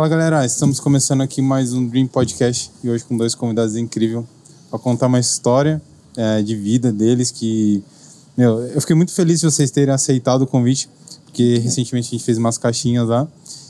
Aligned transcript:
Fala 0.00 0.08
galera, 0.08 0.46
estamos 0.46 0.80
começando 0.80 1.20
aqui 1.20 1.42
mais 1.42 1.74
um 1.74 1.86
Dream 1.86 2.06
Podcast 2.06 2.72
e 2.82 2.88
hoje 2.88 3.04
com 3.04 3.18
dois 3.18 3.34
convidados 3.34 3.76
incríveis 3.76 4.24
para 4.70 4.78
contar 4.78 5.08
uma 5.08 5.20
história 5.20 5.78
é, 6.16 6.40
de 6.40 6.56
vida 6.56 6.90
deles 6.90 7.30
que, 7.30 7.84
meu, 8.34 8.60
eu 8.68 8.80
fiquei 8.80 8.96
muito 8.96 9.12
feliz 9.12 9.40
de 9.40 9.44
vocês 9.50 9.70
terem 9.70 9.92
aceitado 9.92 10.40
o 10.40 10.46
convite, 10.46 10.88
porque 11.26 11.58
recentemente 11.58 12.08
a 12.08 12.10
gente 12.12 12.24
fez 12.24 12.38
umas 12.38 12.56
caixinhas 12.56 13.08
lá 13.08 13.28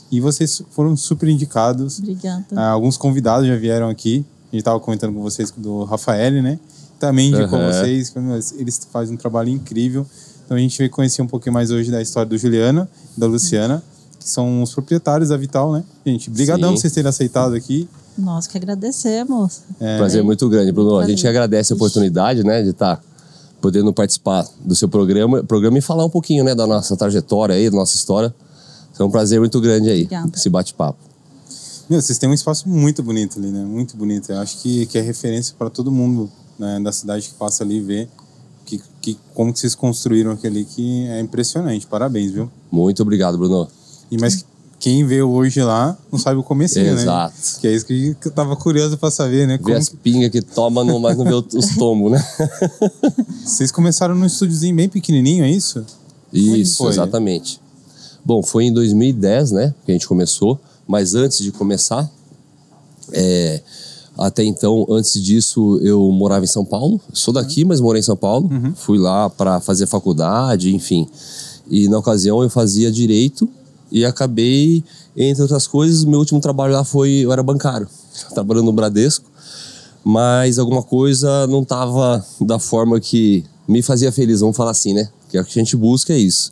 e 0.09 0.21
vocês 0.21 0.63
foram 0.71 0.95
super 0.95 1.27
indicados. 1.27 1.99
Obrigada. 1.99 2.45
É, 2.49 2.63
alguns 2.63 2.95
convidados 2.95 3.45
já 3.45 3.57
vieram 3.57 3.89
aqui, 3.89 4.25
a 4.43 4.55
gente 4.55 4.61
estava 4.61 4.79
comentando 4.79 5.13
com 5.13 5.21
vocês 5.21 5.51
do 5.51 5.83
Rafael, 5.83 6.41
né? 6.41 6.57
Também 6.97 7.27
indicou 7.27 7.59
Uhum. 7.59 7.67
vocês, 7.67 8.13
eles 8.57 8.87
fazem 8.89 9.15
um 9.15 9.17
trabalho 9.17 9.49
incrível. 9.49 10.07
Então 10.45 10.55
a 10.55 10.61
gente 10.61 10.77
veio 10.77 10.89
conhecer 10.89 11.21
um 11.21 11.27
pouquinho 11.27 11.51
mais 11.51 11.71
hoje 11.71 11.91
da 11.91 12.01
história 12.01 12.29
do 12.29 12.37
Juliana 12.37 12.89
e 13.17 13.19
da 13.19 13.27
Luciana, 13.27 13.83
que 14.21 14.29
são 14.29 14.61
os 14.61 14.71
proprietários 14.71 15.29
da 15.29 15.37
Vital, 15.37 15.73
né? 15.73 15.83
Gente, 16.05 16.29
brigadão 16.29 16.69
Sim. 16.69 16.75
por 16.75 16.81
vocês 16.81 16.93
terem 16.93 17.09
aceitado 17.09 17.55
aqui. 17.55 17.89
Nós 18.15 18.45
que 18.45 18.55
agradecemos. 18.55 19.61
É. 19.79 19.97
Prazer 19.97 20.23
muito 20.23 20.47
grande, 20.47 20.71
Bruno. 20.71 20.97
A 20.97 21.01
gente 21.01 21.21
Prazer. 21.21 21.29
agradece 21.31 21.73
a 21.73 21.75
oportunidade, 21.75 22.43
né, 22.43 22.61
de 22.61 22.69
estar 22.69 23.01
podendo 23.59 23.91
participar 23.91 24.45
do 24.63 24.75
seu 24.75 24.87
programa, 24.87 25.43
programa 25.43 25.77
e 25.77 25.81
falar 25.81 26.05
um 26.05 26.09
pouquinho, 26.09 26.43
né, 26.43 26.53
da 26.53 26.67
nossa 26.67 26.95
trajetória 26.95 27.55
aí, 27.55 27.69
da 27.69 27.75
nossa 27.75 27.95
história. 27.95 28.33
É 28.99 29.03
um 29.03 29.09
prazer 29.09 29.39
muito 29.39 29.59
grande 29.59 29.89
aí, 29.89 30.03
Obrigada. 30.03 30.31
esse 30.35 30.47
bate-papo. 30.47 30.99
Meu, 31.89 31.99
vocês 31.99 32.19
têm 32.19 32.29
um 32.29 32.33
espaço 32.33 32.69
muito 32.69 33.01
bonito 33.01 33.39
ali, 33.39 33.49
né? 33.49 33.65
Muito 33.65 33.97
bonito. 33.97 34.31
Eu 34.31 34.39
acho 34.39 34.59
que, 34.61 34.85
que 34.85 34.97
é 34.97 35.01
referência 35.01 35.55
para 35.57 35.71
todo 35.71 35.91
mundo 35.91 36.29
né, 36.59 36.79
da 36.79 36.91
cidade 36.91 37.27
que 37.27 37.33
passa 37.33 37.63
ali 37.63 37.77
e 37.77 37.81
vê 37.81 38.07
que, 38.63 38.81
que, 39.01 39.17
como 39.33 39.51
que 39.51 39.59
vocês 39.59 39.73
construíram 39.73 40.31
aquele 40.31 40.63
que 40.63 41.07
é 41.07 41.19
impressionante. 41.19 41.87
Parabéns, 41.87 42.31
viu? 42.31 42.49
Muito 42.71 43.01
obrigado, 43.01 43.37
Bruno. 43.37 43.67
E 44.11 44.17
mas 44.19 44.45
quem 44.81 45.05
vê 45.05 45.21
hoje 45.21 45.61
lá 45.61 45.95
não 46.11 46.17
sabe 46.17 46.39
o 46.39 46.43
comecinho, 46.43 46.95
né? 46.95 47.01
Exato. 47.03 47.35
Que 47.61 47.67
é 47.67 47.75
isso 47.75 47.85
que 47.85 48.15
eu 48.25 48.31
tava 48.31 48.55
curioso 48.55 48.97
para 48.97 49.11
saber, 49.11 49.47
né? 49.47 49.57
Vê 49.57 49.63
Como 49.63 49.75
as 49.77 49.89
pingas 49.89 50.31
que 50.31 50.41
toma, 50.41 50.83
no, 50.83 50.99
mas 50.99 51.15
não 51.15 51.23
vê 51.23 51.35
os 51.35 51.75
tombos, 51.77 52.11
né? 52.11 52.25
Vocês 53.45 53.71
começaram 53.71 54.15
num 54.15 54.25
estúdiozinho 54.25 54.75
bem 54.75 54.89
pequenininho, 54.89 55.43
é 55.45 55.49
isso? 55.51 55.85
Isso, 56.33 56.77
foi? 56.77 56.89
exatamente. 56.89 57.61
Bom, 58.25 58.41
foi 58.41 58.65
em 58.65 58.73
2010, 58.73 59.51
né, 59.51 59.73
que 59.85 59.91
a 59.91 59.93
gente 59.93 60.07
começou, 60.07 60.59
mas 60.87 61.13
antes 61.13 61.39
de 61.39 61.51
começar, 61.51 62.09
é, 63.11 63.61
até 64.17 64.43
então, 64.43 64.87
antes 64.89 65.21
disso, 65.21 65.79
eu 65.83 66.11
morava 66.11 66.43
em 66.43 66.47
São 66.47 66.65
Paulo. 66.65 66.99
Sou 67.13 67.33
daqui, 67.33 67.63
mas 67.63 67.79
morei 67.79 67.99
em 67.99 68.03
São 68.03 68.17
Paulo. 68.17 68.49
Fui 68.75 68.97
lá 68.97 69.29
para 69.29 69.59
fazer 69.59 69.85
faculdade, 69.85 70.73
enfim. 70.75 71.07
E 71.69 71.87
na 71.87 71.97
ocasião 71.99 72.41
eu 72.43 72.49
fazia 72.49 72.91
direito 72.91 73.49
e 73.91 74.05
acabei, 74.05 74.83
entre 75.15 75.41
outras 75.41 75.67
coisas, 75.67 76.05
meu 76.05 76.19
último 76.19 76.39
trabalho 76.39 76.73
lá 76.73 76.83
foi, 76.83 77.09
eu 77.09 77.31
era 77.31 77.43
bancário, 77.43 77.87
trabalhando 78.33 78.65
no 78.65 78.73
Bradesco, 78.73 79.25
mas 80.03 80.57
alguma 80.57 80.81
coisa 80.81 81.45
não 81.47 81.61
estava 81.61 82.25
da 82.39 82.57
forma 82.57 82.99
que 82.99 83.43
me 83.67 83.81
fazia 83.81 84.11
feliz, 84.11 84.39
vamos 84.39 84.57
falar 84.57 84.71
assim, 84.71 84.93
né? 84.93 85.09
Que 85.29 85.37
é 85.37 85.41
a 85.41 85.43
gente 85.43 85.75
busca 85.75 86.13
é 86.13 86.17
isso. 86.17 86.51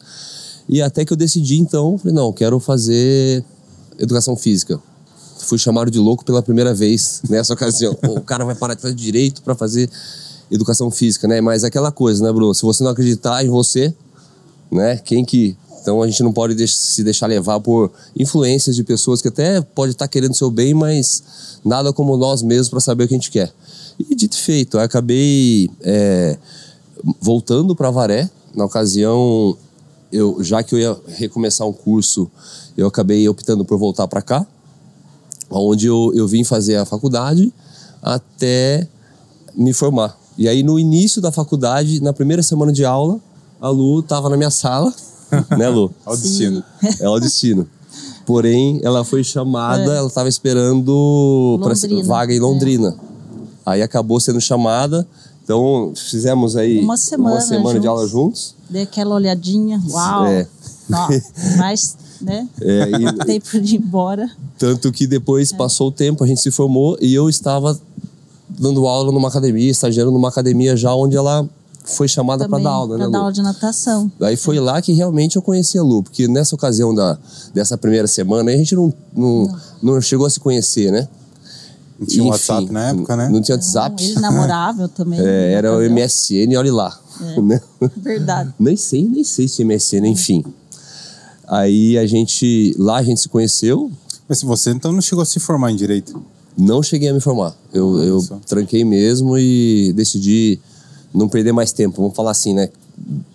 E 0.67 0.81
até 0.81 1.03
que 1.03 1.11
eu 1.11 1.17
decidi 1.17 1.57
então, 1.57 1.97
falei, 1.97 2.13
não, 2.13 2.31
quero 2.31 2.59
fazer 2.59 3.43
educação 3.97 4.35
física. 4.35 4.79
Fui 5.39 5.57
chamado 5.57 5.89
de 5.89 5.97
louco 5.97 6.23
pela 6.23 6.43
primeira 6.43 6.73
vez 6.73 7.21
nessa 7.29 7.53
ocasião. 7.53 7.97
O 8.03 8.21
cara 8.21 8.45
vai 8.45 8.55
parar 8.55 8.75
de 8.75 8.81
fazer 8.81 8.93
direito 8.93 9.41
para 9.41 9.55
fazer 9.55 9.89
educação 10.51 10.91
física, 10.91 11.27
né? 11.27 11.41
Mas 11.41 11.63
aquela 11.63 11.91
coisa, 11.91 12.23
né, 12.23 12.31
Bruno? 12.31 12.53
Se 12.53 12.61
você 12.61 12.83
não 12.83 12.91
acreditar 12.91 13.43
em 13.43 13.49
você, 13.49 13.93
né? 14.71 14.97
Quem 14.97 15.25
que. 15.25 15.57
Então 15.81 16.01
a 16.01 16.07
gente 16.07 16.21
não 16.23 16.31
pode 16.31 16.67
se 16.67 17.03
deixar 17.03 17.27
levar 17.27 17.59
por 17.59 17.91
influências 18.17 18.75
de 18.75 18.83
pessoas 18.83 19.21
que 19.21 19.27
até 19.27 19.61
pode 19.61 19.93
estar 19.93 20.07
querendo 20.07 20.35
seu 20.35 20.51
bem, 20.51 20.73
mas 20.73 21.23
nada 21.63 21.93
como 21.93 22.17
nós 22.17 22.41
mesmos 22.41 22.69
para 22.69 22.79
saber 22.79 23.05
o 23.05 23.07
que 23.07 23.13
a 23.13 23.17
gente 23.17 23.31
quer. 23.31 23.51
E 23.99 24.15
dito 24.15 24.37
e 24.37 24.41
feito, 24.41 24.77
eu 24.77 24.81
acabei 24.81 25.69
é, 25.81 26.37
voltando 27.19 27.75
para 27.75 27.89
Varé. 27.89 28.29
Na 28.55 28.65
ocasião, 28.65 29.57
eu 30.11 30.43
já 30.43 30.63
que 30.63 30.73
eu 30.75 30.79
ia 30.79 30.97
recomeçar 31.07 31.67
um 31.67 31.73
curso, 31.73 32.29
eu 32.77 32.87
acabei 32.87 33.27
optando 33.27 33.63
por 33.63 33.77
voltar 33.77 34.07
para 34.07 34.21
cá, 34.21 34.45
onde 35.49 35.87
eu, 35.87 36.11
eu 36.15 36.27
vim 36.27 36.43
fazer 36.43 36.77
a 36.77 36.85
faculdade 36.85 37.53
até 38.01 38.87
me 39.55 39.73
formar. 39.73 40.17
E 40.37 40.47
aí, 40.47 40.63
no 40.63 40.79
início 40.79 41.21
da 41.21 41.31
faculdade, 41.31 42.01
na 42.01 42.13
primeira 42.13 42.41
semana 42.41 42.71
de 42.71 42.85
aula, 42.85 43.19
a 43.59 43.69
Lu 43.69 43.99
estava 43.99 44.29
na 44.29 44.37
minha 44.37 44.49
sala, 44.49 44.93
né, 45.57 45.69
Lu? 45.69 45.91
Olha 46.05 46.15
o 46.17 46.21
destino. 46.21 46.63
É 46.99 47.09
o 47.09 47.19
destino. 47.19 47.67
Porém, 48.25 48.79
ela 48.83 49.03
foi 49.03 49.23
chamada, 49.23 49.91
ela 49.95 50.07
estava 50.07 50.29
esperando 50.29 51.57
Londrina, 51.59 52.03
vaga 52.03 52.33
em 52.33 52.39
Londrina. 52.39 52.95
Aí 53.65 53.81
acabou 53.81 54.19
sendo 54.19 54.39
chamada. 54.39 55.07
Então, 55.43 55.93
fizemos 55.95 56.55
aí 56.55 56.79
Uma 56.79 56.95
semana 56.95 57.39
de 57.39 57.55
juntos. 57.63 57.85
aula 57.87 58.07
juntos. 58.07 58.55
Dei 58.69 58.83
aquela 58.83 59.15
olhadinha. 59.15 59.81
Uau! 59.89 60.27
É. 60.27 60.47
Ó, 60.93 61.07
mas, 61.57 61.97
né? 62.21 62.47
É, 62.61 62.83
e- 62.91 63.25
Tempo 63.25 63.59
de 63.59 63.75
ir 63.75 63.79
embora. 63.79 64.29
Tanto 64.59 64.91
que 64.91 65.07
depois 65.07 65.51
passou 65.51 65.87
o 65.87 65.91
tempo, 65.91 66.23
a 66.23 66.27
gente 66.27 66.39
se 66.41 66.51
formou 66.51 66.97
e 67.01 67.11
eu 67.13 67.27
estava 67.29 67.79
dando 68.47 68.85
aula 68.85 69.11
numa 69.11 69.27
academia, 69.29 69.71
estagiando 69.71 70.11
numa 70.11 70.29
academia 70.29 70.77
já 70.77 70.93
onde 70.93 71.17
ela 71.17 71.47
foi 71.95 72.07
chamada 72.07 72.47
para 72.47 72.61
dar 72.63 72.69
aula, 72.69 72.97
né, 72.97 73.03
pra 73.03 73.11
dar 73.11 73.19
aula 73.19 73.31
de 73.33 73.41
natação. 73.41 74.11
Aí 74.21 74.35
foi 74.35 74.59
lá 74.59 74.81
que 74.81 74.91
realmente 74.93 75.35
eu 75.35 75.41
conheci 75.41 75.77
a 75.77 75.83
Lu, 75.83 76.03
porque 76.03 76.27
nessa 76.27 76.55
ocasião 76.55 76.93
da, 76.93 77.17
dessa 77.53 77.77
primeira 77.77 78.07
semana 78.07 78.51
a 78.51 78.55
gente 78.55 78.75
não, 78.75 78.93
não, 79.15 79.57
não 79.81 80.01
chegou 80.01 80.25
a 80.25 80.29
se 80.29 80.39
conhecer, 80.39 80.91
né? 80.91 81.07
Não 81.99 82.07
tinha 82.07 82.21
Enfim, 82.21 82.31
WhatsApp 82.31 82.71
na 82.71 82.89
época, 82.89 83.15
né? 83.17 83.29
Não 83.29 83.41
tinha 83.41 83.55
WhatsApp. 83.55 84.01
Ele 84.01 84.19
namorava 84.21 84.83
eu 84.83 84.87
também. 84.89 85.19
É, 85.19 85.53
era 85.53 85.75
o. 85.75 85.81
MSN, 85.81 86.55
olha 86.57 86.73
lá. 86.73 86.97
né? 87.43 87.59
Verdade. 87.97 88.53
Nem 88.57 88.77
sei, 88.77 89.03
nem 89.03 89.23
sei 89.23 89.47
se 89.49 89.65
MSN, 89.65 90.05
enfim. 90.07 90.43
Aí 91.45 91.97
a 91.97 92.05
gente, 92.05 92.73
lá 92.77 92.97
a 92.97 93.03
gente 93.03 93.19
se 93.19 93.27
conheceu, 93.27 93.91
Mas 94.29 94.41
você 94.43 94.69
então 94.69 94.93
não 94.93 95.01
chegou 95.01 95.23
a 95.23 95.25
se 95.25 95.39
formar 95.39 95.71
em 95.71 95.75
direito. 95.75 96.21
Não 96.57 96.83
cheguei 96.83 97.09
a 97.09 97.13
me 97.13 97.19
formar. 97.19 97.55
Eu, 97.73 98.01
eu 98.03 98.39
tranquei 98.45 98.85
mesmo 98.85 99.37
e 99.37 99.91
decidi 99.93 100.59
não 101.13 101.27
perder 101.29 101.51
mais 101.51 101.71
tempo. 101.71 102.01
Vamos 102.01 102.15
falar 102.15 102.31
assim, 102.31 102.53
né? 102.53 102.69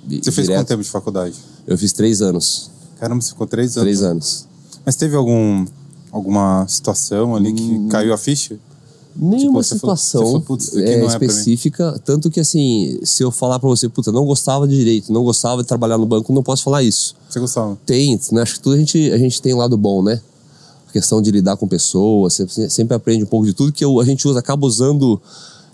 Você 0.08 0.30
fez 0.30 0.46
Direto. 0.46 0.58
quanto 0.60 0.68
tempo 0.68 0.82
de 0.82 0.88
faculdade? 0.90 1.34
Eu 1.66 1.76
fiz 1.78 1.92
três 1.92 2.20
anos. 2.22 2.70
Caramba, 3.00 3.20
você 3.22 3.30
ficou 3.30 3.46
três 3.46 3.76
anos. 3.76 3.82
Três 3.84 4.02
anos. 4.02 4.46
Mas 4.84 4.96
teve 4.96 5.16
algum, 5.16 5.64
alguma 6.12 6.66
situação 6.68 7.34
ali 7.34 7.52
que 7.52 7.88
caiu 7.88 8.12
a 8.12 8.18
ficha? 8.18 8.56
Nenhuma 9.16 9.62
falou- 9.62 9.62
situação 9.62 10.22
falou, 10.22 10.40
"Putz, 10.40 10.64
isso 10.68 10.78
aqui 10.78 10.88
é, 10.88 10.94
é 10.94 10.98
pra 10.98 11.18
mim." 11.20 11.26
específica. 11.26 12.00
Tanto 12.04 12.30
que, 12.30 12.40
assim, 12.40 12.98
se 13.04 13.22
eu 13.22 13.30
falar 13.30 13.58
pra 13.60 13.68
você, 13.68 13.88
puta, 13.88 14.10
não 14.10 14.26
gostava 14.26 14.66
de 14.66 14.76
direito, 14.76 15.12
não 15.12 15.22
gostava 15.22 15.62
de 15.62 15.68
trabalhar 15.68 15.96
no 15.96 16.04
banco, 16.04 16.32
não 16.32 16.42
posso 16.42 16.64
falar 16.64 16.82
isso. 16.82 17.14
Você 17.30 17.38
gostava? 17.38 17.78
Tem, 17.86 18.18
né? 18.32 18.42
acho 18.42 18.54
que 18.54 18.60
tudo 18.60 18.74
a 18.74 18.78
gente, 18.78 19.10
a 19.12 19.18
gente 19.18 19.40
tem 19.40 19.54
um 19.54 19.58
lado 19.58 19.76
bom, 19.78 20.02
né? 20.02 20.20
A 20.88 20.92
questão 20.92 21.22
de 21.22 21.30
lidar 21.30 21.56
com 21.56 21.66
pessoas, 21.68 22.34
você 22.34 22.68
sempre 22.68 22.94
aprende 22.96 23.22
um 23.22 23.26
pouco 23.26 23.46
de 23.46 23.52
tudo 23.54 23.72
que 23.72 23.84
eu- 23.84 24.00
a 24.00 24.04
gente 24.04 24.26
usa, 24.26 24.40
acaba 24.40 24.66
usando 24.66 25.20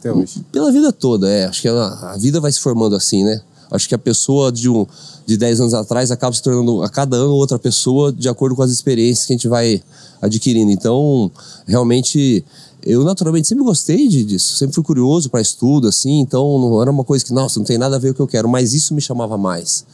Até 0.01 0.13
hoje. 0.13 0.45
Pela 0.51 0.73
vida 0.73 0.91
toda, 0.93 1.29
é. 1.29 1.45
Acho 1.45 1.61
que 1.63 1.69
ela- 1.69 2.13
a 2.13 2.17
vida 2.17 2.41
vai 2.41 2.51
se 2.51 2.59
formando 2.59 2.97
assim, 2.97 3.23
né? 3.23 3.41
Acho 3.71 3.89
que 3.89 3.95
a 3.95 3.99
pessoa 3.99 4.51
de, 4.51 4.69
um, 4.69 4.85
de 5.25 5.37
10 5.37 5.61
anos 5.61 5.75
atrás 5.75 6.11
acaba 6.11 6.35
se 6.35 6.43
tornando 6.43 6.83
a 6.83 6.89
cada 6.89 7.17
ano 7.17 7.33
outra 7.35 7.57
pessoa 7.59 8.13
de 8.13 8.29
acordo 8.29 8.57
com 8.57 8.63
as 8.63 8.71
experiências 8.73 9.27
que 9.27 9.33
a 9.33 9.37
gente 9.37 9.47
vai 9.47 9.81
adquirindo. 10.21 10.73
Então, 10.73 11.31
realmente, 11.67 12.45
eu 12.83 13.05
naturalmente 13.05 13.47
sempre 13.47 13.63
gostei 13.63 14.09
disso, 14.09 14.57
sempre 14.57 14.75
fui 14.75 14.83
curioso 14.83 15.31
para 15.31 15.41
estudo, 15.41 15.87
assim. 15.87 16.19
Então, 16.19 16.59
não 16.59 16.83
era 16.83 16.91
uma 16.91 17.05
coisa 17.05 17.25
que, 17.25 17.33
nossa, 17.33 17.61
não 17.61 17.65
tem 17.65 17.79
nada 17.79 17.95
a 17.95 17.99
ver 17.99 18.09
com 18.09 18.13
o 18.13 18.17
que 18.17 18.23
eu 18.23 18.27
quero, 18.27 18.49
mas 18.49 18.73
isso 18.75 18.93
me 18.93 19.01
chamava 19.01 19.39
mais. 19.39 19.85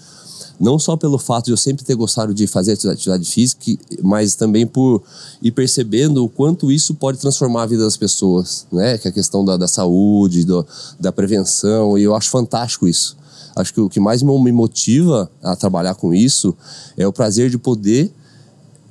Não 0.59 0.79
só 0.79 0.97
pelo 0.97 1.19
fato 1.19 1.47
de 1.47 1.51
eu 1.53 1.57
sempre 1.57 1.85
ter 1.85 1.95
gostado 1.95 2.33
de 2.33 2.47
fazer 2.47 2.73
atividade 2.73 3.25
física, 3.31 3.63
mas 4.03 4.35
também 4.35 4.67
por 4.67 5.03
ir 5.43 5.51
percebendo 5.53 6.25
o 6.25 6.29
quanto 6.29 6.73
isso 6.73 6.95
pode 6.95 7.19
transformar 7.19 7.63
a 7.63 7.67
vida 7.67 7.85
das 7.85 7.97
pessoas, 7.97 8.67
né? 8.73 8.97
Que 8.99 9.09
é 9.09 9.11
a 9.11 9.15
questão 9.15 9.45
da, 9.45 9.57
da 9.57 9.69
saúde, 9.69 10.45
do- 10.45 10.67
da 10.99 11.13
prevenção, 11.13 11.97
e 11.99 12.03
eu 12.03 12.15
acho 12.15 12.31
fantástico 12.31 12.89
isso. 12.89 13.17
Acho 13.55 13.73
que 13.73 13.81
o 13.81 13.89
que 13.89 14.01
mais 14.01 14.23
me 14.23 14.53
motiva 14.53 15.31
a 15.43 15.57
trabalhar 15.57 15.95
com 15.95 16.13
isso 16.13 16.55
é 16.97 17.07
o 17.07 17.13
prazer 17.13 17.49
de 17.51 17.57
poder, 17.59 18.13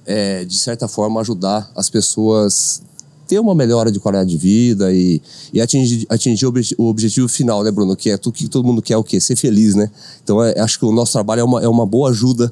é, 0.06 0.44
de 0.46 0.58
certa 0.58 0.88
forma, 0.88 1.20
ajudar 1.22 1.72
as 1.76 1.90
pessoas 1.90 2.82
ter 3.28 3.40
uma 3.40 3.56
melhora 3.56 3.92
de 3.92 4.00
qualidade 4.00 4.30
de 4.30 4.38
vida 4.38 4.94
e, 4.94 5.22
e 5.54 5.60
atingir, 5.62 6.06
atingir 6.10 6.46
o, 6.46 6.50
obje- 6.50 6.76
o 6.78 6.86
objetivo 6.86 7.28
final, 7.28 7.64
né, 7.64 7.72
Bruno? 7.72 7.96
Que 7.96 8.12
é 8.12 8.18
tudo 8.18 8.34
que 8.34 8.48
todo 8.48 8.66
mundo 8.66 8.82
quer, 8.82 8.98
o 8.98 9.04
quê? 9.04 9.20
Ser 9.20 9.36
feliz, 9.36 9.74
né? 9.76 9.90
Então, 10.24 10.44
é, 10.44 10.60
acho 10.60 10.78
que 10.80 10.86
o 10.86 10.92
nosso 10.92 11.12
trabalho 11.14 11.42
é 11.42 11.44
uma, 11.44 11.62
é 11.62 11.68
uma 11.68 11.86
boa 11.86 12.10
ajuda 12.10 12.52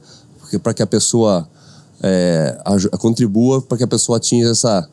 para 0.62 0.74
que 0.74 0.82
a 0.84 0.88
pessoa 0.88 1.48
é, 2.02 2.60
aju- 2.66 2.90
contribua 3.00 3.62
para 3.62 3.78
que 3.78 3.84
a 3.84 3.88
pessoa 3.88 4.18
atinja 4.18 4.50
essa, 4.50 4.88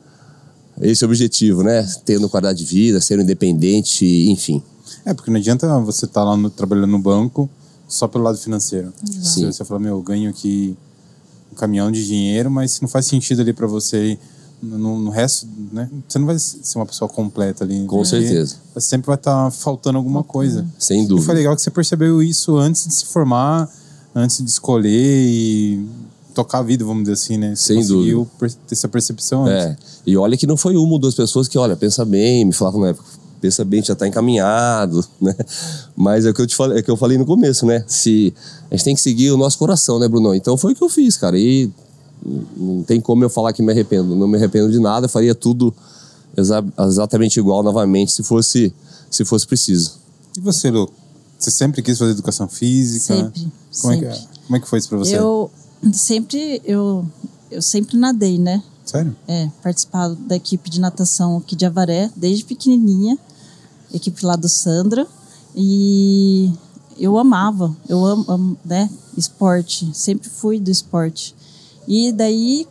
esse 0.81 1.03
objetivo, 1.05 1.63
né? 1.63 1.87
Tendo 2.05 2.29
qualidade 2.29 2.59
de 2.59 2.65
vida, 2.65 2.99
sendo 3.01 3.23
independente, 3.23 4.05
enfim. 4.29 4.61
É, 5.05 5.13
porque 5.13 5.31
não 5.31 5.37
adianta 5.39 5.67
você 5.79 6.05
estar 6.05 6.23
lá 6.23 6.35
no- 6.37 6.49
trabalhando 6.49 6.87
no 6.91 6.99
banco 6.99 7.49
só 7.87 8.07
pelo 8.07 8.23
lado 8.23 8.37
financeiro. 8.37 8.93
Sim. 9.21 9.51
você 9.51 9.65
falar, 9.65 9.79
meu, 9.79 9.95
eu 9.97 10.01
ganho 10.01 10.29
aqui 10.29 10.75
um 11.51 11.55
caminhão 11.55 11.91
de 11.91 12.05
dinheiro, 12.05 12.49
mas 12.49 12.71
se 12.71 12.81
não 12.81 12.87
faz 12.87 13.05
sentido 13.05 13.41
ali 13.41 13.51
para 13.51 13.67
você 13.67 14.11
ir 14.13 14.19
no, 14.61 14.99
no 14.99 15.09
resto, 15.09 15.47
né? 15.71 15.89
Você 16.07 16.19
não 16.19 16.25
vai 16.27 16.37
ser 16.39 16.77
uma 16.77 16.85
pessoa 16.85 17.09
completa 17.09 17.63
ali. 17.63 17.79
Com 17.85 17.97
porque 17.97 18.05
certeza. 18.09 18.55
Sempre 18.77 19.07
vai 19.07 19.15
estar 19.15 19.49
faltando 19.51 19.97
alguma 19.97 20.23
coisa. 20.23 20.65
Sem 20.77 21.03
E 21.03 21.07
dúvida. 21.07 21.25
foi 21.25 21.35
legal 21.35 21.55
que 21.55 21.61
você 21.61 21.71
percebeu 21.71 22.21
isso 22.21 22.57
antes 22.57 22.87
de 22.87 22.93
se 22.93 23.05
formar, 23.05 23.69
antes 24.13 24.37
de 24.43 24.49
escolher 24.49 25.25
e 25.25 25.85
tocar 26.33 26.59
a 26.59 26.63
vida, 26.63 26.85
vamos 26.85 27.03
dizer 27.03 27.13
assim, 27.13 27.37
né? 27.37 27.55
Você 27.55 27.73
Sem 27.73 27.77
conseguiu 27.77 28.27
per- 28.39 28.53
ter 28.53 28.75
essa 28.75 28.87
percepção 28.87 29.45
antes. 29.45 29.65
É. 29.65 29.77
E 30.05 30.15
olha 30.15 30.37
que 30.37 30.47
não 30.47 30.55
foi 30.55 30.75
uma 30.77 30.93
ou 30.93 30.99
duas 30.99 31.13
pessoas 31.15 31.47
que, 31.47 31.57
olha, 31.57 31.75
pensa 31.75 32.05
bem, 32.05 32.45
me 32.45 32.53
falavam 32.53 32.79
na 32.81 32.89
época, 32.89 33.05
pensa 33.41 33.65
bem, 33.65 33.83
já 33.83 33.95
tá 33.95 34.07
encaminhado, 34.07 35.03
né? 35.19 35.35
Mas 35.95 36.25
é 36.25 36.29
o 36.29 36.33
que 36.33 36.41
eu 36.41 36.47
te 36.47 36.55
falei, 36.55 36.77
é 36.77 36.81
o 36.81 36.83
que 36.83 36.91
eu 36.91 36.95
falei 36.95 37.17
no 37.17 37.25
começo, 37.25 37.65
né? 37.65 37.83
Se 37.87 38.33
a 38.69 38.75
gente 38.75 38.85
tem 38.85 38.95
que 38.95 39.01
seguir 39.01 39.31
o 39.31 39.37
nosso 39.37 39.57
coração, 39.57 39.99
né, 39.99 40.07
Bruno? 40.07 40.33
Então 40.33 40.55
foi 40.55 40.71
o 40.71 40.75
que 40.75 40.83
eu 40.83 40.89
fiz, 40.89 41.17
cara. 41.17 41.37
E 41.37 41.69
não 42.57 42.83
tem 42.83 42.99
como 43.01 43.23
eu 43.23 43.29
falar 43.29 43.53
que 43.53 43.61
me 43.63 43.71
arrependo. 43.71 44.15
Não 44.15 44.27
me 44.27 44.37
arrependo 44.37 44.71
de 44.71 44.79
nada, 44.79 45.05
eu 45.05 45.09
faria 45.09 45.33
tudo 45.35 45.73
exa- 46.37 46.63
exatamente 46.79 47.39
igual 47.39 47.63
novamente 47.63 48.11
se 48.11 48.23
fosse 48.23 48.73
se 49.09 49.25
fosse 49.25 49.45
preciso. 49.47 49.99
E 50.37 50.39
você, 50.39 50.71
Lu? 50.71 50.89
Você 51.37 51.51
sempre 51.51 51.81
quis 51.81 51.97
fazer 51.97 52.11
educação 52.11 52.47
física? 52.47 53.15
Sempre, 53.15 53.51
Como, 53.81 53.93
É, 53.93 53.97
sempre. 53.97 54.09
que, 54.09 54.39
como 54.45 54.55
é 54.57 54.59
que 54.59 54.67
foi 54.69 54.79
isso 54.79 54.87
pra 54.89 54.97
você? 54.99 55.17
Eu 55.17 55.51
sempre, 55.91 56.61
eu, 56.63 57.05
eu 57.49 57.61
sempre 57.61 57.97
nadei, 57.97 58.37
né? 58.37 58.61
Sério? 58.85 59.15
É, 59.27 59.49
participado 59.63 60.15
da 60.15 60.35
equipe 60.35 60.69
de 60.69 60.79
natação 60.79 61.37
aqui 61.37 61.55
de 61.55 61.65
Avaré, 61.65 62.09
desde 62.15 62.45
pequenininha, 62.45 63.17
equipe 63.93 64.25
lá 64.25 64.35
do 64.35 64.47
Sandra, 64.47 65.05
e 65.55 66.51
eu 66.97 67.17
amava, 67.17 67.75
eu 67.89 68.05
amo, 68.05 68.25
amo, 68.27 68.57
né, 68.63 68.89
esporte, 69.17 69.89
sempre 69.93 70.29
fui 70.29 70.59
do 70.59 70.69
esporte. 70.71 71.35
E 71.87 72.11
daí, 72.11 72.67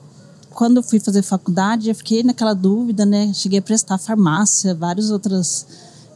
quando 0.51 0.79
eu 0.79 0.83
fui 0.83 1.01
fazer 1.01 1.23
faculdade, 1.23 1.89
eu 1.89 1.95
fiquei 1.95 2.23
naquela 2.23 2.55
dúvida, 2.55 3.05
né, 3.05 3.33
cheguei 3.35 3.59
a 3.59 3.63
prestar 3.63 3.99
farmácia, 3.99 4.75
várias 4.75 5.11
outras, 5.11 5.67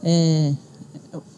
é, 0.03 0.53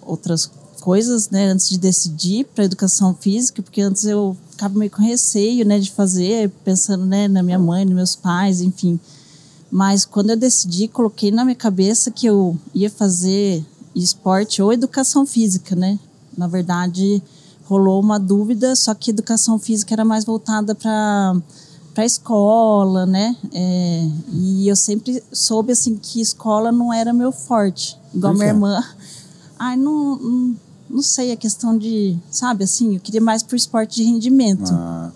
outras 0.01 0.49
coisas, 0.81 1.29
né, 1.29 1.47
antes 1.47 1.69
de 1.69 1.77
decidir 1.77 2.45
para 2.55 2.63
educação 2.63 3.13
física, 3.13 3.61
porque 3.61 3.81
antes 3.81 4.05
eu 4.05 4.37
ficava 4.51 4.77
meio 4.77 4.91
com 4.91 5.01
receio, 5.01 5.65
né, 5.65 5.79
de 5.79 5.91
fazer, 5.91 6.49
pensando, 6.63 7.05
né, 7.05 7.27
na 7.27 7.43
minha 7.43 7.59
mãe, 7.59 7.85
nos 7.85 7.95
meus 7.95 8.15
pais, 8.15 8.61
enfim. 8.61 8.99
Mas 9.69 10.05
quando 10.05 10.29
eu 10.29 10.37
decidi, 10.37 10.87
coloquei 10.87 11.29
na 11.29 11.43
minha 11.43 11.55
cabeça 11.55 12.09
que 12.09 12.25
eu 12.25 12.57
ia 12.73 12.89
fazer 12.89 13.65
esporte 13.93 14.61
ou 14.61 14.71
educação 14.71 15.25
física, 15.25 15.75
né? 15.75 15.99
Na 16.37 16.47
verdade, 16.47 17.21
rolou 17.67 17.99
uma 18.01 18.17
dúvida, 18.19 18.75
só 18.75 18.93
que 18.93 19.11
educação 19.11 19.59
física 19.59 19.93
era 19.93 20.05
mais 20.05 20.23
voltada 20.25 20.73
para 20.75 21.35
para 21.93 22.05
escola, 22.05 23.07
né? 23.07 23.35
É, 23.51 24.07
e 24.31 24.67
eu 24.67 24.75
sempre 24.75 25.23
soube 25.33 25.71
assim 25.71 25.95
que 25.95 26.21
escola 26.21 26.71
não 26.71 26.93
era 26.93 27.11
meu 27.11 27.31
forte, 27.31 27.97
igual 28.13 28.33
Por 28.33 28.37
quê? 28.37 28.43
minha 28.43 28.53
irmã. 28.53 28.83
Ai, 29.57 29.75
não, 29.75 30.15
não, 30.15 30.55
não 30.87 31.01
sei 31.01 31.31
a 31.31 31.35
questão 31.35 31.75
de, 31.75 32.15
sabe, 32.29 32.63
assim, 32.63 32.93
eu 32.95 33.01
queria 33.01 33.19
mais 33.19 33.41
por 33.41 33.55
esporte 33.55 33.95
de 33.95 34.03
rendimento. 34.03 34.71
Ah, 34.71 35.09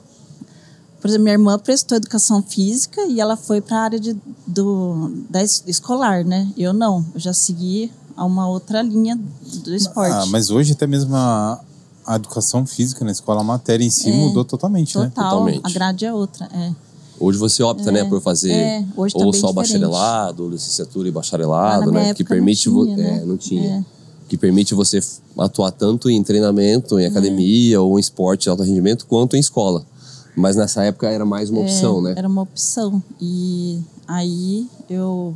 Por 0.99 1.07
exemplo, 1.07 1.23
minha 1.25 1.35
irmã 1.35 1.59
prestou 1.59 1.95
educação 1.95 2.41
física 2.41 2.99
e 3.05 3.21
ela 3.21 3.37
foi 3.37 3.61
para 3.61 3.77
a 3.77 3.81
área 3.83 3.99
de, 3.99 4.17
do, 4.47 5.11
da 5.29 5.43
es- 5.43 5.63
escolar, 5.67 6.25
né? 6.25 6.51
Eu 6.57 6.73
não, 6.73 7.05
eu 7.13 7.19
já 7.19 7.31
segui 7.33 7.91
a 8.17 8.25
uma 8.25 8.47
outra 8.49 8.81
linha 8.81 9.15
do 9.63 9.75
esporte. 9.75 10.13
ah, 10.15 10.25
mas 10.25 10.49
hoje 10.49 10.73
até 10.73 10.87
mesmo 10.87 11.15
a, 11.15 11.59
a 12.05 12.15
educação 12.15 12.65
física 12.65 13.03
na 13.05 13.11
escola, 13.11 13.41
a 13.41 13.43
matéria 13.43 13.83
em 13.83 13.89
si 13.89 14.09
É, 14.09 14.13
mudou 14.13 14.43
totalmente, 14.45 14.97
né? 14.97 15.05
Total, 15.09 15.29
Totalmente. 15.31 15.61
a 15.63 15.69
grade 15.69 16.05
é 16.05 16.13
outra, 16.13 16.47
é. 16.53 16.73
Hoje 17.19 17.37
você 17.37 17.61
opta, 17.61 17.91
né, 17.91 18.03
por 18.05 18.19
fazer 18.19 18.51
é, 18.51 18.85
hoje 18.97 19.13
tá 19.13 19.23
ou 19.23 19.31
bem 19.31 19.39
só 19.39 19.47
diferente. 19.49 19.55
bacharelado, 19.81 20.43
ou 20.43 20.49
licenciatura 20.49 21.07
e 21.07 21.11
Ah, 21.11 21.13
bacharelado, 21.13 21.85
na 21.85 21.91
minha 21.91 22.03
né, 22.05 22.13
que 22.15 22.23
não 22.23 22.29
permite 22.29 22.67
vo- 22.67 22.83
tinha, 22.85 22.97
né? 22.97 23.17
é, 23.21 23.25
não 23.25 23.37
tinha. 23.37 23.69
É. 23.77 23.85
Que 24.27 24.37
permite 24.37 24.73
você 24.73 24.99
atuar 25.37 25.71
tanto 25.71 26.09
em 26.09 26.23
treinamento, 26.23 26.99
em 26.99 27.05
academia 27.05 27.79
ou 27.81 27.97
em 27.97 27.99
esporte 27.99 28.43
de 28.43 28.49
alto 28.49 28.63
rendimento, 28.63 29.05
quanto 29.05 29.35
em 29.35 29.39
escola. 29.39 29.85
Mas 30.35 30.55
nessa 30.55 30.83
época 30.83 31.09
era 31.09 31.25
mais 31.25 31.49
uma 31.49 31.61
opção, 31.61 31.99
É, 31.99 32.01
né? 32.03 32.13
Era 32.17 32.27
uma 32.27 32.41
opção. 32.41 33.03
E 33.19 33.79
aí 34.07 34.67
eu 34.89 35.35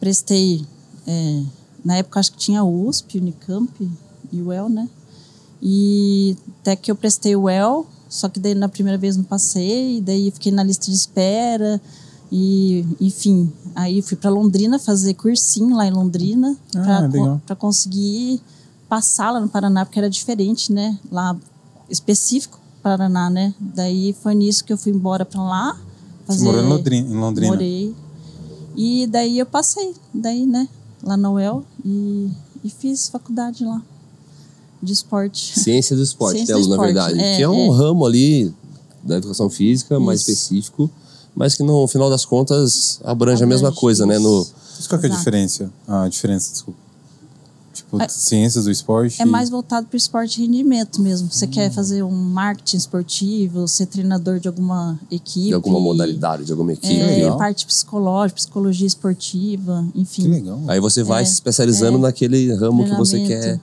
prestei. 0.00 0.64
é, 1.06 1.42
na 1.84 1.96
época 1.96 2.20
acho 2.20 2.32
que 2.32 2.38
tinha 2.38 2.62
USP, 2.64 3.18
Unicamp 3.18 3.90
e 4.32 4.40
o 4.42 4.46
UEL, 4.48 4.68
né? 4.68 4.88
E 5.62 6.36
até 6.60 6.76
que 6.76 6.90
eu 6.90 6.96
prestei 6.96 7.34
o 7.34 7.42
UEL, 7.42 7.86
só 8.08 8.28
que 8.28 8.38
daí 8.38 8.54
na 8.54 8.68
primeira 8.68 8.98
vez 8.98 9.16
não 9.16 9.24
passei, 9.24 10.00
daí 10.00 10.30
fiquei 10.30 10.52
na 10.52 10.62
lista 10.62 10.86
de 10.86 10.96
espera. 10.96 11.80
E, 12.30 12.84
enfim, 13.00 13.50
aí 13.74 14.02
fui 14.02 14.16
para 14.16 14.30
Londrina 14.30 14.78
fazer 14.78 15.14
cursinho 15.14 15.74
lá 15.74 15.86
em 15.86 15.90
Londrina 15.90 16.56
Ah, 16.76 17.08
para 17.46 17.56
conseguir 17.56 18.40
passar 18.88 19.30
lá 19.30 19.40
no 19.40 19.48
Paraná, 19.48 19.84
porque 19.84 19.98
era 19.98 20.10
diferente, 20.10 20.72
né? 20.72 20.98
Lá 21.10 21.36
específico 21.88 22.58
Paraná, 22.82 23.30
né? 23.30 23.54
Daí 23.58 24.14
foi 24.22 24.34
nisso 24.34 24.64
que 24.64 24.72
eu 24.72 24.78
fui 24.78 24.92
embora 24.92 25.24
para 25.24 25.42
lá. 25.42 25.80
Você 26.26 26.44
morou 26.44 26.62
em 26.62 26.68
Londrina, 26.68 27.08
em 27.08 27.16
Londrina. 27.18 27.52
Morei. 27.52 27.94
E 28.76 29.06
daí 29.06 29.38
eu 29.38 29.46
passei, 29.46 29.94
daí, 30.12 30.46
né? 30.46 30.68
Lá 31.02 31.16
na 31.16 31.30
UEL 31.30 31.64
e, 31.84 32.30
e 32.62 32.70
fiz 32.70 33.08
faculdade 33.08 33.64
lá 33.64 33.82
de 34.82 34.92
esporte. 34.92 35.58
Ciência 35.58 35.94
do 35.96 36.02
esporte, 36.02 36.36
Ciência 36.36 36.54
temos 36.54 36.66
do 36.68 36.76
na 36.76 36.88
esporte, 36.88 36.94
verdade. 36.94 37.20
é, 37.20 37.36
que 37.36 37.42
é 37.42 37.48
um 37.48 37.74
é. 37.74 37.76
ramo 37.76 38.06
ali 38.06 38.52
da 39.02 39.16
educação 39.16 39.48
física 39.50 39.98
mais 39.98 40.20
Isso. 40.20 40.30
específico, 40.30 40.90
mas 41.34 41.54
que 41.54 41.62
no 41.62 41.86
final 41.86 42.10
das 42.10 42.24
contas 42.24 43.00
abrange 43.04 43.42
a 43.42 43.46
mesma 43.46 43.68
Abrange, 43.68 43.80
coisa, 43.80 44.06
né? 44.06 44.18
No, 44.18 44.42
isso. 44.42 44.54
Mas 44.76 44.86
qual 44.86 45.00
que 45.00 45.06
é 45.06 45.08
a 45.08 45.12
Exato. 45.12 45.20
diferença? 45.24 45.70
A 45.86 46.08
diferença, 46.08 46.52
desculpa. 46.52 46.78
Tipo, 47.72 47.96
ciências 48.10 48.64
do 48.64 48.70
esporte. 48.72 49.22
É 49.22 49.24
mais 49.24 49.48
voltado 49.48 49.86
para 49.86 49.94
o 49.94 49.96
esporte 49.96 50.36
de 50.36 50.42
rendimento 50.42 51.00
mesmo. 51.00 51.30
Você 51.32 51.46
Hum. 51.46 51.50
quer 51.50 51.70
fazer 51.70 52.02
um 52.02 52.10
marketing 52.10 52.76
esportivo, 52.76 53.68
ser 53.68 53.86
treinador 53.86 54.40
de 54.40 54.48
alguma 54.48 54.98
equipe. 55.10 55.46
de 55.48 55.54
alguma 55.54 55.78
modalidade, 55.78 56.44
de 56.44 56.50
alguma 56.52 56.72
equipe. 56.72 57.00
É, 57.00 57.30
parte 57.36 57.64
psicológica, 57.66 58.36
psicologia 58.36 58.86
esportiva, 58.86 59.86
enfim. 59.94 60.22
Que 60.22 60.28
legal. 60.28 60.60
Aí 60.66 60.80
você 60.80 61.02
vai 61.04 61.22
É, 61.22 61.24
se 61.26 61.34
especializando 61.34 61.98
é. 61.98 62.00
naquele 62.00 62.52
ramo 62.54 62.84
que 62.84 62.94
você 62.96 63.20
quer. 63.20 63.60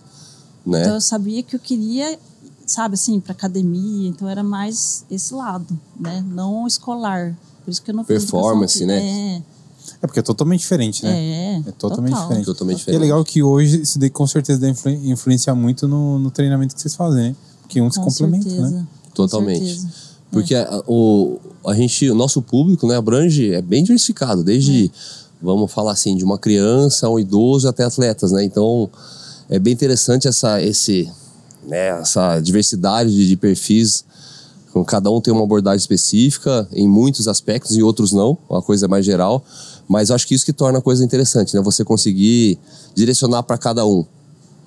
Né? 0.65 0.81
Então 0.81 0.95
eu 0.95 1.01
sabia 1.01 1.41
que 1.43 1.55
eu 1.55 1.59
queria, 1.59 2.17
sabe 2.65 2.95
assim, 2.95 3.19
para 3.19 3.31
academia, 3.33 4.09
então 4.09 4.27
era 4.27 4.43
mais 4.43 5.05
esse 5.09 5.33
lado, 5.33 5.77
né? 5.99 6.23
Não 6.27 6.65
escolar. 6.67 7.35
Por 7.63 7.71
isso 7.71 7.81
que 7.81 7.91
eu 7.91 7.95
não 7.95 8.03
fiz 8.03 8.19
Performance, 8.23 8.85
né? 8.85 8.99
fí- 8.99 9.43
É 10.01 10.07
porque 10.07 10.19
é 10.19 10.23
totalmente 10.23 10.59
diferente, 10.61 11.03
né? 11.03 11.11
É, 11.17 11.63
É 11.67 11.71
totalmente 11.71 12.11
total. 12.11 12.27
diferente. 12.27 12.45
Totalmente 12.45 12.77
E 12.77 12.77
é 12.77 12.79
diferente. 12.79 13.01
legal 13.01 13.23
que 13.23 13.41
hoje 13.43 13.81
isso 13.81 13.97
daí 13.99 14.09
com 14.09 14.25
certeza 14.27 14.59
deve 14.59 14.71
influ- 14.73 14.91
influenciar 15.11 15.55
muito 15.55 15.87
no, 15.87 16.19
no 16.19 16.29
treinamento 16.31 16.75
que 16.75 16.81
vocês 16.81 16.95
fazem, 16.95 17.29
né? 17.29 17.35
Porque 17.61 17.81
um 17.81 17.89
se 17.89 17.97
Com 17.99 18.05
complementa, 18.05 18.49
certeza. 18.49 18.69
né? 18.69 18.87
Totalmente. 19.13 19.65
certeza. 19.65 19.89
Porque 20.31 20.53
a, 20.53 20.83
o, 20.87 21.39
a 21.65 21.73
gente, 21.73 22.09
o 22.09 22.15
nosso 22.15 22.41
público, 22.41 22.85
né, 22.87 22.95
abrange, 22.97 23.53
é 23.53 23.61
bem 23.61 23.83
diversificado, 23.83 24.43
desde, 24.43 24.91
vamos 25.41 25.71
falar 25.71 25.93
assim, 25.93 26.15
de 26.17 26.23
uma 26.25 26.37
criança, 26.37 27.09
um 27.09 27.17
idoso 27.17 27.67
até 27.67 27.83
atletas, 27.83 28.31
né? 28.31 28.43
Então, 28.43 28.89
é 29.49 29.59
bem 29.59 29.73
interessante 29.73 30.27
essa, 30.27 30.61
esse, 30.61 31.09
né, 31.63 31.89
essa 31.99 32.39
diversidade 32.39 33.09
de, 33.11 33.27
de 33.27 33.35
perfis. 33.35 34.03
Cada 34.87 35.09
um 35.09 35.21
tem 35.21 35.33
uma 35.33 35.43
abordagem 35.43 35.77
específica 35.77 36.67
em 36.73 36.87
muitos 36.87 37.29
aspectos, 37.29 37.77
em 37.77 37.81
outros 37.81 38.11
não, 38.11 38.37
uma 38.49 38.61
coisa 38.61 38.87
mais 38.87 39.05
geral. 39.05 39.43
Mas 39.87 40.11
acho 40.11 40.27
que 40.27 40.35
isso 40.35 40.43
que 40.43 40.51
torna 40.51 40.79
a 40.79 40.81
coisa 40.81 41.03
interessante, 41.05 41.55
né? 41.55 41.61
Você 41.61 41.85
conseguir 41.85 42.59
direcionar 42.93 43.43
para 43.43 43.57
cada 43.57 43.85
um, 43.85 44.05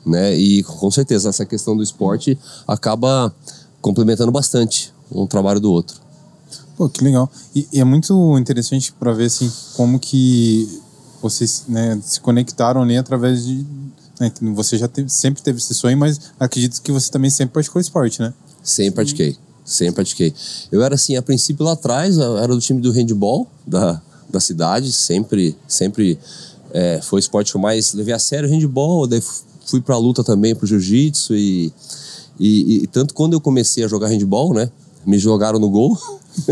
né? 0.06 0.34
E 0.34 0.62
com 0.62 0.90
certeza 0.90 1.28
essa 1.28 1.44
questão 1.44 1.76
do 1.76 1.82
esporte 1.82 2.38
acaba 2.66 3.34
complementando 3.82 4.32
bastante 4.32 4.94
um 5.12 5.26
trabalho 5.26 5.60
do 5.60 5.70
outro. 5.70 6.00
Pô, 6.76 6.88
que 6.88 7.02
legal. 7.02 7.30
E, 7.54 7.66
e 7.72 7.80
é 7.80 7.84
muito 7.84 8.38
interessante 8.38 8.92
para 8.92 9.12
ver 9.12 9.26
assim 9.26 9.50
como 9.74 9.98
que 9.98 10.80
vocês 11.20 11.64
né, 11.68 11.98
se 12.02 12.20
conectaram 12.20 12.82
ali 12.82 12.96
através 12.96 13.44
de. 13.44 13.66
Né, 14.20 14.32
você 14.54 14.76
já 14.76 14.88
teve- 14.88 15.08
sempre 15.08 15.42
teve 15.42 15.58
esse 15.58 15.74
sonho, 15.74 15.96
mas 15.96 16.20
acredito 16.38 16.80
que 16.82 16.90
você 16.90 17.10
também 17.10 17.30
sempre 17.30 17.52
praticou 17.52 17.80
esporte, 17.80 18.20
né? 18.20 18.32
Sempre 18.62 18.92
pratiquei. 18.96 19.36
Sempre 19.64 19.94
pratiquei. 19.96 20.34
Eu 20.72 20.82
era 20.82 20.94
assim, 20.94 21.16
a 21.16 21.22
princípio 21.22 21.64
lá 21.64 21.72
atrás, 21.72 22.16
eu 22.16 22.38
era 22.38 22.54
do 22.54 22.60
time 22.60 22.80
do 22.80 22.90
handball 22.90 23.46
da, 23.66 24.00
da 24.28 24.40
cidade, 24.40 24.90
sempre, 24.92 25.56
sempre 25.68 26.18
é, 26.72 27.00
foi 27.02 27.18
o 27.18 27.20
esporte 27.20 27.52
que 27.52 27.56
eu 27.56 27.60
mais 27.60 27.92
levei 27.92 28.14
a 28.14 28.18
sério, 28.18 28.48
handball, 28.48 29.06
daí 29.06 29.22
fui 29.66 29.80
pra 29.80 29.96
luta 29.98 30.24
também, 30.24 30.54
pro 30.54 30.66
jiu-jitsu 30.66 31.34
e, 31.34 31.72
e, 32.40 32.82
e 32.82 32.86
tanto 32.86 33.12
quando 33.14 33.34
eu 33.34 33.40
comecei 33.40 33.84
a 33.84 33.88
jogar 33.88 34.08
handball, 34.08 34.54
né, 34.54 34.70
me 35.04 35.18
jogaram 35.18 35.58
no 35.58 35.68
gol, 35.70 35.98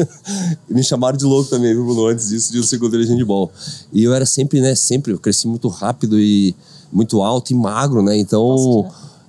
me 0.68 0.82
chamaram 0.82 1.16
de 1.16 1.24
louco 1.24 1.48
também, 1.50 1.72
viu, 1.72 1.84
Bruno, 1.84 2.06
antes 2.06 2.28
disso, 2.28 2.52
de 2.52 2.60
um 2.60 2.62
segundo 2.62 2.98
de 2.98 3.10
handball. 3.10 3.50
E 3.92 4.02
eu 4.02 4.12
era 4.14 4.26
sempre, 4.26 4.60
né, 4.60 4.74
sempre, 4.74 5.12
eu 5.12 5.18
cresci 5.18 5.46
muito 5.48 5.68
rápido 5.68 6.18
e 6.20 6.54
muito 6.92 7.22
alto 7.22 7.52
e 7.52 7.54
magro, 7.54 8.02
né, 8.02 8.16
então 8.16 8.86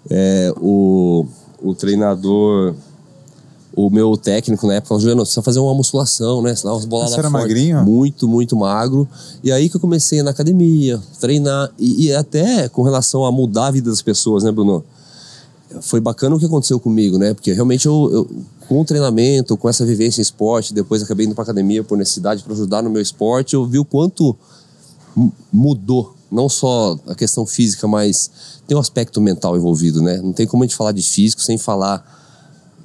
é, 0.10 0.54
o, 0.62 1.26
o 1.62 1.74
treinador 1.76 2.74
o 3.76 3.92
meu 3.92 4.18
técnico 4.18 4.66
na 4.66 4.74
época 4.74 4.88
falou, 4.88 5.02
Juliano, 5.02 5.20
você 5.24 5.26
precisa 5.34 5.44
fazer 5.44 5.60
uma 5.60 5.72
musculação, 5.76 6.42
né? 6.42 6.56
Senão 6.56 6.74
umas 6.74 6.86
boladas 6.86 7.14
Você 7.14 7.20
era 7.20 7.30
fortes." 7.30 7.48
magrinho? 7.48 7.84
Muito, 7.86 8.28
muito 8.28 8.56
magro. 8.56 9.08
E 9.44 9.52
aí 9.52 9.70
que 9.70 9.76
eu 9.76 9.80
comecei 9.80 10.24
na 10.24 10.32
academia, 10.32 11.00
treinar. 11.22 11.70
E, 11.78 12.08
e 12.08 12.14
até 12.16 12.68
com 12.70 12.82
relação 12.82 13.24
a 13.24 13.32
mudar 13.32 13.68
a 13.68 13.72
vida 13.72 13.92
das 13.92 14.02
pessoas, 14.02 14.44
né, 14.44 14.52
Bruno? 14.52 14.84
Foi 15.82 16.00
bacana 16.00 16.36
o 16.36 16.40
que 16.40 16.46
aconteceu 16.48 16.80
comigo, 16.80 17.20
né? 17.20 17.36
Porque 17.36 17.54
realmente 17.54 17.86
eu, 17.86 18.10
eu 18.12 18.28
com 18.68 18.82
o 18.82 18.86
treinamento, 18.86 19.56
com 19.56 19.70
essa 19.70 19.86
vivência 19.86 20.22
em 20.22 20.24
esporte, 20.24 20.74
depois 20.74 21.04
acabei 21.04 21.28
indo 21.28 21.36
pra 21.36 21.44
academia 21.44 21.84
por 21.84 22.00
necessidade 22.00 22.42
para 22.42 22.54
ajudar 22.54 22.82
no 22.82 22.90
meu 22.90 23.02
esporte, 23.02 23.54
eu 23.54 23.64
vi 23.64 23.78
o 23.78 23.86
quanto 23.86 24.36
mu- 25.16 25.32
mudou. 25.54 26.16
Não 26.32 26.50
só 26.50 26.98
a 27.08 27.16
questão 27.16 27.46
física, 27.46 27.88
mas 27.88 28.30
tem 28.68 28.76
um 28.76 28.80
aspecto 28.80 29.22
mental 29.22 29.56
envolvido, 29.56 30.02
né? 30.02 30.18
Não 30.18 30.34
tem 30.34 30.46
como 30.46 30.64
a 30.64 30.66
gente 30.66 30.76
falar 30.76 30.92
de 30.92 31.02
físico 31.02 31.42
sem 31.42 31.58
falar 31.58 32.18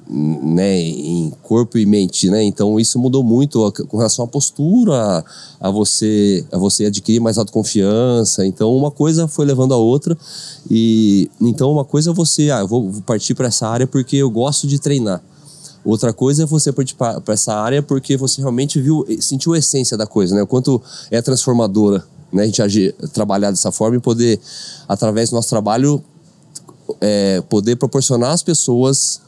né, 0.09 0.79
em 0.79 1.31
corpo 1.41 1.77
e 1.77 1.85
mente, 1.85 2.29
né? 2.29 2.43
Então 2.43 2.79
isso 2.79 2.99
mudou 2.99 3.23
muito 3.23 3.71
com 3.87 3.97
relação 3.97 4.25
à 4.25 4.27
postura, 4.27 5.23
a, 5.59 5.71
você 5.71 6.45
a 6.51 6.57
você 6.57 6.85
adquirir 6.85 7.19
mais 7.19 7.37
autoconfiança. 7.37 8.45
Então 8.45 8.75
uma 8.75 8.91
coisa 8.91 9.27
foi 9.27 9.45
levando 9.45 9.73
a 9.73 9.77
outra 9.77 10.17
e 10.69 11.29
então 11.41 11.71
uma 11.71 11.85
coisa 11.85 12.11
é 12.11 12.13
você, 12.13 12.51
ah, 12.51 12.59
eu 12.59 12.67
vou 12.67 12.91
partir 13.05 13.33
para 13.33 13.47
essa 13.47 13.67
área 13.67 13.87
porque 13.87 14.17
eu 14.17 14.29
gosto 14.29 14.67
de 14.67 14.79
treinar. 14.79 15.21
Outra 15.85 16.13
coisa 16.13 16.43
é 16.43 16.45
você 16.45 16.71
partir 16.71 16.95
para 16.95 17.21
essa 17.27 17.53
área 17.53 17.81
porque 17.81 18.15
você 18.15 18.39
realmente 18.39 18.79
viu, 18.81 19.05
sentiu 19.19 19.53
a 19.53 19.57
essência 19.57 19.97
da 19.97 20.07
coisa, 20.07 20.33
né? 20.35 20.41
O 20.41 20.47
quanto 20.47 20.81
é 21.11 21.21
transformadora, 21.21 22.05
né? 22.33 22.43
A 22.43 22.45
gente 22.45 22.61
agir, 22.61 22.93
trabalhar 23.13 23.51
dessa 23.51 23.71
forma 23.71 23.97
e 23.97 23.99
poder 23.99 24.39
através 24.87 25.29
do 25.29 25.35
nosso 25.35 25.49
trabalho 25.49 26.03
é, 26.99 27.41
poder 27.49 27.75
proporcionar 27.75 28.31
às 28.31 28.43
pessoas 28.43 29.21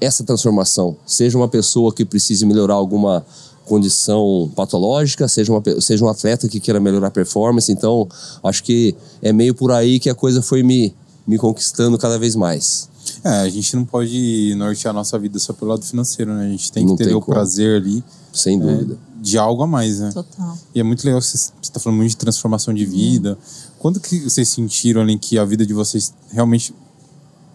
essa 0.00 0.24
transformação. 0.24 0.96
Seja 1.06 1.36
uma 1.36 1.48
pessoa 1.48 1.92
que 1.92 2.04
precise 2.04 2.46
melhorar 2.46 2.74
alguma 2.74 3.24
condição 3.66 4.50
patológica, 4.56 5.28
seja, 5.28 5.52
uma, 5.52 5.62
seja 5.80 6.04
um 6.04 6.08
atleta 6.08 6.48
que 6.48 6.58
queira 6.58 6.80
melhorar 6.80 7.08
a 7.08 7.10
performance. 7.10 7.70
Então, 7.70 8.08
acho 8.42 8.64
que 8.64 8.96
é 9.22 9.32
meio 9.32 9.54
por 9.54 9.70
aí 9.70 10.00
que 10.00 10.10
a 10.10 10.14
coisa 10.14 10.42
foi 10.42 10.62
me, 10.62 10.94
me 11.26 11.38
conquistando 11.38 11.96
cada 11.98 12.18
vez 12.18 12.34
mais. 12.34 12.88
É, 13.22 13.28
a 13.28 13.48
gente 13.48 13.76
não 13.76 13.84
pode 13.84 14.54
nortear 14.56 14.90
a 14.90 14.94
nossa 14.94 15.18
vida 15.18 15.38
só 15.38 15.52
pelo 15.52 15.70
lado 15.70 15.84
financeiro, 15.84 16.32
né? 16.32 16.46
A 16.46 16.48
gente 16.48 16.72
tem 16.72 16.84
que 16.84 16.90
Não 16.90 16.96
ter 16.96 17.06
tem 17.06 17.14
o 17.14 17.20
como. 17.20 17.34
prazer 17.34 17.80
ali 17.80 18.02
Sem 18.32 18.56
é, 18.56 18.60
dúvida. 18.60 18.98
De 19.20 19.36
algo 19.36 19.62
a 19.62 19.66
mais, 19.66 20.00
né? 20.00 20.10
Total. 20.12 20.58
E 20.74 20.80
é 20.80 20.82
muito 20.82 21.04
legal 21.04 21.20
que 21.20 21.26
você 21.26 21.52
está 21.60 21.78
falando 21.78 21.98
muito 21.98 22.10
de 22.10 22.16
transformação 22.16 22.72
de 22.72 22.86
vida. 22.86 23.38
Quando 23.78 24.00
que 24.00 24.18
vocês 24.18 24.48
sentiram 24.48 25.02
ali 25.02 25.18
que 25.18 25.38
a 25.38 25.44
vida 25.44 25.66
de 25.66 25.74
vocês 25.74 26.12
realmente 26.30 26.74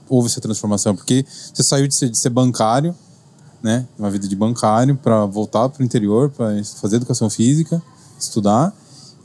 houve 0.07 0.27
essa 0.27 0.39
transformação? 0.39 0.95
Porque 0.95 1.25
você 1.53 1.63
saiu 1.63 1.87
de 1.87 1.95
ser, 1.95 2.09
de 2.09 2.17
ser 2.17 2.29
bancário, 2.29 2.95
né? 3.63 3.87
Uma 3.97 4.11
vida 4.11 4.27
de 4.27 4.35
bancário 4.35 4.95
para 4.95 5.25
voltar 5.25 5.67
para 5.69 5.81
o 5.81 5.85
interior, 5.85 6.29
para 6.29 6.63
fazer 6.63 6.97
educação 6.97 7.29
física, 7.29 7.81
estudar. 8.19 8.71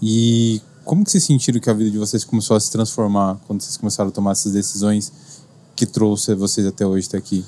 E 0.00 0.62
como 0.85 1.04
que 1.04 1.11
vocês 1.11 1.25
sentiram 1.25 1.61
que 1.61 1.68
a 1.68 1.75
vida 1.75 1.90
de 1.90 1.99
vocês 1.99 2.25
começou 2.25 2.56
a 2.56 2.61
se 2.61 2.70
transformar 2.70 3.38
quando 3.47 3.61
vocês 3.61 3.76
começaram 3.76 4.09
a 4.09 4.12
tomar 4.12 4.32
essas 4.32 4.52
decisões 4.52 5.12
que 5.76 5.85
trouxe 5.85 6.35
vocês 6.35 6.66
até 6.66 6.87
hoje 6.87 7.06
até 7.06 7.18
aqui? 7.18 7.44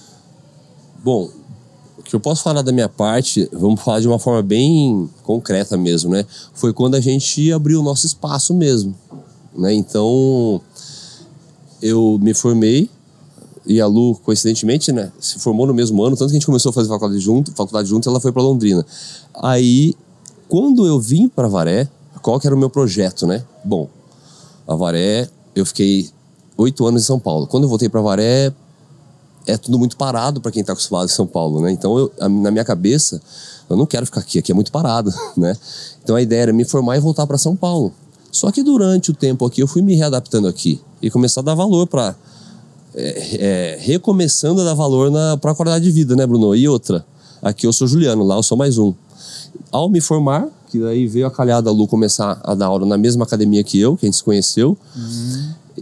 Bom, 1.03 1.31
o 2.03 2.05
que 2.05 2.15
eu 2.15 2.21
posso 2.21 2.43
falar 2.43 2.63
da 2.63 2.73
minha 2.73 2.89
parte, 2.89 3.49
vamos 3.53 3.81
falar 3.81 4.01
de 4.01 4.09
uma 4.09 4.19
forma 4.19 4.43
bem 4.43 5.09
concreta 5.23 5.77
mesmo, 5.77 6.11
né? 6.11 6.27
Foi 6.53 6.73
quando 6.73 6.97
a 6.97 7.01
gente 7.01 7.51
abriu 7.53 7.81
o 7.81 7.83
nosso 7.83 8.05
espaço 8.05 8.53
mesmo, 8.53 8.95
né? 9.57 9.73
Então, 9.73 10.61
eu 11.81 12.19
me 12.21 12.35
formei 12.35 12.91
e 13.65 13.81
a 13.81 13.87
Lu, 13.87 14.17
coincidentemente, 14.25 14.91
né, 14.91 15.13
se 15.21 15.39
formou 15.39 15.67
no 15.67 15.75
mesmo 15.75 16.03
ano, 16.03 16.17
tanto 16.17 16.31
que 16.31 16.33
a 16.33 16.39
gente 16.39 16.47
começou 16.47 16.71
a 16.71 16.73
fazer 16.73 16.89
faculdade 16.89 17.21
junto, 17.21 17.53
faculdade 17.53 17.89
junto, 17.89 18.09
ela 18.09 18.21
foi 18.21 18.33
para 18.33 18.43
Londrina. 18.43 18.85
Aí, 19.41 19.95
quando 20.49 20.85
eu 20.85 21.01
vim 21.01 21.29
para 21.29 21.47
Varé, 21.47 21.89
qual 22.21 22.41
que 22.41 22.47
era 22.47 22.57
o 22.57 22.59
meu 22.59 22.69
projeto, 22.69 23.27
né? 23.27 23.45
Bom, 23.65 23.89
a 24.67 24.75
Varé, 24.75 25.29
eu 25.55 25.65
fiquei 25.65 26.11
oito 26.57 26.85
anos 26.87 27.03
em 27.03 27.07
São 27.07 27.19
Paulo. 27.19 27.47
Quando 27.47 27.65
eu 27.65 27.69
voltei 27.69 27.89
para 27.89 28.01
Varé, 28.01 28.53
é 29.47 29.57
tudo 29.57 29.79
muito 29.79 29.97
parado 29.97 30.41
para 30.41 30.51
quem 30.53 30.61
está 30.61 30.73
acostumado 30.73 31.07
em 31.07 31.13
São 31.13 31.27
Paulo, 31.27 31.61
né? 31.61 31.71
Então, 31.73 31.99
eu, 31.99 32.13
a- 32.21 32.29
na 32.29 32.51
minha 32.51 32.65
cabeça, 32.65 33.21
eu 33.69 33.77
não 33.77 33.87
quero 33.87 34.07
ficar 34.07 34.21
aqui, 34.21 34.39
aqui 34.39 34.53
é 34.53 34.55
muito 34.55 34.71
parado, 34.73 35.13
né? 35.37 35.57
Então, 36.03 36.15
a 36.17 36.23
ideia 36.23 36.43
era 36.43 36.53
me 36.53 36.65
formar 36.65 36.97
e 36.97 37.01
voltar 37.01 37.27
para 37.27 37.39
São 37.39 37.55
Paulo. 37.57 37.93
Só 38.31 38.51
que 38.51 38.63
durante 38.63 39.11
o 39.11 39.15
tempo 39.15 39.45
aqui, 39.45 39.61
eu 39.63 39.67
fui 39.67 39.83
me 39.83 39.95
readaptando 39.95 40.49
aqui 40.49 40.81
e 41.03 41.11
começar 41.11 41.41
a 41.41 41.45
dar 41.45 41.55
valor 41.55 41.87
para 41.87 42.15
é, 42.95 43.79
recomeçando 43.81 44.61
a 44.61 44.65
dar 44.65 44.75
valor 44.75 45.11
para 45.41 45.53
a 45.53 45.55
qualidade 45.55 45.85
de 45.85 45.91
vida, 45.91 46.15
né, 46.17 46.27
Bruno? 46.27 46.55
E 46.55 46.69
outra, 46.69 47.05
aqui 47.43 47.67
eu 47.67 47.73
sou 47.73 47.87
Juliano, 47.87 48.23
lá 48.25 48.37
eu 48.37 48.43
sou 48.43 48.57
mais 48.57 48.79
um. 48.79 48.93
Ao 49.71 49.89
me 49.89 50.01
formar, 50.01 50.47
que 50.71 50.79
daí 50.79 51.07
veio 51.07 51.27
a 51.27 51.31
calhada 51.31 51.69
a 51.69 51.73
Lu 51.73 51.87
começar 51.87 52.41
a 52.43 52.55
dar 52.55 52.67
aula 52.67 52.87
na 52.87 52.97
mesma 52.99 53.25
academia 53.25 53.63
que 53.65 53.79
eu, 53.79 53.97
que 53.97 54.07
a 54.07 54.09
gente 54.09 54.17
se 54.17 54.25
conheceu, 54.25 54.77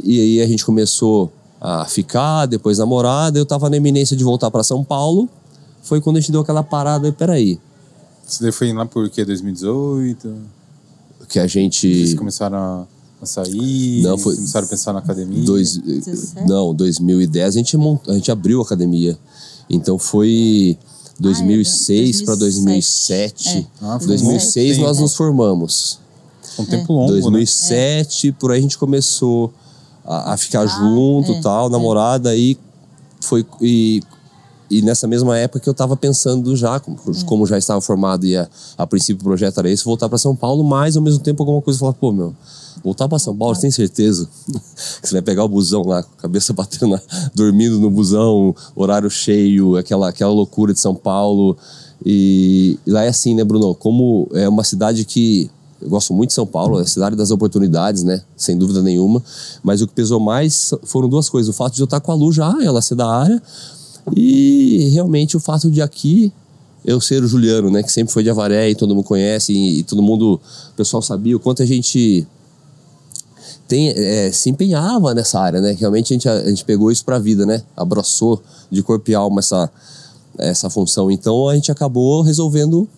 e 0.02 0.20
aí 0.20 0.40
a 0.42 0.46
gente 0.46 0.64
começou 0.64 1.30
a 1.60 1.84
ficar, 1.84 2.46
depois 2.46 2.78
namorar, 2.78 3.30
daí 3.30 3.40
eu 3.40 3.46
tava 3.46 3.68
na 3.68 3.76
iminência 3.76 4.16
de 4.16 4.24
voltar 4.24 4.50
para 4.50 4.62
São 4.62 4.82
Paulo, 4.82 5.28
foi 5.82 6.00
quando 6.00 6.16
a 6.16 6.20
gente 6.20 6.32
deu 6.32 6.40
aquela 6.40 6.62
parada, 6.62 7.06
e 7.08 7.12
peraí, 7.12 7.58
Isso 8.26 8.42
daí 8.42 8.52
foi 8.52 8.72
lá 8.72 8.86
por 8.86 9.08
quê? 9.10 9.24
2018? 9.24 10.34
que 11.28 11.38
a 11.38 11.46
gente... 11.46 11.86
Vocês 11.86 12.14
começaram 12.14 12.56
a, 12.58 12.86
a 13.22 13.26
sair? 13.26 14.02
Não, 14.02 14.18
foi- 14.18 14.34
Começaram 14.34 14.66
a 14.66 14.68
pensar 14.68 14.92
na 14.92 14.98
academia? 14.98 15.44
Dois, 15.44 15.76
17? 15.76 16.48
não, 16.48 16.74
2010 16.74 17.54
a 17.54 17.58
gente, 17.58 17.76
mont, 17.76 18.00
a 18.10 18.14
gente 18.14 18.32
abriu 18.32 18.58
a 18.60 18.64
academia. 18.64 19.16
Então 19.68 19.96
foi 19.96 20.76
2006 21.20 22.22
para 22.22 22.34
2007. 22.34 23.48
É. 23.58 23.66
Ah, 23.82 23.98
foi 24.00 24.06
um 24.06 24.08
2006 24.08 24.78
bom 24.78 24.82
nós 24.84 24.98
nos 24.98 25.14
formamos. 25.14 26.00
Um 26.58 26.64
tempo 26.64 26.92
longo, 26.92 27.06
né? 27.12 27.20
2007, 27.20 28.32
por 28.32 28.50
aí 28.50 28.58
a 28.58 28.62
gente 28.62 28.76
começou 28.76 29.52
a, 30.10 30.32
a 30.32 30.36
ficar 30.36 30.62
Ah, 30.62 30.66
junto, 30.66 31.32
é, 31.32 31.40
tal, 31.40 31.68
é. 31.68 31.70
namorada 31.70 32.30
aí 32.30 32.58
foi 33.20 33.46
e, 33.60 34.02
e 34.68 34.82
nessa 34.82 35.06
mesma 35.06 35.38
época 35.38 35.60
que 35.60 35.68
eu 35.68 35.74
tava 35.74 35.96
pensando 35.96 36.56
já, 36.56 36.80
como, 36.80 36.98
É. 37.08 37.24
como 37.24 37.46
já 37.46 37.56
estava 37.56 37.80
formado 37.80 38.26
e 38.26 38.36
a, 38.36 38.48
a 38.76 38.86
princípio 38.86 39.20
o 39.20 39.24
projeto 39.24 39.58
era 39.58 39.70
esse, 39.70 39.84
voltar 39.84 40.08
para 40.08 40.18
São 40.18 40.34
Paulo, 40.34 40.64
mas 40.64 40.96
ao 40.96 41.02
mesmo 41.02 41.20
tempo 41.20 41.42
alguma 41.42 41.62
coisa 41.62 41.78
falar, 41.78 41.92
pô, 41.92 42.10
meu, 42.12 42.34
voltar 42.82 43.08
para 43.08 43.18
São 43.18 43.36
Paulo, 43.36 43.54
você 43.54 43.62
tem 43.62 43.70
certeza 43.70 44.28
que 44.46 44.60
você 45.08 45.12
vai 45.12 45.22
pegar 45.22 45.44
o 45.44 45.48
busão 45.48 45.82
lá, 45.82 46.02
com 46.02 46.10
a 46.18 46.22
cabeça 46.22 46.52
batendo, 46.54 46.88
na, 46.88 47.00
dormindo 47.34 47.78
no 47.78 47.90
busão, 47.90 48.54
horário 48.74 49.10
cheio, 49.10 49.76
aquela, 49.76 50.08
aquela 50.08 50.32
loucura 50.32 50.72
de 50.72 50.80
São 50.80 50.94
Paulo. 50.94 51.56
E, 52.04 52.78
e 52.86 52.90
lá 52.90 53.04
é 53.04 53.08
assim, 53.08 53.34
né, 53.34 53.44
Bruno? 53.44 53.74
Como 53.74 54.28
é 54.32 54.48
uma 54.48 54.64
cidade 54.64 55.04
que 55.04 55.50
eu 55.80 55.88
gosto 55.88 56.12
muito 56.12 56.30
de 56.30 56.34
São 56.34 56.46
Paulo, 56.46 56.78
é 56.78 56.82
a 56.82 56.86
cidade 56.86 57.16
das 57.16 57.30
oportunidades, 57.30 58.02
né? 58.02 58.22
Sem 58.36 58.56
dúvida 58.56 58.82
nenhuma. 58.82 59.22
Mas 59.62 59.80
o 59.80 59.86
que 59.86 59.94
pesou 59.94 60.20
mais 60.20 60.74
foram 60.84 61.08
duas 61.08 61.28
coisas. 61.28 61.48
O 61.48 61.56
fato 61.56 61.74
de 61.74 61.80
eu 61.80 61.84
estar 61.84 62.00
com 62.00 62.12
a 62.12 62.14
Lu 62.14 62.32
já, 62.32 62.56
ela 62.62 62.82
ser 62.82 62.94
da 62.94 63.08
área, 63.08 63.42
e 64.14 64.90
realmente 64.92 65.36
o 65.36 65.40
fato 65.40 65.70
de 65.70 65.80
aqui 65.80 66.32
eu 66.84 67.00
ser 67.00 67.22
o 67.22 67.28
Juliano, 67.28 67.70
né? 67.70 67.82
Que 67.82 67.92
sempre 67.92 68.12
foi 68.12 68.22
de 68.22 68.30
Avaré 68.30 68.70
e 68.70 68.74
todo 68.74 68.94
mundo 68.94 69.04
conhece, 69.04 69.52
e, 69.52 69.80
e 69.80 69.82
todo 69.82 70.02
mundo, 70.02 70.40
o 70.72 70.76
pessoal 70.76 71.02
sabia 71.02 71.36
o 71.36 71.40
quanto 71.40 71.62
a 71.62 71.66
gente 71.66 72.26
tem, 73.68 73.90
é, 73.90 74.32
se 74.32 74.50
empenhava 74.50 75.14
nessa 75.14 75.38
área, 75.38 75.60
né? 75.60 75.76
Realmente 75.78 76.12
a 76.12 76.14
gente, 76.14 76.28
a, 76.28 76.48
gente 76.48 76.64
pegou 76.64 76.90
isso 76.90 77.04
pra 77.04 77.18
vida, 77.18 77.46
né? 77.46 77.62
Abraçou 77.76 78.42
de 78.70 78.82
corpo 78.82 79.10
e 79.10 79.14
alma 79.14 79.40
essa, 79.40 79.70
essa 80.38 80.68
função. 80.68 81.10
Então 81.10 81.48
a 81.48 81.54
gente 81.54 81.70
acabou 81.70 82.22
resolvendo 82.22 82.88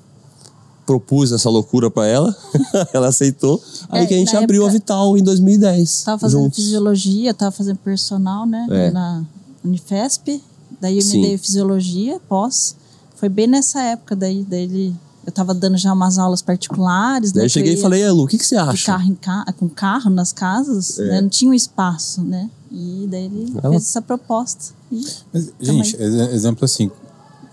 propus 0.86 1.32
essa 1.32 1.48
loucura 1.48 1.90
pra 1.90 2.06
ela, 2.06 2.34
ela 2.92 3.08
aceitou. 3.08 3.62
Aí 3.88 4.04
É, 4.04 4.06
que 4.06 4.14
a 4.14 4.16
gente 4.18 4.36
abriu 4.36 4.66
a 4.66 4.68
Vital 4.68 5.16
em 5.16 5.22
2010. 5.22 6.02
Tava 6.02 6.18
fazendo 6.18 6.42
juntos. 6.42 6.56
fisiologia, 6.64 7.32
tava 7.34 7.50
fazendo 7.52 7.76
personal, 7.78 8.46
né? 8.46 8.66
É. 8.70 8.90
Na 8.90 9.24
Unifesp. 9.64 10.42
Daí 10.80 10.96
eu 10.96 11.02
Sim. 11.02 11.20
me 11.20 11.26
dei 11.28 11.38
fisiologia 11.38 12.20
pós. 12.28 12.76
Foi 13.16 13.28
bem 13.28 13.46
nessa 13.46 13.80
época 13.82 14.16
daí 14.16 14.42
dele. 14.42 14.94
Eu 15.24 15.30
tava 15.30 15.54
dando 15.54 15.76
já 15.78 15.92
umas 15.92 16.18
aulas 16.18 16.42
particulares. 16.42 17.30
Daí 17.30 17.42
né, 17.42 17.46
eu 17.46 17.48
cheguei 17.48 17.74
e 17.74 17.76
ia 17.76 17.82
falei, 17.82 18.02
"É, 18.02 18.10
Lu, 18.10 18.24
o 18.24 18.26
que, 18.26 18.36
que 18.36 18.44
você 18.44 18.56
de 18.56 18.60
acha? 18.60 18.86
carro 18.86 19.08
em 19.08 19.14
ca... 19.14 19.44
com 19.56 19.68
carro 19.68 20.10
nas 20.10 20.32
casas, 20.32 20.98
É. 20.98 21.06
né? 21.06 21.20
Não 21.20 21.28
tinha 21.28 21.48
um 21.50 21.54
espaço, 21.54 22.22
né? 22.22 22.50
E 22.72 23.06
daí 23.08 23.26
ele 23.26 23.52
Ela- 23.62 23.70
fez 23.70 23.82
essa 23.84 24.02
proposta. 24.02 24.74
E 24.90 25.04
Mas, 25.32 25.52
gente, 25.60 25.94
ex- 25.96 26.32
exemplo 26.34 26.64
assim, 26.64 26.90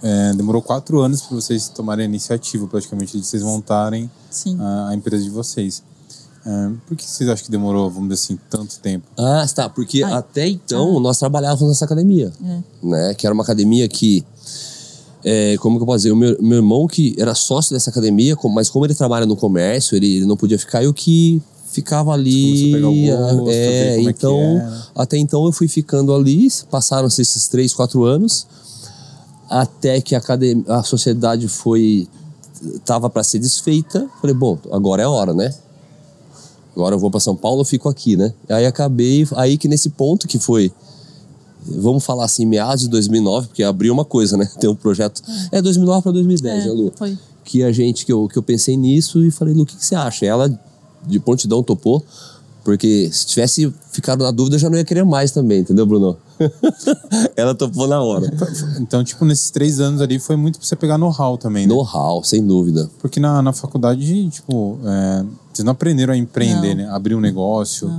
é, 0.01 0.34
demorou 0.34 0.62
quatro 0.62 1.00
anos 1.01 1.22
para 1.22 1.36
vocês 1.36 1.68
tomarem 1.68 2.06
a 2.06 2.10
iniciativa, 2.10 2.68
praticamente, 2.68 3.18
de 3.18 3.25
vocês 3.25 3.44
montarem 3.44 4.10
a, 4.60 4.89
a 4.89 4.96
empresa 4.96 5.24
de 5.24 5.29
vocês. 5.29 5.84
É, 6.46 6.72
por 6.88 6.96
que 6.96 7.06
vocês 7.06 7.29
acham 7.29 7.46
que 7.46 7.51
demorou, 7.51 7.89
vamos 7.89 8.10
dizer 8.10 8.24
assim, 8.24 8.39
tanto 8.50 8.79
tempo? 8.79 9.06
Ah, 9.18 9.46
tá. 9.53 9.68
Porque 9.70 10.03
Ai. 10.03 10.13
até 10.13 10.48
então 10.48 11.00
nós 11.00 11.18
trabalhávamos 11.18 11.68
nessa 11.70 11.86
academia. 11.86 12.32
É. 12.44 12.60
Né? 12.82 13.13
Que 13.13 13.27
era 13.27 13.34
uma 13.34 13.44
academia 13.44 13.88
que. 13.88 14.25
é, 15.24 15.58
como 15.58 15.77
que 15.77 15.84
eu 15.84 15.86
posso 15.86 15.98
dizer? 15.98 16.12
O 16.12 16.15
meu, 16.15 16.38
meu 16.41 16.58
irmão, 16.60 16.88
que 16.88 17.15
era 17.20 17.36
sócio 17.36 17.74
dessa 17.74 17.89
academia, 17.89 18.38
mas 18.53 18.70
como 18.70 18.86
ele 18.86 18.96
trabalha 18.96 19.25
no 19.25 19.36
comércio, 19.36 19.96
ele, 19.98 20.18
ele 20.18 20.25
não 20.25 20.38
podia 20.38 20.58
ficar, 20.58 20.84
eu 20.84 20.94
que 20.94 21.41
ficava 21.72 22.13
ali. 22.13 22.79
Gosto, 22.79 23.46
ver 23.46 23.51
é, 23.51 23.96
é 23.96 24.01
então, 24.01 24.39
era. 24.39 24.88
até 24.96 25.18
então 25.18 25.46
eu 25.46 25.51
fui 25.51 25.68
ficando 25.68 26.13
ali, 26.13 26.48
passaram-se 26.70 27.22
esses 27.22 27.48
três, 27.50 27.74
quatro 27.74 28.06
anos. 28.06 28.48
Até 29.50 30.00
que 30.00 30.13
a, 30.15 30.20
academia, 30.20 30.63
a 30.68 30.84
sociedade 30.84 31.48
foi 31.48 32.08
tava 32.86 33.10
para 33.10 33.24
ser 33.24 33.39
desfeita. 33.39 34.08
Falei, 34.22 34.36
bom, 34.36 34.58
agora 34.72 35.01
é 35.01 35.06
a 35.06 35.10
hora, 35.10 35.34
né? 35.34 35.53
Agora 36.75 36.96
eu 36.96 37.00
vou 37.00 37.10
para 37.10 37.20
São 37.20 37.36
Paulo, 37.36 37.62
eu 37.62 37.65
fico 37.65 37.89
aqui, 37.89 38.15
né? 38.15 38.34
Aí 38.48 38.65
acabei, 38.65 39.27
aí 39.36 39.58
que 39.58 39.68
nesse 39.68 39.89
ponto 39.89 40.27
que 40.27 40.38
foi, 40.39 40.72
vamos 41.65 42.06
falar 42.06 42.25
assim, 42.25 42.46
meados 42.46 42.82
de 42.82 42.89
2009, 42.89 43.48
porque 43.48 43.63
abriu 43.63 43.91
uma 43.91 44.06
coisa, 44.06 44.38
né? 44.38 44.50
Tem 44.60 44.70
um 44.70 44.75
projeto, 44.75 45.22
é 45.51 45.62
2009 45.62 46.03
para 46.03 46.12
2010, 46.12 46.63
É, 46.63 46.68
né, 46.68 46.72
Lu? 46.74 46.94
foi. 46.96 47.18
Que 47.44 47.63
a 47.63 47.72
gente, 47.72 48.06
que 48.06 48.13
eu, 48.13 48.27
que 48.27 48.38
eu 48.38 48.44
pensei 48.44 48.77
nisso 48.77 49.25
e 49.25 49.32
falei, 49.32 49.53
Lu, 49.53 49.63
o 49.63 49.65
que, 49.65 49.75
que 49.75 49.86
você 49.86 49.96
acha? 49.96 50.25
Ela, 50.25 50.48
de 51.06 51.20
prontidão, 51.20 51.63
topou, 51.63 52.03
porque 52.63 53.10
se 53.12 53.25
tivesse 53.25 53.74
ficado 53.92 54.24
na 54.24 54.32
dúvida, 54.32 54.56
eu 54.56 54.60
já 54.60 54.70
não 54.70 54.78
ia 54.78 54.84
querer 54.86 55.04
mais 55.06 55.32
também, 55.32 55.60
entendeu, 55.62 55.86
Bruno? 55.86 56.18
Ela 57.36 57.54
topou 57.56 57.88
na 57.88 58.01
hora. 58.01 58.32
Então, 58.80 59.04
tipo, 59.04 59.25
nesses 59.25 59.50
três 59.50 59.80
anos 59.80 60.01
ali 60.01 60.20
foi 60.20 60.36
muito 60.36 60.60
pra 60.60 60.68
você 60.68 60.75
pegar 60.75 60.98
know-how 60.98 61.38
também, 61.38 61.68
né? 61.68 61.74
Know-how, 61.74 62.24
sem 62.24 62.46
dúvida. 62.46 62.89
Porque 63.00 63.20
na, 63.20 63.42
na 63.42 63.54
faculdade, 63.54 64.30
tipo, 64.30 64.78
é, 64.86 65.25
vocês 65.54 65.66
não 65.66 65.72
aprenderam 65.72 66.13
a 66.13 66.18
empreender, 66.18 66.75
Não. 66.75 66.84
né? 66.86 66.89
Abrir 66.89 67.16
um 67.16 67.20
negócio. 67.20 67.92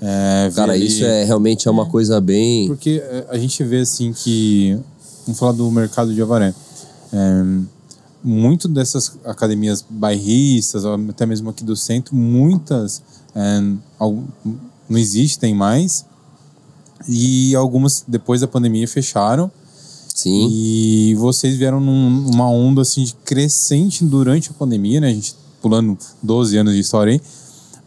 é, 0.00 0.50
Cara, 0.54 0.72
ali- 0.72 0.86
isso 0.86 1.04
é 1.04 1.24
realmente 1.24 1.68
é 1.68 1.70
uma 1.70 1.86
coisa 1.86 2.20
bem. 2.20 2.66
Porque 2.66 3.02
é, 3.04 3.26
a 3.30 3.38
gente 3.38 3.62
vê 3.64 3.80
assim 3.80 4.12
que. 4.12 4.78
Vamos 5.26 5.38
falar 5.38 5.52
do 5.52 5.70
mercado 5.70 6.12
de 6.14 6.20
Avaré. 6.20 6.52
É, 7.12 7.44
muito 8.22 8.66
dessas 8.68 9.12
academias 9.24 9.84
bairristas, 9.88 10.84
até 10.84 11.26
mesmo 11.26 11.50
aqui 11.50 11.62
do 11.62 11.76
centro, 11.76 12.14
muitas 12.16 12.98
é, 12.98 13.13
não 14.88 14.98
existem 14.98 15.54
mais. 15.54 16.04
E 17.08 17.54
algumas, 17.54 18.04
depois 18.06 18.40
da 18.40 18.48
pandemia, 18.48 18.86
fecharam. 18.88 19.50
Sim. 20.14 20.48
E 20.50 21.14
vocês 21.16 21.56
vieram 21.56 21.80
num- 21.80 22.10
numa 22.30 22.48
onda 22.48 22.82
assim 22.82 23.02
de 23.04 23.14
crescente 23.24 24.04
durante 24.04 24.50
a 24.50 24.52
pandemia, 24.54 25.00
né? 25.00 25.08
A 25.08 25.12
gente 25.12 25.34
pulando 25.60 25.98
12 26.22 26.56
anos 26.56 26.72
de 26.74 26.80
história 26.80 27.12
aí. 27.14 27.20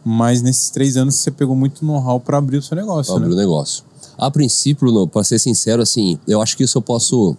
Mas 0.04 0.42
nesses 0.42 0.70
três 0.70 0.96
anos 0.96 1.16
você 1.16 1.30
pegou 1.30 1.56
muito 1.56 1.84
know-how 1.84 2.20
para 2.20 2.38
abrir 2.38 2.58
o 2.58 2.62
seu 2.62 2.76
negócio, 2.76 3.14
Abre 3.14 3.28
né? 3.28 3.34
o 3.34 3.36
negócio. 3.36 3.82
A 4.16 4.30
princípio, 4.30 5.06
pra 5.08 5.24
ser 5.24 5.38
sincero, 5.38 5.82
assim, 5.82 6.18
eu 6.26 6.40
acho 6.42 6.56
que 6.56 6.62
isso 6.64 6.78
eu 6.78 6.82
posso 6.82 7.36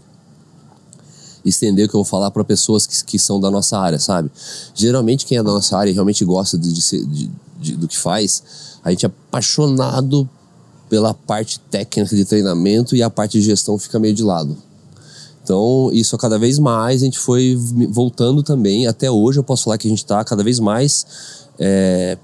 estender 1.45 1.85
o 1.85 1.89
que 1.89 1.95
eu 1.95 1.99
vou 1.99 2.05
falar 2.05 2.31
para 2.31 2.43
pessoas 2.43 2.85
que, 2.85 3.03
que 3.05 3.19
são 3.19 3.39
da 3.39 3.49
nossa 3.49 3.77
área, 3.77 3.97
sabe? 3.99 4.29
Geralmente 4.75 5.25
quem 5.25 5.37
é 5.37 5.43
da 5.43 5.51
nossa 5.51 5.77
área 5.77 5.91
realmente 5.93 6.23
gosta 6.25 6.57
de, 6.57 6.71
de 6.73 6.81
ser- 6.81 7.05
de- 7.05 7.31
de- 7.59 7.75
do 7.75 7.87
que 7.87 7.97
faz, 7.97 8.43
a 8.83 8.89
gente 8.91 9.05
é 9.05 9.07
apaixonado 9.07 10.27
pela 10.89 11.13
parte 11.13 11.59
técnica 11.59 12.15
de 12.15 12.25
treinamento 12.25 12.95
e 12.95 13.03
a 13.03 13.09
parte 13.09 13.33
de 13.39 13.41
gestão 13.45 13.77
fica 13.77 13.99
meio 13.99 14.13
de 14.13 14.23
lado. 14.23 14.57
Então, 15.43 15.89
isso 15.91 16.17
cada 16.17 16.37
vez 16.37 16.59
mais 16.59 17.01
a 17.01 17.05
gente 17.05 17.19
foi 17.19 17.57
voltando 17.89 18.43
também. 18.43 18.87
Até 18.87 19.09
hoje 19.09 19.39
eu 19.39 19.43
posso 19.43 19.63
falar 19.65 19.77
que 19.77 19.87
a 19.87 19.89
gente 19.89 20.03
está 20.03 20.23
cada 20.23 20.43
vez 20.43 20.59
mais 20.59 21.05
é, 21.57 22.17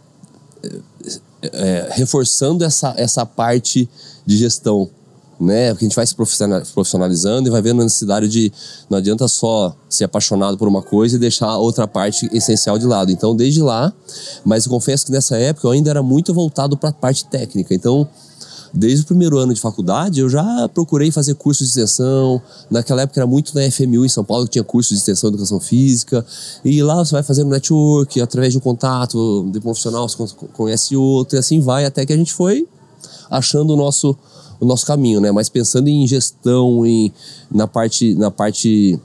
é, 1.42 1.90
reforçando 1.92 2.64
essa, 2.64 2.94
essa 2.98 3.26
parte 3.26 3.90
de 4.26 4.38
gestão, 4.38 4.90
né? 5.40 5.70
Porque 5.72 5.86
a 5.86 5.88
gente 5.88 5.96
vai 5.96 6.06
se 6.08 6.16
profissional- 6.16 6.62
profissionalizando 6.74 7.48
e 7.48 7.52
vai 7.52 7.62
vendo 7.62 7.82
a 7.82 7.84
necessidade 7.84 8.28
de 8.28 8.52
não 8.90 8.98
adianta 8.98 9.28
só 9.28 9.76
ser 9.90 10.06
apaixonado 10.06 10.58
por 10.58 10.68
uma 10.68 10.82
coisa 10.82 11.16
e 11.16 11.20
deixar 11.20 11.48
a 11.48 11.58
outra 11.58 11.88
parte 11.88 12.30
essencial 12.34 12.78
de 12.78 12.86
lado. 12.86 13.12
Então, 13.12 13.36
desde 13.36 13.62
lá, 13.62 13.94
mas 14.44 14.66
eu 14.66 14.72
confesso 14.72 15.06
que 15.06 15.12
nessa 15.12 15.38
época 15.38 15.68
eu 15.68 15.72
ainda 15.72 15.90
era 15.90 16.02
muito 16.04 16.34
voltado 16.34 16.78
para 16.78 16.90
a 16.90 16.94
parte 16.94 17.26
técnica. 17.26 17.74
Então, 17.74 18.08
Desde 18.78 19.04
o 19.04 19.08
primeiro 19.08 19.38
ano 19.38 19.54
de 19.54 19.62
faculdade, 19.62 20.20
eu 20.20 20.28
já 20.30 20.68
procurei 20.74 21.10
fazer 21.10 21.34
cursos 21.36 21.66
de 21.66 21.70
extensão. 21.72 22.42
Naquela 22.70 23.04
época 23.04 23.18
era 23.22 23.26
muito 23.26 23.56
na 23.56 23.62
FMU 23.72 24.04
em 24.04 24.10
São 24.10 24.22
Paulo, 24.22 24.44
que 24.44 24.52
tinha 24.52 24.66
cursos 24.66 24.90
de 24.90 24.98
extensão 24.98 25.30
de 25.30 25.36
educação 25.36 25.62
física. 25.62 26.26
E 26.64 26.84
lá 26.84 26.96
você 26.98 27.14
vai 27.14 27.24
fazendo 27.24 27.50
network, 27.50 28.20
através 28.20 28.52
de 28.52 28.58
um 28.58 28.62
contato 28.62 29.48
de 29.50 29.60
um 29.60 29.62
profissional, 29.62 30.10
você 30.10 30.18
con- 30.18 30.28
conhece 30.52 30.94
outro, 30.94 31.38
e 31.38 31.40
assim 31.40 31.62
vai, 31.62 31.86
até 31.86 32.06
que 32.06 32.12
a 32.12 32.18
gente 32.18 32.34
foi 32.34 32.68
achando 33.32 33.72
o 33.74 33.78
nosso, 33.78 34.14
o 34.60 34.66
nosso 34.66 34.86
caminho, 34.86 35.20
né? 35.20 35.32
Mas 35.32 35.50
pensando 35.50 35.88
em 35.88 36.06
gestão, 36.08 36.86
em, 36.86 37.12
na, 37.52 37.68
parte, 37.68 38.14
na 38.16 38.32
parte 38.32 39.00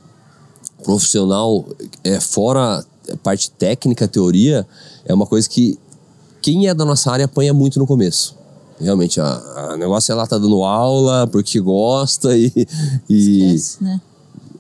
profissional, 0.83 1.65
é, 2.05 2.19
fora 2.21 2.85
a 3.11 3.17
parte 3.17 3.51
técnica, 3.51 4.07
teoria, 4.07 4.67
é 5.05 5.13
uma 5.13 5.27
coisa 5.27 5.49
que 5.49 5.79
quem 6.41 6.69
é 6.69 6.75
da 6.75 6.85
nossa 6.85 7.11
área 7.11 7.25
apanha 7.25 7.53
muito 7.53 7.79
no 7.79 7.87
começo. 7.87 8.37
Realmente, 8.81 9.21
a, 9.21 9.27
a 9.73 9.77
negócio 9.77 10.11
é 10.11 10.15
lá 10.15 10.27
tá 10.27 10.39
dando 10.39 10.63
aula 10.63 11.27
porque 11.27 11.61
gosta 11.61 12.35
e, 12.37 12.51
e 13.09 13.55
Esquece, 13.55 13.85
né? 13.85 14.01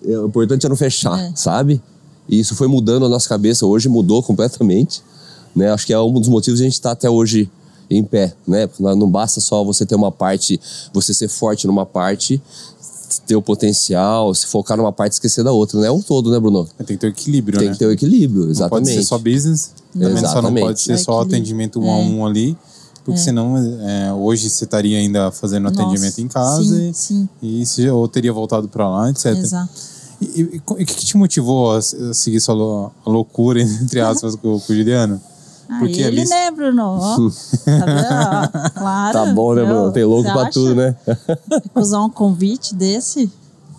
é, 0.04 0.18
o 0.18 0.26
importante 0.26 0.66
é 0.66 0.68
não 0.68 0.76
fechar, 0.76 1.18
É. 1.18 1.32
sabe? 1.34 1.80
E 2.28 2.38
isso 2.38 2.54
foi 2.54 2.68
mudando 2.68 3.06
a 3.06 3.08
nossa 3.08 3.28
cabeça. 3.28 3.64
Hoje 3.64 3.88
mudou 3.88 4.22
completamente, 4.22 5.02
né? 5.56 5.70
Acho 5.72 5.86
que 5.86 5.92
é 5.92 5.98
um 5.98 6.12
dos 6.12 6.28
motivos 6.28 6.58
de 6.58 6.64
a 6.64 6.68
gente 6.68 6.74
estar 6.74 6.90
até 6.92 7.08
hoje 7.08 7.50
em 7.90 8.04
pé, 8.04 8.32
né? 8.46 8.66
Porque 8.66 8.82
não 8.82 8.94
não 8.96 9.10
basta 9.10 9.40
só 9.40 9.64
você 9.64 9.84
ter 9.84 9.94
uma 9.94 10.12
parte, 10.12 10.60
você 10.92 11.12
ser 11.12 11.28
forte 11.28 11.66
numa 11.66 11.84
parte, 11.84 12.40
ter 13.26 13.34
o 13.36 13.42
potencial, 13.42 14.32
se 14.34 14.46
focar 14.46 14.76
numa 14.76 14.92
parte 14.92 15.12
e 15.12 15.16
esquecer 15.16 15.42
da 15.42 15.52
outra, 15.52 15.80
né? 15.80 15.88
É 15.88 15.90
um 15.90 16.00
todo, 16.00 16.30
né, 16.30 16.38
Bruno? 16.38 16.68
Tem 16.78 16.86
que 16.86 16.96
ter 16.98 17.06
o 17.08 17.10
equilíbrio, 17.10 17.58
Tem 17.58 17.68
né? 17.68 17.72
que 17.74 17.78
ter 17.78 17.86
o 17.86 17.92
equilíbrio, 17.92 18.44
Não 18.44 18.50
exatamente. 18.50 18.86
pode 18.86 18.94
ser 18.94 19.02
só 19.04 19.18
business, 19.18 19.72
também 19.92 20.08
só 20.08 20.22
não 20.22 20.30
Exatamente. 20.30 20.64
pode 20.66 20.80
ser 20.80 20.92
É 20.92 20.96
só 20.96 21.20
atendimento 21.20 21.80
um 21.80 21.90
a 21.90 21.96
um 21.96 22.24
ali, 22.26 22.56
porque 23.04 23.18
senão 23.18 23.56
é, 23.56 24.12
hoje 24.12 24.48
você 24.48 24.64
estaria 24.64 24.98
ainda 24.98 25.30
fazendo 25.32 25.64
Nossa, 25.64 25.82
atendimento 25.82 26.20
em 26.20 26.28
casa 26.28 26.62
sim, 26.92 27.28
e, 27.42 27.64
sim. 27.66 27.84
e 27.84 27.90
ou 27.90 28.06
teria 28.06 28.32
voltado 28.32 28.68
para 28.68 28.88
lá, 28.88 29.10
etc. 29.10 29.26
Exato. 29.36 29.70
E, 30.20 30.60
o 30.66 30.74
que 30.76 30.84
que 30.84 31.06
te 31.06 31.16
motivou 31.16 31.72
a, 31.72 31.78
a 31.78 31.82
seguir 32.14 32.40
sua 32.40 32.54
lou- 32.54 32.92
loucura, 33.06 33.60
entre 33.82 34.00
aspas, 34.00 34.36
com, 34.36 34.60
com 34.60 34.72
o 34.72 34.76
Juliano? 34.76 35.20
Ah, 35.72 35.78
Porque 35.78 36.00
ele, 36.02 36.22
ali- 36.22 36.28
né, 36.28 36.50
Bruno? 36.50 36.82
Ó, 36.98 37.16
tá 37.16 37.86
vendo? 37.86 38.66
Ó, 38.66 38.70
claro. 38.80 39.12
Tá 39.12 39.32
bom, 39.32 39.54
né, 39.54 39.64
Bruno? 39.64 39.92
Tem 39.92 40.04
louco 40.04 40.24
pra 40.32 40.42
acha? 40.42 40.50
tudo, 40.50 40.74
né? 40.74 40.96
Recusar 41.64 42.04
um 42.04 42.10
convite 42.10 42.74
desse. 42.74 43.30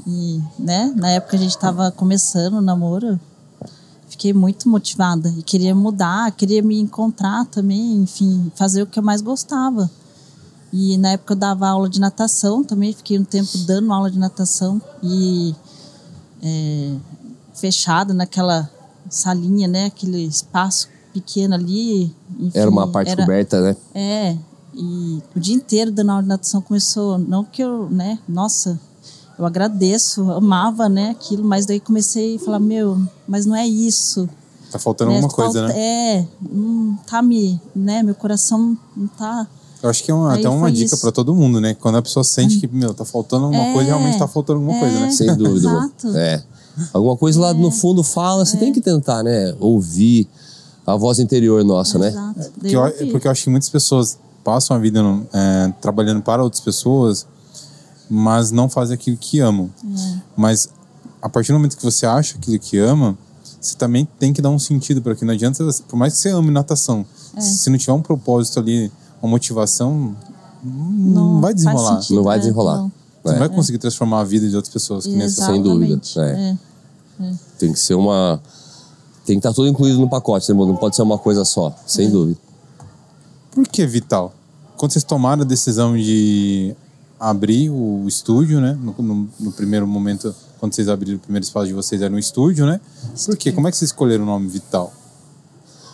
E, 0.08 0.41
né, 0.58 0.91
na 0.95 1.10
época 1.10 1.36
a 1.36 1.39
gente 1.39 1.58
tava 1.58 1.91
começando 1.91 2.56
o 2.56 2.62
namoro. 2.62 3.19
Fiquei 4.08 4.34
muito 4.34 4.69
motivada 4.69 5.34
e 5.38 5.43
queria 5.43 5.75
mudar, 5.75 6.32
queria 6.32 6.62
me 6.62 6.80
encontrar 6.80 7.45
também, 7.45 7.97
enfim, 7.97 8.51
fazer 8.56 8.84
o 8.84 8.86
que 8.88 8.97
eu 8.99 9.04
mais 9.04 9.21
gostava. 9.21 9.89
E 10.71 10.97
na 10.97 11.10
época 11.10 11.34
eu 11.34 11.38
dava 11.38 11.67
aula 11.67 11.89
de 11.89 11.99
natação 11.99 12.63
também, 12.63 12.93
fiquei 12.93 13.19
um 13.19 13.23
tempo 13.23 13.58
dando 13.60 13.91
aula 13.91 14.10
de 14.10 14.17
natação 14.17 14.82
e 15.04 15.54
é, 16.41 16.93
fechada 17.54 18.13
naquela 18.13 18.69
salinha, 19.10 19.67
né, 19.67 19.86
aquele 19.88 20.23
espaço 20.25 20.88
pequeno 21.12 21.54
ali. 21.56 22.13
enfim, 22.39 22.58
Era 22.58 22.69
uma 22.69 22.88
parte 22.88 23.12
era- 23.12 23.21
coberta, 23.24 23.62
né? 23.62 23.76
é, 23.93 24.38
e 24.74 25.21
o 25.36 25.39
dia 25.39 25.56
inteiro 25.56 25.91
dando 25.91 26.12
aula 26.12 26.24
de 26.24 26.30
natação 26.30 26.62
começou, 26.62 27.17
não 27.17 27.43
que 27.43 27.62
eu, 27.62 27.89
né, 27.89 28.17
nossa, 28.28 28.80
eu 29.38 29.45
agradeço, 29.45 30.32
amava, 30.32 30.88
né, 30.88 31.10
aquilo, 31.12 31.43
mas 31.43 31.65
daí 31.65 31.80
comecei 31.80 32.36
a 32.36 32.39
falar, 32.39 32.60
meu, 32.60 32.97
mas 33.28 33.45
não 33.45 33.56
é 33.56 33.67
isso. 33.67 34.30
Tá 34.71 34.80
faltando 34.80 35.12
né, 35.12 35.17
alguma 35.17 35.34
coisa, 35.34 35.60
falta- 35.60 35.74
né? 35.74 35.80
É, 35.80 36.28
não 36.50 36.97
tá 37.06 37.21
me, 37.21 37.60
né, 37.76 38.02
meu 38.04 38.15
coração 38.15 38.78
não 38.95 39.08
tá... 39.08 39.45
Eu 39.84 39.89
acho 39.89 40.04
que 40.04 40.12
é 40.12 40.13
uma, 40.13 40.36
até 40.36 40.47
uma 40.47 40.71
dica 40.71 40.95
para 40.95 41.12
todo 41.12 41.34
mundo, 41.34 41.60
né? 41.60 41.74
Quando 41.74 41.95
a 41.97 42.02
pessoa 42.04 42.24
sente 42.24 42.60
que, 42.60 42.67
meu, 42.67 42.93
tá 42.93 43.04
faltando 43.04 43.45
alguma 43.45 43.63
É, 43.63 43.74
coisa, 43.74 43.89
realmente 43.89 44.19
tá 44.19 44.28
faltando 44.28 44.60
alguma 44.60 44.80
coisa, 44.80 45.00
né? 45.00 45.08
é. 45.08 45.12
Sem 45.12 45.36
dúvida. 45.36 45.67
Exato. 45.67 46.15
É. 46.15 46.43
Alguma 46.93 47.17
coisa 47.17 47.39
lá 47.41 47.52
no 47.52 47.71
fundo 47.71 48.04
fala, 48.04 48.45
você 48.45 48.58
tem 48.58 48.71
que 48.71 48.80
tentar, 48.80 49.24
né? 49.24 49.56
Ouvir 49.60 50.28
a 50.86 50.96
voz 50.96 51.20
interior 51.20 51.63
nossa, 51.63 51.98
né? 52.00 52.12
Porque 52.60 52.76
eu, 52.76 52.86
eu 52.88 53.08
porque 53.12 53.28
eu 53.28 53.32
acho 53.32 53.44
que 53.44 53.50
muitas 53.50 53.70
pessoas 53.70 54.17
passam 54.44 54.76
a 54.76 54.80
vida 54.80 55.02
no- 55.04 55.26
é, 55.32 55.74
trabalhando 55.82 56.22
para 56.22 56.44
outras 56.44 56.62
pessoas, 56.62 57.26
mas 58.10 58.52
não 58.52 58.67
fazem 58.67 58.96
aquilo 58.96 59.15
que 59.17 59.39
amam. 59.39 59.70
É. 59.86 60.15
Mas 60.36 60.67
a 61.22 61.30
partir 61.30 61.52
do 61.52 61.56
momento 61.60 61.78
que 61.78 61.84
você 61.84 62.06
acha 62.06 62.36
aquilo 62.38 62.58
que 62.60 62.78
ama, 62.78 63.15
você 63.60 63.76
também 63.76 64.08
tem 64.20 64.34
que 64.34 64.41
dar 64.41 64.50
um 64.50 64.58
sentido 64.60 65.02
para 65.02 65.13
aquilo. 65.13 65.28
Não 65.28 65.36
adianta, 65.36 65.63
você- 65.63 65.84
por 65.84 65.96
mais 65.96 66.13
que 66.15 66.20
você 66.20 66.30
ame 66.30 66.50
natação, 66.52 67.06
É. 67.36 67.41
se 67.41 67.70
não 67.70 67.78
tiver 67.78 67.94
um 67.94 68.02
propósito 68.02 68.60
ali, 68.60 68.91
uma 69.22 69.30
motivação, 69.30 70.15
não, 70.63 71.36
vai 71.41 71.52
faz 71.52 71.56
desenrolar. 71.56 72.02
sentido, 72.02 72.15
Não 72.17 72.24
vai 72.24 72.36
é, 72.38 72.39
desenrolar. 72.39 72.78
não. 72.78 72.91
Você 73.24 73.30
É. 73.30 73.32
não 73.34 73.39
vai 73.39 73.50
conseguir 73.50 73.78
transformar 73.78 74.22
a 74.22 74.24
vida 74.24 74.50
de 74.50 74.56
outras 74.56 74.74
pessoas. 74.74 75.06
Que 75.06 75.15
nem 75.15 75.30
Sem 75.30 75.62
dúvida, 75.62 76.02
é. 76.17 76.58
é. 77.22 77.34
Tem 77.60 77.72
que 77.72 77.80
ser 77.80 77.94
uma. 77.94 78.41
Tem 79.32 79.39
que 79.39 79.48
estar 79.48 79.56
tudo 79.56 79.70
incluído 79.70 79.98
no 79.98 80.10
pacote, 80.10 80.52
né? 80.52 80.58
Não 80.60 80.76
pode 80.76 80.94
ser 80.94 81.04
uma 81.04 81.17
coisa 81.17 81.46
só, 81.46 81.74
sem 81.88 82.10
dúvida. 82.10 82.38
Por 83.52 83.65
que 83.65 83.86
Vital? 83.86 84.34
Quando 84.76 84.91
vocês 84.91 85.06
tomaram 85.06 85.44
a 85.44 85.46
decisão 85.46 85.96
de 85.96 86.76
abrir 87.17 87.70
o 87.70 88.04
estúdio, 88.10 88.60
né? 88.60 88.78
No, 88.84 88.94
no- 89.02 89.30
no 89.39 89.52
primeiro 89.54 89.88
momento, 89.88 90.36
quando 90.60 90.74
vocês 90.74 90.89
abriram 90.89 91.15
o 91.15 91.20
primeiro 91.22 91.46
espaço 91.46 91.67
de 91.67 91.74
vocês, 91.74 92.02
era 92.02 92.13
um 92.13 92.20
estúdio, 92.20 92.65
né? 92.65 92.82
Por 93.26 93.38
quê? 93.38 93.54
Como 93.54 93.70
é 93.70 93.72
que 93.72 93.78
vocês 93.78 93.89
escolheram 93.91 94.24
o 94.24 94.26
nome 94.28 94.50
Vital? 94.50 94.91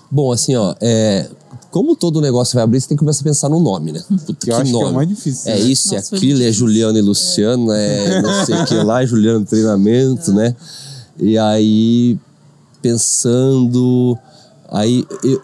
Bom, 0.09 0.31
assim, 0.31 0.55
ó, 0.55 0.73
é, 0.81 1.29
como 1.69 1.95
todo 1.95 2.19
negócio 2.19 2.55
vai 2.55 2.63
abrir, 2.63 2.81
você 2.81 2.87
tem 2.87 2.97
que 2.97 3.01
começar 3.01 3.21
a 3.21 3.23
pensar 3.23 3.49
no 3.49 3.59
nome, 3.59 3.91
né? 3.91 4.01
Puta, 4.25 4.33
Que 4.33 4.49
eu 4.51 4.55
acho 4.55 4.71
que 4.71 4.81
é 4.81 4.85
o 4.85 4.93
mais 4.93 5.07
difícil, 5.07 5.51
É 5.51 5.55
né? 5.55 5.61
isso, 5.61 5.93
é 5.93 5.97
Nossa, 5.97 6.09
foi 6.09 6.17
aquilo, 6.17 6.41
é 6.41 6.51
Juliano 6.51 6.97
e 6.97 7.01
Luciano, 7.03 7.71
é 7.71 8.19
não 8.19 8.45
sei 8.45 8.55
o 8.55 8.65
que 8.65 8.73
lá, 8.77 9.03
Juliano 9.05 9.45
treinamento, 9.45 10.33
né? 10.33 10.55
E 11.19 11.37
aí, 11.37 12.17
pensando. 12.87 14.17
Aí 14.69 15.05
eu, 15.23 15.41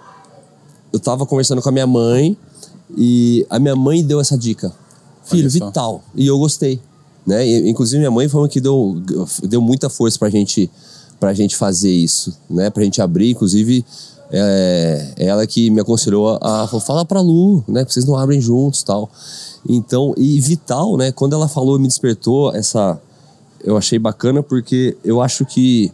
eu 0.94 1.00
tava 1.00 1.26
conversando 1.26 1.62
com 1.62 1.70
a 1.70 1.72
minha 1.72 1.88
mãe 1.88 2.38
e 2.96 3.46
a 3.50 3.60
minha 3.60 3.76
mãe 3.76 4.04
deu 4.04 4.20
essa 4.22 4.38
dica. 4.38 4.72
Filho, 5.26 5.50
vital. 5.50 6.04
E 6.16 6.28
eu 6.28 6.38
gostei. 6.38 6.80
Né? 7.26 7.46
E, 7.46 7.70
inclusive, 7.70 8.00
minha 8.00 8.12
mãe 8.12 8.28
foi 8.28 8.42
uma 8.42 8.50
que 8.50 8.60
deu, 8.60 9.02
deu 9.44 9.62
muita 9.62 9.90
força 9.90 10.18
pra 10.18 10.30
gente, 10.30 10.70
pra 11.20 11.34
gente 11.34 11.56
fazer 11.56 11.92
isso, 11.92 12.38
né? 12.50 12.70
Pra 12.70 12.84
gente 12.84 13.02
abrir. 13.02 13.32
Inclusive, 13.32 13.86
é, 14.30 15.14
ela 15.18 15.46
que 15.48 15.70
me 15.70 15.80
aconselhou 15.80 16.38
a, 16.42 16.64
a 16.64 16.68
falar 16.68 17.06
pra 17.06 17.22
Lu, 17.22 17.64
né? 17.68 17.86
Vocês 17.88 18.06
não 18.06 18.18
abrem 18.18 18.42
juntos 18.42 18.84
tal. 18.84 19.10
Então, 19.68 20.14
e 20.18 20.40
vital, 20.42 20.98
né? 20.98 21.12
Quando 21.12 21.34
ela 21.34 21.48
falou, 21.48 21.80
me 21.80 21.88
despertou 21.88 22.54
essa. 22.54 23.00
Eu 23.64 23.78
achei 23.78 23.98
bacana 23.98 24.44
porque 24.44 24.98
eu 25.06 25.22
acho 25.22 25.46
que 25.46 25.90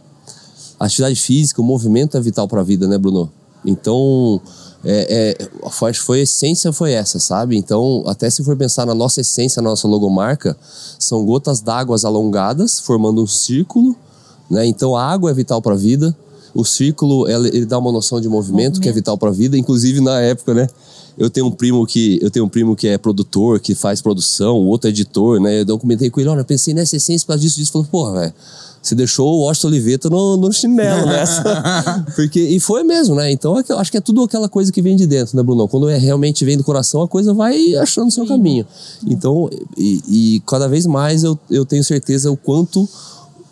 a 0.80 0.86
atividade 0.86 1.14
física, 1.14 1.60
o 1.60 1.64
movimento 1.64 2.16
é 2.16 2.20
vital 2.20 2.48
para 2.48 2.62
a 2.62 2.64
vida, 2.64 2.88
né, 2.88 2.96
Bruno? 2.96 3.30
Então, 3.64 4.40
é, 4.82 5.36
é, 5.38 5.70
foi, 5.70 5.92
foi 5.92 6.20
a 6.20 6.22
essência 6.22 6.72
foi 6.72 6.92
essa, 6.92 7.18
sabe? 7.18 7.54
Então, 7.54 8.02
até 8.06 8.30
se 8.30 8.42
for 8.42 8.56
pensar 8.56 8.86
na 8.86 8.94
nossa 8.94 9.20
essência, 9.20 9.60
na 9.60 9.68
nossa 9.68 9.86
logomarca, 9.86 10.56
são 10.98 11.24
gotas 11.26 11.60
d'água 11.60 11.96
alongadas, 12.02 12.80
formando 12.80 13.22
um 13.22 13.26
círculo, 13.26 13.94
né? 14.50 14.66
Então, 14.66 14.96
a 14.96 15.04
água 15.04 15.30
é 15.30 15.34
vital 15.34 15.60
para 15.60 15.74
a 15.74 15.76
vida. 15.76 16.16
O 16.54 16.64
círculo, 16.64 17.28
ele 17.28 17.66
dá 17.66 17.78
uma 17.78 17.92
noção 17.92 18.20
de 18.20 18.28
movimento, 18.28 18.80
que 18.80 18.88
é 18.88 18.90
Movimento. 18.90 18.94
vital 18.94 19.18
para 19.18 19.28
a 19.28 19.32
vida. 19.32 19.56
Inclusive, 19.56 20.00
na 20.00 20.20
época, 20.20 20.54
né? 20.54 20.66
Eu 21.16 21.28
tenho 21.28 21.46
um 21.46 21.50
primo 21.50 21.86
que 21.86 22.18
eu 22.22 22.30
tenho 22.30 22.46
um 22.46 22.48
primo 22.48 22.74
que 22.74 22.88
é 22.88 22.96
produtor, 22.96 23.60
que 23.60 23.74
faz 23.74 24.00
produção, 24.00 24.56
outro 24.66 24.88
é 24.88 24.90
editor, 24.90 25.38
né? 25.38 25.64
Eu 25.68 25.78
comentei 25.78 26.08
com 26.08 26.18
ele, 26.18 26.30
olha, 26.30 26.42
pensei 26.42 26.72
nessa 26.72 26.96
essência 26.96 27.26
causa 27.26 27.42
disso, 27.42 27.56
disso. 27.56 27.70
Falou, 27.70 27.86
porra, 27.88 28.20
velho, 28.20 28.34
você 28.82 28.94
deixou 28.94 29.28
o 29.34 29.40
Washington 29.42 29.68
Oliveto 29.68 30.08
no, 30.10 30.36
no 30.38 30.52
chinelo 30.52 31.06
nessa. 31.06 31.42
Porque, 32.16 32.40
e 32.40 32.58
foi 32.58 32.82
mesmo, 32.82 33.14
né? 33.14 33.30
Então 33.30 33.58
é 33.58 33.62
que 33.62 33.70
eu 33.70 33.78
acho 33.78 33.90
que 33.90 33.98
é 33.98 34.00
tudo 34.00 34.22
aquela 34.22 34.48
coisa 34.48 34.72
que 34.72 34.80
vem 34.80 34.96
de 34.96 35.06
dentro, 35.06 35.36
né, 35.36 35.42
Bruno? 35.42 35.68
Quando 35.68 35.88
é 35.88 35.98
realmente 35.98 36.44
vem 36.44 36.56
do 36.56 36.64
coração, 36.64 37.02
a 37.02 37.08
coisa 37.08 37.34
vai 37.34 37.74
achando 37.76 38.08
o 38.08 38.10
seu 38.10 38.26
caminho. 38.26 38.66
Então, 39.06 39.50
e, 39.76 40.00
e 40.08 40.42
cada 40.46 40.66
vez 40.68 40.86
mais 40.86 41.22
eu, 41.24 41.38
eu 41.50 41.64
tenho 41.66 41.84
certeza 41.84 42.30
o 42.30 42.36
quanto 42.36 42.88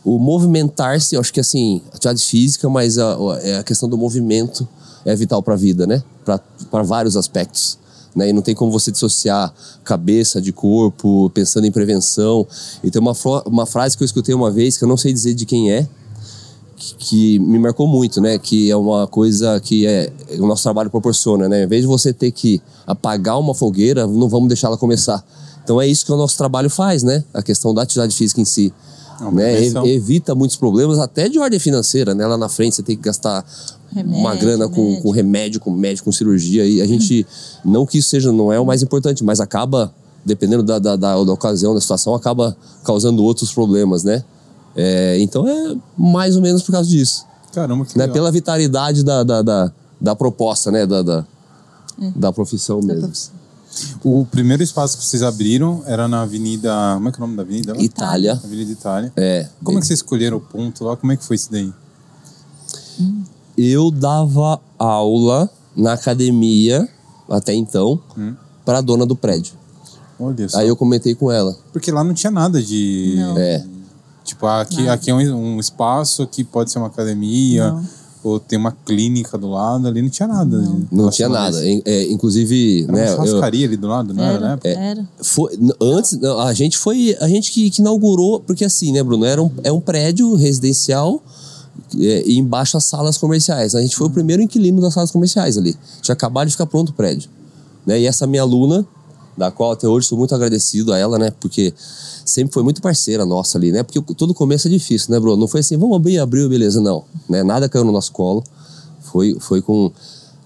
o 0.05 0.19
movimentar-se, 0.19 1.14
eu 1.14 1.21
acho 1.21 1.33
que 1.33 1.41
assim, 1.41 1.83
atividade 1.93 2.23
física, 2.25 2.69
mas 2.71 2.97
a, 2.97 3.12
a- 3.12 3.59
a 3.61 3.62
questão 3.62 3.88
do 3.88 3.99
movimento 3.99 4.67
é 5.05 5.14
vital 5.14 5.43
para 5.43 5.53
a 5.55 5.57
vida, 5.57 5.87
né? 5.87 6.03
Para 6.25 6.83
vários 6.83 7.17
aspectos. 7.17 7.79
Né? 8.19 8.29
E 8.29 8.33
não 8.33 8.43
tem 8.43 8.55
como 8.55 8.71
você 8.71 8.91
dissociar 8.91 9.55
cabeça 9.85 10.43
de 10.43 10.53
corpo, 10.53 11.31
pensando 11.31 11.67
em 11.67 11.73
prevenção. 11.73 12.47
E 12.83 12.91
tem 12.91 13.01
uma, 13.01 13.13
uma 13.47 13.65
frase 13.65 13.97
que 13.97 14.03
eu 14.03 14.07
escutei 14.07 14.35
uma 14.35 14.51
vez, 14.51 14.77
que 14.77 14.85
eu 14.85 14.89
não 14.89 14.97
sei 14.97 15.13
dizer 15.13 15.35
de 15.35 15.47
quem 15.47 15.73
é, 15.73 15.89
que, 16.77 16.95
que 16.97 17.39
me 17.39 17.59
marcou 17.59 17.87
muito, 17.87 18.21
né? 18.21 18.39
Que 18.39 18.71
é 18.71 18.77
uma 18.77 19.07
coisa 19.07 19.61
que 19.61 19.87
é, 19.87 20.13
o 20.39 20.47
nosso 20.47 20.63
trabalho 20.63 20.91
proporciona, 20.91 21.49
né? 21.49 21.65
Em 21.65 21.67
vez 21.67 21.83
de 21.83 21.89
você 21.89 22.13
ter 22.13 22.31
que 22.31 22.61
apagar 22.87 23.39
uma 23.39 23.55
fogueira, 23.55 24.07
não 24.07 24.29
vamos 24.29 24.49
deixar 24.49 24.69
ela 24.69 24.77
começar. 24.77 25.25
Então 25.63 25.81
é 25.81 25.87
isso 25.87 26.05
que 26.07 26.13
o 26.13 26.17
nosso 26.17 26.37
trabalho 26.37 26.71
faz, 26.71 27.03
né? 27.03 27.23
A 27.33 27.43
questão 27.43 27.75
da 27.75 27.83
atividade 27.83 28.15
física 28.15 28.41
em 28.41 28.45
si. 28.45 28.73
É 29.21 29.25
uma 29.25 29.33
Né? 29.33 29.67
Evita 29.87 30.35
muitos 30.35 30.57
problemas, 30.57 30.99
até 30.99 31.29
de 31.29 31.39
ordem 31.39 31.59
financeira, 31.59 32.15
né? 32.15 32.27
Lá 32.27 32.37
na 32.37 32.49
frente 32.49 32.77
você 32.77 32.83
tem 32.83 32.97
que 32.97 33.03
gastar 33.03 33.45
uma 33.93 34.03
Remédio, 34.03 34.41
grana 34.41 34.69
com, 34.69 34.83
remédio. 34.83 35.03
com 35.03 35.11
remédio, 35.11 35.61
com 35.61 35.71
médico, 35.71 36.05
com 36.05 36.13
cirurgia. 36.13 36.65
E 36.65 36.81
a 36.81 36.87
gente, 36.87 37.27
não 37.65 37.85
que 37.87 37.99
isso 37.99 38.11
seja, 38.11 38.31
não 38.31 38.53
é 38.53 38.61
o 38.61 38.67
mais 38.67 38.83
importante, 38.83 39.25
mas 39.25 39.41
acaba, 39.41 39.93
dependendo 40.25 40.63
da, 40.63 40.79
da, 40.79 40.97
da, 40.97 41.25
da 41.25 41.33
ocasião, 41.33 41.75
da 41.75 41.81
situação, 41.81 42.15
acaba 42.15 42.57
causando 42.85 43.23
outros 43.25 43.53
problemas, 43.53 44.05
né? 44.05 44.23
É, 44.77 45.19
então 45.21 45.49
é 45.49 45.77
mais 45.97 46.37
ou 46.37 46.43
menos 46.43 46.63
por 46.63 46.73
causa 46.73 46.89
disso. 46.89 47.27
Caramba, 47.53 47.85
que 47.85 47.97
Né? 47.99 48.05
legal. 48.05 48.15
Pela 48.15 48.31
vitalidade 48.31 49.03
da, 49.03 49.25
da, 49.25 49.43
da, 49.43 49.73
da 50.01 50.15
proposta, 50.15 50.71
né? 50.71 50.87
Da, 50.87 51.03
da, 51.03 51.27
da 52.15 52.33
profissão 52.33 52.81
mesmo. 52.81 53.11
O 54.05 54.25
primeiro 54.27 54.62
espaço 54.62 54.97
que 54.99 55.05
vocês 55.05 55.23
abriram 55.23 55.83
era 55.87 56.07
na 56.09 56.23
Avenida. 56.23 56.71
Como 56.95 57.09
é 57.09 57.12
que 57.12 57.17
é 57.19 57.19
o 57.19 57.27
nome 57.27 57.37
da 57.37 57.43
avenida? 57.43 57.75
lá? 57.75 57.81
Itália. 57.83 58.33
Avenida 58.33 58.73
Itália. 58.73 59.12
É. 59.17 59.49
Como 59.62 59.79
é 59.79 59.81
que 59.81 59.87
vocês 59.87 59.99
escolheram 59.99 60.37
o 60.37 60.41
ponto 60.41 60.85
lá? 60.85 60.97
Como 60.97 61.12
é 61.12 61.17
que 61.17 61.25
foi 61.25 61.37
isso 61.37 61.51
daí? 61.51 61.73
Eu 63.57 63.91
dava 63.91 64.61
aula 64.79 65.51
na 65.77 65.93
academia, 65.95 66.88
até 67.29 67.55
então, 67.55 68.01
Hum. 68.17 68.35
para 68.64 68.79
a 68.79 68.81
dona 68.81 69.05
do 69.05 69.17
prédio. 69.17 69.55
Olha 70.19 70.49
só. 70.49 70.59
Aí 70.59 70.69
eu 70.69 70.77
comentei 70.77 71.14
com 71.14 71.31
ela. 71.31 71.57
Porque 71.73 71.91
lá 71.93 72.03
não 72.03 72.14
tinha 72.14 72.31
nada 72.31 72.62
de. 72.62 73.14
Não. 73.17 73.38
É. 73.38 73.64
Tipo, 74.25 74.47
aqui, 74.47 74.88
aqui 74.88 75.11
é 75.11 75.14
um, 75.14 75.55
um 75.55 75.61
espaço, 75.61 76.23
aqui 76.23 76.45
pode 76.45 76.71
ser 76.71 76.79
uma 76.79 76.88
academia, 76.88 77.73
Não. 77.73 77.85
Ou 78.25 78.41
tem 78.41 78.59
uma 78.59 78.73
clínica 78.73 79.39
do 79.39 79.49
lado, 79.49 79.87
ali 79.87 80.03
não 80.03 80.09
tinha 80.09 80.27
nada. 80.29 80.61
de- 80.61 80.87
Não 80.91 81.11
tinha 81.11 81.29
nada. 81.29 81.57
É, 81.85 82.11
inclusive, 82.11 82.83
Era 82.85 82.93
né? 82.93 83.03
uma 83.15 83.25
eu- 83.25 83.27
churrascaria 83.27 83.67
ali 83.67 83.77
do 83.77 83.87
lado, 83.87 84.13
não 84.15 84.25
era, 84.25 84.41
né? 84.41 84.59
Era, 84.65 84.81
era. 84.81 85.09
Foi, 85.23 85.59
antes, 85.81 86.19
não, 86.19 86.39
a 86.41 86.53
gente 86.53 86.77
foi. 86.77 87.17
A 87.21 87.29
gente 87.29 87.53
que, 87.53 87.71
que 87.71 87.81
inaugurou, 87.81 88.41
porque 88.41 88.65
assim, 88.65 88.93
né, 88.93 89.03
Bruno? 89.03 89.25
Era 89.25 89.43
um, 89.43 89.51
é 89.63 89.71
um 89.73 89.81
prédio 89.81 90.35
residencial 90.35 91.23
é, 91.99 92.23
e 92.27 92.37
embaixo 92.39 92.77
as 92.77 92.85
salas 92.85 93.17
comerciais. 93.17 93.75
A 93.75 93.81
gente 93.81 93.95
foi 93.97 94.07
o 94.09 94.11
primeiro 94.11 94.43
inquilino 94.43 94.81
das 94.81 94.95
salas 94.95 95.11
comerciais 95.11 95.57
ali. 95.57 95.77
Tinha 96.03 96.13
acabado 96.13 96.47
de 96.47 96.53
ficar 96.53 96.67
pronto 96.67 96.91
o 96.91 96.93
prédio. 96.93 97.31
Né? 97.87 98.01
E 98.01 98.07
essa 98.07 98.27
minha 98.27 98.43
aluna, 98.43 98.85
da 99.38 99.53
qual 99.53 99.70
até 99.70 99.87
hoje 99.87 100.09
sou 100.09 100.18
muito 100.18 100.35
agradecido 100.35 100.92
a 100.92 100.98
ela, 100.98 101.16
né? 101.16 101.31
Porque 101.38 101.72
sempre 102.24 102.53
foi 102.53 102.64
muito 102.64 102.83
parceira 102.83 103.24
nossa 103.24 103.57
ali, 103.57 103.70
né? 103.70 103.85
Porque 103.85 104.01
todo 104.14 104.35
começo 104.35 104.66
é 104.66 104.70
difícil, 104.70 105.12
né, 105.12 105.20
Bruno? 105.20 105.37
Não 105.37 105.46
foi 105.46 105.61
assim, 105.61 105.77
vamos 105.77 105.96
abrir, 105.96 106.18
abriu, 106.18 106.48
beleza. 106.48 106.81
Não. 106.81 107.05
Né? 107.29 107.44
Nada 107.44 107.68
caiu 107.68 107.85
no 107.85 107.92
nosso 107.92 108.11
colo. 108.11 108.42
Foi, 109.01 109.37
foi 109.38 109.62
com, 109.62 109.90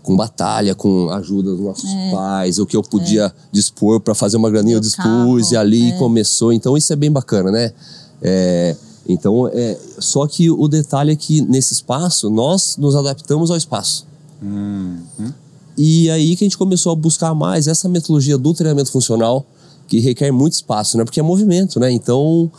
com 0.02 0.14
batalha, 0.14 0.74
com 0.74 1.08
ajuda 1.10 1.50
dos 1.52 1.60
nossos 1.60 1.90
pais, 2.12 2.58
o 2.58 2.66
que 2.66 2.76
eu 2.76 2.82
podia 2.82 3.32
dispor 3.50 3.98
para 3.98 4.14
fazer 4.14 4.36
uma 4.36 4.50
graninha 4.50 4.76
eu 4.76 4.80
dispus 4.80 5.50
e 5.50 5.56
ali 5.56 5.90
é. 5.90 5.98
começou. 5.98 6.52
Então 6.52 6.76
isso 6.76 6.92
é 6.92 6.96
bem 6.96 7.10
bacana, 7.10 7.50
né? 7.50 7.72
É, 8.20 8.76
então, 9.08 9.48
é, 9.48 9.76
só 9.98 10.26
que 10.28 10.50
o 10.50 10.68
detalhe 10.68 11.12
é 11.12 11.16
que 11.16 11.40
nesse 11.40 11.72
espaço 11.72 12.30
nós 12.30 12.76
nos 12.76 12.94
adaptamos 12.94 13.50
ao 13.50 13.56
espaço. 13.56 14.06
Hum, 14.40 14.98
hum. 15.18 15.32
E 15.76 16.10
aí 16.10 16.36
que 16.36 16.44
a 16.44 16.46
gente 16.46 16.58
começou 16.58 16.92
a 16.92 16.94
buscar 16.96 17.34
mais 17.34 17.66
essa 17.66 17.88
metodologia 17.88 18.36
do 18.36 18.52
treinamento 18.52 18.90
funcional, 18.90 19.44
que 19.88 19.98
requer 20.00 20.30
muito 20.30 20.52
espaço, 20.54 20.96
né? 20.96 21.04
Porque 21.04 21.20
é 21.20 21.22
movimento, 21.22 21.78
né? 21.80 21.90
Então, 21.90 22.50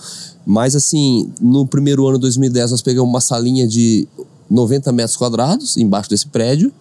mas 0.46 0.76
assim, 0.76 1.32
no 1.42 1.66
primeiro 1.66 2.06
ano 2.08 2.18
de 2.18 2.22
2010 2.22 2.72
nós 2.72 2.82
pegamos 2.82 3.10
uma 3.10 3.22
salinha 3.22 3.68
de 3.68 4.08
90 4.50 4.92
metros 4.92 5.16
quadrados 5.16 5.78
embaixo 5.78 6.10
desse 6.10 6.28
prédio. 6.28 6.72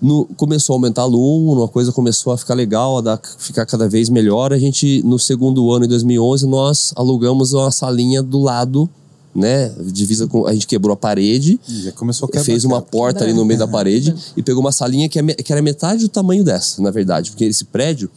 No- 0.00 0.26
começou 0.36 0.74
a 0.74 0.76
aumentar 0.76 1.02
aluno, 1.02 1.62
a 1.62 1.68
coisa 1.68 1.90
começou 1.90 2.32
a 2.32 2.36
ficar 2.36 2.54
legal, 2.54 2.98
a 2.98 3.00
dar- 3.00 3.20
ficar 3.38 3.64
cada 3.64 3.88
vez 3.88 4.08
melhor. 4.10 4.52
A 4.52 4.58
gente, 4.58 5.02
no 5.04 5.18
segundo 5.18 5.72
ano, 5.72 5.86
em 5.86 5.88
2011, 5.88 6.46
nós 6.46 6.92
alugamos 6.94 7.52
uma 7.54 7.70
salinha 7.70 8.22
do 8.22 8.40
lado, 8.40 8.88
né? 9.36 9.72
Divisa 9.92 10.26
com, 10.26 10.46
a 10.46 10.52
gente 10.52 10.66
quebrou 10.66 10.92
a 10.94 10.96
parede, 10.96 11.60
E 11.68 11.82
Já 11.82 11.92
começou 11.92 12.26
a 12.26 12.28
quebrar. 12.28 12.44
fez 12.44 12.64
uma 12.64 12.80
porta 12.80 13.22
ali 13.24 13.32
no 13.32 13.44
meio 13.44 13.58
da 13.58 13.68
parede 13.68 14.14
e 14.36 14.42
pegou 14.42 14.60
uma 14.60 14.72
salinha 14.72 15.08
que, 15.08 15.18
é 15.18 15.22
que 15.22 15.52
era 15.52 15.60
metade 15.62 16.02
do 16.02 16.08
tamanho 16.08 16.42
dessa, 16.42 16.80
na 16.82 16.90
verdade, 16.90 17.30
porque 17.30 17.44
esse 17.44 17.64
prédio 17.64 18.10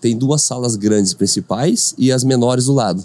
tem 0.00 0.16
duas 0.16 0.42
salas 0.42 0.74
grandes 0.74 1.14
principais 1.14 1.94
e 1.96 2.10
as 2.10 2.24
menores 2.24 2.64
do 2.64 2.72
lado. 2.72 3.04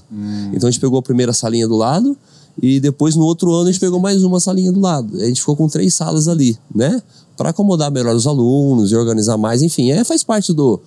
Então 0.53 0.67
a 0.67 0.71
gente 0.71 0.79
pegou 0.81 0.97
a 0.97 1.01
primeira 1.01 1.31
salinha 1.33 1.67
do 1.67 1.75
lado 1.75 2.17
e 2.61 2.79
depois 2.79 3.15
no 3.15 3.23
outro 3.23 3.51
ano 3.53 3.69
a 3.69 3.71
gente 3.71 3.79
pegou 3.79 3.99
mais 3.99 4.23
uma 4.23 4.39
salinha 4.39 4.71
do 4.71 4.79
lado. 4.79 5.15
A 5.21 5.25
gente 5.25 5.39
ficou 5.39 5.55
com 5.55 5.67
três 5.67 5.93
salas 5.93 6.27
ali, 6.27 6.57
né? 6.73 7.01
Para 7.35 7.49
acomodar 7.49 7.91
melhor 7.91 8.15
os 8.15 8.25
alunos 8.25 8.91
e 8.91 8.95
organizar 8.95 9.37
mais, 9.37 9.61
enfim, 9.61 9.91
é, 9.91 10.03
faz 10.03 10.23
parte 10.23 10.51
do, 10.53 10.79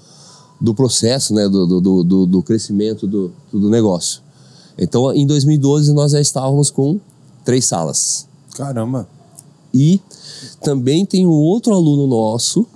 do 0.61 0.75
processo, 0.75 1.33
né? 1.33 1.49
Do, 1.49 1.65
do, 1.65 1.81
do- 1.81 2.03
do, 2.05 2.27
do 2.27 2.43
crescimento 2.43 3.07
do, 3.07 3.31
do 3.53 3.71
negócio. 3.71 4.21
Então 4.81 5.13
em 5.15 5.27
2012 5.27 5.93
nós 5.93 6.13
já 6.13 6.21
estávamos 6.21 6.71
com 6.71 6.99
três 7.45 7.67
salas. 7.67 8.27
Caramba. 8.57 9.07
E 9.73 10.01
também 10.63 11.07
tem 11.07 11.27
um 11.27 11.31
outro 11.31 11.73
aluno 11.73 12.07
nosso 12.07 12.67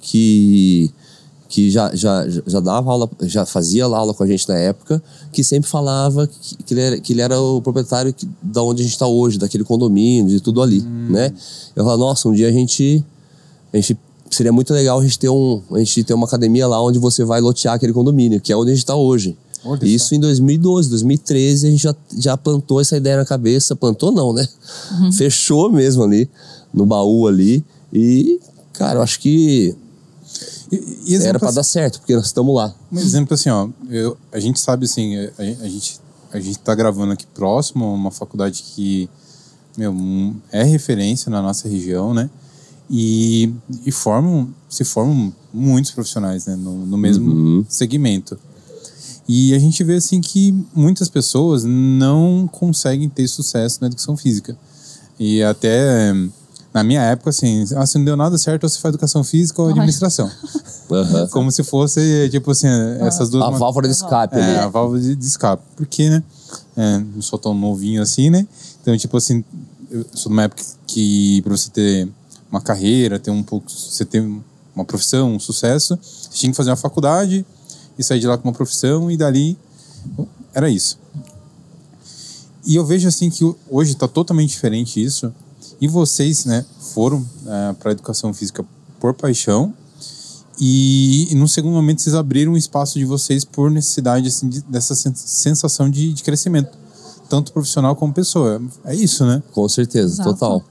que, 0.00 0.90
que 1.48 1.70
já, 1.70 1.94
já, 1.94 2.26
já 2.28 2.60
dava 2.60 2.90
aula, 2.90 3.10
já 3.22 3.44
fazia 3.44 3.84
aula 3.84 4.14
com 4.14 4.22
a 4.22 4.26
gente 4.26 4.48
na 4.48 4.56
época, 4.56 5.02
que 5.32 5.44
sempre 5.44 5.68
falava 5.68 6.26
que, 6.26 6.56
que, 6.64 6.74
ele, 6.74 6.80
era, 6.80 7.00
que 7.00 7.12
ele 7.12 7.20
era 7.20 7.38
o 7.40 7.60
proprietário 7.60 8.12
que, 8.12 8.26
da 8.42 8.62
onde 8.62 8.80
a 8.80 8.84
gente 8.84 8.92
está 8.92 9.06
hoje, 9.06 9.38
daquele 9.38 9.64
condomínio, 9.64 10.30
de 10.30 10.40
tudo 10.40 10.62
ali, 10.62 10.80
né? 10.80 11.32
Eu 11.76 11.84
falava, 11.84 11.98
nossa, 11.98 12.28
um 12.28 12.32
dia 12.32 12.48
a 12.48 12.52
gente, 12.52 13.04
a 13.72 13.76
gente 13.76 13.98
seria 14.30 14.52
muito 14.52 14.72
legal 14.72 14.98
a 14.98 15.02
gente 15.02 15.18
ter 15.18 15.28
um, 15.28 15.60
a 15.72 15.78
gente 15.78 16.04
ter 16.04 16.14
uma 16.14 16.26
academia 16.26 16.66
lá 16.66 16.82
onde 16.82 16.98
você 16.98 17.24
vai 17.24 17.40
lotear 17.40 17.74
aquele 17.74 17.92
condomínio, 17.92 18.40
que 18.40 18.52
é 18.52 18.56
onde 18.56 18.70
a 18.70 18.74
gente 18.74 18.82
está 18.82 18.94
hoje. 18.94 19.36
Olha 19.64 19.84
Isso 19.86 20.14
em 20.14 20.20
2012, 20.20 20.88
2013 20.88 21.66
a 21.66 21.70
gente 21.70 21.82
já, 21.82 21.94
já 22.18 22.36
plantou 22.36 22.80
essa 22.80 22.96
ideia 22.96 23.16
na 23.18 23.24
cabeça, 23.24 23.76
plantou 23.76 24.10
não, 24.10 24.32
né? 24.32 24.48
Fechou 25.16 25.70
mesmo 25.70 26.02
ali 26.02 26.28
no 26.72 26.86
baú 26.86 27.26
ali 27.26 27.64
E, 27.92 28.40
cara, 28.72 28.98
eu 28.98 29.02
acho 29.02 29.20
que 29.20 29.74
E, 30.72 30.98
e 31.08 31.14
era 31.16 31.38
pra 31.38 31.48
assim- 31.48 31.56
dar 31.56 31.62
certo, 31.64 31.98
porque 32.00 32.14
nós 32.14 32.26
estamos 32.26 32.54
lá. 32.54 32.74
Um 32.92 32.98
exemplo 32.98 33.34
assim, 33.34 33.50
ó, 33.50 33.68
eu, 33.90 34.16
a 34.32 34.38
gente 34.40 34.58
sabe 34.60 34.84
assim, 34.86 35.16
a, 35.16 35.30
a 35.64 35.68
gente 35.68 36.00
a 36.32 36.38
gente 36.38 36.58
tá 36.60 36.74
gravando 36.76 37.12
aqui 37.12 37.26
próximo 37.26 37.84
a 37.84 37.92
uma 37.92 38.10
faculdade 38.12 38.62
que 38.62 39.10
meu, 39.76 39.92
é 40.52 40.62
referência 40.62 41.28
na 41.28 41.42
nossa 41.42 41.68
região, 41.68 42.14
né? 42.14 42.30
E, 42.88 43.52
e 43.84 43.90
formam, 43.92 44.48
se 44.68 44.84
formam 44.84 45.32
muitos 45.52 45.90
profissionais, 45.92 46.46
né, 46.46 46.56
no, 46.56 46.86
no 46.86 46.96
mesmo 46.96 47.30
Uhum. 47.32 47.64
segmento. 47.68 48.38
E 49.32 49.54
a 49.54 49.60
gente 49.60 49.84
vê 49.84 49.94
assim 49.94 50.20
que 50.20 50.52
muitas 50.74 51.08
pessoas 51.08 51.62
não 51.62 52.50
conseguem 52.50 53.08
ter 53.08 53.28
sucesso 53.28 53.78
na 53.80 53.86
educação 53.86 54.16
física. 54.16 54.58
E 55.20 55.40
até 55.40 56.12
na 56.74 56.82
minha 56.82 57.00
época 57.00 57.30
assim, 57.30 57.64
ah, 57.76 57.86
se 57.86 57.96
não 57.96 58.04
deu 58.04 58.16
nada 58.16 58.36
certo, 58.36 58.68
você 58.68 58.80
faz 58.80 58.92
educação 58.92 59.22
física 59.22 59.62
ou 59.62 59.68
administração. 59.68 60.28
Aham. 60.90 61.28
Como 61.28 61.52
se 61.52 61.62
fosse, 61.62 62.28
tipo 62.32 62.50
assim, 62.50 62.66
essas 63.02 63.30
duas. 63.30 63.44
A 63.44 63.50
válvula 63.50 63.86
de 63.86 63.94
escape 63.94 64.36
É, 64.36 64.58
a 64.58 64.66
válvula 64.66 65.00
de, 65.00 65.14
de 65.14 65.26
escape. 65.26 65.62
Porque, 65.76 66.10
né? 66.10 66.24
é, 66.76 66.98
não 66.98 67.22
sou 67.22 67.38
tão 67.38 67.54
novinho 67.54 68.02
assim, 68.02 68.30
né? 68.30 68.44
Então, 68.82 68.98
tipo 68.98 69.16
assim, 69.16 69.44
eu 69.92 70.04
sou 70.12 70.30
numa 70.30 70.42
época 70.42 70.64
que 70.88 71.40
pra 71.42 71.56
você 71.56 71.70
ter 71.70 72.08
uma 72.50 72.60
carreira, 72.60 73.16
ter 73.16 73.30
um 73.30 73.44
pouco. 73.44 73.70
Você 73.70 74.04
ter 74.04 74.28
uma 74.74 74.84
profissão, 74.84 75.36
um 75.36 75.38
sucesso, 75.38 75.96
você 76.02 76.30
tinha 76.32 76.50
que 76.50 76.56
fazer 76.56 76.70
uma 76.70 76.76
faculdade 76.76 77.46
e 78.00 78.04
sair 78.04 78.18
de 78.20 78.26
lá 78.26 78.36
com 78.38 78.48
uma 78.48 78.54
profissão 78.54 79.10
e 79.10 79.16
dali. 79.16 79.56
Era 80.54 80.68
isso. 80.68 80.98
E 82.66 82.74
eu 82.76 82.84
vejo 82.84 83.06
assim 83.08 83.30
que 83.30 83.44
hoje 83.70 83.92
está 83.92 84.08
totalmente 84.08 84.50
diferente 84.50 85.02
isso. 85.02 85.32
E 85.80 85.88
vocês, 85.88 86.44
né, 86.44 86.64
foram 86.94 87.24
para 87.78 87.90
a 87.90 87.92
educação 87.92 88.32
física 88.34 88.64
por 88.98 89.14
paixão. 89.14 89.72
E, 90.60 91.28
e 91.32 91.34
no 91.34 91.48
segundo 91.48 91.72
momento 91.72 92.02
vocês 92.02 92.14
abriram 92.14 92.52
um 92.52 92.56
espaço 92.56 92.98
de 92.98 93.04
vocês 93.06 93.44
por 93.46 93.70
necessidade 93.70 94.28
assim, 94.28 94.46
de- 94.48 94.60
dessa 94.62 94.94
sen- 94.94 95.14
sensação 95.14 95.88
de, 95.90 96.12
de 96.12 96.22
crescimento, 96.22 96.68
tanto 97.30 97.50
profissional 97.50 97.96
como 97.96 98.12
pessoa. 98.12 98.60
É 98.84 98.94
isso, 98.94 99.24
né? 99.24 99.42
Com 99.52 99.66
certeza, 99.70 100.12
Exato. 100.14 100.30
total. 100.34 100.62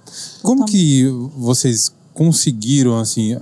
Como 0.44 0.66
que 0.66 1.08
vocês 1.36 1.92
conseguiram 2.14 3.00
assim 3.00 3.36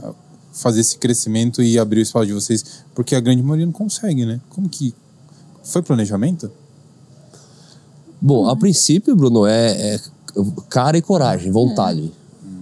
fazer 0.58 0.82
esse 0.82 0.98
crescimento 0.98 1.62
e 1.62 1.78
abrir 1.80 2.00
o 2.00 2.04
espaço 2.04 2.28
de 2.28 2.34
vocês? 2.34 2.64
Porque 2.94 3.16
a 3.16 3.20
grande 3.20 3.42
maioria 3.42 3.66
não 3.66 3.74
consegue, 3.74 4.26
né? 4.26 4.42
Como 4.50 4.68
que 4.68 4.94
foi 5.64 5.82
planejamento? 5.82 6.52
Bom, 8.20 8.50
a 8.50 8.56
princípio, 8.56 9.16
Bruno, 9.16 9.46
é, 9.46 9.96
é 9.96 10.02
cara 10.70 10.98
e 10.98 11.02
coragem, 11.02 11.52
vontade. 11.52 12.12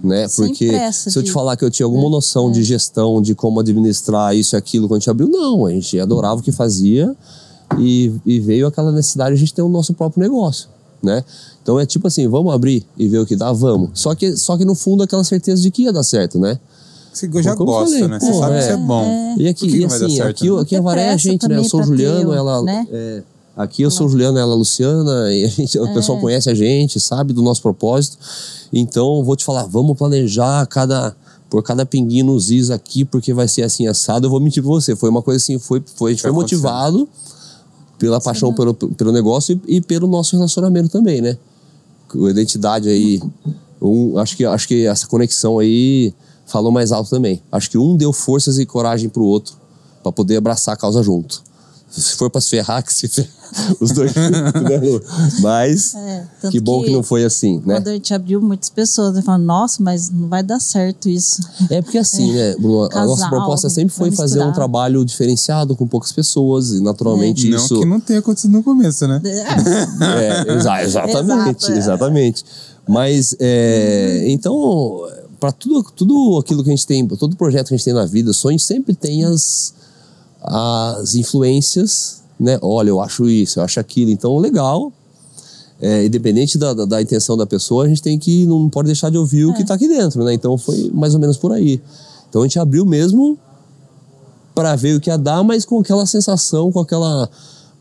Né? 0.04 0.28
Sem 0.28 0.46
Porque 0.48 0.68
pressa 0.68 1.10
se 1.10 1.18
eu 1.18 1.22
te 1.22 1.26
de- 1.26 1.32
falar 1.32 1.56
que 1.56 1.64
eu 1.64 1.70
tinha 1.70 1.86
alguma 1.86 2.08
noção 2.10 2.52
de 2.52 2.62
gestão, 2.62 3.20
de 3.20 3.34
como 3.34 3.60
administrar 3.60 4.36
isso 4.36 4.54
e 4.54 4.56
aquilo 4.56 4.86
quando 4.86 4.98
a 4.98 5.00
gente 5.00 5.10
abriu, 5.10 5.28
não. 5.28 5.66
A 5.66 5.70
gente 5.72 5.98
adorava 5.98 6.40
o 6.40 6.42
que 6.42 6.52
fazia 6.52 7.16
e, 7.78 8.12
e 8.24 8.38
veio 8.38 8.66
aquela 8.66 8.92
necessidade 8.92 9.30
de 9.30 9.36
a 9.36 9.40
gente 9.40 9.54
ter 9.54 9.62
o 9.62 9.68
nosso 9.68 9.94
próprio 9.94 10.22
negócio. 10.22 10.68
Né? 11.02 11.24
Então 11.62 11.80
é 11.80 11.86
tipo 11.86 12.06
assim, 12.06 12.28
vamos 12.28 12.52
abrir 12.52 12.86
e 12.96 13.08
ver 13.08 13.18
o 13.18 13.26
que 13.26 13.36
dá, 13.36 13.52
vamos. 13.52 13.90
Só 13.94 14.14
que, 14.14 14.36
só 14.36 14.56
que 14.56 14.64
no 14.64 14.74
fundo 14.74 15.02
aquela 15.02 15.24
certeza 15.24 15.62
de 15.62 15.70
que 15.70 15.82
ia 15.82 15.92
dar 15.92 16.02
certo, 16.02 16.38
né? 16.38 16.58
Você 17.16 17.42
já 17.42 17.56
Como 17.56 17.70
gosta, 17.72 17.94
falei, 17.94 18.08
né? 18.08 18.20
Você 18.20 18.30
pô, 18.30 18.38
sabe 18.38 18.54
é. 18.56 18.58
que 18.58 18.64
isso 18.64 18.72
é 18.72 18.76
bom. 18.76 19.34
E 19.38 19.48
aqui, 19.48 19.68
que 19.68 19.76
e 19.78 19.84
assim, 19.86 20.16
certo, 20.16 20.28
aqui, 20.28 20.50
né? 20.50 20.60
aqui 20.60 20.76
a 20.76 20.80
Varé 20.82 21.02
é 21.06 21.10
a 21.14 21.16
gente, 21.16 21.48
né? 21.48 21.56
Eu 21.56 21.64
sou 21.64 21.80
o 21.80 21.82
Juliano, 21.82 22.28
o- 22.28 22.34
ela. 22.34 22.62
né? 22.62 22.86
é, 22.92 23.22
aqui 23.56 23.80
eu 23.80 23.90
sou 23.90 24.06
o 24.06 24.10
Juliano, 24.10 24.36
ela 24.36 24.50
é 24.50 24.54
a 24.54 24.56
Luciana, 24.56 25.32
e 25.32 25.44
a 25.44 25.48
gente, 25.48 25.78
o 25.78 25.94
pessoal 25.94 26.20
conhece 26.20 26.50
a 26.50 26.54
gente, 26.54 27.00
sabe 27.00 27.32
do 27.32 27.40
nosso 27.40 27.62
propósito. 27.62 28.18
Então, 28.70 29.24
vou 29.24 29.34
te 29.34 29.44
falar, 29.46 29.64
vamos 29.64 29.96
planejar 29.96 30.66
cada. 30.66 31.16
Por 31.48 31.62
cada 31.62 31.86
pinguinho 31.86 32.26
nos 32.26 32.50
is 32.50 32.70
aqui, 32.70 33.04
porque 33.04 33.32
vai 33.32 33.46
ser 33.46 33.62
assim 33.62 33.86
assado, 33.86 34.26
eu 34.26 34.30
vou 34.30 34.40
mentir 34.40 34.60
pra 34.62 34.68
você. 34.68 34.96
Foi 34.96 35.08
uma 35.08 35.22
coisa 35.22 35.36
assim, 35.40 35.60
foi, 35.60 35.80
foi, 35.94 36.10
a 36.10 36.12
gente 36.12 36.22
Foi 36.22 36.32
motivado 36.32 37.08
pela 37.98 38.20
paixão 38.20 38.52
pelo, 38.52 38.74
pelo 38.74 39.12
negócio 39.12 39.58
e, 39.66 39.76
e 39.76 39.80
pelo 39.80 40.08
nosso 40.08 40.34
relacionamento 40.34 40.88
também, 40.88 41.22
né? 41.22 41.38
Com 42.08 42.26
a 42.26 42.30
identidade 42.30 42.88
aí. 42.88 43.22
Um, 43.80 44.18
acho, 44.18 44.36
que, 44.36 44.44
acho 44.44 44.66
que 44.66 44.86
essa 44.86 45.06
conexão 45.06 45.60
aí 45.60 46.12
falou 46.46 46.70
mais 46.72 46.92
alto 46.92 47.10
também. 47.10 47.42
Acho 47.50 47.70
que 47.70 47.78
um 47.78 47.96
deu 47.96 48.12
forças 48.12 48.58
e 48.58 48.64
coragem 48.66 49.08
pro 49.08 49.24
outro 49.24 49.56
para 50.02 50.12
poder 50.12 50.36
abraçar 50.36 50.74
a 50.74 50.76
causa 50.76 51.02
junto. 51.02 51.42
Se 51.88 52.14
for 52.16 52.28
para 52.28 52.40
se 52.40 52.50
ferrar, 52.50 52.82
que 52.84 52.92
se 52.92 53.08
ferrar. 53.08 53.30
Os 53.80 53.92
dois 53.92 54.12
né? 54.14 54.40
Mas 55.40 55.94
É, 55.94 56.24
que 56.50 56.58
bom 56.60 56.82
que, 56.82 56.90
não 56.90 57.02
foi 57.02 57.24
assim, 57.24 57.62
né? 57.64 57.76
Quando 57.76 57.88
a 57.88 57.92
gente 57.92 58.12
abriu, 58.12 58.40
muitas 58.42 58.68
pessoas 58.68 59.14
né, 59.14 59.22
falaram, 59.22 59.44
nossa, 59.44 59.82
mas 59.82 60.10
não 60.10 60.28
vai 60.28 60.42
dar 60.42 60.60
certo 60.60 61.08
isso. 61.08 61.40
É 61.70 61.80
porque 61.80 61.96
assim, 61.96 62.32
né, 62.32 62.54
Bruno, 62.58 62.88
a 62.92 63.06
nossa 63.06 63.22
Casal, 63.22 63.30
proposta 63.30 63.70
sempre 63.70 63.94
foi 63.94 64.10
fazer 64.10 64.42
um 64.42 64.52
trabalho 64.52 65.04
diferenciado 65.04 65.76
com 65.76 65.86
poucas 65.86 66.10
pessoas 66.12 66.72
e 66.72 66.82
naturalmente 66.82 67.48
Não 67.48 67.56
isso 67.56 67.78
que 67.78 67.86
não 67.86 68.00
tenha 68.00 68.18
acontecido 68.18 68.50
no 68.50 68.62
começo, 68.64 69.06
né? 69.06 69.22
É, 69.24 70.52
exa- 70.56 70.82
exatamente, 70.82 71.64
Exato, 71.64 71.72
é. 71.72 71.78
exatamente. 71.78 72.44
Mas, 72.88 73.34
é, 73.40 74.24
então, 74.28 75.06
para 75.38 75.52
tudo, 75.52 75.82
tudo 75.94 76.38
aquilo 76.38 76.62
que 76.62 76.70
a 76.70 76.74
gente 76.74 76.86
tem, 76.86 77.06
todo 77.06 77.36
projeto 77.36 77.68
que 77.68 77.74
a 77.74 77.76
gente 77.76 77.84
tem 77.84 77.94
na 77.94 78.06
vida, 78.06 78.32
sonho 78.32 78.58
sempre 78.58 78.94
tem 78.94 79.24
as, 79.24 79.74
as 80.42 81.14
influências, 81.14 82.22
né? 82.38 82.58
Olha, 82.62 82.90
eu 82.90 83.00
acho 83.00 83.28
isso, 83.28 83.58
eu 83.60 83.64
acho 83.64 83.78
aquilo. 83.80 84.10
Então, 84.10 84.36
legal. 84.38 84.92
É, 85.78 86.06
independente 86.06 86.56
da, 86.56 86.72
da, 86.72 86.84
da 86.86 87.02
intenção 87.02 87.36
da 87.36 87.44
pessoa, 87.46 87.84
a 87.84 87.88
gente 87.88 88.00
tem 88.00 88.18
que, 88.18 88.46
não 88.46 88.66
pode 88.70 88.86
deixar 88.86 89.10
de 89.10 89.18
ouvir 89.18 89.44
o 89.44 89.52
que 89.52 89.60
está 89.60 89.74
aqui 89.74 89.86
dentro, 89.86 90.24
né? 90.24 90.32
Então, 90.32 90.56
foi 90.56 90.90
mais 90.94 91.12
ou 91.14 91.20
menos 91.20 91.36
por 91.36 91.52
aí. 91.52 91.82
Então, 92.30 92.40
a 92.40 92.44
gente 92.46 92.58
abriu 92.58 92.86
mesmo 92.86 93.38
para 94.54 94.74
ver 94.74 94.96
o 94.96 95.00
que 95.00 95.10
ia 95.10 95.18
dar, 95.18 95.42
mas 95.44 95.66
com 95.66 95.78
aquela 95.78 96.06
sensação, 96.06 96.72
com 96.72 96.80
aquela, 96.80 97.28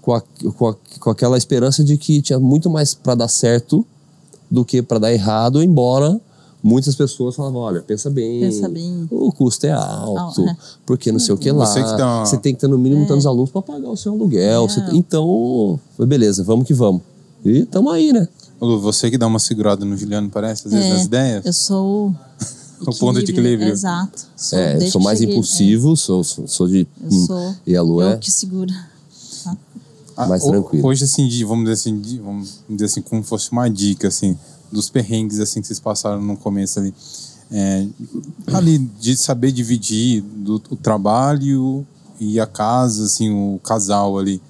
com, 0.01 0.13
a- 0.13 0.21
com, 0.57 0.67
a- 0.67 0.75
com 0.99 1.09
aquela 1.09 1.37
esperança 1.37 1.85
de 1.85 1.97
que 1.97 2.21
tinha 2.21 2.37
muito 2.37 2.69
mais 2.69 2.93
para 2.93 3.15
dar 3.15 3.29
certo 3.29 3.85
do 4.51 4.65
que 4.65 4.81
para 4.81 4.99
dar 4.99 5.13
errado, 5.13 5.63
embora 5.63 6.19
muitas 6.67 6.95
pessoas 6.95 7.35
falavam, 7.35 7.61
olha, 7.61 7.81
pensa 7.81 8.09
bem, 8.09 8.39
Pensa 8.39 8.67
bem. 8.67 9.07
o 9.11 9.31
custo 9.31 9.67
é 9.67 9.71
alto, 9.71 10.41
Ah, 10.43 10.51
é. 10.51 10.57
porque 10.85 11.11
não 11.11 11.19
sei 11.19 11.35
o 11.35 11.37
que 11.37 11.51
lá, 11.51 11.63
Você 11.65 11.83
que 11.83 11.89
tá- 11.97 12.25
você 12.25 12.37
tem 12.37 12.55
que 12.55 12.59
ter 12.61 12.67
no 12.67 12.77
mínimo 12.77 13.05
tantos 13.07 13.27
alunos 13.27 13.51
para 13.51 13.61
pagar 13.61 13.89
o 13.89 13.95
seu 13.95 14.13
aluguel, 14.13 14.65
É. 14.65 14.81
tem- 14.89 14.97
então, 14.97 15.79
beleza, 15.99 16.43
vamos 16.43 16.65
que 16.65 16.73
vamos. 16.73 17.01
E 17.45 17.59
estamos 17.59 17.93
aí, 17.93 18.11
né? 18.11 18.27
Lu, 18.59 18.79
você 18.81 19.11
que 19.11 19.17
dá 19.17 19.27
uma 19.27 19.37
segurada 19.37 19.85
no 19.85 19.95
Juliano, 19.95 20.27
parece, 20.29 20.67
às 20.67 20.73
vezes, 20.73 20.89
É, 20.89 20.93
nas 20.93 21.05
ideias. 21.05 21.45
Eu 21.45 21.53
sou 21.53 22.15
O 22.81 22.85
ponto 22.99 23.23
de 23.23 23.31
equilíbrio. 23.31 23.69
Exato. 23.69 24.25
Sou, 24.35 24.57
É, 24.59 24.79
sou 24.89 24.99
mais 25.01 25.19
cheguei, 25.19 25.35
impulsivo, 25.35 25.95
sou, 25.95 26.23
sou, 26.23 26.47
sou 26.47 26.67
de... 26.67 26.87
Eu 27.01 27.07
hum, 27.09 27.25
sou. 27.27 27.55
E 27.67 27.75
a 27.75 27.81
Lu 27.81 28.01
é, 28.01 28.13
é... 28.13 28.15
o 28.15 28.19
que 28.19 28.31
segura. 28.31 28.73
Ah, 30.17 30.27
mais 30.27 30.43
tranquilo. 30.43 30.87
Hoje, 30.87 31.03
assim, 31.03 31.27
de, 31.27 31.43
vamos 31.43 31.65
dizer 31.65 31.73
assim, 31.73 31.99
de- 31.99 32.19
vamos 32.19 32.59
dizer 32.69 32.85
assim, 32.85 33.01
como 33.01 33.21
fosse 33.21 33.51
uma 33.51 33.69
dica, 33.69 34.07
assim, 34.07 34.37
dos 34.75 34.89
perrengues, 34.89 35.39
assim, 35.39 35.61
que 35.61 35.67
vocês 35.67 35.79
passaram 35.79 36.21
no 36.21 36.37
começo 36.37 36.79
ali. 36.79 36.93
É, 37.51 37.87
ali, 38.47 38.77
de 38.77 39.15
saber 39.15 39.51
dividir 39.51 40.21
do, 40.21 40.55
o 40.69 40.75
trabalho 40.75 41.85
e 42.19 42.39
a 42.39 42.45
casa, 42.45 43.05
assim, 43.05 43.31
o 43.31 43.59
casal 43.59 44.17
ali. 44.17 44.41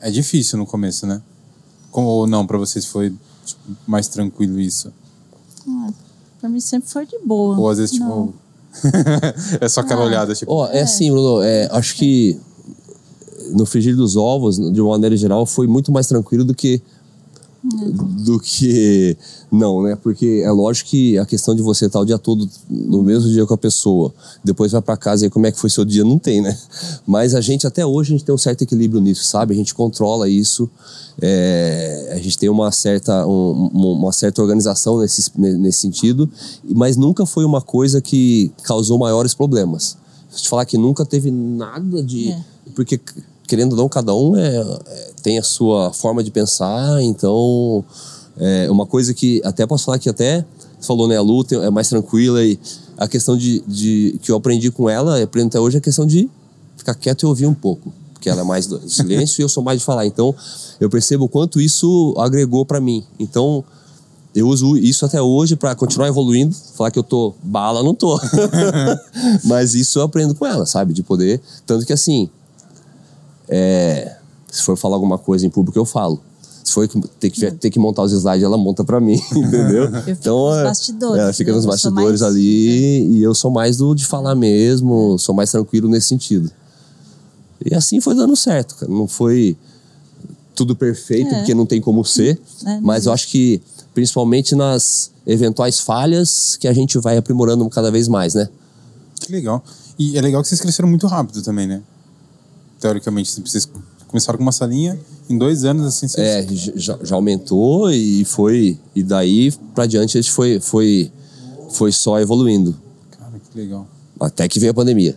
É 0.00 0.10
difícil 0.10 0.58
no 0.58 0.66
começo, 0.66 1.06
né? 1.06 1.20
Como, 1.90 2.08
ou 2.08 2.26
não, 2.26 2.46
pra 2.46 2.58
vocês 2.58 2.84
foi 2.86 3.14
tipo, 3.44 3.60
mais 3.86 4.08
tranquilo 4.08 4.60
isso? 4.60 4.92
Ah, 5.66 5.90
pra 6.40 6.48
mim 6.48 6.60
sempre 6.60 6.88
foi 6.88 7.06
de 7.06 7.18
boa. 7.18 7.58
Ou 7.58 7.68
às 7.68 7.78
vezes, 7.78 7.92
tipo, 7.92 8.04
Não. 8.04 8.34
é 9.60 9.68
só 9.68 9.80
aquela 9.80 10.04
olhada, 10.04 10.34
tipo, 10.34 10.52
Ó, 10.52 10.66
é 10.66 10.82
assim, 10.82 11.10
Bruno, 11.10 11.42
é, 11.42 11.68
acho 11.72 11.94
que 11.94 12.40
no 13.52 13.66
frigir 13.66 13.94
dos 13.94 14.16
ovos, 14.16 14.56
de 14.56 14.80
uma 14.80 14.90
maneira 14.90 15.16
geral, 15.16 15.46
foi 15.46 15.66
muito 15.66 15.92
mais 15.92 16.06
tranquilo 16.06 16.44
do 16.44 16.54
que 16.54 16.82
do 17.64 18.38
que 18.38 19.16
não, 19.50 19.82
né? 19.82 19.96
Porque 19.96 20.42
é 20.44 20.50
lógico 20.50 20.90
que 20.90 21.16
a 21.18 21.24
questão 21.24 21.54
de 21.54 21.62
você 21.62 21.86
estar 21.86 21.98
o 22.00 22.04
dia 22.04 22.18
todo 22.18 22.46
no 22.68 23.02
mesmo 23.02 23.30
dia 23.30 23.46
com 23.46 23.54
a 23.54 23.58
pessoa, 23.58 24.12
depois 24.44 24.72
vai 24.72 24.82
para 24.82 24.96
casa 24.98 25.24
e 25.24 25.30
como 25.30 25.46
é 25.46 25.52
que 25.52 25.58
foi 25.58 25.70
seu 25.70 25.84
dia, 25.84 26.04
não 26.04 26.18
tem, 26.18 26.42
né? 26.42 26.56
Mas 27.06 27.34
a 27.34 27.40
gente 27.40 27.66
até 27.66 27.84
hoje 27.86 28.12
a 28.12 28.16
gente 28.18 28.24
tem 28.26 28.34
um 28.34 28.38
certo 28.38 28.62
equilíbrio 28.62 29.00
nisso, 29.00 29.24
sabe? 29.24 29.54
A 29.54 29.56
gente 29.56 29.74
controla 29.74 30.28
isso, 30.28 30.68
é, 31.22 32.10
a 32.12 32.16
gente 32.18 32.36
tem 32.38 32.48
uma 32.50 32.70
certa 32.70 33.26
um- 33.26 33.70
um- 33.72 33.92
uma 33.92 34.12
certa 34.12 34.42
organização 34.42 34.98
nesse 34.98 35.30
nesse 35.38 35.80
sentido, 35.80 36.28
mas 36.74 36.96
nunca 36.98 37.24
foi 37.24 37.44
uma 37.46 37.62
coisa 37.62 38.00
que 38.00 38.52
causou 38.62 38.98
maiores 38.98 39.32
problemas. 39.32 39.96
Eu 40.32 40.38
te 40.38 40.48
falar 40.48 40.66
que 40.66 40.76
nunca 40.76 41.04
teve 41.06 41.30
nada 41.30 42.02
de 42.02 42.30
É. 42.30 42.42
porque 42.74 43.00
querendo 43.46 43.72
ou 43.72 43.78
não 43.78 43.88
cada 43.88 44.14
um 44.14 44.36
é, 44.36 44.56
é- 44.56 45.10
tem 45.22 45.38
a 45.38 45.42
sua 45.42 45.92
forma 45.92 46.22
de 46.22 46.30
pensar 46.30 47.02
então 47.02 47.84
é 48.36 48.70
uma 48.70 48.86
coisa 48.86 49.14
que 49.14 49.40
até 49.44 49.66
posso 49.66 49.84
falar 49.84 49.98
que 49.98 50.08
até 50.08 50.44
falou 50.80 51.06
né 51.08 51.16
a 51.16 51.20
Lu 51.22 51.44
tem- 51.44 51.62
é 51.62 51.70
mais 51.70 51.88
tranquila 51.88 52.44
e 52.44 52.58
a 52.96 53.08
questão 53.08 53.36
de, 53.36 53.62
de 53.66 54.18
que 54.22 54.30
eu 54.30 54.36
aprendi 54.36 54.70
com 54.70 54.88
ela 54.88 55.22
aprendo 55.22 55.48
até 55.48 55.60
hoje 55.60 55.76
é 55.76 55.78
a 55.78 55.82
questão 55.82 56.06
de 56.06 56.28
ficar 56.76 56.94
quieto 56.94 57.22
e 57.22 57.26
ouvir 57.26 57.46
um 57.46 57.54
pouco 57.54 57.92
porque 58.12 58.28
ela 58.28 58.40
é 58.40 58.44
mais 58.44 58.66
do 58.66 58.80
silêncio 58.88 59.40
e 59.42 59.44
eu 59.44 59.48
sou 59.48 59.62
mais 59.62 59.78
de 59.78 59.84
falar 59.84 60.06
então 60.06 60.34
eu 60.80 60.88
percebo 60.90 61.24
o 61.24 61.28
quanto 61.28 61.60
isso 61.60 62.14
agregou 62.18 62.64
para 62.64 62.80
mim 62.80 63.04
então 63.18 63.64
eu 64.34 64.48
uso 64.48 64.76
isso 64.76 65.06
até 65.06 65.22
hoje 65.22 65.54
para 65.54 65.76
continuar 65.76 66.08
evoluindo. 66.08 66.52
Falar 66.74 66.90
que 66.90 66.98
eu 66.98 67.04
tô 67.04 67.34
bala, 67.40 67.84
não 67.84 67.94
tô. 67.94 68.20
Mas 69.44 69.74
isso 69.74 70.00
eu 70.00 70.02
aprendo 70.02 70.34
com 70.34 70.44
ela, 70.44 70.66
sabe? 70.66 70.92
De 70.92 71.04
poder. 71.04 71.40
Tanto 71.64 71.86
que 71.86 71.92
assim. 71.92 72.28
É, 73.48 74.16
se 74.50 74.62
for 74.62 74.76
falar 74.76 74.96
alguma 74.96 75.18
coisa 75.18 75.46
em 75.46 75.50
público, 75.50 75.78
eu 75.78 75.84
falo. 75.84 76.20
Se 76.62 76.72
for 76.72 76.88
ter 77.20 77.28
que, 77.28 77.50
ter 77.50 77.70
que 77.70 77.78
montar 77.78 78.02
os 78.02 78.12
slides, 78.12 78.42
ela 78.42 78.56
monta 78.56 78.82
para 78.82 78.98
mim, 78.98 79.20
entendeu? 79.36 79.84
Eu 79.84 80.12
então, 80.12 80.48
nos 80.48 80.58
é, 80.58 80.64
bastidores. 80.64 81.22
Ela 81.22 81.32
fica 81.32 81.52
nos 81.52 81.66
bastidores 81.66 82.20
mais... 82.20 82.32
ali 82.32 83.18
e 83.18 83.22
eu 83.22 83.34
sou 83.34 83.50
mais 83.50 83.76
do 83.76 83.94
de 83.94 84.06
falar 84.06 84.34
mesmo, 84.34 85.18
sou 85.18 85.34
mais 85.34 85.50
tranquilo 85.50 85.88
nesse 85.88 86.08
sentido. 86.08 86.50
E 87.64 87.74
assim 87.74 88.00
foi 88.00 88.14
dando 88.14 88.34
certo, 88.34 88.76
cara. 88.76 88.90
Não 88.90 89.06
foi 89.06 89.56
tudo 90.54 90.74
perfeito, 90.74 91.34
é. 91.34 91.38
porque 91.38 91.54
não 91.54 91.66
tem 91.66 91.80
como 91.80 92.04
ser, 92.04 92.40
é, 92.64 92.80
mas 92.80 93.06
eu 93.06 93.12
acho 93.12 93.28
que 93.28 93.60
principalmente 93.92 94.54
nas 94.54 95.10
eventuais 95.26 95.80
falhas 95.80 96.56
que 96.56 96.68
a 96.68 96.72
gente 96.72 96.98
vai 96.98 97.16
aprimorando 97.16 97.68
cada 97.68 97.90
vez 97.90 98.08
mais, 98.08 98.34
né? 98.34 98.48
Que 99.20 99.32
legal. 99.32 99.62
E 99.98 100.16
é 100.16 100.20
legal 100.20 100.42
que 100.42 100.48
vocês 100.48 100.60
cresceram 100.60 100.88
muito 100.88 101.06
rápido 101.06 101.42
também, 101.42 101.66
né? 101.66 101.82
Teoricamente, 102.84 103.40
vocês 103.40 103.66
começaram 104.06 104.36
com 104.36 104.42
uma 104.42 104.52
salinha, 104.52 105.00
em 105.26 105.38
dois 105.38 105.64
anos, 105.64 105.86
assim... 105.86 106.06
Vocês... 106.06 106.18
É, 106.22 106.46
já, 106.76 106.98
já, 107.02 107.14
aumentou 107.14 107.90
e 107.90 108.26
foi... 108.26 108.78
E 108.94 109.02
daí 109.02 109.50
pra 109.74 109.86
diante 109.86 110.18
a 110.18 110.20
gente 110.20 110.30
foi, 110.30 110.60
foi, 110.60 111.10
foi 111.70 111.90
só 111.90 112.20
evoluindo. 112.20 112.76
Cara, 113.18 113.40
que 113.40 113.58
legal. 113.58 113.86
Até 114.20 114.46
que 114.48 114.60
veio 114.60 114.72
a 114.72 114.74
pandemia. 114.74 115.16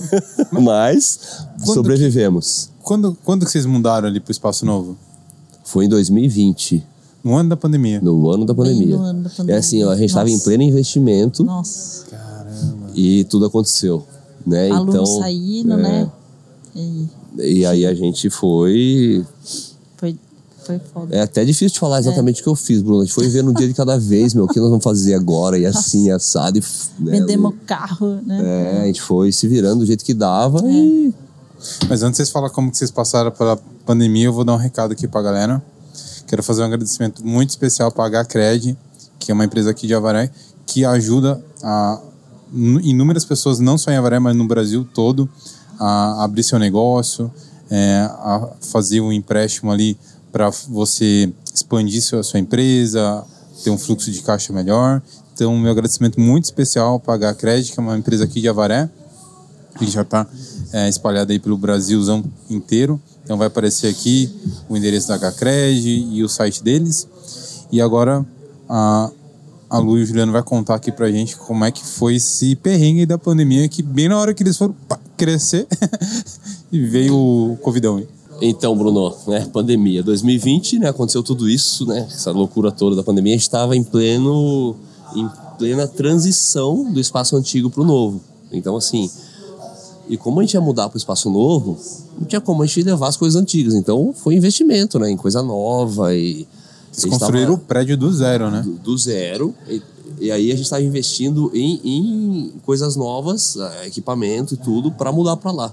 Mas, 0.52 1.46
Mas 1.58 1.70
sobrevivemos. 1.70 2.68
Que, 2.76 2.84
quando, 2.84 3.16
quando 3.24 3.46
que 3.46 3.50
vocês 3.50 3.64
mudaram 3.64 4.06
ali 4.06 4.20
pro 4.20 4.30
Espaço 4.30 4.66
Novo? 4.66 4.94
Foi 5.64 5.86
em 5.86 5.88
2020. 5.88 6.84
No 7.24 7.34
ano 7.34 7.48
da 7.48 7.56
pandemia. 7.56 7.98
No 8.02 8.30
ano 8.30 8.44
da 8.44 8.54
pandemia. 8.54 8.94
no 8.94 9.02
ano 9.02 9.22
da 9.22 9.30
pandemia. 9.30 9.54
É 9.54 9.58
assim, 9.58 9.82
ó, 9.82 9.90
a 9.90 9.96
gente 9.96 10.10
estava 10.10 10.28
em 10.28 10.38
pleno 10.38 10.62
investimento. 10.64 11.42
Nossa. 11.42 12.04
Caramba. 12.10 12.90
E 12.94 13.24
tudo 13.24 13.46
aconteceu. 13.46 14.06
Né? 14.46 14.70
Aluno 14.70 14.90
então, 14.90 15.06
saindo, 15.06 15.72
é, 15.72 15.76
né? 15.78 16.10
E... 16.76 17.08
e 17.38 17.66
aí 17.66 17.86
a 17.86 17.94
gente 17.94 18.30
foi. 18.30 19.24
Foi 19.96 20.18
foi 20.66 20.80
foda. 20.80 21.14
É 21.14 21.20
até 21.20 21.44
difícil 21.44 21.68
de 21.68 21.78
falar 21.78 22.00
exatamente 22.00 22.38
é. 22.38 22.40
o 22.40 22.42
que 22.42 22.48
eu 22.48 22.56
fiz, 22.56 22.82
Bruno. 22.82 23.02
A 23.02 23.04
gente 23.04 23.14
foi 23.14 23.28
vendo 23.28 23.50
um 23.50 23.54
dia 23.54 23.68
de 23.68 23.74
cada 23.74 23.96
vez, 23.96 24.34
meu, 24.34 24.44
o 24.44 24.48
que 24.48 24.58
nós 24.58 24.68
vamos 24.68 24.82
fazer 24.82 25.14
agora, 25.14 25.56
e 25.56 25.64
assim, 25.64 26.10
assado. 26.10 26.58
E, 26.58 26.62
né, 26.98 27.20
Vendemos 27.20 27.54
carro, 27.64 28.20
né? 28.26 28.42
É, 28.44 28.82
a 28.82 28.86
gente 28.86 29.00
foi 29.00 29.30
se 29.30 29.46
virando 29.46 29.80
do 29.80 29.86
jeito 29.86 30.04
que 30.04 30.12
dava 30.12 30.58
é. 30.66 30.70
e. 30.70 31.14
Mas 31.88 32.02
antes 32.02 32.12
de 32.12 32.16
vocês 32.16 32.30
falar 32.30 32.50
como 32.50 32.70
que 32.70 32.76
vocês 32.76 32.90
passaram 32.90 33.30
pela 33.30 33.56
pandemia, 33.86 34.26
eu 34.26 34.32
vou 34.32 34.44
dar 34.44 34.54
um 34.54 34.58
recado 34.58 34.92
aqui 34.92 35.06
pra 35.06 35.22
galera. 35.22 35.62
Quero 36.26 36.42
fazer 36.42 36.62
um 36.62 36.64
agradecimento 36.64 37.24
muito 37.24 37.50
especial 37.50 37.90
para 37.92 38.18
a 38.18 38.24
HCred, 38.24 38.76
que 39.18 39.30
é 39.30 39.34
uma 39.34 39.44
empresa 39.44 39.70
aqui 39.70 39.86
de 39.86 39.94
Avaré, 39.94 40.30
que 40.66 40.84
ajuda 40.84 41.42
a 41.62 42.00
inúmeras 42.52 43.24
pessoas, 43.24 43.58
não 43.58 43.78
só 43.78 43.90
em 43.90 43.96
Avaré, 43.96 44.18
mas 44.18 44.36
no 44.36 44.46
Brasil 44.46 44.86
todo, 44.92 45.28
a 45.78 46.24
abrir 46.24 46.42
seu 46.42 46.58
negócio, 46.58 47.30
é, 47.70 48.08
a 48.10 48.48
fazer 48.60 49.00
um 49.00 49.12
empréstimo 49.12 49.70
ali 49.70 49.96
para 50.32 50.50
você 50.68 51.32
expandir 51.54 52.02
sua, 52.02 52.22
sua 52.22 52.38
empresa, 52.38 53.24
ter 53.64 53.70
um 53.70 53.78
fluxo 53.78 54.10
de 54.10 54.20
caixa 54.22 54.52
melhor. 54.52 55.02
Então, 55.34 55.56
meu 55.58 55.70
agradecimento 55.70 56.20
muito 56.20 56.44
especial 56.44 56.98
para 56.98 57.28
a 57.28 57.32
HCred, 57.32 57.72
que 57.72 57.78
é 57.78 57.82
uma 57.82 57.96
empresa 57.96 58.24
aqui 58.24 58.40
de 58.40 58.48
Avaré, 58.48 58.88
que 59.78 59.86
já 59.86 60.02
está 60.02 60.26
é, 60.72 60.88
espalhada 60.88 61.32
aí 61.32 61.38
pelo 61.38 61.56
Brasilzão 61.56 62.24
inteiro. 62.48 63.00
Então 63.24 63.36
vai 63.36 63.48
aparecer 63.48 63.88
aqui 63.88 64.32
o 64.68 64.76
endereço 64.76 65.08
da 65.08 65.16
HCred 65.16 66.08
e 66.12 66.22
o 66.22 66.28
site 66.28 66.62
deles. 66.62 67.08
E 67.72 67.80
agora 67.80 68.24
a, 68.68 69.10
a 69.68 69.78
Lu 69.78 69.98
e 69.98 70.02
o 70.02 70.06
Juliano 70.06 70.32
vai 70.32 70.42
contar 70.42 70.76
aqui 70.76 70.92
pra 70.92 71.10
gente 71.10 71.36
como 71.36 71.64
é 71.64 71.70
que 71.70 71.84
foi 71.84 72.16
esse 72.16 72.54
perrengue 72.56 73.06
da 73.06 73.18
pandemia, 73.18 73.68
que 73.68 73.82
bem 73.82 74.08
na 74.08 74.18
hora 74.18 74.32
que 74.32 74.42
eles 74.42 74.56
foram 74.56 74.74
pá, 74.88 74.98
crescer 75.16 75.66
e 76.70 76.80
veio 76.80 77.14
o 77.16 77.58
Covidão. 77.62 78.02
Então, 78.40 78.76
Bruno, 78.76 79.14
né, 79.26 79.48
pandemia 79.52 80.02
2020, 80.02 80.78
né, 80.78 80.88
aconteceu 80.88 81.22
tudo 81.22 81.48
isso, 81.48 81.86
né, 81.86 82.06
essa 82.10 82.30
loucura 82.30 82.70
toda 82.70 82.94
da 82.94 83.02
pandemia, 83.02 83.32
a 83.32 83.36
gente 83.36 83.42
estava 83.42 83.76
em 83.76 83.82
pleno 83.82 84.76
em 85.14 85.28
plena 85.56 85.86
transição 85.86 86.92
do 86.92 87.00
espaço 87.00 87.36
antigo 87.36 87.70
para 87.70 87.80
o 87.80 87.84
novo. 87.84 88.20
Então, 88.52 88.76
assim, 88.76 89.10
e 90.08 90.16
como 90.16 90.40
a 90.40 90.42
gente 90.42 90.54
ia 90.54 90.60
mudar 90.60 90.88
para 90.88 90.96
o 90.96 90.98
espaço 90.98 91.28
novo, 91.30 91.78
não 92.18 92.26
tinha 92.26 92.40
como 92.40 92.62
a 92.62 92.66
gente 92.66 92.82
levar 92.82 93.08
as 93.08 93.16
coisas 93.16 93.40
antigas. 93.40 93.74
Então 93.74 94.12
foi 94.14 94.34
investimento, 94.34 94.98
né? 94.98 95.10
Em 95.10 95.16
coisa 95.16 95.42
nova 95.42 96.14
e. 96.14 96.46
Vocês 96.96 97.12
construíram 97.12 97.54
o 97.54 97.58
prédio 97.58 97.96
do 97.96 98.10
zero, 98.10 98.50
né? 98.50 98.62
Do, 98.62 98.72
do 98.72 98.98
zero. 98.98 99.54
E, 99.68 99.82
e, 100.18 100.30
aí 100.30 100.50
a 100.50 100.54
gente 100.54 100.64
estava 100.64 100.82
investindo 100.82 101.50
em, 101.52 101.80
em, 101.84 102.52
coisas 102.64 102.96
novas, 102.96 103.56
eh, 103.56 103.88
equipamento 103.88 104.54
e 104.54 104.56
tudo, 104.56 104.90
para 104.90 105.12
mudar 105.12 105.36
para 105.36 105.52
lá. 105.52 105.72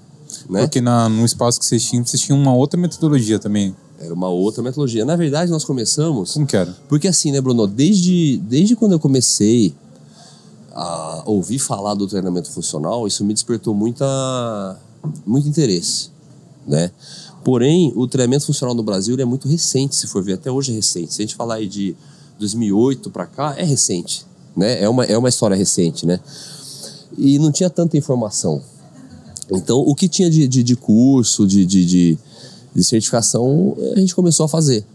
Né? 0.49 0.61
Porque 0.61 0.81
na, 0.81 1.07
no 1.07 1.23
espaço 1.23 1.59
que 1.59 1.65
vocês 1.65 1.83
tinham, 1.83 2.05
vocês 2.05 2.21
tinham 2.21 2.37
uma 2.37 2.53
outra 2.53 2.77
metodologia 2.77 3.39
também. 3.39 3.73
Era 3.97 4.13
uma 4.13 4.27
outra 4.27 4.61
metodologia. 4.61 5.05
Na 5.05 5.15
verdade, 5.15 5.49
nós 5.49 5.63
começamos. 5.63 6.33
Como 6.33 6.45
que 6.45 6.57
era? 6.57 6.75
Porque 6.89 7.07
assim, 7.07 7.31
né, 7.31 7.39
Bruno? 7.39 7.65
Desde, 7.67 8.37
desde 8.43 8.75
quando 8.75 8.91
eu 8.91 8.99
comecei 8.99 9.73
a 10.73 11.23
ouvir 11.25 11.59
falar 11.59 11.93
do 11.93 12.05
treinamento 12.05 12.51
funcional, 12.51 13.07
isso 13.07 13.23
me 13.23 13.33
despertou 13.33 13.73
muita, 13.73 14.77
muito 15.25 15.47
interesse, 15.47 16.09
né? 16.67 16.91
Porém, 17.43 17.91
o 17.95 18.07
treinamento 18.07 18.45
funcional 18.45 18.73
no 18.73 18.83
Brasil 18.83 19.17
é 19.19 19.25
muito 19.25 19.47
recente, 19.47 19.95
se 19.95 20.07
for 20.07 20.23
ver, 20.23 20.33
até 20.33 20.49
hoje 20.49 20.71
é 20.71 20.75
recente. 20.75 21.13
Se 21.13 21.21
a 21.21 21.25
gente 21.25 21.35
falar 21.35 21.55
aí 21.55 21.67
de 21.67 21.95
2008 22.39 23.09
para 23.09 23.25
cá, 23.25 23.55
é 23.57 23.63
recente, 23.63 24.25
né? 24.55 24.81
É 24.81 24.87
uma, 24.87 25.03
é 25.05 25.17
uma 25.17 25.29
história 25.29 25.55
recente, 25.55 26.05
né? 26.05 26.19
E 27.17 27.37
não 27.39 27.51
tinha 27.51 27.69
tanta 27.69 27.97
informação. 27.97 28.61
Então, 29.51 29.79
o 29.79 29.93
que 29.93 30.07
tinha 30.07 30.29
de, 30.29 30.47
de, 30.47 30.63
de 30.63 30.75
curso, 30.75 31.45
de, 31.45 31.65
de, 31.65 31.85
de, 31.85 32.17
de, 32.73 32.83
certificação, 32.83 33.75
a 33.93 33.99
gente 33.99 34.15
começou 34.15 34.45
a 34.45 34.49
fazer. 34.49 34.85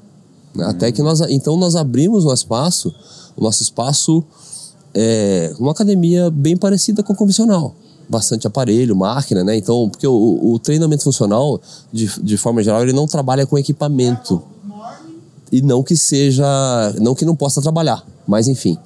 Né? 0.54 0.64
Até 0.64 0.90
que 0.90 1.02
nós, 1.02 1.20
então, 1.28 1.56
nós 1.56 1.76
abrimos 1.76 2.24
o 2.24 2.32
espaço, 2.32 2.94
o 3.36 3.42
nosso 3.42 3.62
espaço 3.62 4.24
é, 4.94 5.54
uma 5.58 5.72
academia 5.72 6.30
bem 6.30 6.56
parecida 6.56 7.02
com 7.02 7.12
a 7.12 7.16
convencional. 7.16 7.74
Bastante 8.08 8.46
aparelho, 8.46 8.96
máquina, 8.96 9.44
né? 9.44 9.56
Então, 9.56 9.88
porque 9.88 10.06
o, 10.06 10.52
o 10.52 10.58
treinamento 10.58 11.04
funcional, 11.04 11.60
de, 11.92 12.10
de 12.22 12.36
forma 12.36 12.62
geral, 12.62 12.82
ele 12.82 12.92
não 12.92 13.06
trabalha 13.06 13.46
com 13.46 13.58
equipamento. 13.58 14.42
E 15.50 15.62
não 15.62 15.82
que 15.82 15.96
seja. 15.96 16.44
Não 17.00 17.14
que 17.14 17.24
não 17.24 17.36
possa 17.36 17.60
trabalhar, 17.60 18.04
mas 18.26 18.48
enfim. 18.48 18.78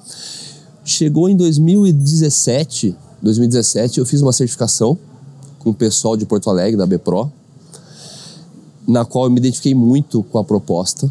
Chegou 0.85 1.29
em 1.29 1.35
2017, 1.35 2.95
2017 3.21 3.99
eu 3.99 4.05
fiz 4.05 4.21
uma 4.21 4.33
certificação 4.33 4.97
com 5.59 5.69
o 5.69 5.73
pessoal 5.73 6.17
de 6.17 6.25
Porto 6.25 6.49
Alegre, 6.49 6.75
da 6.75 6.85
BPRO, 6.85 7.31
na 8.85 9.05
qual 9.05 9.25
eu 9.25 9.31
me 9.31 9.37
identifiquei 9.37 9.73
muito 9.73 10.21
com 10.23 10.37
a 10.37 10.43
proposta, 10.43 11.09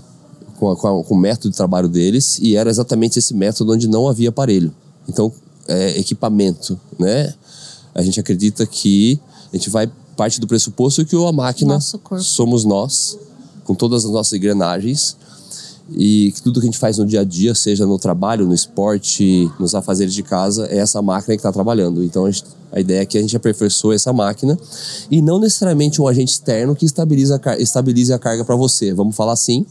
com, 0.59 0.71
a, 0.71 0.77
com, 0.77 1.01
a, 1.01 1.05
com 1.05 1.15
o 1.15 1.19
método 1.19 1.51
de 1.51 1.57
trabalho 1.57 1.89
deles, 1.89 2.39
e 2.39 2.55
era 2.55 2.69
exatamente 2.69 3.19
esse 3.19 3.35
método 3.35 3.73
onde 3.73 3.89
não 3.89 4.07
havia 4.09 4.29
aparelho. 4.29 4.73
Então, 5.09 5.33
é, 5.67 5.99
equipamento, 5.99 6.79
né? 6.99 7.33
A 7.95 8.03
gente 8.03 8.19
acredita 8.19 8.67
que 8.67 9.21
a 9.53 9.57
gente 9.57 9.71
vai 9.71 9.91
parte 10.17 10.41
do 10.41 10.47
pressuposto 10.47 11.05
que 11.05 11.17
a 11.17 11.33
máquina 11.33 11.79
somos 12.21 12.65
nós, 12.65 13.19
com 13.65 13.75
todas 13.75 14.05
as 14.05 14.11
nossas 14.11 14.33
engrenagens, 14.35 15.17
e 15.91 16.33
que 16.35 16.43
tudo 16.43 16.61
que 16.61 16.67
a 16.67 16.71
gente 16.71 16.79
faz 16.79 16.99
no 16.99 17.07
dia 17.07 17.21
a 17.21 17.25
dia, 17.25 17.55
seja 17.55 17.85
no 17.85 17.99
trabalho, 17.99 18.47
no 18.47 18.55
esporte, 18.55 19.51
nos 19.59 19.75
afazeres 19.75 20.15
de 20.15 20.23
casa, 20.23 20.67
é 20.67 20.79
essa 20.79 21.03
máquina 21.03 21.35
que 21.35 21.41
está 21.41 21.53
trabalhando. 21.53 22.03
Então 22.05 22.25
a, 22.25 22.31
gente, 22.31 22.45
a, 22.71 22.81
ideia 22.81 23.03
é 23.03 23.07
que 23.07 23.19
a 23.19 23.21
gente 23.21 23.37
aperfeiçoe 23.37 23.95
essa 23.95 24.13
máquina 24.13 24.59
e 25.11 25.21
não 25.21 25.39
necessariamente 25.39 26.01
um 26.01 26.07
agente 26.07 26.33
externo 26.33 26.75
que 26.75 26.87
estabiliza 26.87 27.41
a, 27.45 27.59
estabilize 27.59 28.13
a 28.13 28.19
carga 28.19 28.45
para 28.45 28.57
você. 28.57 28.95
Vamos 28.95 29.17
falar 29.17 29.33
assim. 29.33 29.67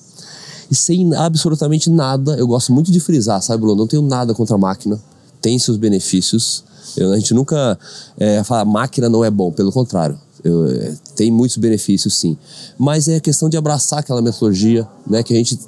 E 0.69 0.75
sem 0.75 1.13
absolutamente 1.15 1.89
nada, 1.89 2.35
eu 2.35 2.47
gosto 2.47 2.71
muito 2.71 2.91
de 2.91 2.99
frisar, 2.99 3.41
sabe, 3.41 3.61
Bruno? 3.61 3.75
Não 3.75 3.87
tenho 3.87 4.01
nada 4.01 4.33
contra 4.33 4.55
a 4.55 4.59
máquina 4.59 4.99
tem 5.41 5.57
seus 5.57 5.75
benefícios. 5.75 6.63
Eu, 6.97 7.11
a 7.11 7.15
gente 7.17 7.33
nunca 7.33 7.77
é, 8.17 8.43
fala 8.43 8.65
máquina 8.65 9.09
não 9.09 9.23
é 9.23 9.29
bom, 9.29 9.51
pelo 9.51 9.71
contrário. 9.71 10.17
Eu, 10.43 10.65
é, 10.67 10.95
tem 11.15 11.31
muitos 11.31 11.57
benefícios, 11.57 12.15
sim. 12.15 12.37
Mas 12.77 13.07
é 13.07 13.19
questão 13.19 13.49
de 13.49 13.57
abraçar 13.57 13.99
aquela 13.99 14.21
metodologia 14.21 14.87
né, 15.07 15.23
que 15.23 15.33
a 15.33 15.37
gente 15.37 15.59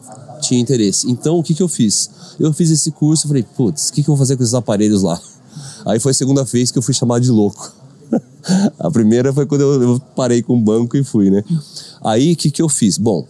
tinha 0.42 0.60
interesse. 0.60 1.10
Então, 1.10 1.38
o 1.38 1.44
que, 1.44 1.54
que 1.54 1.64
eu 1.64 1.68
fiz? 1.68 2.10
Eu 2.40 2.52
fiz 2.52 2.70
esse 2.70 2.92
curso 2.92 3.26
e 3.26 3.28
falei, 3.28 3.44
putz, 3.44 3.90
o 3.90 3.94
que, 3.94 4.04
que 4.04 4.10
eu 4.10 4.16
vou 4.16 4.18
fazer 4.18 4.36
com 4.36 4.44
esses 4.44 4.56
aparelhos 4.56 5.04
lá? 5.04 5.20
Aí 5.86 6.00
foi 6.00 6.12
a 6.12 6.16
segunda 6.16 6.44
vez 6.44 6.72
que 6.72 6.78
eu 6.78 6.82
fui 6.82 6.94
chamado 6.94 7.22
de 7.22 7.32
louco. 7.32 7.72
a 8.80 8.92
primeira 8.92 9.32
foi 9.32 9.46
quando 9.46 9.62
eu, 9.62 9.82
eu 9.82 10.02
parei 10.16 10.42
com 10.42 10.58
o 10.58 10.62
banco 10.62 10.98
e 10.98 11.04
fui, 11.04 11.30
né? 11.30 11.44
Aí, 12.04 12.34
o 12.34 12.36
que, 12.36 12.52
que 12.52 12.62
eu 12.62 12.68
fiz? 12.68 12.98
Bom, 12.98 13.26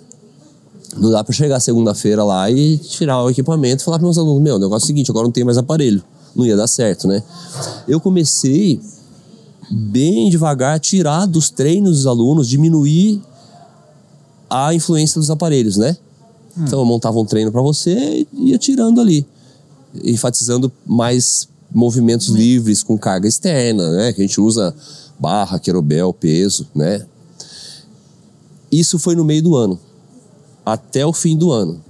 não 0.98 1.12
dá 1.12 1.24
para 1.24 1.34
chegar 1.34 1.60
segunda-feira 1.60 2.24
lá 2.24 2.50
e 2.50 2.78
tirar 2.78 3.22
o 3.24 3.30
equipamento 3.30 3.82
e 3.82 3.86
falar 3.86 3.98
para 3.98 4.06
meus 4.06 4.18
alunos: 4.18 4.42
meu, 4.42 4.56
o 4.56 4.60
negócio 4.60 4.86
é 4.86 4.86
o 4.86 4.88
seguinte, 4.88 5.12
agora 5.12 5.26
não 5.26 5.32
tem 5.32 5.44
mais 5.44 5.58
aparelho 5.58 6.04
não 6.36 6.46
ia 6.46 6.56
dar 6.56 6.68
certo, 6.68 7.08
né? 7.08 7.24
Eu 7.88 8.00
comecei 8.00 8.80
bem 9.70 10.30
devagar 10.30 10.76
a 10.76 10.80
tirar 10.80 11.26
dos 11.26 11.50
treinos 11.50 11.98
dos 11.98 12.08
alunos, 12.08 12.48
diminuir 12.48 13.22
a 14.50 14.74
influência 14.74 15.20
dos 15.20 15.30
aparelhos, 15.30 15.78
né? 15.78 15.98
Então 16.58 16.80
eu 16.80 16.86
montava 16.86 17.20
um 17.20 17.26
treino 17.26 17.52
para 17.52 17.62
você 17.62 18.28
e 18.32 18.52
ia 18.52 18.58
tirando 18.58 19.02
ali, 19.02 19.26
enfatizando 20.04 20.72
mais 20.86 21.48
movimentos 21.72 22.28
livres 22.28 22.84
com 22.84 22.98
carga 22.98 23.28
externa, 23.28 23.90
né? 23.92 24.14
Que 24.14 24.22
a 24.22 24.26
gente 24.28 24.40
usa 24.40 24.76
barra, 25.20 25.60
querobel, 25.60 26.14
peso, 26.14 26.68
né? 26.76 27.06
Isso 28.72 29.00
foi 29.00 29.16
no 29.16 29.24
meio 29.24 29.42
do 29.42 29.56
ano, 29.56 29.80
até 30.66 31.06
o 31.06 31.14
fim 31.14 31.38
do 31.38 31.52
ano. 31.52 31.82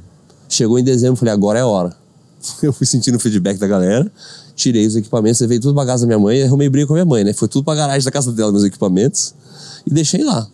Chegou 0.47 0.77
em 0.77 0.83
dezembro, 0.83 1.15
falei, 1.15 1.33
agora 1.33 1.59
é 1.59 1.63
hora. 1.63 1.95
Eu 2.61 2.73
fui 2.73 2.85
sentindo 2.85 3.15
o 3.15 3.19
feedback 3.19 3.57
da 3.57 3.67
galera, 3.67 4.11
tirei 4.55 4.85
os 4.85 4.95
equipamentos, 4.95 5.39
levei 5.41 5.59
tudo 5.59 5.73
pra 5.73 5.85
casa 5.85 6.03
da 6.03 6.07
minha 6.07 6.19
mãe, 6.19 6.43
arrumei 6.43 6.69
briga 6.69 6.87
com 6.87 6.93
a 6.93 6.95
minha 6.97 7.05
mãe, 7.05 7.23
né? 7.23 7.33
Foi 7.33 7.47
tudo 7.47 7.63
pra 7.63 7.75
garagem 7.75 8.03
da 8.03 8.11
casa 8.11 8.31
dela, 8.31 8.51
meus 8.51 8.63
equipamentos, 8.63 9.33
e 9.85 9.89
deixei 9.93 10.23
lá. 10.23 10.47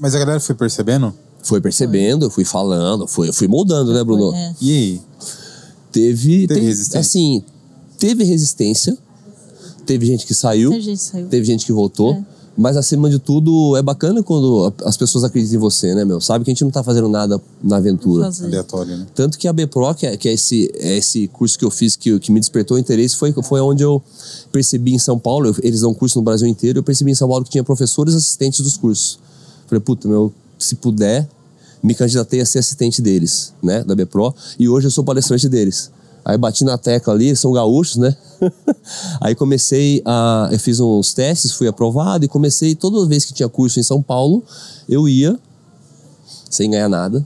Mas 0.00 0.14
a 0.14 0.18
galera 0.18 0.40
foi 0.40 0.54
percebendo? 0.54 1.14
Foi 1.42 1.60
percebendo, 1.60 2.26
eu 2.26 2.30
fui 2.30 2.44
falando, 2.44 3.06
fui, 3.06 3.32
fui 3.32 3.48
moldando, 3.48 3.92
né, 3.94 4.02
Bruno? 4.04 4.34
É. 4.34 4.54
E 4.60 4.72
aí? 4.72 5.02
Teve, 5.92 6.46
Teve 6.46 6.46
teve- 6.48 6.60
resistência? 6.66 7.00
Assim, 7.00 7.44
teve 7.98 8.24
resistência, 8.24 8.96
teve 9.86 10.06
gente 10.06 10.26
que 10.26 10.34
saiu, 10.34 10.70
Teve 10.70 10.82
gente 10.82 10.98
que 10.98 11.04
saiu. 11.04 11.28
teve 11.28 11.44
gente 11.46 11.66
que 11.66 11.72
voltou. 11.72 12.14
É. 12.14 12.24
Mas 12.60 12.76
acima 12.76 13.08
de 13.08 13.18
tudo, 13.18 13.74
é 13.78 13.80
bacana 13.82 14.22
quando 14.22 14.70
as 14.84 14.94
pessoas 14.94 15.24
acreditam 15.24 15.56
em 15.56 15.58
você, 15.58 15.94
né, 15.94 16.04
meu? 16.04 16.20
Sabe 16.20 16.44
que 16.44 16.50
a 16.50 16.52
gente 16.52 16.62
não 16.62 16.70
tá 16.70 16.82
fazendo 16.84 17.08
nada 17.08 17.40
na 17.62 17.76
aventura. 17.78 18.26
Aleatório, 18.44 18.98
né? 18.98 19.06
Tanto 19.14 19.38
que 19.38 19.48
a 19.48 19.52
BPRO, 19.52 19.94
que 19.94 20.06
é, 20.06 20.14
que 20.14 20.28
é 20.28 20.34
esse, 20.34 20.70
é 20.74 20.94
esse 20.98 21.26
curso 21.28 21.58
que 21.58 21.64
eu 21.64 21.70
fiz 21.70 21.96
que, 21.96 22.18
que 22.20 22.30
me 22.30 22.38
despertou 22.38 22.78
interesse, 22.78 23.16
foi, 23.16 23.32
foi 23.32 23.62
onde 23.62 23.82
eu 23.82 24.02
percebi 24.52 24.92
em 24.92 24.98
São 24.98 25.18
Paulo, 25.18 25.46
eu- 25.48 25.56
eles 25.62 25.80
dão 25.80 25.94
curso 25.94 26.18
no 26.18 26.22
Brasil 26.22 26.46
inteiro, 26.46 26.80
eu 26.80 26.82
percebi 26.82 27.10
em 27.10 27.14
São 27.14 27.26
Paulo 27.26 27.42
que 27.46 27.50
tinha 27.50 27.64
professores 27.64 28.14
assistentes 28.14 28.60
dos 28.60 28.76
cursos. 28.76 29.18
Falei, 29.66 29.80
puta, 29.80 30.06
meu, 30.06 30.30
se 30.58 30.74
puder, 30.74 31.26
me 31.82 31.94
candidatei 31.94 32.42
a 32.42 32.44
ser 32.44 32.58
assistente 32.58 33.00
deles, 33.00 33.54
né, 33.62 33.82
da 33.84 33.94
BPRO, 33.94 34.34
e 34.58 34.68
hoje 34.68 34.86
eu 34.86 34.90
sou 34.90 35.02
palestrante 35.02 35.48
deles. 35.48 35.90
Aí 36.24 36.36
bati 36.36 36.64
na 36.64 36.76
tecla 36.76 37.14
ali, 37.14 37.34
são 37.34 37.52
gaúchos, 37.52 37.96
né? 37.96 38.14
Aí 39.20 39.34
comecei 39.34 40.02
a. 40.04 40.48
Eu 40.52 40.58
fiz 40.58 40.80
uns 40.80 41.14
testes, 41.14 41.52
fui 41.52 41.66
aprovado 41.66 42.24
e 42.24 42.28
comecei, 42.28 42.74
toda 42.74 43.06
vez 43.06 43.24
que 43.24 43.32
tinha 43.32 43.48
curso 43.48 43.80
em 43.80 43.82
São 43.82 44.02
Paulo, 44.02 44.42
eu 44.88 45.08
ia, 45.08 45.38
sem 46.48 46.70
ganhar 46.70 46.88
nada, 46.88 47.24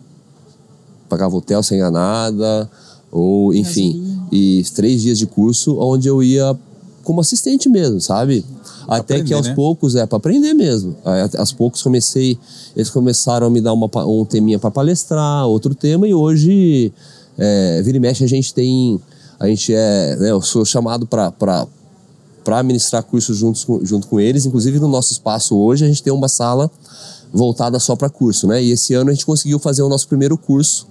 pagava 1.08 1.36
hotel 1.36 1.62
sem 1.62 1.78
ganhar 1.78 1.90
nada, 1.90 2.70
ou 3.10 3.54
enfim, 3.54 4.26
e 4.32 4.64
três 4.74 5.02
dias 5.02 5.18
de 5.18 5.26
curso 5.26 5.78
onde 5.78 6.08
eu 6.08 6.22
ia 6.22 6.56
como 7.04 7.20
assistente 7.20 7.68
mesmo, 7.68 8.00
sabe? 8.00 8.44
Até 8.88 9.14
aprender, 9.14 9.24
que 9.24 9.34
aos 9.34 9.46
né? 9.46 9.54
poucos, 9.54 9.94
é, 9.94 10.04
para 10.06 10.16
aprender 10.16 10.54
mesmo. 10.54 10.96
Aí, 11.04 11.30
aos 11.38 11.52
poucos 11.52 11.82
comecei, 11.82 12.38
eles 12.74 12.90
começaram 12.90 13.46
a 13.46 13.50
me 13.50 13.60
dar 13.60 13.72
uma, 13.72 13.88
um 14.06 14.24
teminha 14.24 14.58
para 14.58 14.70
palestrar, 14.70 15.46
outro 15.46 15.74
tema, 15.74 16.08
e 16.08 16.14
hoje, 16.14 16.92
é, 17.38 17.82
vira 17.82 17.96
e 17.96 18.00
mexe, 18.00 18.24
a 18.24 18.28
gente 18.28 18.52
tem, 18.52 19.00
a 19.38 19.46
gente 19.46 19.72
é, 19.74 20.16
né, 20.16 20.30
eu 20.30 20.40
sou 20.40 20.64
chamado 20.64 21.06
para 21.06 21.32
para 22.44 22.62
ministrar 22.62 23.02
cursos 23.02 23.38
juntos 23.38 23.64
com, 23.64 23.82
junto 23.84 24.06
com 24.06 24.20
eles. 24.20 24.44
Inclusive, 24.44 24.78
no 24.78 24.86
nosso 24.86 25.12
espaço 25.12 25.56
hoje, 25.56 25.82
a 25.82 25.88
gente 25.88 26.02
tem 26.02 26.12
uma 26.12 26.28
sala 26.28 26.70
voltada 27.32 27.80
só 27.80 27.96
para 27.96 28.10
curso, 28.10 28.46
né? 28.46 28.62
E 28.62 28.70
esse 28.70 28.92
ano 28.92 29.10
a 29.10 29.14
gente 29.14 29.24
conseguiu 29.24 29.58
fazer 29.58 29.82
o 29.82 29.88
nosso 29.88 30.06
primeiro 30.06 30.36
curso 30.36 30.86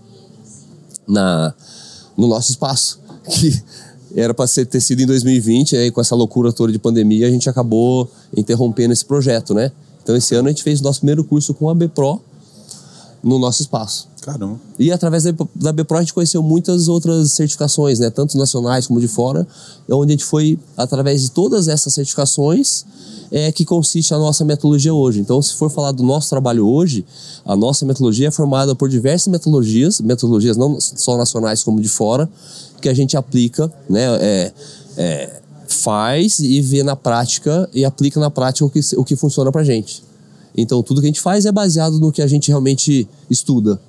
na, 1.07 1.53
no 2.17 2.27
nosso 2.27 2.51
espaço, 2.51 2.99
que 3.29 3.61
era 4.15 4.33
para 4.33 4.47
ter 4.47 4.81
sido 4.81 5.01
em 5.01 5.05
2020, 5.05 5.77
aí 5.77 5.91
com 5.91 6.01
essa 6.01 6.15
loucura 6.15 6.51
toda 6.51 6.71
de 6.71 6.79
pandemia, 6.79 7.27
a 7.27 7.31
gente 7.31 7.49
acabou 7.49 8.09
interrompendo 8.35 8.91
esse 8.91 9.05
projeto, 9.05 9.53
né? 9.53 9.71
Então, 10.01 10.15
esse 10.15 10.35
ano 10.35 10.49
a 10.49 10.51
gente 10.51 10.63
fez 10.63 10.81
o 10.81 10.83
nosso 10.83 10.99
primeiro 10.99 11.23
curso 11.23 11.53
com 11.53 11.69
a 11.69 11.75
BPRO 11.75 12.21
no 13.23 13.39
nosso 13.39 13.61
espaço. 13.61 14.07
Caramba. 14.21 14.59
E 14.79 14.91
através 14.91 15.23
da, 15.23 15.33
da 15.55 15.71
BPRO 15.71 15.97
a 15.97 16.01
gente 16.01 16.13
conheceu 16.13 16.41
muitas 16.41 16.87
outras 16.87 17.31
certificações, 17.31 17.99
né? 17.99 18.09
Tanto 18.09 18.37
nacionais 18.37 18.87
como 18.87 18.99
de 18.99 19.07
fora, 19.07 19.47
onde 19.89 20.13
a 20.13 20.15
gente 20.15 20.25
foi, 20.25 20.59
através 20.77 21.21
de 21.21 21.31
todas 21.31 21.67
essas 21.67 21.93
certificações, 21.93 22.85
é 23.31 23.51
que 23.51 23.65
consiste 23.65 24.13
a 24.13 24.17
nossa 24.17 24.45
metodologia 24.45 24.93
hoje. 24.93 25.19
Então, 25.19 25.41
se 25.41 25.53
for 25.55 25.69
falar 25.69 25.91
do 25.91 26.03
nosso 26.03 26.29
trabalho 26.29 26.67
hoje, 26.67 27.05
a 27.45 27.55
nossa 27.55 27.85
metodologia 27.85 28.27
é 28.27 28.31
formada 28.31 28.75
por 28.75 28.87
diversas 28.87 29.27
metodologias, 29.27 29.99
metodologias 29.99 30.55
não 30.55 30.79
só 30.79 31.17
nacionais 31.17 31.63
como 31.63 31.81
de 31.81 31.89
fora, 31.89 32.29
que 32.79 32.87
a 32.87 32.93
gente 32.93 33.17
aplica, 33.17 33.71
né? 33.89 34.03
É, 34.21 34.53
é, 34.97 35.41
faz 35.67 36.39
e 36.39 36.61
vê 36.61 36.83
na 36.83 36.95
prática 36.95 37.67
e 37.73 37.83
aplica 37.83 38.19
na 38.19 38.29
prática 38.29 38.65
o 38.65 38.69
que, 38.69 38.79
o 38.95 39.03
que 39.03 39.15
funciona 39.15 39.51
pra 39.51 39.63
gente. 39.63 40.03
Então, 40.55 40.81
tudo 40.83 41.01
que 41.01 41.07
a 41.07 41.09
gente 41.09 41.21
faz 41.21 41.45
é 41.45 41.51
baseado 41.51 41.99
no 41.99 42.11
que 42.11 42.21
a 42.21 42.27
gente 42.27 42.47
realmente 42.49 43.07
estuda 43.29 43.79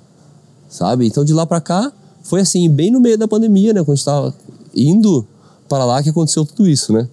sabe? 0.67 1.05
Então 1.07 1.23
de 1.23 1.31
lá 1.33 1.45
pra 1.45 1.61
cá 1.61 1.91
foi 2.23 2.41
assim, 2.41 2.69
bem 2.69 2.91
no 2.91 2.99
meio 2.99 3.17
da 3.17 3.27
pandemia, 3.27 3.71
né? 3.71 3.79
Quando 3.81 3.91
a 3.91 3.95
gente 3.95 4.05
tava 4.05 4.35
indo 4.75 5.25
para 5.69 5.85
lá 5.85 6.01
que 6.03 6.09
aconteceu 6.09 6.45
tudo 6.45 6.67
isso, 6.67 6.91
né? 6.91 7.07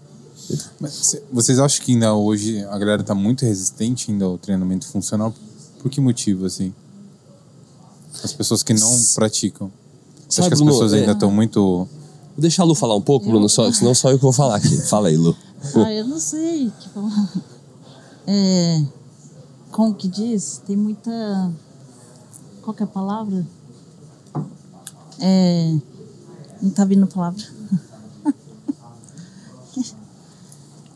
Mas 0.80 0.92
cê- 0.92 1.22
vocês 1.32 1.58
acham 1.60 1.84
que 1.84 1.92
ainda 1.92 2.12
hoje 2.14 2.64
a 2.64 2.76
galera 2.78 3.04
tá 3.04 3.14
muito 3.14 3.44
resistente 3.44 4.10
ainda 4.10 4.24
ao 4.24 4.36
treinamento 4.38 4.86
funcional? 4.88 5.32
Por 5.80 5.90
que 5.90 6.00
motivo, 6.00 6.46
assim? 6.46 6.72
As 8.24 8.32
pessoas 8.32 8.62
que 8.62 8.74
não 8.74 8.90
praticam. 9.14 9.70
Você 10.28 10.40
acha 10.40 10.42
Sabe, 10.42 10.48
que 10.48 10.54
as 10.54 10.58
Bruno, 10.60 10.72
pessoas 10.72 10.92
é- 10.94 11.00
ainda 11.00 11.12
estão 11.12 11.30
muito... 11.30 11.60
Vou 11.60 11.88
deixar 12.38 12.62
a 12.62 12.66
Lu 12.66 12.74
falar 12.74 12.96
um 12.96 13.02
pouco, 13.02 13.26
Bruno, 13.26 13.48
só, 13.48 13.70
senão 13.70 13.94
só 13.94 14.10
eu 14.10 14.16
que 14.16 14.22
vou 14.22 14.32
falar 14.32 14.56
aqui. 14.56 14.76
Fala 14.88 15.08
aí, 15.08 15.16
Lu. 15.16 15.36
Ah, 15.76 15.92
eu 15.92 16.06
não 16.08 16.18
sei 16.18 16.66
o 16.68 16.70
que 16.72 16.88
falar. 16.88 17.32
É, 18.26 18.82
como 19.72 19.94
que 19.94 20.08
diz? 20.08 20.60
Tem 20.66 20.76
muita. 20.76 21.50
Qual 22.62 22.74
que 22.74 22.82
é 22.82 22.86
a 22.86 22.88
palavra? 22.88 23.46
É, 25.18 25.76
não 26.60 26.70
tá 26.70 26.84
vindo 26.84 27.04
a 27.04 27.08
palavra. 27.08 27.42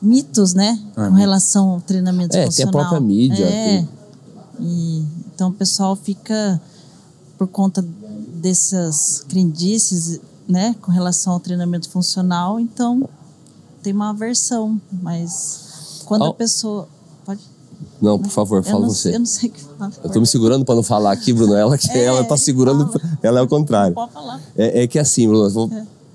Mitos, 0.00 0.54
né? 0.54 0.80
Ah, 0.96 1.08
Com 1.08 1.14
relação 1.14 1.70
ao 1.70 1.80
treinamento 1.80 2.36
É, 2.36 2.40
tem 2.40 2.44
a 2.44 2.50
funcional. 2.50 2.72
própria 2.72 3.00
mídia, 3.00 3.44
É. 3.44 3.78
tem- 3.78 3.96
E, 4.58 5.04
então 5.34 5.50
o 5.50 5.52
pessoal 5.52 5.94
fica 5.94 6.58
por 7.36 7.46
conta 7.46 7.84
dessas 8.40 9.22
crendices, 9.28 10.18
né, 10.48 10.74
com 10.80 10.90
relação 10.90 11.34
ao 11.34 11.40
treinamento 11.40 11.90
funcional, 11.90 12.58
então 12.58 13.06
tem 13.82 13.92
uma 13.92 14.08
aversão, 14.10 14.80
mas 15.02 16.00
quando 16.06 16.24
a 16.24 16.32
pessoa 16.32 16.88
Não, 18.00 18.18
por 18.18 18.30
favor, 18.30 18.62
fala 18.62 18.80
não, 18.80 18.88
você. 18.88 19.14
Eu 19.14 19.18
não 19.20 19.26
sei 19.26 19.48
o 19.48 19.52
que 19.52 19.60
falar. 19.60 19.92
Eu 20.04 20.10
tô 20.10 20.20
me 20.20 20.26
segurando 20.26 20.64
pra 20.64 20.74
não 20.74 20.82
falar 20.82 21.12
aqui, 21.12 21.32
Bruno. 21.32 21.54
Ela 21.54 21.78
que 21.78 21.90
É, 21.90 22.04
ela 22.04 22.24
tá 22.24 22.36
segurando, 22.36 22.86
fala. 22.92 23.18
ela 23.22 23.40
é 23.40 23.42
o 23.42 23.48
contrário. 23.48 23.94
Pode 23.94 24.12
falar. 24.12 24.40
É, 24.56 24.82
é 24.82 24.86
que 24.86 24.98
assim, 24.98 25.26
Bruno, 25.26 25.44
eu 25.44 25.50
vou 25.50 25.68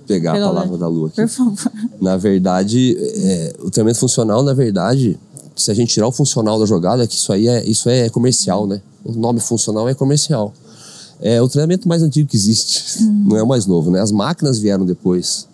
pegar 0.07 0.33
Pega 0.33 0.45
a 0.45 0.47
palavra 0.49 0.77
da 0.77 0.87
Lu 0.87 1.05
aqui. 1.07 1.15
Por 1.15 1.27
favor. 1.27 1.71
Na 1.99 2.17
verdade, 2.17 2.95
é, 2.99 3.55
o 3.63 3.71
treinamento 3.71 3.99
funcional, 3.99 4.43
na 4.43 4.53
verdade, 4.53 5.17
se 5.55 5.71
a 5.71 5.73
gente 5.73 5.93
tirar 5.93 6.07
o 6.07 6.11
funcional 6.11 6.59
da 6.59 6.65
jogada, 6.65 7.03
é 7.03 7.07
que 7.07 7.15
isso 7.15 7.31
aí 7.31 7.47
é, 7.47 7.65
isso 7.65 7.89
é 7.89 8.09
comercial, 8.09 8.67
né? 8.67 8.81
O 9.03 9.11
nome 9.13 9.39
funcional 9.39 9.87
é 9.89 9.93
comercial. 9.93 10.53
É 11.19 11.41
o 11.41 11.47
treinamento 11.47 11.87
mais 11.87 12.01
antigo 12.01 12.27
que 12.27 12.35
existe, 12.35 13.03
não 13.03 13.37
é 13.37 13.43
o 13.43 13.47
mais 13.47 13.67
novo, 13.67 13.91
né? 13.91 14.01
As 14.01 14.11
máquinas 14.11 14.57
vieram 14.57 14.85
depois. 14.85 15.47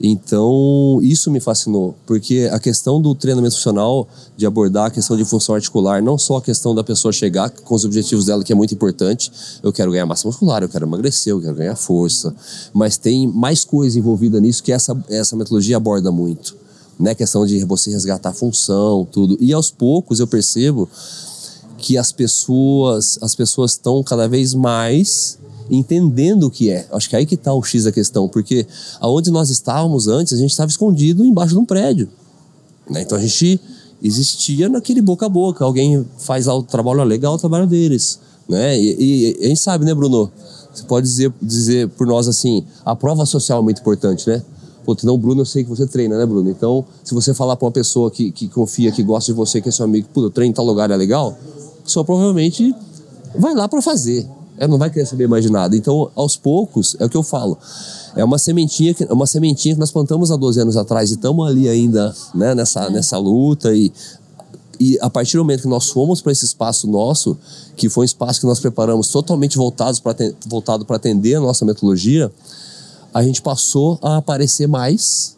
Então, 0.00 0.98
isso 1.02 1.30
me 1.30 1.40
fascinou, 1.40 1.94
porque 2.04 2.48
a 2.52 2.58
questão 2.58 3.00
do 3.00 3.14
treinamento 3.14 3.54
funcional, 3.54 4.08
de 4.36 4.44
abordar 4.44 4.86
a 4.86 4.90
questão 4.90 5.16
de 5.16 5.24
função 5.24 5.54
articular, 5.54 6.02
não 6.02 6.18
só 6.18 6.38
a 6.38 6.42
questão 6.42 6.74
da 6.74 6.82
pessoa 6.82 7.12
chegar 7.12 7.48
com 7.50 7.74
os 7.74 7.84
objetivos 7.84 8.26
dela, 8.26 8.42
que 8.42 8.52
é 8.52 8.56
muito 8.56 8.74
importante, 8.74 9.30
eu 9.62 9.72
quero 9.72 9.92
ganhar 9.92 10.04
massa 10.04 10.26
muscular, 10.26 10.62
eu 10.62 10.68
quero 10.68 10.84
emagrecer, 10.84 11.32
eu 11.32 11.40
quero 11.40 11.54
ganhar 11.54 11.76
força, 11.76 12.34
mas 12.72 12.96
tem 12.96 13.26
mais 13.26 13.64
coisa 13.64 13.98
envolvida 13.98 14.40
nisso 14.40 14.62
que 14.62 14.72
essa, 14.72 14.96
essa 15.08 15.36
metodologia 15.36 15.76
aborda 15.76 16.10
muito. 16.10 16.56
Né? 16.98 17.14
Questão 17.14 17.46
de 17.46 17.64
você 17.64 17.90
resgatar 17.90 18.30
a 18.30 18.34
função, 18.34 19.06
tudo. 19.10 19.36
E 19.40 19.52
aos 19.52 19.70
poucos 19.70 20.20
eu 20.20 20.26
percebo 20.26 20.88
que 21.78 21.98
as 21.98 22.12
pessoas 22.12 23.18
as 23.20 23.34
pessoas 23.34 23.72
estão 23.72 24.02
cada 24.02 24.28
vez 24.28 24.54
mais 24.54 25.38
entendendo 25.70 26.44
o 26.44 26.50
que 26.50 26.70
é. 26.70 26.86
Acho 26.92 27.08
que 27.08 27.16
aí 27.16 27.26
que 27.26 27.34
está 27.34 27.52
o 27.52 27.62
X 27.62 27.84
da 27.84 27.92
questão, 27.92 28.28
porque 28.28 28.66
aonde 29.00 29.30
nós 29.30 29.50
estávamos 29.50 30.08
antes, 30.08 30.32
a 30.32 30.36
gente 30.36 30.50
estava 30.50 30.70
escondido 30.70 31.24
embaixo 31.24 31.54
de 31.54 31.60
um 31.60 31.64
prédio. 31.64 32.08
né? 32.88 33.02
Então 33.02 33.16
a 33.16 33.20
gente 33.20 33.60
existia 34.02 34.68
naquele 34.68 35.00
boca 35.00 35.26
a 35.26 35.28
boca. 35.28 35.64
Alguém 35.64 36.04
faz 36.18 36.46
lá 36.46 36.54
o 36.54 36.62
trabalho 36.62 37.02
legal, 37.04 37.34
o 37.34 37.38
trabalho 37.38 37.66
deles. 37.66 38.18
Né? 38.48 38.78
E, 38.78 39.36
e 39.40 39.44
a 39.44 39.48
gente 39.48 39.60
sabe, 39.60 39.84
né, 39.84 39.94
Bruno? 39.94 40.30
Você 40.72 40.82
pode 40.84 41.06
dizer, 41.06 41.32
dizer 41.40 41.88
por 41.90 42.06
nós 42.06 42.26
assim, 42.28 42.64
a 42.84 42.96
prova 42.96 43.24
social 43.24 43.60
é 43.60 43.62
muito 43.62 43.80
importante, 43.80 44.28
né? 44.28 44.42
Pô, 44.84 44.94
não, 45.04 45.16
Bruno, 45.16 45.40
eu 45.40 45.46
sei 45.46 45.64
que 45.64 45.70
você 45.70 45.86
treina, 45.86 46.18
né, 46.18 46.26
Bruno? 46.26 46.50
Então, 46.50 46.84
se 47.02 47.14
você 47.14 47.32
falar 47.32 47.56
pra 47.56 47.64
uma 47.64 47.72
pessoa 47.72 48.10
que, 48.10 48.30
que 48.30 48.48
confia, 48.48 48.92
que 48.92 49.02
gosta 49.02 49.32
de 49.32 49.36
você, 49.36 49.60
que 49.60 49.68
é 49.68 49.72
seu 49.72 49.84
amigo, 49.84 50.08
pô, 50.12 50.28
treino 50.28 50.50
em 50.50 50.54
tal 50.54 50.64
lugar, 50.64 50.90
é 50.90 50.96
legal, 50.96 51.38
pessoa 51.82 52.04
provavelmente 52.04 52.74
vai 53.38 53.54
lá 53.54 53.66
pra 53.66 53.80
fazer. 53.80 54.28
Ela 54.56 54.68
não 54.68 54.78
vai 54.78 54.90
querer 54.90 55.06
saber 55.06 55.28
mais 55.28 55.44
de 55.44 55.50
nada. 55.50 55.76
Então, 55.76 56.10
aos 56.14 56.36
poucos, 56.36 56.96
é 57.00 57.04
o 57.04 57.08
que 57.08 57.16
eu 57.16 57.22
falo. 57.22 57.58
É 58.14 58.24
uma 58.24 58.38
sementinha 58.38 58.94
que, 58.94 59.04
é 59.04 59.12
uma 59.12 59.26
sementinha 59.26 59.74
que 59.74 59.80
nós 59.80 59.90
plantamos 59.90 60.30
há 60.30 60.36
12 60.36 60.60
anos 60.60 60.76
atrás 60.76 61.10
e 61.10 61.14
estamos 61.14 61.46
ali 61.46 61.68
ainda, 61.68 62.14
né, 62.34 62.54
nessa, 62.54 62.88
nessa 62.88 63.18
luta 63.18 63.74
e 63.74 63.92
e 64.78 64.98
a 65.00 65.08
partir 65.08 65.36
do 65.36 65.44
momento 65.44 65.62
que 65.62 65.68
nós 65.68 65.90
fomos 65.90 66.20
para 66.20 66.32
esse 66.32 66.44
espaço 66.44 66.86
nosso, 66.86 67.36
que 67.76 67.88
foi 67.88 68.02
um 68.02 68.04
espaço 68.04 68.40
que 68.40 68.46
nós 68.46 68.60
preparamos 68.60 69.08
totalmente 69.08 69.56
voltados 69.56 70.00
pra, 70.00 70.14
voltado 70.46 70.84
para 70.84 70.96
atender 70.96 71.36
a 71.36 71.40
nossa 71.40 71.64
metodologia, 71.64 72.30
a 73.12 73.22
gente 73.22 73.40
passou 73.40 73.98
a 74.02 74.16
aparecer 74.16 74.66
mais, 74.66 75.36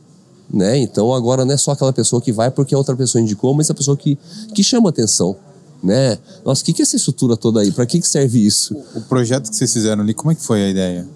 né? 0.53 0.79
Então 0.79 1.13
agora 1.13 1.45
não 1.45 1.53
é 1.53 1.57
só 1.57 1.73
aquela 1.73 1.93
pessoa 1.93 2.23
que 2.23 2.33
vai 2.33 2.51
porque 2.51 2.75
a 2.75 2.79
outra 2.79 2.97
pessoa 2.97 3.21
indicou, 3.21 3.53
mas 3.55 3.71
a 3.71 3.75
pessoa 3.75 3.97
que, 3.97 4.19
que 4.55 4.63
chama 4.63 4.89
atenção, 4.89 5.37
né? 5.83 6.19
Nossa, 6.45 6.63
o 6.63 6.65
que, 6.65 6.73
que 6.73 6.83
é 6.83 6.85
essa 6.85 6.97
estrutura 6.97 7.37
toda 7.37 7.61
aí? 7.61 7.71
Para 7.71 7.87
que, 7.87 8.01
que 8.01 8.09
serve 8.09 8.45
isso? 8.45 8.75
O 8.95 9.01
projeto 9.03 9.51
que 9.51 9.57
vocês 9.57 9.73
fizeram 9.73 10.03
ali, 10.03 10.15
como 10.15 10.33
é 10.33 10.35
que 10.35 10.43
foi 10.43 10.63
a 10.65 10.69
ideia? 10.69 11.07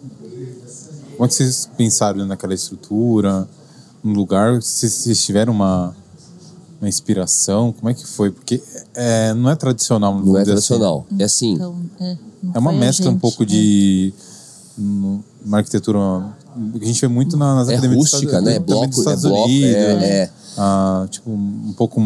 Como 1.16 1.24
é 1.24 1.28
que 1.28 1.34
vocês 1.34 1.68
pensaram 1.76 2.24
naquela 2.26 2.54
estrutura, 2.54 3.48
no 4.02 4.12
lugar? 4.12 4.54
Vocês, 4.60 4.92
vocês 4.92 5.22
tiveram 5.24 5.52
uma, 5.52 5.94
uma 6.80 6.88
inspiração? 6.88 7.72
Como 7.72 7.90
é 7.90 7.94
que 7.94 8.06
foi? 8.06 8.30
Porque 8.30 8.62
é, 8.94 9.34
não 9.34 9.50
é 9.50 9.56
tradicional. 9.56 10.14
Não 10.18 10.36
é 10.38 10.40
dizer 10.42 10.54
assim. 10.54 10.66
tradicional. 10.78 11.06
É 11.18 11.24
assim, 11.24 11.52
Então, 11.54 11.76
é, 12.00 12.16
É 12.54 12.58
uma 12.58 12.72
mescla 12.72 13.08
um 13.08 13.12
gente, 13.12 13.20
pouco 13.20 13.42
é. 13.42 13.46
de 13.46 14.14
uma 14.78 15.58
arquitetura 15.58 15.98
que 16.78 16.84
a 16.84 16.86
gente 16.86 17.00
vê 17.00 17.08
muito 17.08 17.36
na- 17.36 17.54
nas 17.54 17.68
é 17.68 17.72
academias 17.74 18.00
dos 18.04 18.12
rústica, 18.12 18.32
Estados- 18.32 18.48
né? 18.48 18.56
É 18.56 18.58
bloco, 18.60 19.10
é 19.10 19.16
bloco, 19.16 19.44
Unidos, 19.48 19.74
é, 19.74 20.22
é. 20.22 20.30
Ah, 20.56 21.06
tipo 21.10 21.30
um 21.30 21.72
pouco 21.76 22.00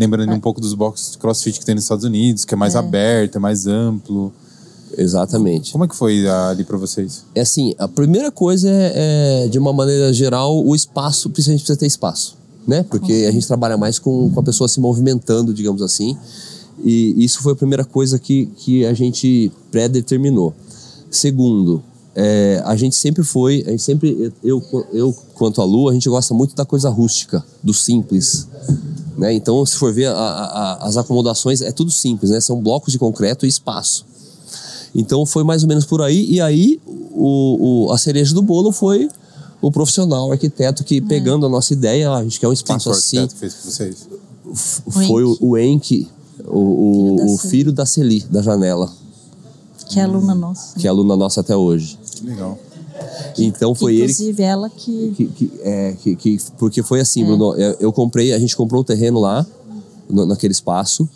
lembrando 0.00 0.32
um 0.32 0.40
pouco 0.40 0.62
dos 0.62 0.72
boxes 0.72 1.12
de 1.12 1.18
CrossFit 1.18 1.58
que 1.58 1.66
tem 1.66 1.74
nos 1.74 1.84
Estados 1.84 2.06
Unidos, 2.06 2.46
que 2.46 2.54
é 2.54 2.56
mais 2.56 2.74
aberto, 2.74 3.36
é 3.36 3.38
mais 3.38 3.66
amplo. 3.66 4.32
Exatamente. 4.96 5.72
Como 5.72 5.84
é 5.84 5.88
que 5.88 5.94
foi 5.94 6.26
ali 6.26 6.64
pra 6.64 6.78
vocês? 6.78 7.22
É 7.34 7.42
assim, 7.42 7.74
a 7.78 7.86
primeira 7.86 8.30
coisa 8.30 8.68
é, 8.70 9.44
é, 9.44 9.48
de 9.48 9.58
uma 9.58 9.74
maneira 9.74 10.10
geral, 10.10 10.64
o 10.66 10.74
espaço, 10.74 11.28
a 11.28 11.40
gente 11.40 11.58
precisa 11.58 11.78
ter 11.78 11.86
espaço, 11.86 12.34
né? 12.66 12.82
Porque 12.82 13.26
a 13.28 13.30
gente 13.30 13.46
trabalha 13.46 13.76
mais 13.76 13.98
com, 13.98 14.30
com 14.30 14.40
a 14.40 14.42
pessoa 14.42 14.66
se 14.68 14.80
movimentando, 14.80 15.52
digamos 15.52 15.82
assim. 15.82 16.16
E 16.82 17.22
isso 17.22 17.42
foi 17.42 17.52
a 17.52 17.56
primeira 17.56 17.84
coisa 17.84 18.18
que, 18.18 18.46
que 18.56 18.86
a 18.86 18.94
gente 18.94 19.52
pré-determinou. 19.70 20.54
Segundo, 21.10 21.82
é, 22.14 22.62
a 22.64 22.74
gente 22.74 22.96
sempre 22.96 23.22
foi, 23.22 23.62
a 23.66 23.70
gente 23.70 23.82
sempre, 23.82 24.32
eu, 24.42 24.62
eu 24.94 25.12
quanto 25.34 25.60
a 25.60 25.64
Lu, 25.64 25.90
a 25.90 25.92
gente 25.92 26.08
gosta 26.08 26.32
muito 26.32 26.56
da 26.56 26.64
coisa 26.64 26.88
rústica, 26.88 27.44
do 27.62 27.74
simples. 27.74 28.48
Né? 29.20 29.34
Então, 29.34 29.64
se 29.66 29.76
for 29.76 29.92
ver 29.92 30.06
a- 30.06 30.12
a- 30.14 30.44
a- 30.82 30.86
as 30.88 30.96
acomodações, 30.96 31.60
é 31.60 31.70
tudo 31.70 31.90
simples, 31.90 32.30
né? 32.30 32.40
São 32.40 32.58
blocos 32.60 32.90
de 32.90 32.98
concreto 32.98 33.44
e 33.44 33.48
espaço. 33.48 34.06
Então 34.94 35.24
foi 35.26 35.44
mais 35.44 35.62
ou 35.62 35.68
menos 35.68 35.84
por 35.84 36.00
aí. 36.02 36.24
E 36.30 36.40
aí 36.40 36.80
o, 37.12 37.86
o- 37.88 37.92
a 37.92 37.98
cereja 37.98 38.34
do 38.34 38.40
bolo 38.42 38.72
foi 38.72 39.08
o 39.60 39.70
profissional, 39.70 40.28
o 40.28 40.32
arquiteto 40.32 40.82
que 40.82 41.02
pegando 41.02 41.44
a 41.44 41.48
nossa 41.50 41.74
ideia, 41.74 42.08
ah, 42.10 42.16
a 42.16 42.22
gente 42.22 42.40
quer 42.40 42.46
um 42.48 42.50
Quem 42.50 42.54
espaço 42.54 42.88
o 42.88 42.92
assim. 42.92 43.28
fez 43.28 43.52
pra 43.54 43.70
vocês? 43.70 44.08
O 44.86 44.90
Foi 44.90 45.22
o, 45.22 45.32
Enki. 45.34 45.44
o 45.44 45.58
Enki, 45.58 46.08
o, 46.46 46.58
o, 46.58 47.16
Filho 47.18 47.26
da 47.26 47.32
o 47.34 47.38
filho 47.38 47.72
da 47.72 47.86
Celi, 47.86 48.20
da 48.30 48.40
janela, 48.42 48.90
Que 49.86 50.00
é 50.00 50.04
aluna 50.04 50.34
nossa. 50.34 50.78
que 50.78 50.86
é 50.86 50.90
aluna 50.90 51.14
nossa 51.14 51.40
até 51.42 51.54
hoje. 51.54 51.98
Que 52.16 52.26
legal. 52.26 52.58
Então 53.38 53.74
foi 53.74 53.94
ele 53.94 54.04
Inclusive 54.12 54.42
ela 54.42 54.68
que. 54.70 55.12
que, 55.16 55.26
que- 55.26 55.50
é, 55.62 55.94
que, 56.00 56.16
que- 56.16 56.38
porque 56.58 56.82
foi 56.82 57.00
assim, 57.00 57.24
Bruno, 57.24 57.54
eu, 57.54 57.76
eu 57.80 57.92
comprei, 57.92 58.32
a 58.32 58.38
gente 58.38 58.56
comprou 58.56 58.80
um 58.82 58.84
terreno 58.84 59.18
lá, 59.20 59.46
no- 60.08 60.26
naquele 60.26 60.52
espaço, 60.52 61.08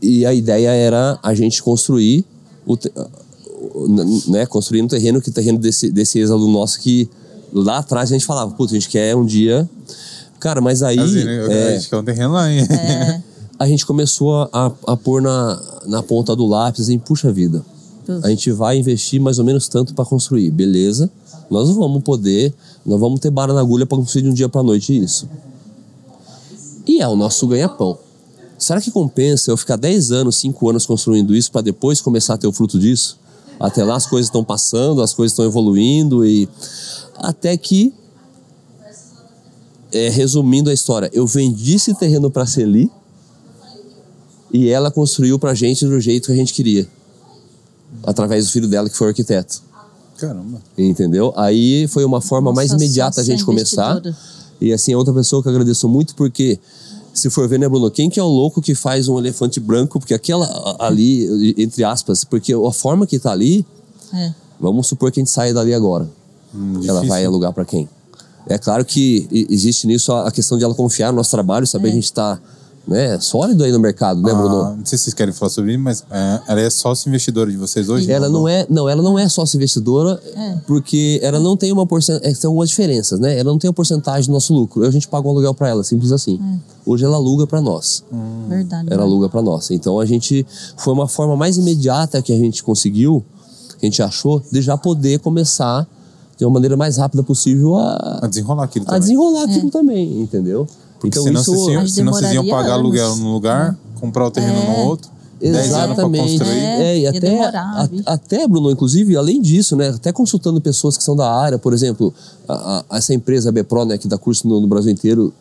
e 0.00 0.24
a 0.26 0.34
ideia 0.34 0.68
era 0.70 1.18
a 1.22 1.34
gente 1.34 1.62
construir 1.62 2.24
o, 2.66 2.76
te- 2.76 2.92
o- 3.74 3.88
né, 4.28 4.44
construir 4.46 4.82
um 4.82 4.88
terreno 4.88 5.20
que 5.20 5.30
terreno 5.30 5.58
desse, 5.58 5.90
desse 5.90 6.18
ex-aluno 6.18 6.52
nosso 6.52 6.80
que 6.80 7.08
lá 7.52 7.78
atrás 7.78 8.10
a 8.10 8.14
gente 8.14 8.26
falava, 8.26 8.50
putz, 8.52 8.72
a 8.72 8.76
gente 8.76 8.88
quer 8.88 9.14
um 9.16 9.24
dia. 9.24 9.68
Cara, 10.40 10.60
mas 10.60 10.82
aí 10.82 10.98
Assim, 10.98 11.24
né? 11.24 11.46
é, 11.50 11.68
A 11.68 11.78
gente 11.78 11.88
quer 11.88 11.96
um 11.96 12.04
terreno 12.04 12.32
lá, 12.34 12.50
hein? 12.52 12.66
a 13.58 13.66
gente 13.68 13.86
começou 13.86 14.34
a, 14.34 14.48
a, 14.52 14.72
a 14.92 14.96
pôr 14.96 15.22
na, 15.22 15.62
na 15.86 16.02
ponta 16.02 16.34
do 16.36 16.44
lápis 16.46 16.82
assim, 16.82 16.98
puxa 16.98 17.32
vida. 17.32 17.64
A 18.22 18.28
gente 18.28 18.50
vai 18.50 18.78
investir 18.78 19.20
mais 19.20 19.38
ou 19.38 19.44
menos 19.44 19.68
tanto 19.68 19.94
para 19.94 20.04
construir, 20.04 20.50
beleza? 20.50 21.10
Nós 21.50 21.68
não 21.68 21.76
vamos 21.76 22.02
poder, 22.02 22.52
não 22.84 22.98
vamos 22.98 23.20
ter 23.20 23.30
bala 23.30 23.54
na 23.54 23.60
agulha 23.60 23.86
para 23.86 23.98
construir 23.98 24.22
de 24.22 24.28
um 24.28 24.34
dia 24.34 24.48
para 24.48 24.62
noite 24.62 24.96
isso. 24.96 25.28
E 26.86 27.00
é 27.00 27.08
o 27.08 27.16
nosso 27.16 27.46
ganha-pão. 27.46 27.98
Será 28.58 28.80
que 28.80 28.90
compensa 28.90 29.50
eu 29.50 29.56
ficar 29.56 29.76
10 29.76 30.12
anos, 30.12 30.36
5 30.36 30.70
anos 30.70 30.86
construindo 30.86 31.34
isso 31.34 31.50
para 31.50 31.60
depois 31.60 32.00
começar 32.00 32.34
a 32.34 32.38
ter 32.38 32.46
o 32.46 32.52
fruto 32.52 32.78
disso? 32.78 33.18
Até 33.58 33.84
lá 33.84 33.96
as 33.96 34.06
coisas 34.06 34.28
estão 34.28 34.44
passando, 34.44 35.02
as 35.02 35.14
coisas 35.14 35.32
estão 35.32 35.44
evoluindo 35.44 36.24
e 36.24 36.48
até 37.16 37.56
que 37.56 37.92
é, 39.92 40.08
resumindo 40.08 40.70
a 40.70 40.72
história, 40.72 41.08
eu 41.12 41.26
vendi 41.26 41.76
esse 41.76 41.94
terreno 41.94 42.30
para 42.30 42.46
Celi 42.46 42.90
e 44.52 44.68
ela 44.68 44.90
construiu 44.90 45.38
pra 45.38 45.54
gente 45.54 45.86
do 45.86 46.00
jeito 46.00 46.26
que 46.26 46.32
a 46.32 46.36
gente 46.36 46.52
queria. 46.52 46.88
Através 48.02 48.44
do 48.46 48.50
filho 48.50 48.68
dela, 48.68 48.88
que 48.88 48.96
foi 48.96 49.06
o 49.06 49.10
arquiteto. 49.10 49.62
Caramba. 50.18 50.60
Entendeu? 50.76 51.32
Aí 51.36 51.86
foi 51.88 52.04
uma 52.04 52.20
forma 52.20 52.52
mais 52.52 52.70
Nossa 52.70 52.84
imediata 52.84 53.20
a 53.20 53.24
gente 53.24 53.44
começar. 53.44 54.00
E 54.60 54.72
assim, 54.72 54.92
é 54.92 54.96
outra 54.96 55.12
pessoa 55.12 55.42
que 55.42 55.48
eu 55.48 55.52
agradeço 55.52 55.88
muito, 55.88 56.14
porque 56.14 56.58
se 57.12 57.28
for 57.30 57.48
ver, 57.48 57.58
né, 57.58 57.68
Bruno, 57.68 57.90
quem 57.90 58.08
que 58.10 58.18
é 58.18 58.22
o 58.22 58.26
louco 58.28 58.60
que 58.62 58.74
faz 58.74 59.08
um 59.08 59.18
elefante 59.18 59.60
branco? 59.60 59.98
Porque 59.98 60.14
aquela 60.14 60.76
ali, 60.78 61.54
entre 61.58 61.84
aspas, 61.84 62.24
porque 62.24 62.52
a 62.52 62.72
forma 62.72 63.06
que 63.06 63.18
tá 63.18 63.32
ali, 63.32 63.64
É. 64.12 64.32
vamos 64.60 64.86
supor 64.86 65.10
que 65.12 65.20
a 65.20 65.22
gente 65.22 65.30
saia 65.30 65.52
dali 65.52 65.74
agora. 65.74 66.08
Hum, 66.54 66.74
Ela 66.76 66.80
difícil. 67.00 67.08
vai 67.08 67.24
alugar 67.24 67.52
para 67.52 67.64
quem? 67.64 67.88
É 68.46 68.58
claro 68.58 68.84
que 68.84 69.26
existe 69.50 69.86
nisso 69.86 70.12
a 70.12 70.30
questão 70.30 70.56
de 70.58 70.64
ela 70.64 70.74
confiar 70.74 71.10
no 71.10 71.16
nosso 71.16 71.30
trabalho, 71.30 71.66
saber 71.66 71.88
que 71.88 71.92
a 71.92 71.94
gente 71.96 72.04
está 72.04 72.38
né, 72.86 73.18
sólido 73.18 73.64
aí 73.64 73.72
no 73.72 73.78
mercado, 73.80 74.20
né, 74.20 74.32
Bruno? 74.34 74.60
Ah, 74.62 74.74
não 74.76 74.84
sei 74.84 74.98
se 74.98 75.04
vocês 75.04 75.14
querem 75.14 75.32
falar 75.32 75.50
sobre 75.50 75.72
isso, 75.72 75.82
mas 75.82 76.04
é, 76.10 76.40
ela 76.48 76.60
é 76.60 76.68
sócio 76.68 77.08
investidora 77.08 77.50
de 77.50 77.56
vocês 77.56 77.88
hoje? 77.88 78.10
Ela 78.12 78.28
não 78.28 78.46
é, 78.46 78.66
não, 78.68 78.88
ela 78.88 79.02
não 79.02 79.18
é 79.18 79.28
sócia 79.28 79.56
investidora, 79.56 80.20
É. 80.36 80.56
porque 80.66 81.18
ela 81.22 81.40
não 81.40 81.56
tem 81.56 81.72
uma 81.72 81.86
porcentagem, 81.86 82.34
tem 82.34 82.46
algumas 82.48 82.68
diferenças, 82.68 83.18
né? 83.18 83.38
Ela 83.38 83.50
não 83.50 83.58
tem 83.58 83.68
uma 83.68 83.74
porcentagem 83.74 84.26
do 84.28 84.32
nosso 84.34 84.52
lucro. 84.52 84.84
A 84.84 84.90
gente 84.90 85.08
paga 85.08 85.26
um 85.26 85.30
aluguel 85.30 85.54
para 85.54 85.68
ela, 85.68 85.82
simples 85.82 86.12
assim. 86.12 86.38
Hoje 86.84 87.04
ela 87.04 87.16
aluga 87.16 87.46
para 87.46 87.60
nós. 87.60 88.04
Verdade. 88.48 88.88
Ela 88.92 89.02
aluga 89.02 89.28
para 89.30 89.40
nós. 89.40 89.70
Então 89.70 89.98
a 89.98 90.04
gente 90.04 90.46
foi 90.76 90.92
uma 90.92 91.08
forma 91.08 91.34
mais 91.36 91.56
imediata 91.56 92.20
que 92.20 92.32
a 92.32 92.36
gente 92.38 92.62
conseguiu, 92.62 93.24
que 93.78 93.86
a 93.86 93.88
gente 93.88 94.02
achou, 94.02 94.42
de 94.52 94.60
já 94.60 94.76
poder 94.76 95.20
começar 95.20 95.86
de 96.36 96.44
uma 96.44 96.50
maneira 96.52 96.76
mais 96.76 96.96
rápida 96.96 97.22
possível 97.22 97.76
a, 97.76 98.18
A 98.22 98.26
desenrolar 98.26 98.64
aquilo 98.64 98.84
a 98.84 98.86
também. 98.88 99.00
desenrolar 99.00 99.44
aquilo 99.44 99.70
também, 99.70 100.20
entendeu? 100.20 100.66
Porque 101.00 101.08
então 101.08 101.22
senão, 101.22 101.40
isso 101.40 101.54
vocês 101.54 101.92
senão 101.92 102.12
vocês 102.12 102.32
iam 102.32 102.46
pagar 102.48 102.74
aluguel 102.74 103.06
anos. 103.06 103.18
num 103.18 103.32
lugar, 103.32 103.76
comprar 104.00 104.26
o 104.26 104.30
terreno 104.30 104.58
É. 104.58 104.66
no 104.78 104.84
outro, 104.86 105.10
10 105.40 105.54
anos 105.54 105.68
pra 105.68 105.84
Exatamente. 105.84 106.38
construir. 106.38 106.58
É, 106.58 106.98
e 107.00 107.06
até, 107.06 107.20
demorar, 107.20 107.88
a- 108.06 108.12
até, 108.14 108.48
Bruno, 108.48 108.70
inclusive, 108.70 109.16
além 109.16 109.42
disso, 109.42 109.76
né? 109.76 109.88
Até 109.90 110.12
consultando 110.12 110.60
pessoas 110.60 110.96
que 110.96 111.04
são 111.04 111.14
da 111.14 111.30
área, 111.30 111.58
por 111.58 111.74
exemplo, 111.74 112.14
a- 112.48 112.84
a- 112.90 112.96
essa 112.96 113.12
empresa 113.12 113.52
BPRO, 113.52 113.84
né, 113.84 113.98
que 113.98 114.08
dá 114.08 114.16
curso 114.16 114.48
no, 114.48 114.60
no 114.60 114.66
Brasil 114.66 114.90
inteiro, 114.92 115.32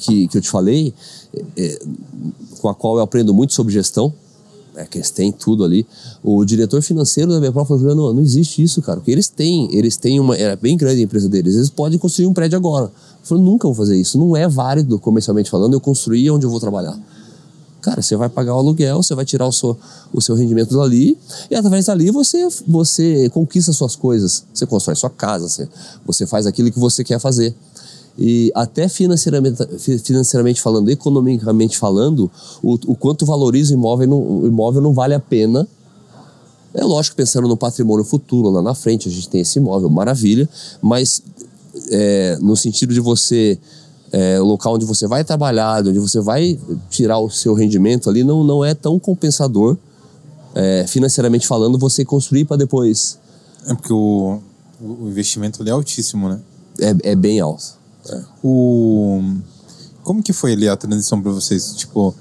que, 0.00 0.28
que 0.28 0.36
eu 0.36 0.42
te 0.42 0.50
falei, 0.50 0.92
é, 1.34 1.42
é, 1.56 1.78
com 2.60 2.68
a 2.68 2.74
qual 2.74 2.96
eu 2.96 3.02
aprendo 3.02 3.32
muito 3.32 3.54
sobre 3.54 3.72
gestão, 3.72 4.12
é, 4.78 4.86
que 4.86 4.98
eles 4.98 5.10
têm 5.10 5.32
tudo 5.32 5.64
ali. 5.64 5.84
O 6.22 6.44
diretor 6.44 6.80
financeiro 6.80 7.32
da 7.32 7.40
BPRO 7.40 7.64
falou, 7.64 7.80
Juliano, 7.80 8.14
não 8.14 8.22
existe 8.22 8.62
isso, 8.62 8.80
cara. 8.80 8.98
Porque 8.98 9.10
eles 9.10 9.28
têm, 9.28 9.68
eles 9.76 9.96
têm 9.96 10.20
uma. 10.20 10.36
É 10.36 10.54
bem 10.54 10.76
grande 10.76 11.00
a 11.00 11.04
empresa 11.04 11.28
deles, 11.28 11.56
eles 11.56 11.68
podem 11.68 11.98
construir 11.98 12.26
um 12.26 12.32
prédio 12.32 12.56
agora. 12.56 12.90
Eu 13.28 13.38
nunca 13.38 13.66
vou 13.66 13.74
fazer 13.74 13.96
isso. 13.96 14.16
Não 14.18 14.36
é 14.36 14.48
válido, 14.48 14.98
comercialmente 14.98 15.50
falando, 15.50 15.74
eu 15.74 15.80
construir 15.80 16.30
onde 16.30 16.46
eu 16.46 16.50
vou 16.50 16.60
trabalhar. 16.60 16.96
Cara, 17.80 18.02
você 18.02 18.16
vai 18.16 18.28
pagar 18.28 18.54
o 18.54 18.58
aluguel, 18.58 19.02
você 19.02 19.14
vai 19.14 19.24
tirar 19.24 19.46
o 19.46 19.52
seu, 19.52 19.76
o 20.12 20.20
seu 20.20 20.34
rendimento 20.34 20.76
dali, 20.76 21.16
e 21.50 21.54
através 21.54 21.86
dali 21.86 22.10
você, 22.10 22.48
você 22.66 23.28
conquista 23.30 23.72
suas 23.72 23.94
coisas. 23.94 24.44
Você 24.52 24.66
constrói 24.66 24.96
sua 24.96 25.10
casa, 25.10 25.48
você, 25.48 25.68
você 26.04 26.26
faz 26.26 26.46
aquilo 26.46 26.70
que 26.70 26.78
você 26.78 27.04
quer 27.04 27.18
fazer. 27.18 27.54
E 28.18 28.50
até 28.54 28.88
financeiramente, 28.88 29.64
fi- 29.78 29.98
financeiramente 29.98 30.60
falando, 30.60 30.90
economicamente 30.90 31.78
falando, 31.78 32.30
o, 32.62 32.74
o 32.86 32.96
quanto 32.96 33.24
valoriza 33.24 33.72
o 33.72 33.78
imóvel, 33.78 34.08
não, 34.08 34.40
o 34.40 34.46
imóvel 34.46 34.82
não 34.82 34.92
vale 34.92 35.14
a 35.14 35.20
pena. 35.20 35.68
É 36.74 36.84
lógico, 36.84 37.16
pensando 37.16 37.46
no 37.46 37.56
patrimônio 37.56 38.04
futuro, 38.04 38.50
lá 38.50 38.60
na 38.60 38.74
frente, 38.74 39.08
a 39.08 39.12
gente 39.12 39.28
tem 39.28 39.40
esse 39.40 39.58
imóvel, 39.58 39.88
maravilha, 39.88 40.48
mas 40.82 41.22
é, 41.90 42.36
no 42.40 42.56
sentido 42.56 42.92
de 42.92 43.00
você 43.00 43.58
é, 44.12 44.40
o 44.40 44.44
local 44.44 44.74
onde 44.74 44.84
você 44.84 45.06
vai 45.06 45.22
trabalhar, 45.24 45.86
onde 45.86 45.98
você 45.98 46.20
vai 46.20 46.58
tirar 46.90 47.18
o 47.18 47.30
seu 47.30 47.54
rendimento 47.54 48.08
ali, 48.10 48.24
não, 48.24 48.42
não 48.42 48.64
é 48.64 48.74
tão 48.74 48.98
compensador, 48.98 49.76
é, 50.54 50.84
financeiramente 50.88 51.46
falando, 51.46 51.78
você 51.78 52.04
construir 52.04 52.44
para 52.44 52.56
depois. 52.56 53.18
É 53.66 53.74
porque 53.74 53.92
o, 53.92 54.40
o 54.80 55.08
investimento 55.08 55.62
ali 55.62 55.70
é 55.70 55.72
altíssimo, 55.72 56.28
né? 56.28 56.40
É, 56.80 57.12
é 57.12 57.14
bem 57.14 57.40
alto. 57.40 57.77
O, 58.42 59.22
como 60.02 60.22
que 60.22 60.32
foi 60.32 60.52
ali 60.52 60.68
a 60.68 60.76
transição 60.76 61.20
para 61.20 61.32
vocês? 61.32 61.74
Tipo, 61.74 62.14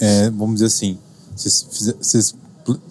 é, 0.00 0.30
vamos 0.30 0.54
dizer 0.54 0.66
assim, 0.66 0.98
vocês, 1.36 2.34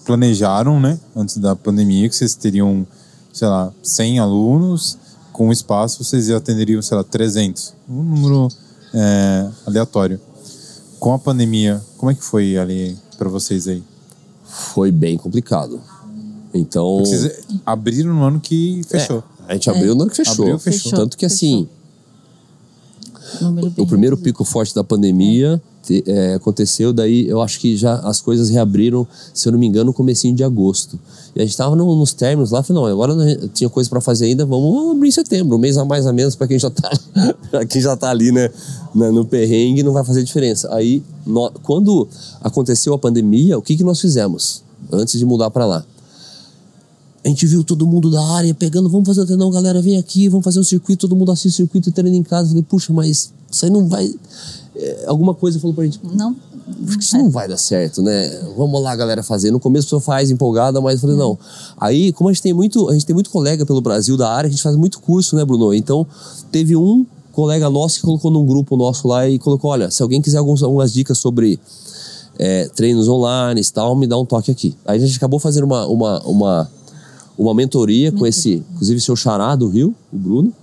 planejaram, 0.06 0.80
né, 0.80 1.00
antes 1.16 1.38
da 1.38 1.56
pandemia, 1.56 2.08
que 2.10 2.16
vocês 2.16 2.36
teriam, 2.36 2.86
sei 3.34 3.48
lá, 3.48 3.72
100 3.84 4.20
alunos, 4.20 4.98
com 5.32 5.52
espaço 5.52 6.04
vocês 6.04 6.30
atenderiam, 6.30 6.82
sei 6.82 6.98
lá, 6.98 7.04
300. 7.04 7.74
Um 7.90 8.04
número 8.04 8.48
é, 8.94 9.50
aleatório. 9.66 10.20
com 11.00 11.14
a 11.14 11.20
pandemia, 11.20 11.82
como 11.98 12.12
é 12.12 12.16
que 12.16 12.24
foi 12.24 12.58
ali 12.58 12.98
para 13.18 13.30
vocês 13.30 13.68
aí? 13.68 13.84
Foi 14.46 14.92
bem 14.92 15.18
complicado. 15.18 15.82
Então. 16.54 17.00
Vocês 17.00 17.44
abriram 17.66 18.14
no 18.14 18.24
ano 18.24 18.40
que 18.40 18.82
fechou. 18.88 19.24
É, 19.48 19.52
a 19.52 19.54
gente 19.54 19.70
abriu 19.70 19.96
no 19.96 20.04
ano 20.04 20.12
que 20.12 20.18
fechou. 20.18 20.46
Abriu, 20.46 20.60
fechou. 20.60 20.92
Tanto 20.92 21.18
que 21.18 21.26
assim. 21.26 21.68
O 23.82 23.86
primeiro 23.88 24.16
reduzido. 24.16 24.24
pico 24.24 24.44
forte 24.44 24.74
da 24.76 24.84
pandemia 24.84 25.62
te- 25.84 26.04
é, 26.06 26.36
aconteceu, 26.36 26.94
daí 26.94 27.28
eu 27.28 27.42
acho 27.42 27.60
que 27.60 27.76
já 27.76 27.96
as 28.02 28.22
coisas 28.22 28.50
reabriram, 28.50 29.08
se 29.34 29.48
eu 29.48 29.52
não 29.52 29.60
me 29.60 29.66
engano, 29.68 29.86
no 29.86 29.94
comecinho 29.94 30.36
de 30.36 30.44
agosto. 30.44 31.00
E 31.36 31.42
a 31.42 31.46
gente 31.46 31.58
tava 31.58 31.76
no- 31.76 31.96
nos 31.96 32.14
términos 32.14 32.52
lá, 32.52 32.62
falei, 32.62 32.82
não, 32.84 32.88
agora 32.90 33.16
não- 33.16 33.48
tinha 33.48 33.70
coisa 33.70 33.90
para 33.90 34.00
fazer 34.02 34.26
ainda, 34.26 34.46
vamos 34.46 34.92
abrir 34.92 35.08
em 35.10 35.12
setembro, 35.12 35.56
um 35.56 35.60
mês 35.60 35.78
a 35.78 35.86
mais 35.86 36.06
a 36.06 36.14
menos 36.14 36.36
para 36.36 36.48
quem 36.48 36.60
já 36.60 36.70
tá, 36.70 36.92
pra 37.50 37.66
quem 37.66 37.82
já 37.82 37.96
tá 37.98 38.10
ali, 38.12 38.32
né, 38.32 38.50
na- 38.94 39.12
no 39.12 39.26
perrengue, 39.26 39.82
não 39.82 39.94
vai 39.94 40.04
fazer 40.04 40.24
diferença. 40.24 40.74
Aí, 40.74 41.02
nó- 41.26 41.52
quando 41.64 42.08
aconteceu 42.42 42.94
a 42.94 43.00
pandemia, 43.00 43.58
o 43.58 43.62
que 43.62 43.76
que 43.76 43.84
nós 43.84 44.00
fizemos 44.00 44.64
antes 44.92 45.18
de 45.18 45.26
mudar 45.26 45.50
para 45.50 45.66
lá? 45.66 45.86
A 47.24 47.28
gente 47.28 47.46
viu 47.46 47.64
todo 47.64 47.86
mundo 47.86 48.10
da 48.10 48.22
área 48.22 48.54
pegando, 48.54 48.90
vamos 48.90 49.08
fazer 49.08 49.22
o 49.22 49.26
treinão, 49.26 49.52
galera, 49.52 49.82
vem 49.82 49.98
aqui, 49.98 50.28
vamos 50.28 50.44
fazer 50.44 50.60
um 50.60 50.64
circuito, 50.64 51.08
todo 51.08 51.16
mundo 51.16 51.32
assiste 51.32 51.54
o 51.54 51.58
circuito 51.58 51.90
e 51.90 51.92
treina 51.92 52.16
em 52.18 52.24
casa. 52.24 52.46
Eu 52.46 52.50
falei, 52.50 52.64
puxa, 52.68 52.92
mas 52.92 53.32
isso 53.50 53.66
aí 53.66 53.72
não 53.72 53.88
vai. 53.88 54.12
é, 54.76 55.06
alguma 55.06 55.34
coisa 55.36 55.60
falou 55.60 55.76
pra 55.76 55.84
gente, 55.84 56.00
Não. 56.16 56.36
acho 56.88 56.98
que 56.98 57.04
isso 57.04 57.18
não 57.18 57.30
vai 57.30 57.48
dar 57.48 57.58
certo, 57.58 58.02
né? 58.02 58.28
Vamos 58.58 58.82
lá, 58.82 58.96
galera, 58.96 59.22
fazer. 59.22 59.52
No 59.52 59.60
começo 59.60 59.84
a 59.84 59.88
pessoa 59.88 60.02
faz 60.02 60.32
empolgada, 60.32 60.82
mas 60.82 60.96
eu 60.96 61.02
falei, 61.02 61.16
não. 61.16 61.38
Aí, 61.78 62.12
como 62.14 62.30
a 62.30 62.34
gente 62.34 62.42
tem 62.42 62.54
muito, 62.54 62.90
a 62.90 62.94
gente 62.94 63.06
tem 63.06 63.14
muito 63.14 63.30
colega 63.30 63.66
pelo 63.68 63.82
Brasil 63.82 64.18
da 64.18 64.32
área, 64.32 64.48
a 64.48 64.52
gente 64.52 64.64
faz 64.64 64.76
muito 64.76 65.00
curso, 65.00 65.36
né, 65.36 65.46
Bruno? 65.46 65.74
Então, 65.74 66.08
teve 66.52 66.76
um 66.76 67.06
colega 67.32 67.70
nosso 67.70 67.98
que 67.98 68.02
colocou 68.02 68.32
num 68.32 68.46
grupo 68.46 68.76
nosso 68.76 69.08
lá 69.08 69.30
e 69.30 69.38
colocou, 69.38 69.70
olha, 69.72 69.92
se 69.92 70.02
alguém 70.02 70.22
quiser 70.22 70.40
alguns, 70.40 70.64
algumas 70.64 70.92
dicas 70.92 71.18
sobre 71.20 71.60
é, 72.40 72.68
treinos 72.76 73.08
online 73.08 73.62
e 73.62 73.72
tal, 73.72 73.96
me 73.96 74.08
dá 74.08 74.18
um 74.18 74.26
toque 74.26 74.50
aqui. 74.50 74.76
Aí 74.86 75.02
a 75.02 75.06
gente 75.06 75.18
acabou 75.18 75.40
fazendo 75.40 75.66
uma, 75.66 75.86
uma, 75.88 76.20
uma, 76.24 76.72
uma 77.42 77.54
mentoria 77.54 78.12
com 78.12 78.26
esse, 78.26 78.64
inclusive, 78.74 79.02
seu 79.02 79.16
xará 79.16 79.56
do 79.56 79.68
Rio, 79.68 79.96
o 80.12 80.18
Bruno. 80.18 80.54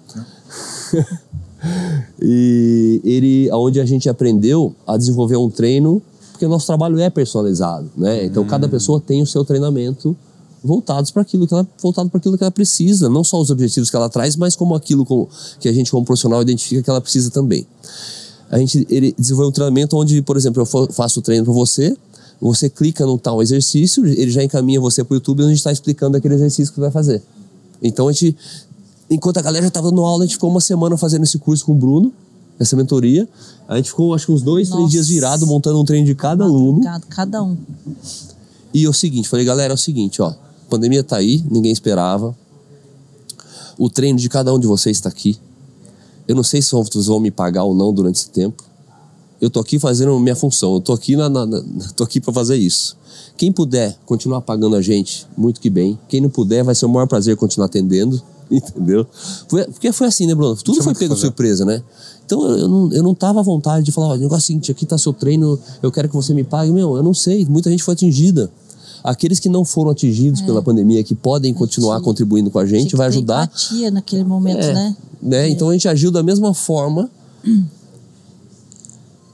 e 2.21 3.01
ele, 3.05 3.51
onde 3.53 3.81
a 3.81 3.85
gente 3.85 4.09
aprendeu 4.09 4.75
a 4.87 4.97
desenvolver 4.97 5.37
um 5.37 5.51
treino, 5.51 6.01
porque 6.33 6.47
o 6.47 6.49
nosso 6.49 6.67
trabalho 6.67 6.99
é 7.01 7.11
personalizado, 7.11 7.91
né? 7.97 8.25
Então 8.25 8.45
cada 8.45 8.69
pessoa 8.69 9.01
tem 9.01 9.21
o 9.23 9.27
seu 9.27 9.45
treinamento 9.45 10.17
voltados 10.63 11.11
para 11.11 11.23
aquilo 11.23 11.47
que 11.47 11.55
ela 11.55 11.67
voltado 11.81 12.09
para 12.11 12.19
aquilo 12.19 12.37
que 12.37 12.45
ela 12.45 12.51
precisa, 12.51 13.09
não 13.09 13.25
só 13.25 13.41
os 13.41 13.51
objetivos 13.51 13.91
que 13.91 13.97
ela 13.97 14.09
traz, 14.09 14.37
mas 14.37 14.55
como 14.55 14.75
aquilo 14.75 15.05
que 15.59 15.69
a 15.69 15.73
gente 15.73 15.91
como 15.91 16.05
profissional 16.05 16.41
identifica 16.43 16.83
que 16.83 16.91
ela 16.91 17.01
precisa 17.01 17.31
também. 17.31 17.67
A 18.51 18.59
gente 18.59 18.87
ele 18.89 19.15
desenvolveu 19.19 19.51
um 19.51 19.53
treinamento 19.53 19.97
onde, 19.97 20.23
por 20.23 20.37
exemplo, 20.37 20.63
eu 20.63 20.67
fa- 20.67 20.89
faço 20.93 21.21
o 21.21 21.23
treino 21.23 21.45
para 21.45 21.53
você, 21.53 21.97
você 22.41 22.71
clica 22.71 23.05
no 23.05 23.19
tal 23.19 23.43
exercício, 23.43 24.07
ele 24.07 24.31
já 24.31 24.43
encaminha 24.43 24.81
você 24.81 25.03
para 25.03 25.15
o 25.15 25.17
YouTube 25.17 25.41
e 25.41 25.45
a 25.45 25.49
gente 25.49 25.59
está 25.59 25.73
explicando 25.73 26.17
aquele 26.17 26.35
exercício 26.35 26.73
que 26.73 26.77
você 26.77 26.83
vai 26.83 26.91
fazer. 26.91 27.23
Então 27.83 28.09
a 28.09 28.13
gente, 28.13 28.37
enquanto 29.11 29.39
a 29.39 29.43
galera 29.43 29.63
já 29.63 29.69
estava 29.69 29.91
dando 29.91 30.03
aula, 30.03 30.23
a 30.23 30.27
gente 30.27 30.35
ficou 30.35 30.51
uma 30.51 30.61
semana 30.61 30.97
fazendo 30.97 31.25
esse 31.25 31.39
curso 31.39 31.65
com 31.65 31.73
o 31.73 31.75
Bruno, 31.75 32.13
essa 32.59 32.77
mentoria. 32.77 33.29
A 33.67 33.77
gente 33.77 33.91
ficou 33.91 34.15
acho 34.15 34.27
que 34.27 34.33
uns 34.33 34.43
dois, 34.43 34.69
três 34.69 34.81
Nossa. 34.81 34.93
dias 34.93 35.09
virado 35.09 35.47
montando 35.47 35.81
um 35.81 35.85
treino 35.85 36.07
de 36.07 36.15
cada 36.15 36.45
aluno. 36.45 36.81
Cada, 36.83 37.07
cada 37.07 37.43
um. 37.43 37.57
E 38.73 38.85
é 38.85 38.89
o 38.89 38.93
seguinte, 38.93 39.29
falei, 39.29 39.45
galera, 39.45 39.73
é 39.73 39.75
o 39.75 39.79
seguinte, 39.79 40.23
ó, 40.23 40.29
a 40.29 40.37
pandemia 40.71 41.03
tá 41.03 41.17
aí, 41.17 41.45
ninguém 41.51 41.73
esperava. 41.73 42.37
O 43.77 43.89
treino 43.89 44.19
de 44.19 44.29
cada 44.29 44.53
um 44.53 44.59
de 44.59 44.67
vocês 44.67 44.97
está 44.97 45.09
aqui. 45.09 45.39
Eu 46.27 46.37
não 46.37 46.43
sei 46.43 46.61
se 46.61 46.73
vocês 46.73 47.07
vão 47.07 47.19
me 47.19 47.31
pagar 47.31 47.65
ou 47.65 47.75
não 47.75 47.93
durante 47.93 48.17
esse 48.17 48.29
tempo. 48.29 48.68
Eu 49.41 49.49
tô 49.51 49.61
aqui 49.61 49.79
fazendo 49.79 50.13
a 50.13 50.21
minha 50.21 50.35
função, 50.35 50.75
eu 50.75 50.81
tô 50.81 50.93
aqui 50.93 51.15
na, 51.17 51.29
na, 51.29 51.47
na- 51.47 51.63
tô 51.95 52.03
aqui 52.05 52.21
para 52.21 52.33
fazer 52.33 52.57
isso. 52.57 52.97
Quem 53.37 53.53
puder 53.53 53.97
continuar 54.05 54.41
pagando 54.41 54.75
a 54.75 54.83
gente, 54.83 55.27
muito 55.37 55.61
que 55.61 55.71
bem. 55.71 55.97
Quem 56.09 56.21
não 56.21 56.29
puder, 56.29 56.65
vai 56.65 56.75
ser 56.75 56.87
o 56.87 56.89
maior 56.89 57.07
prazer 57.07 57.37
continuar 57.37 57.67
atendendo, 57.67 58.21
entendeu? 58.51 59.07
Foi- 59.47 59.65
porque 59.67 59.93
foi 59.93 60.09
assim, 60.09 60.27
né, 60.27 60.35
Bruno? 60.35 60.57
Tudo 60.57 60.83
foi 60.83 60.93
pego 60.95 61.15
de 61.15 61.21
surpresa, 61.21 61.65
né? 61.65 61.81
Então 62.27 62.43
eu, 62.47 62.69
não, 62.69 62.93
eu 62.93 63.03
não 63.03 63.15
tava 63.15 63.39
à 63.39 63.43
vontade 63.43 63.85
de 63.87 63.93
falar, 63.93 64.09
ó, 64.09 64.15
o 64.15 64.17
negócio 64.19 64.35
é 64.35 64.39
o 64.39 64.47
seguinte, 64.47 64.73
aqui 64.73 64.85
tá 64.85 64.99
seu 64.99 65.13
treino, 65.13 65.59
eu 65.83 65.91
quero 65.93 66.09
que 66.09 66.15
você 66.17 66.35
me 66.35 66.43
pague. 66.45 66.73
Meu, 66.73 66.97
eu 66.97 67.03
não 67.03 67.15
sei, 67.15 67.45
muita 67.47 67.71
gente 67.71 67.83
foi 67.83 67.95
atingida. 67.95 68.51
Aqueles 69.05 69.39
que 69.39 69.49
não 69.49 69.65
foram 69.65 69.93
atingidos 69.93 70.41
pela 70.43 70.61
pandemia, 70.61 71.03
que 71.05 71.15
podem 71.15 71.55
continuar 71.55 72.01
contribuindo 72.01 72.51
com 72.51 72.59
a 72.59 72.67
gente, 72.67 72.97
vai 72.97 73.07
ajudar. 73.07 73.45
empatia 73.45 73.91
naquele 73.93 74.25
momento, 74.25 74.59
É, 74.61 74.75
né? 74.75 74.97
né? 75.23 75.49
Então 75.49 75.69
a 75.69 75.73
gente 75.73 75.89
agiu 75.89 76.11
da 76.11 76.23
mesma 76.25 76.53
forma. 76.53 77.09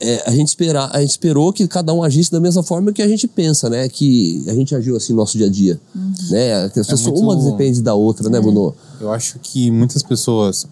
É, 0.01 0.23
a, 0.27 0.31
gente 0.33 0.49
esperar, 0.49 0.91
a 0.93 1.01
gente 1.01 1.11
esperou 1.11 1.53
que 1.53 1.67
cada 1.69 1.93
um 1.95 2.03
agisse 2.03 2.31
da 2.31 2.41
mesma 2.41 2.63
forma 2.63 2.93
que 2.93 3.01
a 3.01 3.09
gente 3.09 3.27
pensa, 3.29 3.71
né? 3.71 3.89
Que 3.89 4.45
a 4.49 4.55
gente 4.55 4.75
agiu 4.75 4.97
assim 4.97 5.13
no 5.13 5.19
nosso 5.21 5.39
dia 5.39 5.47
a 5.47 5.51
dia. 5.51 5.81
Né? 5.95 6.69
Que 6.71 6.81
as 6.81 6.87
pessoas, 6.87 7.21
muito- 7.21 7.41
Uma 7.43 7.51
depende 7.53 7.81
da 7.81 7.95
outra, 7.95 8.29
né, 8.29 8.41
Bruno? 8.41 8.75
Eu 9.01 9.13
acho 9.13 9.39
que 9.39 9.71
muitas 9.71 10.03
pessoas. 10.03 10.67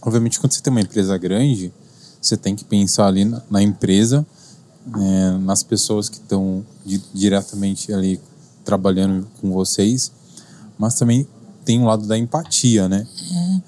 Obviamente, 0.00 0.40
quando 0.40 0.52
você 0.52 0.60
tem 0.60 0.70
uma 0.70 0.80
empresa 0.80 1.16
grande, 1.18 1.72
você 2.20 2.36
tem 2.36 2.54
que 2.56 2.64
pensar 2.64 3.06
ali 3.06 3.24
na, 3.24 3.42
na 3.50 3.62
empresa, 3.62 4.26
é, 4.96 5.38
nas 5.38 5.62
pessoas 5.62 6.08
que 6.08 6.16
estão 6.16 6.64
di- 6.84 7.02
diretamente 7.14 7.92
ali 7.92 8.20
trabalhando 8.64 9.26
com 9.40 9.52
vocês, 9.52 10.10
mas 10.78 10.94
também 10.94 11.26
tem 11.64 11.80
um 11.80 11.84
lado 11.86 12.06
da 12.06 12.16
empatia, 12.18 12.88
né? 12.88 13.06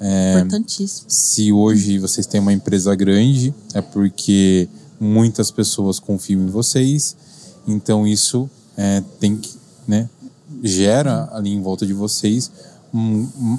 É, 0.00 0.34
importantíssimo. 0.40 1.06
Se 1.08 1.52
hoje 1.52 1.98
vocês 1.98 2.26
têm 2.26 2.40
uma 2.40 2.52
empresa 2.52 2.94
grande, 2.94 3.54
é 3.72 3.80
porque 3.80 4.68
muitas 5.00 5.50
pessoas 5.50 5.98
confiam 5.98 6.42
em 6.42 6.46
vocês, 6.46 7.16
então 7.66 8.06
isso 8.06 8.48
é, 8.76 9.02
tem 9.20 9.36
que, 9.36 9.54
né, 9.86 10.08
gera 10.62 11.28
ali 11.32 11.52
em 11.52 11.60
volta 11.62 11.86
de 11.86 11.92
vocês 11.92 12.50
um- 12.92 13.28
um- 13.38 13.58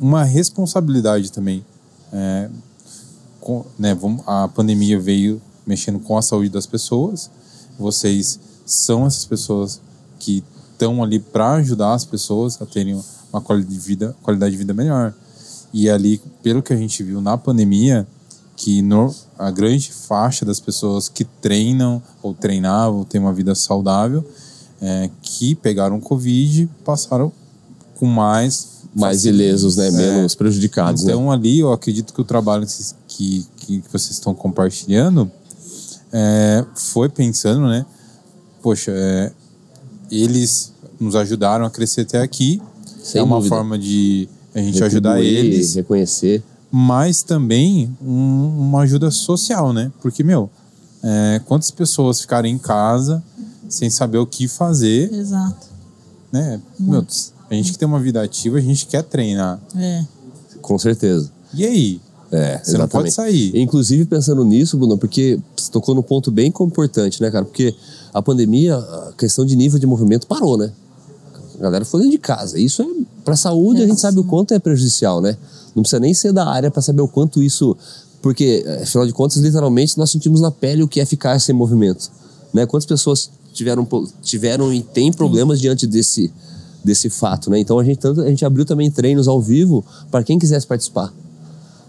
uma 0.00 0.24
responsabilidade 0.24 1.30
também. 1.32 1.64
É, 2.12 2.50
com- 3.40 3.64
né, 3.78 3.94
vamos- 3.94 4.22
a 4.26 4.48
pandemia 4.48 4.98
veio 5.00 5.40
mexendo 5.66 5.98
com 6.00 6.18
a 6.18 6.22
saúde 6.22 6.50
das 6.50 6.66
pessoas, 6.66 7.30
vocês 7.78 8.38
são 8.66 9.06
essas 9.06 9.24
pessoas 9.24 9.80
que 10.18 10.42
estão 10.72 11.02
ali 11.02 11.18
para 11.18 11.52
ajudar 11.54 11.94
as 11.94 12.04
pessoas 12.04 12.60
a 12.60 12.66
terem 12.66 13.00
uma 13.32 13.40
qualidade 13.40 13.72
de 13.74 13.80
vida, 13.80 14.16
qualidade 14.22 14.52
de 14.52 14.58
vida 14.58 14.74
melhor. 14.74 15.14
E 15.72 15.88
ali, 15.88 16.20
pelo 16.42 16.62
que 16.62 16.72
a 16.72 16.76
gente 16.76 17.02
viu 17.02 17.20
na 17.20 17.38
pandemia, 17.38 18.06
que 18.56 18.82
no- 18.82 19.14
a 19.38 19.50
grande 19.50 19.90
faixa 19.90 20.44
das 20.44 20.60
pessoas 20.60 21.08
que 21.08 21.24
treinam 21.24 22.02
ou 22.22 22.34
treinavam, 22.34 23.04
têm 23.04 23.20
uma 23.20 23.32
vida 23.32 23.54
saudável, 23.54 24.24
é, 24.80 25.08
que 25.22 25.54
pegaram 25.54 26.00
Covid, 26.00 26.68
passaram 26.84 27.32
com 27.98 28.06
mais 28.06 28.70
Mais 28.94 29.24
ilesos, 29.24 29.76
né? 29.76 29.88
É. 29.88 29.90
Menos 29.90 30.34
prejudicados, 30.34 31.04
né? 31.04 31.12
então 31.12 31.30
ali 31.32 31.60
eu 31.60 31.72
acredito 31.72 32.12
que 32.12 32.20
o 32.20 32.24
trabalho 32.24 32.66
que, 33.08 33.46
que, 33.56 33.80
que 33.80 33.90
vocês 33.90 34.10
estão 34.10 34.34
compartilhando 34.34 35.30
é, 36.12 36.62
foi 36.74 37.08
pensando, 37.08 37.66
né? 37.66 37.86
Poxa, 38.60 38.90
é, 38.94 39.32
eles 40.10 40.72
nos 41.00 41.16
ajudaram 41.16 41.64
a 41.64 41.70
crescer 41.70 42.02
até 42.02 42.20
aqui. 42.20 42.60
Sem 43.02 43.20
é 43.20 43.24
uma 43.24 43.36
dúvida. 43.36 43.54
forma 43.54 43.78
de 43.78 44.28
a 44.54 44.60
gente 44.60 44.82
ajudar 44.84 45.14
Retribuir, 45.16 45.38
eles, 45.44 45.74
Reconhecer. 45.74 46.42
mas 46.70 47.22
também 47.22 47.94
um- 48.04 48.68
uma 48.68 48.80
ajuda 48.82 49.10
social, 49.10 49.72
né? 49.72 49.90
Porque, 50.00 50.22
meu, 50.22 50.48
é, 51.02 51.40
quantas 51.46 51.70
pessoas 51.70 52.20
ficaram 52.20 52.48
em 52.48 52.58
casa 52.58 53.22
sem 53.68 53.88
saber 53.90 54.18
o 54.18 54.26
que 54.26 54.46
fazer, 54.46 55.12
Exato. 55.12 55.66
né? 56.30 56.60
Meu, 56.78 57.04
a 57.50 57.54
gente 57.54 57.72
que 57.72 57.78
tem 57.78 57.88
uma 57.88 57.98
vida 58.00 58.22
ativa, 58.22 58.58
a 58.58 58.60
gente 58.60 58.86
quer 58.86 59.02
treinar. 59.02 59.58
É. 59.76 60.04
Com 60.60 60.78
certeza. 60.78 61.30
E 61.54 61.64
aí? 61.64 62.00
É, 62.30 62.58
Você 62.62 62.78
não 62.78 62.88
pode 62.88 63.08
exatamente. 63.08 63.12
sair. 63.52 63.60
Inclusive, 63.60 64.06
pensando 64.06 64.42
nisso, 64.42 64.78
Bruno, 64.78 64.96
porque 64.96 65.38
você 65.54 65.70
tocou 65.70 65.94
num 65.94 66.00
ponto 66.00 66.30
bem 66.30 66.48
importante, 66.48 67.20
né, 67.20 67.30
cara? 67.30 67.44
Porque 67.44 67.74
a 68.14 68.22
pandemia, 68.22 68.76
a 68.76 69.12
questão 69.18 69.44
de 69.44 69.54
nível 69.54 69.78
de 69.78 69.86
movimento 69.86 70.26
parou, 70.26 70.56
né? 70.56 70.72
A 71.62 71.66
galera 71.66 71.84
ficou 71.84 72.00
dentro 72.00 72.12
de 72.12 72.18
casa. 72.18 72.58
Isso 72.58 72.82
é 72.82 72.86
pra 73.24 73.36
saúde, 73.36 73.82
a 73.82 73.86
gente 73.86 74.00
sabe 74.00 74.18
o 74.18 74.24
quanto 74.24 74.52
é 74.52 74.58
prejudicial, 74.58 75.20
né? 75.20 75.36
Não 75.76 75.82
precisa 75.82 76.00
nem 76.00 76.12
ser 76.12 76.32
da 76.32 76.44
área 76.46 76.70
para 76.70 76.82
saber 76.82 77.02
o 77.02 77.08
quanto 77.08 77.40
isso. 77.40 77.76
Porque, 78.20 78.64
eh, 78.66 78.82
afinal 78.82 79.06
de 79.06 79.12
contas, 79.12 79.38
literalmente, 79.38 79.96
nós 79.96 80.10
sentimos 80.10 80.40
na 80.40 80.50
pele 80.50 80.82
o 80.82 80.88
que 80.88 81.00
é 81.00 81.06
ficar 81.06 81.38
sem 81.40 81.54
movimento. 81.54 82.10
Né? 82.52 82.66
Quantas 82.66 82.86
pessoas 82.86 83.30
tiveram, 83.52 83.86
tiveram 84.22 84.72
e 84.72 84.82
têm 84.82 85.12
problemas 85.12 85.60
diante 85.60 85.86
desse, 85.86 86.32
desse 86.84 87.08
fato, 87.08 87.48
né? 87.48 87.58
Então 87.58 87.78
a 87.78 87.84
gente, 87.84 87.98
tanto, 87.98 88.20
a 88.22 88.28
gente 88.28 88.44
abriu 88.44 88.64
também 88.64 88.90
treinos 88.90 89.28
ao 89.28 89.40
vivo 89.40 89.84
para 90.10 90.24
quem 90.24 90.38
quisesse 90.38 90.66
participar 90.66 91.12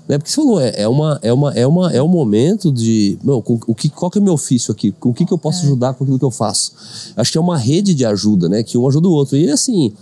né? 0.07 0.17
Porque 0.17 0.29
você 0.29 0.35
falou, 0.35 0.59
é, 0.59 0.73
é, 0.81 0.87
uma, 0.87 1.19
é, 1.21 1.31
uma, 1.33 1.53
é, 1.53 1.65
uma, 1.65 1.93
é 1.93 2.01
um 2.03 2.07
momento 2.07 2.71
de. 2.71 3.17
Com, 3.43 3.59
o 3.67 3.73
que, 3.75 3.89
qual 3.89 4.11
que 4.11 4.17
é 4.17 4.21
o 4.21 4.23
meu 4.23 4.33
ofício 4.33 4.71
aqui? 4.71 4.91
Com 4.91 5.09
o 5.09 5.13
que, 5.13 5.25
que 5.25 5.33
eu 5.33 5.37
posso 5.37 5.63
ajudar 5.65 5.93
com 5.93 6.03
aquilo 6.03 6.19
que 6.19 6.25
eu 6.25 6.31
faço? 6.31 6.73
Acho 7.15 7.31
que 7.31 7.37
é 7.37 7.41
uma 7.41 7.57
rede 7.57 7.93
de 7.93 8.05
ajuda, 8.05 8.49
né? 8.49 8.63
Que 8.63 8.77
um 8.77 8.87
ajuda 8.87 9.07
o 9.07 9.11
outro. 9.11 9.37
E 9.37 9.49
assim, 9.49 9.93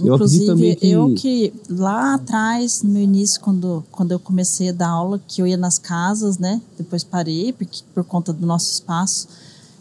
Eu 0.00 0.14
acredito 0.14 0.42
Inclusive, 0.42 0.46
também 0.46 0.76
que- 0.76 0.88
eu 0.88 1.12
que 1.14 1.52
lá 1.68 2.14
atrás, 2.14 2.82
no 2.84 2.90
meu 2.90 3.02
início, 3.02 3.40
quando, 3.40 3.84
quando 3.90 4.12
eu 4.12 4.20
comecei 4.20 4.68
a 4.68 4.72
dar 4.72 4.90
aula, 4.90 5.20
que 5.26 5.42
eu 5.42 5.46
ia 5.46 5.56
nas 5.56 5.76
casas, 5.76 6.38
né? 6.38 6.60
Depois 6.76 7.02
parei, 7.02 7.52
porque, 7.52 7.80
por 7.92 8.04
conta 8.04 8.32
do 8.32 8.46
nosso 8.46 8.70
espaço. 8.70 9.26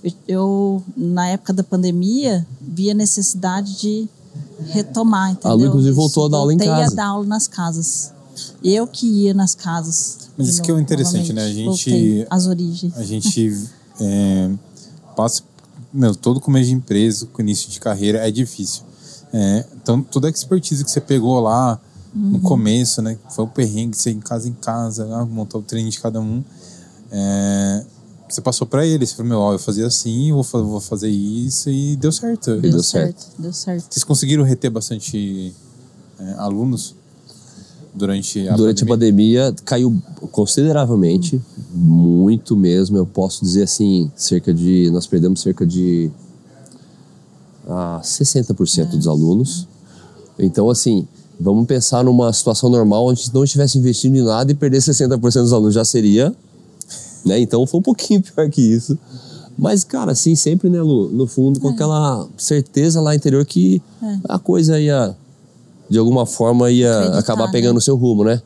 Eu, 0.04 0.12
eu, 0.28 0.84
na 0.96 1.28
época 1.28 1.54
da 1.54 1.64
pandemia, 1.64 2.46
vi 2.60 2.90
a 2.90 2.96
necessidade 2.96 3.80
de 3.80 4.08
retomar, 4.70 5.32
entendeu? 5.32 5.58
Lu, 5.58 5.66
inclusive, 5.68 5.94
voltou 5.96 6.26
a 6.26 6.30
dar 6.30 6.38
aula 6.38 6.54
em 6.54 6.58
Voltei 6.58 6.74
casa. 6.74 6.94
a 6.94 6.96
dar 6.96 7.06
aula 7.08 7.26
nas 7.28 7.48
casas. 7.48 8.12
Eu 8.70 8.86
que 8.88 9.07
ia 9.07 9.34
nas 9.34 9.55
casas. 9.55 10.30
Mas 10.38 10.49
isso 10.49 10.61
que 10.61 10.70
é 10.70 10.74
o 10.74 10.78
novo, 10.78 10.84
interessante, 10.84 11.32
né? 11.34 11.43
A 11.45 11.49
gente- 11.53 11.65
Voltei 11.65 12.28
às 12.30 12.45
origens. 12.47 12.95
A 12.97 13.03
gente 13.03 13.68
é, 13.99 14.51
passa. 15.15 15.41
Meu, 15.93 16.13
todo 16.15 16.39
começo 16.41 16.68
de 16.70 16.74
empresa, 16.76 17.26
com 17.28 17.41
início 17.41 17.70
de 17.70 17.80
carreira, 17.80 18.28
é 18.28 18.30
difícil. 18.32 18.84
É, 19.34 19.65
então, 19.82 20.01
toda 20.03 20.28
a 20.28 20.30
expertise 20.30 20.84
que 20.84 20.91
você 20.91 21.01
pegou 21.01 21.39
lá 21.39 21.80
Uhum. 22.15 22.30
no 22.32 22.39
começo, 22.39 23.01
né? 23.01 23.18
Foi 23.30 23.45
o 23.45 23.47
perrengue, 23.47 23.95
você 23.95 24.11
em 24.11 24.20
casa 24.20 24.47
em 24.49 24.53
casa, 24.53 25.07
ah, 25.13 25.26
montar 25.26 25.57
o 25.57 25.61
treino 25.61 25.89
de 25.89 25.99
cada 25.99 26.20
um. 26.20 26.43
é, 27.11 27.86
você 28.30 28.41
passou 28.41 28.68
para 28.68 28.86
ele, 28.86 29.05
você 29.07 29.15
falou, 29.15 29.30
meu, 29.30 29.39
ó, 29.39 29.53
eu 29.53 29.59
fazia 29.59 29.88
assim, 29.88 30.30
eu 30.32 30.43
vou, 30.43 30.65
vou 30.65 30.82
fazer 30.82 31.07
isso, 31.09 31.70
e 31.70 31.95
deu 31.95 32.11
certo. 32.11 32.59
deu 32.59 32.84
certo. 32.84 33.26
Deu 33.39 33.53
certo. 33.53 33.88
Vocês 33.89 34.03
conseguiram 34.03 34.43
reter 34.43 34.70
bastante 34.70 35.53
é, 36.20 36.34
alunos 36.34 36.93
durante 37.98 38.48
a 38.48 38.56
Durante 38.56 38.84
a 38.84 38.88
pandemia 38.88 39.54
caiu 39.66 40.02
consideravelmente, 40.32 41.41
muito 41.74 42.56
mesmo. 42.56 42.98
Eu 42.98 43.06
posso 43.06 43.43
dizer 43.43 43.64
assim, 43.64 44.12
cerca 44.16 44.54
de. 44.54 44.89
Nós 44.91 45.08
perdemos 45.08 45.41
cerca 45.41 45.66
de 45.66 46.10
ah, 47.68 48.00
60% 48.04 48.91
dos 48.91 49.08
alunos. 49.08 49.68
Então, 50.39 50.70
assim, 50.70 51.08
vamos 51.39 51.66
pensar 51.66 52.04
numa 52.04 52.32
situação 52.32 52.70
normal 52.70 53.06
onde 53.08 53.34
não 53.34 53.43
estivesse 53.43 53.78
investindo 53.78 54.16
em 54.16 54.24
nada 54.24 54.52
e 54.52 54.56
perder 54.56 54.78
60% 54.78 55.20
dos 55.20 55.54
alunos 55.54 55.74
já 55.74 55.84
seria. 55.84 56.34
Né? 57.26 57.39
Então 57.39 57.66
foi 57.68 57.80
um 57.80 57.84
pouquinho 57.84 58.22
pior 58.24 58.50
que 58.50 58.62
isso. 58.62 58.98
Mas, 59.58 59.84
cara, 59.84 60.12
assim, 60.12 60.36
sempre, 60.36 60.70
né, 60.70 60.80
Lu, 60.82 61.10
no 61.10 61.26
fundo, 61.26 61.60
com 61.60 61.70
aquela 61.70 62.28
certeza 62.38 63.02
lá 63.02 63.16
interior 63.16 63.43
que 63.43 63.82
a 64.30 64.38
coisa 64.38 64.80
ia, 64.80 65.16
de 65.90 65.98
alguma 65.98 66.26
forma, 66.26 66.70
ia 66.72 66.92
Acreditar, 66.92 67.20
acabar 67.20 67.46
né? 67.46 67.52
pegando 67.52 67.78
o 67.78 67.82
seu 67.82 67.96
rumo, 67.96 68.24
né? 68.24 68.42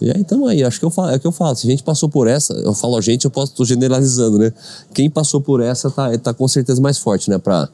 E 0.00 0.10
aí, 0.10 0.20
então 0.20 0.46
aí, 0.46 0.64
acho 0.64 0.80
que 0.80 0.84
eu 0.84 0.90
falo, 0.90 1.10
é 1.10 1.16
o 1.16 1.20
que 1.20 1.26
eu 1.26 1.32
falo. 1.32 1.54
Se 1.54 1.66
a 1.66 1.70
gente 1.70 1.82
passou 1.84 2.08
por 2.08 2.26
essa, 2.26 2.52
eu 2.54 2.74
falo 2.74 2.96
a 2.96 3.00
gente, 3.00 3.24
eu 3.24 3.30
posso, 3.30 3.54
tô 3.54 3.64
generalizando, 3.64 4.36
né? 4.36 4.52
Quem 4.92 5.08
passou 5.08 5.40
por 5.40 5.60
essa 5.60 5.90
tá, 5.90 6.16
tá 6.18 6.34
com 6.34 6.48
certeza 6.48 6.80
mais 6.80 6.98
forte, 6.98 7.30
né? 7.30 7.38
Pra, 7.38 7.68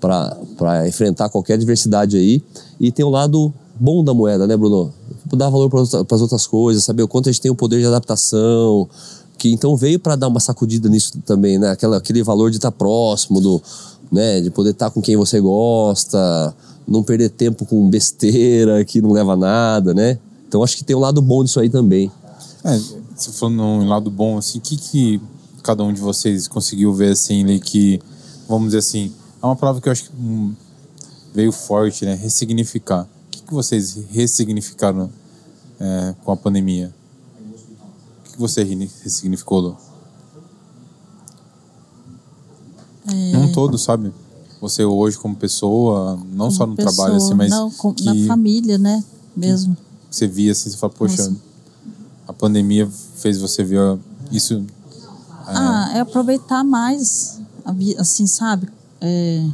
pra, 0.00 0.36
pra 0.56 0.88
enfrentar 0.88 1.28
qualquer 1.28 1.54
adversidade 1.54 2.16
aí. 2.16 2.40
E 2.78 2.92
tem 2.92 3.04
o 3.04 3.10
lado 3.10 3.52
bom 3.80 4.04
da 4.04 4.14
moeda, 4.14 4.46
né, 4.46 4.56
Bruno? 4.56 4.92
Dar 5.32 5.50
valor 5.50 5.68
para 5.68 5.80
as 5.80 6.22
outras 6.22 6.46
coisas, 6.46 6.84
saber 6.84 7.02
o 7.02 7.08
quanto 7.08 7.28
a 7.28 7.32
gente 7.32 7.40
tem 7.40 7.50
o 7.50 7.56
poder 7.56 7.80
de 7.80 7.86
adaptação. 7.86 8.88
Que 9.36 9.52
então 9.52 9.76
veio 9.76 9.98
para 9.98 10.14
dar 10.14 10.28
uma 10.28 10.40
sacudida 10.40 10.88
nisso 10.88 11.18
também, 11.26 11.58
né? 11.58 11.70
Aquela, 11.70 11.96
aquele 11.96 12.22
valor 12.22 12.50
de 12.50 12.58
estar 12.58 12.70
próximo, 12.70 13.40
do, 13.40 13.60
né? 14.10 14.40
De 14.40 14.50
poder 14.50 14.70
estar 14.70 14.90
com 14.90 15.02
quem 15.02 15.16
você 15.16 15.40
gosta, 15.40 16.54
não 16.86 17.02
perder 17.02 17.30
tempo 17.30 17.66
com 17.66 17.88
besteira 17.90 18.84
que 18.84 19.00
não 19.00 19.12
leva 19.12 19.32
a 19.32 19.36
nada, 19.36 19.92
né? 19.92 20.18
Então 20.48 20.62
acho 20.62 20.76
que 20.76 20.84
tem 20.84 20.94
um 20.94 21.00
lado 21.00 21.20
bom 21.20 21.42
disso 21.42 21.58
aí 21.58 21.68
também. 21.68 22.10
É, 22.64 22.80
se 23.16 23.32
for 23.32 23.48
num 23.50 23.88
lado 23.88 24.10
bom, 24.10 24.38
assim, 24.38 24.58
o 24.58 24.60
que, 24.60 24.76
que 24.76 25.20
cada 25.62 25.82
um 25.82 25.92
de 25.92 26.00
vocês 26.00 26.46
conseguiu 26.46 26.92
ver, 26.94 27.12
assim, 27.12 27.42
ali, 27.42 27.58
que, 27.58 28.00
vamos 28.48 28.66
dizer 28.68 28.78
assim, 28.78 29.12
é 29.42 29.46
uma 29.46 29.56
palavra 29.56 29.80
que 29.80 29.88
eu 29.88 29.92
acho 29.92 30.04
que 30.04 30.10
hum, 30.16 30.54
veio 31.34 31.50
forte, 31.50 32.04
né? 32.04 32.14
Ressignificar. 32.14 33.02
O 33.02 33.30
que, 33.30 33.42
que 33.42 33.52
vocês 33.52 33.98
ressignificaram 34.10 35.10
é, 35.80 36.14
com 36.24 36.32
a 36.32 36.36
pandemia? 36.36 36.94
O 37.40 38.22
que, 38.24 38.32
que 38.32 38.38
você 38.38 38.62
re- 38.62 38.90
ressignificou, 39.02 39.60
Lu? 39.60 39.76
Num 43.32 43.52
todo, 43.52 43.78
sabe? 43.78 44.12
Você 44.60 44.84
hoje 44.84 45.18
como 45.18 45.36
pessoa, 45.36 46.18
não 46.32 46.50
só 46.50 46.66
no 46.66 46.74
Como 46.74 46.88
trabalho, 46.88 47.14
pessoa, 47.14 47.28
assim, 47.28 47.34
mas 47.36 47.50
não, 47.50 47.70
com- 47.70 47.92
que 47.92 48.04
na 48.04 48.26
família, 48.26 48.78
né? 48.78 49.02
Mesmo. 49.36 49.76
você 50.10 50.26
via 50.26 50.52
assim, 50.52 50.70
você 50.70 50.76
fala, 50.78 50.92
poxa, 50.96 51.28
Nossa. 51.28 51.36
a 52.26 52.32
pandemia 52.32 52.88
fez 53.16 53.38
você 53.38 53.62
ver 53.62 53.98
isso 54.32 54.64
Ah, 55.46 55.90
é 55.94 56.00
aproveitar 56.00 56.64
mais, 56.64 57.38
assim, 57.98 58.26
sabe? 58.26 58.68
É, 59.00 59.46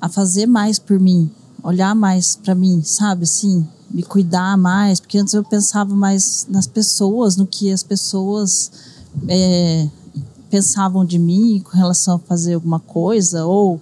a 0.00 0.08
fazer 0.08 0.46
mais 0.46 0.78
por 0.78 0.98
mim, 0.98 1.30
olhar 1.62 1.94
mais 1.94 2.34
para 2.34 2.54
mim, 2.54 2.82
sabe? 2.82 3.24
Assim, 3.24 3.66
me 3.90 4.02
cuidar 4.02 4.56
mais, 4.56 4.98
porque 4.98 5.18
antes 5.18 5.34
eu 5.34 5.44
pensava 5.44 5.94
mais 5.94 6.46
nas 6.48 6.66
pessoas, 6.66 7.36
no 7.36 7.46
que 7.46 7.70
as 7.70 7.82
pessoas 7.82 8.72
é, 9.28 9.86
pensavam 10.50 11.04
de 11.04 11.18
mim 11.18 11.60
com 11.62 11.76
relação 11.76 12.16
a 12.16 12.18
fazer 12.18 12.54
alguma 12.54 12.80
coisa, 12.80 13.44
ou 13.44 13.78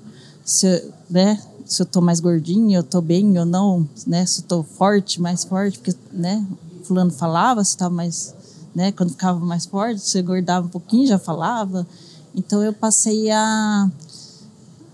se, 0.50 0.66
eu- 0.66 0.92
né? 1.08 1.40
Se 1.64 1.80
eu 1.82 1.86
tô 1.86 2.00
mais 2.00 2.18
gordinha, 2.18 2.78
eu 2.78 2.82
tô 2.82 3.00
bem 3.00 3.38
ou 3.38 3.44
não, 3.46 3.88
né? 4.04 4.26
Se 4.26 4.40
eu 4.40 4.44
tô 4.46 4.62
forte, 4.64 5.20
mais 5.20 5.44
forte, 5.44 5.78
porque, 5.78 5.94
né? 6.12 6.44
Fulano 6.82 7.12
falava, 7.12 7.62
se 7.62 7.76
tava 7.76 7.94
mais, 7.94 8.34
né? 8.74 8.90
Quando 8.90 9.10
ficava 9.10 9.38
mais 9.38 9.64
forte, 9.64 10.00
se 10.00 10.18
eu 10.18 10.22
engordava 10.22 10.66
um 10.66 10.70
pouquinho, 10.70 11.06
já 11.06 11.20
falava. 11.20 11.86
Então 12.34 12.60
eu 12.64 12.72
passei 12.72 13.30
a, 13.30 13.88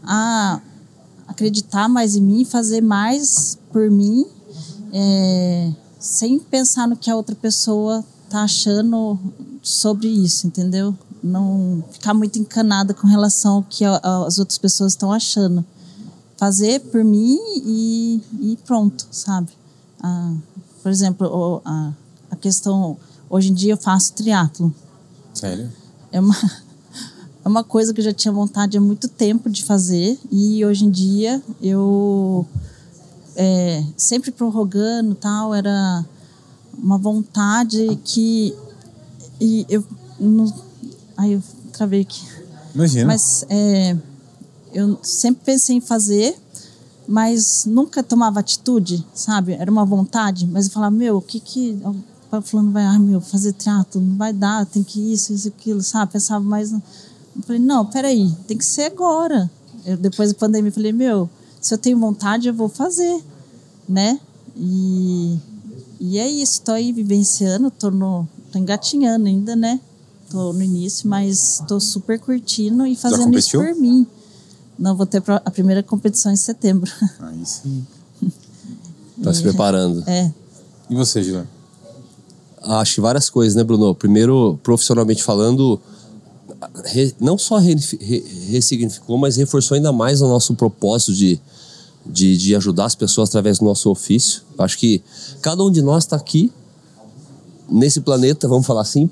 a 0.04 0.60
acreditar 1.26 1.88
mais 1.88 2.14
em 2.14 2.20
mim, 2.20 2.44
fazer 2.44 2.82
mais 2.82 3.58
por 3.72 3.90
mim, 3.90 4.26
é, 4.92 5.72
sem 5.98 6.38
pensar 6.38 6.86
no 6.86 6.96
que 6.96 7.10
a 7.10 7.16
outra 7.16 7.34
pessoa 7.34 8.04
tá 8.28 8.42
achando 8.42 9.18
sobre 9.62 10.06
isso, 10.08 10.46
entendeu? 10.46 10.94
Não 11.26 11.82
ficar 11.90 12.14
muito 12.14 12.38
encanada 12.38 12.94
com 12.94 13.06
relação 13.06 13.56
ao 13.56 13.62
que 13.62 13.84
a- 13.84 14.00
a- 14.02 14.26
as 14.26 14.38
outras 14.38 14.58
pessoas 14.58 14.92
estão 14.92 15.12
achando. 15.12 15.64
Fazer 16.36 16.80
por 16.80 17.02
mim 17.02 17.38
e, 17.56 18.20
e 18.40 18.58
pronto, 18.66 19.06
sabe? 19.10 19.48
Ah, 20.02 20.32
por 20.82 20.90
exemplo, 20.90 21.62
a, 21.64 21.92
a 22.30 22.36
questão. 22.36 22.96
Hoje 23.28 23.50
em 23.50 23.54
dia 23.54 23.72
eu 23.72 23.76
faço 23.78 24.12
triatlo. 24.12 24.72
sério. 25.34 25.70
É 26.12 26.20
uma, 26.20 26.34
é 27.44 27.48
uma 27.48 27.64
coisa 27.64 27.92
que 27.92 28.00
eu 28.00 28.04
já 28.04 28.12
tinha 28.12 28.30
vontade 28.32 28.76
há 28.76 28.80
muito 28.80 29.08
tempo 29.08 29.50
de 29.50 29.64
fazer 29.64 30.18
e 30.30 30.64
hoje 30.64 30.84
em 30.84 30.90
dia 30.90 31.42
eu 31.60 32.46
é, 33.34 33.82
sempre 33.96 34.30
prorrogando 34.30 35.14
tal 35.14 35.52
era 35.54 36.04
uma 36.78 36.98
vontade 36.98 37.98
que 38.04 38.54
e 39.40 39.66
eu 39.68 39.84
não, 40.20 40.44
aí 41.16 41.32
eu 41.32 41.42
travei 41.72 42.02
aqui 42.02 42.22
Imagina. 42.74 43.06
mas 43.06 43.44
é, 43.48 43.96
eu 44.72 44.98
sempre 45.02 45.42
pensei 45.44 45.76
em 45.76 45.80
fazer, 45.80 46.36
mas 47.08 47.64
nunca 47.64 48.02
tomava 48.02 48.40
atitude, 48.40 49.04
sabe? 49.14 49.52
Era 49.52 49.70
uma 49.70 49.84
vontade, 49.84 50.46
mas 50.46 50.66
eu 50.66 50.72
falava, 50.72 50.94
meu, 50.94 51.16
o 51.16 51.22
que 51.22 51.40
que... 51.40 51.78
O 52.30 52.42
fulano 52.42 52.72
vai, 52.72 52.84
ah, 52.84 52.98
meu, 52.98 53.20
fazer 53.20 53.52
teatro, 53.52 54.00
não 54.00 54.16
vai 54.16 54.32
dar, 54.32 54.66
tem 54.66 54.82
que 54.82 55.12
isso, 55.12 55.32
isso, 55.32 55.48
aquilo, 55.48 55.82
sabe? 55.82 56.12
Pensava 56.12 56.44
mais... 56.44 56.72
Eu 56.72 56.82
falei, 57.46 57.62
não, 57.62 57.86
peraí, 57.86 58.30
tem 58.46 58.58
que 58.58 58.64
ser 58.64 58.82
agora. 58.82 59.50
Eu, 59.84 59.96
depois 59.96 60.32
da 60.32 60.38
pandemia, 60.38 60.68
eu 60.68 60.74
falei, 60.74 60.92
meu, 60.92 61.30
se 61.60 61.72
eu 61.72 61.78
tenho 61.78 61.98
vontade, 61.98 62.48
eu 62.48 62.54
vou 62.54 62.68
fazer, 62.68 63.22
né? 63.88 64.20
E, 64.56 65.38
e 66.00 66.18
é 66.18 66.28
isso, 66.28 66.60
tô 66.62 66.72
aí 66.72 66.92
vivenciando, 66.92 67.70
tô, 67.70 67.90
no, 67.90 68.28
tô 68.52 68.58
engatinhando 68.58 69.26
ainda, 69.26 69.54
né? 69.56 69.80
Tô 70.30 70.52
no 70.52 70.62
início, 70.62 71.08
mas 71.08 71.62
tô 71.68 71.78
super 71.78 72.18
curtindo 72.18 72.86
e 72.86 72.96
fazendo 72.96 73.38
isso 73.38 73.50
por 73.58 73.74
mim. 73.80 74.06
Não, 74.78 74.94
vou 74.96 75.06
ter 75.06 75.22
a 75.26 75.50
primeira 75.50 75.82
competição 75.82 76.32
em 76.32 76.36
setembro. 76.36 76.90
Aí 77.20 77.46
sim. 77.46 77.86
Tá 79.22 79.32
se 79.32 79.40
preparando. 79.42 80.02
É, 80.06 80.30
E 80.90 80.94
você, 80.94 81.22
Gila? 81.22 81.46
Acho 82.62 83.00
várias 83.00 83.30
coisas, 83.30 83.54
né, 83.54 83.62
Bruno? 83.64 83.94
Primeiro, 83.94 84.58
profissionalmente 84.62 85.22
falando, 85.22 85.80
re- 86.84 87.14
não 87.20 87.38
só 87.38 87.56
re- 87.58 87.76
re- 88.00 88.24
ressignificou, 88.50 89.16
mas 89.16 89.36
reforçou 89.36 89.76
ainda 89.76 89.92
mais 89.92 90.20
o 90.20 90.28
nosso 90.28 90.54
propósito 90.54 91.14
de, 91.14 91.40
de, 92.04 92.36
de 92.36 92.54
ajudar 92.56 92.86
as 92.86 92.94
pessoas 92.94 93.28
através 93.28 93.58
do 93.60 93.64
nosso 93.64 93.88
ofício. 93.88 94.42
Acho 94.58 94.76
que 94.78 95.00
cada 95.40 95.62
um 95.62 95.70
de 95.70 95.80
nós 95.80 96.04
está 96.04 96.16
aqui, 96.16 96.52
nesse 97.70 98.00
planeta, 98.00 98.46
vamos 98.48 98.66
falar 98.66 98.82
assim, 98.82 99.08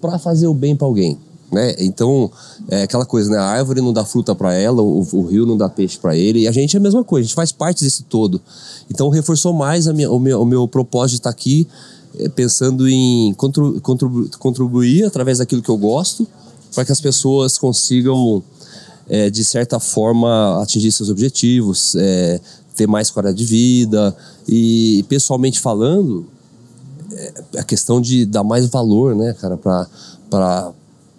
para 0.00 0.18
fazer 0.18 0.46
o 0.46 0.54
bem 0.54 0.76
para 0.76 0.86
alguém. 0.86 1.18
Né? 1.50 1.74
Então, 1.78 2.30
é 2.68 2.82
aquela 2.82 3.06
coisa, 3.06 3.30
né? 3.30 3.38
A 3.38 3.44
árvore 3.44 3.80
não 3.80 3.92
dá 3.92 4.04
fruta 4.04 4.34
para 4.34 4.52
ela, 4.52 4.82
o, 4.82 5.06
o 5.12 5.26
rio 5.26 5.46
não 5.46 5.56
dá 5.56 5.66
peixe 5.66 5.96
para 5.96 6.14
ele, 6.14 6.40
e 6.40 6.48
a 6.48 6.52
gente 6.52 6.76
é 6.76 6.78
a 6.78 6.82
mesma 6.82 7.02
coisa, 7.02 7.24
a 7.24 7.26
gente 7.26 7.34
faz 7.34 7.50
parte 7.50 7.82
desse 7.82 8.02
todo. 8.02 8.38
Então, 8.90 9.08
reforçou 9.08 9.54
mais 9.54 9.86
minha, 9.86 10.10
o, 10.10 10.18
meu, 10.18 10.42
o 10.42 10.44
meu 10.44 10.68
propósito 10.68 11.14
de 11.14 11.20
estar 11.20 11.30
aqui, 11.30 11.66
é, 12.18 12.28
pensando 12.28 12.86
em 12.86 13.32
contru, 13.34 13.80
contribu- 13.80 14.28
contribuir 14.38 15.04
através 15.04 15.38
daquilo 15.38 15.62
que 15.62 15.70
eu 15.70 15.78
gosto, 15.78 16.28
para 16.74 16.84
que 16.84 16.92
as 16.92 17.00
pessoas 17.00 17.56
consigam, 17.56 18.42
é, 19.08 19.30
de 19.30 19.42
certa 19.42 19.80
forma, 19.80 20.62
atingir 20.62 20.92
seus 20.92 21.08
objetivos, 21.08 21.94
é, 21.96 22.40
ter 22.76 22.86
mais 22.86 23.10
qualidade 23.10 23.38
de 23.38 23.44
vida 23.46 24.14
e 24.46 25.02
pessoalmente 25.08 25.58
falando 25.58 26.26
a 27.56 27.64
questão 27.64 28.00
de 28.00 28.26
dar 28.26 28.44
mais 28.44 28.66
valor, 28.66 29.14
né, 29.14 29.34
cara, 29.40 29.56
para 29.56 30.72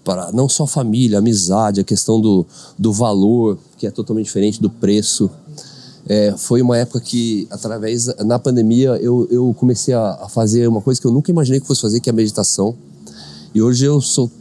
para 0.03 0.31
não 0.31 0.49
só 0.49 0.65
família, 0.65 1.19
amizade, 1.19 1.81
a 1.81 1.83
questão 1.83 2.19
do, 2.19 2.45
do 2.77 2.91
valor 2.91 3.59
que 3.77 3.85
é 3.85 3.91
totalmente 3.91 4.25
diferente 4.25 4.61
do 4.61 4.69
preço. 4.69 5.29
É, 6.07 6.33
foi 6.35 6.61
uma 6.61 6.77
época 6.77 6.99
que, 6.99 7.47
através, 7.51 8.07
na 8.25 8.39
pandemia, 8.39 8.97
eu, 9.01 9.27
eu 9.29 9.53
comecei 9.57 9.93
a, 9.93 10.17
a, 10.21 10.29
fazer 10.29 10.67
uma 10.67 10.81
coisa 10.81 10.99
que 10.99 11.05
eu 11.05 11.11
nunca 11.11 11.29
imaginei 11.29 11.59
que 11.59 11.67
fosse 11.67 11.81
fazer, 11.81 11.99
que 11.99 12.09
é 12.09 12.11
a 12.11 12.15
meditação. 12.15 12.75
E 13.53 13.61
hoje 13.61 13.85
eu 13.85 14.01
sou. 14.01 14.31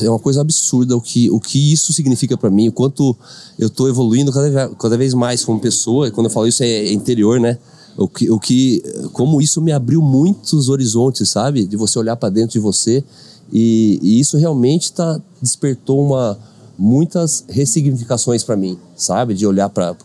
É 0.00 0.08
uma 0.08 0.18
coisa 0.18 0.40
absurda 0.40 0.96
o 0.96 1.00
que, 1.00 1.28
o 1.30 1.38
que 1.38 1.72
isso 1.72 1.92
significa 1.92 2.36
para 2.36 2.48
mim, 2.48 2.68
o 2.68 2.72
quanto 2.72 3.14
eu 3.58 3.68
tô 3.68 3.88
evoluindo 3.88 4.32
cada, 4.32 4.70
cada 4.70 4.96
vez 4.96 5.12
mais 5.12 5.44
como 5.44 5.60
pessoa. 5.60 6.08
E 6.08 6.10
quando 6.10 6.28
eu 6.28 6.30
falo 6.30 6.46
isso, 6.46 6.62
é, 6.62 6.66
é 6.66 6.92
interior, 6.92 7.38
né? 7.38 7.58
O 7.96 8.08
que, 8.08 8.30
o 8.30 8.38
que, 8.38 8.82
como 9.12 9.40
isso 9.40 9.60
me 9.62 9.72
abriu 9.72 10.02
muitos 10.02 10.68
horizontes, 10.68 11.28
sabe? 11.28 11.64
De 11.64 11.76
você 11.76 11.98
olhar 11.98 12.16
para 12.16 12.28
dentro 12.28 12.52
de 12.52 12.58
você. 12.58 13.02
E, 13.52 13.98
e 14.02 14.20
isso 14.20 14.36
realmente 14.36 14.92
tá, 14.92 15.20
despertou 15.40 16.04
uma 16.04 16.38
muitas 16.78 17.44
ressignificações 17.48 18.44
para 18.44 18.56
mim, 18.56 18.78
sabe? 18.96 19.34
De 19.34 19.46
olhar 19.46 19.68
para 19.70 19.96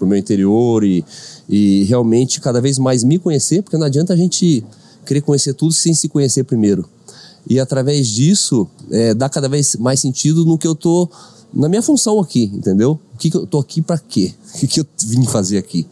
o 0.00 0.06
meu 0.06 0.16
interior 0.16 0.82
e, 0.82 1.04
e 1.48 1.84
realmente 1.84 2.40
cada 2.40 2.60
vez 2.60 2.78
mais 2.78 3.04
me 3.04 3.18
conhecer, 3.18 3.62
porque 3.62 3.76
não 3.76 3.86
adianta 3.86 4.14
a 4.14 4.16
gente 4.16 4.64
querer 5.04 5.20
conhecer 5.20 5.52
tudo 5.54 5.72
sem 5.72 5.94
se 5.94 6.08
conhecer 6.08 6.44
primeiro. 6.44 6.88
E 7.48 7.60
através 7.60 8.08
disso, 8.08 8.66
é, 8.90 9.14
dá 9.14 9.28
cada 9.28 9.48
vez 9.48 9.76
mais 9.76 10.00
sentido 10.00 10.44
no 10.44 10.58
que 10.58 10.66
eu 10.66 10.74
tô 10.74 11.08
na 11.54 11.68
minha 11.68 11.82
função 11.82 12.18
aqui, 12.18 12.50
entendeu? 12.52 12.98
O 13.14 13.18
que, 13.18 13.30
que 13.30 13.36
eu 13.36 13.46
tô 13.46 13.58
aqui 13.58 13.80
para 13.80 13.98
quê? 13.98 14.34
O 14.56 14.58
que, 14.58 14.66
que 14.66 14.80
eu 14.80 14.86
vim 15.06 15.24
fazer 15.26 15.58
aqui, 15.58 15.86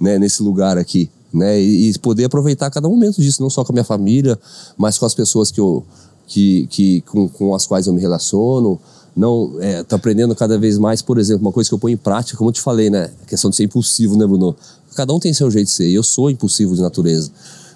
né? 0.00 0.18
Nesse 0.18 0.42
lugar 0.42 0.78
aqui, 0.78 1.10
né? 1.32 1.60
E, 1.60 1.90
e, 1.90 1.98
poder 1.98 2.24
aproveitar 2.24 2.70
cada 2.70 2.88
momento 2.88 3.20
disso, 3.20 3.42
não 3.42 3.50
só 3.50 3.64
com 3.64 3.72
a 3.72 3.74
minha 3.74 3.84
família, 3.84 4.38
mas 4.76 4.98
com 4.98 5.06
as 5.06 5.14
pessoas 5.14 5.50
que 5.50 5.60
eu, 5.60 5.84
que, 6.26 6.66
que 6.68 7.00
com, 7.02 7.28
com 7.28 7.54
as 7.54 7.66
quais 7.66 7.86
eu 7.86 7.92
me 7.92 8.00
relaciono, 8.00 8.78
não 9.16 9.56
é, 9.60 9.82
tô 9.82 9.96
aprendendo 9.96 10.34
cada 10.34 10.56
vez 10.56 10.78
mais, 10.78 11.02
por 11.02 11.18
exemplo, 11.18 11.46
uma 11.46 11.52
coisa 11.52 11.68
que 11.68 11.74
eu 11.74 11.78
ponho 11.78 11.94
em 11.94 11.98
prática, 11.98 12.38
como 12.38 12.50
eu 12.50 12.54
te 12.54 12.60
falei, 12.60 12.88
né? 12.88 13.10
A 13.22 13.26
questão 13.26 13.50
de 13.50 13.56
ser 13.56 13.64
impulsivo, 13.64 14.16
né, 14.16 14.26
Bruno? 14.26 14.54
Cada 14.94 15.12
um 15.12 15.18
tem 15.18 15.32
seu 15.32 15.50
jeito 15.50 15.66
de 15.66 15.72
ser. 15.72 15.88
Eu 15.90 16.02
sou 16.02 16.30
impulsivo 16.30 16.74
de 16.74 16.80
natureza. 16.80 17.30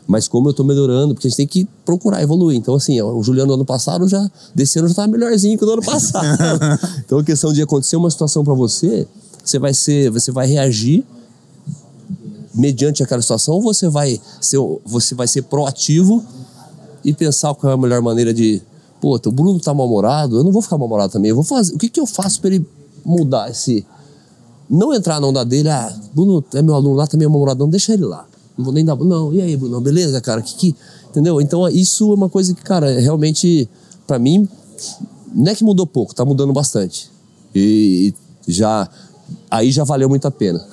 Mas 0.07 0.27
como 0.27 0.49
eu 0.49 0.53
tô 0.53 0.64
melhorando, 0.64 1.14
porque 1.14 1.27
a 1.27 1.31
gente 1.31 1.37
tem 1.37 1.47
que 1.47 1.68
procurar 1.85 2.23
evoluir. 2.23 2.57
Então, 2.57 2.75
assim, 2.75 3.01
o 3.01 3.23
Juliano 3.23 3.55
ano 3.55 3.64
passado 3.64 4.09
já, 4.09 4.29
desse 4.55 4.79
ano 4.79 4.89
já 4.89 4.95
tava 4.95 5.09
melhorzinho 5.09 5.57
que 5.57 5.64
o 5.64 5.70
ano 5.70 5.83
passado. 5.83 6.27
então, 7.05 7.18
a 7.18 7.25
questão 7.25 7.53
de 7.53 7.62
acontecer 7.62 7.97
uma 7.97 8.11
situação 8.11 8.45
para 8.45 8.55
você, 8.55 9.07
você 9.45 9.59
vai 9.59 9.73
ser, 9.73 10.11
você 10.11 10.33
vai 10.33 10.47
reagir 10.47 11.05
mediante 12.55 13.03
aquela 13.03 13.22
situação 13.22 13.55
ou 13.55 13.62
você 13.62 13.88
vai 13.88 14.20
ser, 14.40 14.59
você 14.84 15.14
vai 15.14 15.26
ser 15.26 15.42
proativo 15.42 16.24
e 17.05 17.12
pensar 17.12 17.55
qual 17.55 17.70
é 17.72 17.74
a 17.74 17.78
melhor 17.78 18.03
maneira 18.03 18.32
de 18.32 18.62
pô, 19.00 19.16
o 19.16 19.32
Bruno 19.32 19.59
tá 19.59 19.74
mal-humorado, 19.74 20.36
eu 20.36 20.44
não 20.44 20.53
vou 20.53 20.62
ficar 20.62 20.78
mal-humorado 20.78 21.12
também. 21.12 21.30
Eu 21.30 21.34
vou 21.34 21.44
fazer. 21.44 21.74
O 21.74 21.78
que, 21.78 21.88
que 21.88 21.98
eu 21.98 22.07
faço 22.07 22.40
para 22.40 22.55
ele 22.55 22.66
mudar 23.05 23.50
esse. 23.50 23.84
Não 24.70 24.94
entrar 24.94 25.20
na 25.20 25.26
onda 25.26 25.44
dele, 25.44 25.68
ah, 25.68 25.92
Bruno 26.14 26.42
é 26.55 26.62
meu 26.62 26.74
aluno 26.74 26.94
lá, 26.94 27.07
também 27.07 27.26
é 27.26 27.28
mal-humorado, 27.28 27.59
não, 27.59 27.68
deixa 27.68 27.92
ele 27.92 28.05
lá. 28.05 28.24
Não 28.57 28.64
vou 28.64 28.72
nem 28.72 28.84
dar. 28.84 28.96
Não, 28.96 29.32
e 29.32 29.40
aí, 29.42 29.57
Bruno, 29.57 29.80
beleza, 29.80 30.20
cara? 30.20 30.40
Que, 30.40 30.55
que... 30.55 30.76
Entendeu? 31.11 31.40
Então, 31.40 31.68
isso 31.68 32.11
é 32.11 32.14
uma 32.14 32.28
coisa 32.28 32.55
que, 32.55 32.62
cara, 32.62 32.98
realmente, 33.00 33.68
para 34.07 34.18
mim, 34.18 34.48
não 35.34 35.53
é 35.53 35.55
que 35.55 35.64
mudou 35.64 35.86
pouco, 35.86 36.14
tá 36.14 36.24
mudando 36.24 36.53
bastante. 36.53 37.11
E 37.55 38.14
já. 38.46 38.88
Aí 39.50 39.70
já 39.70 39.84
valeu 39.84 40.09
muito 40.09 40.26
a 40.26 40.30
pena. 40.30 40.64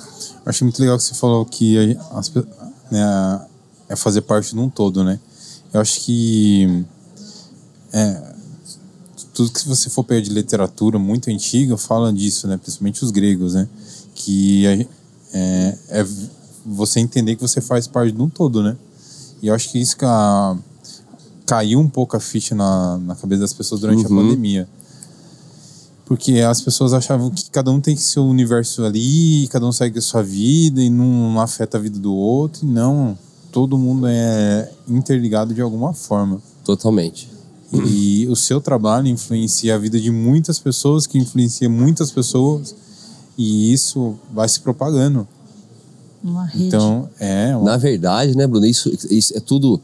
Achei 0.50 0.66
muito 0.66 0.80
legal 0.82 0.97
que 0.97 1.04
você 1.04 1.14
falou 1.14 1.45
que 1.45 1.95
as, 2.10 2.34
né, 2.89 3.45
é 3.88 3.95
fazer 3.95 4.22
parte 4.22 4.56
de 4.56 4.60
um 4.60 4.68
todo, 4.68 5.04
né? 5.04 5.20
Eu 5.72 5.80
acho 5.80 6.02
que 6.02 6.84
é, 7.93 8.34
tudo 9.32 9.52
que 9.52 9.68
você 9.68 9.91
for 9.91 10.04
pegar 10.04 10.22
de 10.22 10.32
literatura 10.32 10.97
muito 10.97 11.30
antiga 11.30 11.78
fala 11.78 12.12
disso, 12.12 12.47
né? 12.47 12.58
Principalmente 12.58 13.06
os 13.06 13.12
gregos, 13.12 13.54
né? 13.54 13.70
Que 14.16 14.66
é, 14.66 14.88
é, 15.34 15.78
é 15.89 16.08
você 16.66 17.00
entender 17.00 17.36
que 17.36 17.43
você 17.43 17.62
faz 17.62 17.86
parte 17.86 18.12
de 18.12 18.20
um 18.20 18.28
todo, 18.28 18.64
né? 18.64 18.76
E 19.43 19.50
eu 19.50 19.54
acho 19.54 19.72
que 19.72 19.78
isso 19.78 19.95
que 19.95 20.06
a, 20.06 20.58
caiu 21.45 21.80
um 21.80 21.88
pouco 21.88 22.18
a 22.18 22.20
ficha 22.20 22.56
na, 22.56 22.97
na 22.97 23.16
cabeça 23.16 23.41
das 23.41 23.54
pessoas 23.54 23.82
durante 23.82 24.04
uhum. 24.08 24.20
a 24.20 24.24
pandemia. 24.24 24.68
Porque 26.10 26.39
as 26.39 26.60
pessoas 26.60 26.91
achavam 26.91 27.30
que 27.30 27.51
cada 27.51 27.70
um 27.70 27.80
tem 27.80 27.95
o 28.18 28.22
universo 28.22 28.84
ali, 28.84 29.47
cada 29.49 29.64
um 29.68 29.72
segue 29.72 29.99
a 29.99 30.01
sua 30.01 30.24
vida 30.24 30.82
e 30.82 30.89
não, 30.89 31.39
afeta 31.39 31.78
a 31.78 31.80
vida 31.80 31.99
do 31.99 32.12
outro. 32.12 32.66
E 32.66 32.68
não, 32.68 33.16
todo 33.51 33.78
mundo 33.78 34.07
é 34.07 34.72
interligado 34.88 35.53
de 35.53 35.62
alguma 35.62 35.93
forma. 35.93 36.41
Totalmente. 36.66 37.30
E 37.72 38.26
o 38.28 38.36
seu 38.36 38.60
trabalho 38.60 39.07
influencia 39.07 39.76
a 39.76 39.78
vida 39.78 39.99
de 39.99 40.10
muitas 40.10 40.57
pessoas, 40.57 41.05
que 41.05 41.20
influencia 41.20 41.70
muitas 41.70 42.10
pessoas, 42.10 42.74
e 43.38 43.72
isso 43.72 44.16
vai 44.34 44.49
se 44.49 44.62
propagando. 44.62 45.28
Uma 46.24 46.45
rede. 46.45 46.66
Então, 46.66 47.07
é. 47.20 47.55
Uma... 47.55 47.66
Na 47.66 47.78
verdade, 47.78 48.36
né, 48.36 48.47
Bruno, 48.47 48.66
isso, 48.66 48.91
isso 49.12 49.38
é 49.38 49.39
tudo. 49.39 49.80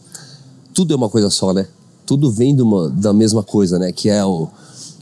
Tudo 0.74 0.92
é 0.92 0.98
uma 0.98 1.08
coisa 1.08 1.30
só, 1.30 1.54
né? 1.54 1.68
Tudo 2.04 2.32
vem 2.32 2.56
de 2.56 2.64
uma, 2.64 2.90
da 2.90 3.14
mesma 3.14 3.44
coisa, 3.44 3.78
né? 3.78 3.92
Que 3.92 4.10
é 4.10 4.26
o 4.26 4.50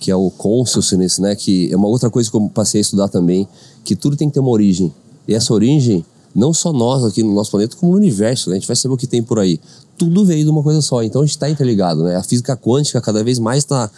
que 0.03 0.11
é 0.11 0.15
o 0.15 0.29
consciousness, 0.29 1.19
né? 1.19 1.33
Que 1.33 1.71
é 1.71 1.77
uma 1.77 1.87
outra 1.87 2.09
coisa 2.09 2.29
que 2.29 2.35
eu 2.35 2.49
passei 2.53 2.79
a 2.79 2.81
estudar 2.81 3.07
também, 3.07 3.47
que 3.85 3.95
tudo 3.95 4.17
tem 4.17 4.27
que 4.27 4.33
ter 4.33 4.41
uma 4.41 4.49
origem. 4.49 4.93
E 5.25 5.33
essa 5.33 5.53
origem, 5.53 6.05
não 6.35 6.53
só 6.53 6.73
nós 6.73 7.05
aqui 7.05 7.23
no 7.23 7.33
nosso 7.33 7.51
planeta, 7.51 7.77
como 7.77 7.93
no 7.93 7.97
universo, 7.97 8.49
né? 8.49 8.57
A 8.57 8.59
gente 8.59 8.67
vai 8.67 8.75
saber 8.75 8.93
o 8.93 8.97
que 8.97 9.07
tem 9.07 9.23
por 9.23 9.39
aí 9.39 9.61
tudo 9.97 10.25
veio 10.25 10.43
de 10.43 10.49
uma 10.49 10.61
coisa 10.63 10.81
só. 10.81 11.03
Então 11.03 11.21
a 11.21 11.25
gente 11.25 11.35
está 11.35 11.49
interligado, 11.49 12.03
né? 12.03 12.15
A 12.17 12.23
física 12.23 12.57
quântica 12.57 12.99
cada 12.99 13.23
vez 13.23 13.39
mais 13.39 13.59
está 13.59 13.89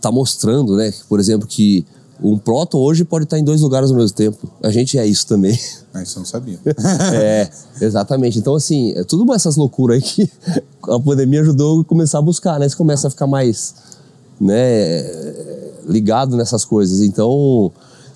tá 0.00 0.10
mostrando, 0.12 0.76
né? 0.76 0.92
Por 1.08 1.18
exemplo, 1.18 1.46
que 1.46 1.86
um 2.22 2.36
próton 2.36 2.78
hoje 2.78 3.04
pode 3.04 3.24
estar 3.24 3.38
em 3.38 3.44
dois 3.44 3.62
lugares 3.62 3.90
ao 3.90 3.96
mesmo 3.96 4.14
tempo. 4.14 4.50
A 4.62 4.70
gente 4.70 4.98
é 4.98 5.06
isso 5.06 5.26
também. 5.26 5.58
Mas 5.92 6.08
isso 6.08 6.18
eu 6.18 6.20
não 6.20 6.26
sabia. 6.26 6.58
é, 7.14 7.50
exatamente. 7.80 8.38
Então, 8.38 8.54
assim, 8.54 8.92
é 8.92 9.04
tudo 9.04 9.32
essas 9.32 9.56
loucuras 9.56 9.96
aí 9.96 10.02
que 10.02 10.30
a 10.88 11.00
pandemia 11.00 11.40
ajudou 11.40 11.80
a 11.80 11.84
começar 11.84 12.18
a 12.18 12.22
buscar, 12.22 12.58
né? 12.58 12.68
Você 12.68 12.76
começa 12.76 13.08
a 13.08 13.10
ficar 13.10 13.26
mais, 13.26 13.74
né, 14.40 15.02
ligado 15.86 16.36
nessas 16.36 16.64
coisas. 16.64 17.00
Então, 17.00 17.70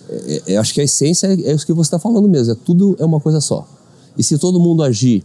é, 0.08 0.42
é, 0.48 0.56
acho 0.56 0.72
que 0.72 0.80
a 0.80 0.84
essência 0.84 1.26
é, 1.26 1.50
é 1.50 1.52
isso 1.52 1.66
que 1.66 1.72
você 1.72 1.88
está 1.88 1.98
falando 1.98 2.28
mesmo. 2.28 2.52
É 2.52 2.56
tudo 2.56 2.96
é 2.98 3.04
uma 3.04 3.20
coisa 3.20 3.40
só. 3.40 3.66
E 4.16 4.22
se 4.22 4.38
todo 4.38 4.60
mundo 4.60 4.82
agir 4.82 5.24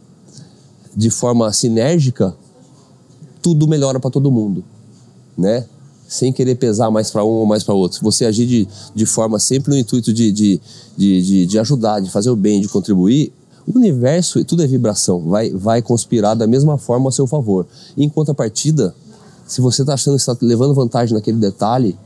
de 0.95 1.09
forma 1.09 1.51
sinérgica, 1.53 2.35
tudo 3.41 3.67
melhora 3.67 3.99
para 3.99 4.09
todo 4.09 4.31
mundo, 4.31 4.63
né? 5.37 5.65
Sem 6.07 6.33
querer 6.33 6.55
pesar 6.55 6.89
mais 6.89 7.11
para 7.11 7.23
um 7.23 7.27
ou 7.27 7.45
mais 7.45 7.63
para 7.63 7.75
outro. 7.75 7.99
Você 8.01 8.25
agir 8.25 8.47
de, 8.47 8.67
de 8.95 9.05
forma 9.05 9.39
sempre 9.39 9.71
no 9.71 9.77
intuito 9.77 10.11
de, 10.11 10.31
de, 10.31 10.61
de, 10.97 11.21
de, 11.21 11.45
de 11.45 11.59
ajudar, 11.59 11.99
de 11.99 12.09
fazer 12.09 12.31
o 12.31 12.35
bem, 12.35 12.59
de 12.59 12.67
contribuir, 12.67 13.31
o 13.67 13.77
universo, 13.77 14.43
tudo 14.43 14.63
é 14.63 14.67
vibração, 14.67 15.21
vai, 15.21 15.51
vai 15.51 15.81
conspirar 15.81 16.35
da 16.35 16.47
mesma 16.47 16.79
forma 16.79 17.09
a 17.09 17.11
seu 17.11 17.27
favor. 17.27 17.67
em 17.95 18.09
contrapartida, 18.09 18.95
se 19.49 19.59
você 19.59 19.81
está 19.81 19.95
achando 19.95 20.15
que 20.15 20.21
está 20.21 20.37
levando 20.41 20.73
vantagem 20.73 21.13
naquele 21.13 21.37
detalhe 21.37 21.97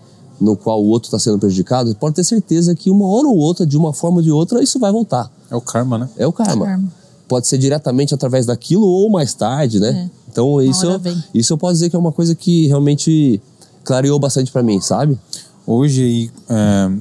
no 0.42 0.58
qual 0.58 0.84
o 0.84 0.88
outro 0.88 1.08
está 1.08 1.20
sendo 1.20 1.38
prejudicado, 1.38 1.96
pode 1.96 2.16
ter 2.16 2.24
certeza 2.24 2.74
que 2.74 2.90
uma 2.90 3.08
hora 3.08 3.28
ou 3.28 3.38
outra, 3.38 3.66
de 3.66 3.78
uma 3.78 3.94
forma 3.94 4.18
ou 4.18 4.24
de 4.24 4.32
outra, 4.32 4.64
isso 4.64 4.80
vai 4.80 4.92
voltar. 4.92 5.32
É 5.50 5.56
o 5.56 5.62
karma, 5.62 5.98
né? 5.98 6.10
É 6.18 6.26
o 6.26 6.34
karma. 6.34 6.52
É 6.52 6.56
o 6.56 6.72
karma 6.72 7.04
pode 7.34 7.48
ser 7.48 7.58
diretamente 7.58 8.14
através 8.14 8.46
daquilo 8.46 8.86
ou 8.86 9.10
mais 9.10 9.34
tarde, 9.34 9.80
né? 9.80 9.90
É. 9.90 10.10
Então 10.30 10.62
isso, 10.62 10.86
isso 11.34 11.54
eu 11.54 11.58
posso 11.58 11.74
dizer 11.74 11.90
que 11.90 11.96
é 11.96 12.00
uma 12.00 12.12
coisa 12.12 12.36
que 12.36 12.68
realmente 12.68 13.42
clareou 13.84 14.20
bastante 14.20 14.52
para 14.52 14.62
mim, 14.62 14.80
sabe? 14.82 15.18
Hoje, 15.66 16.32
é, 16.50 16.92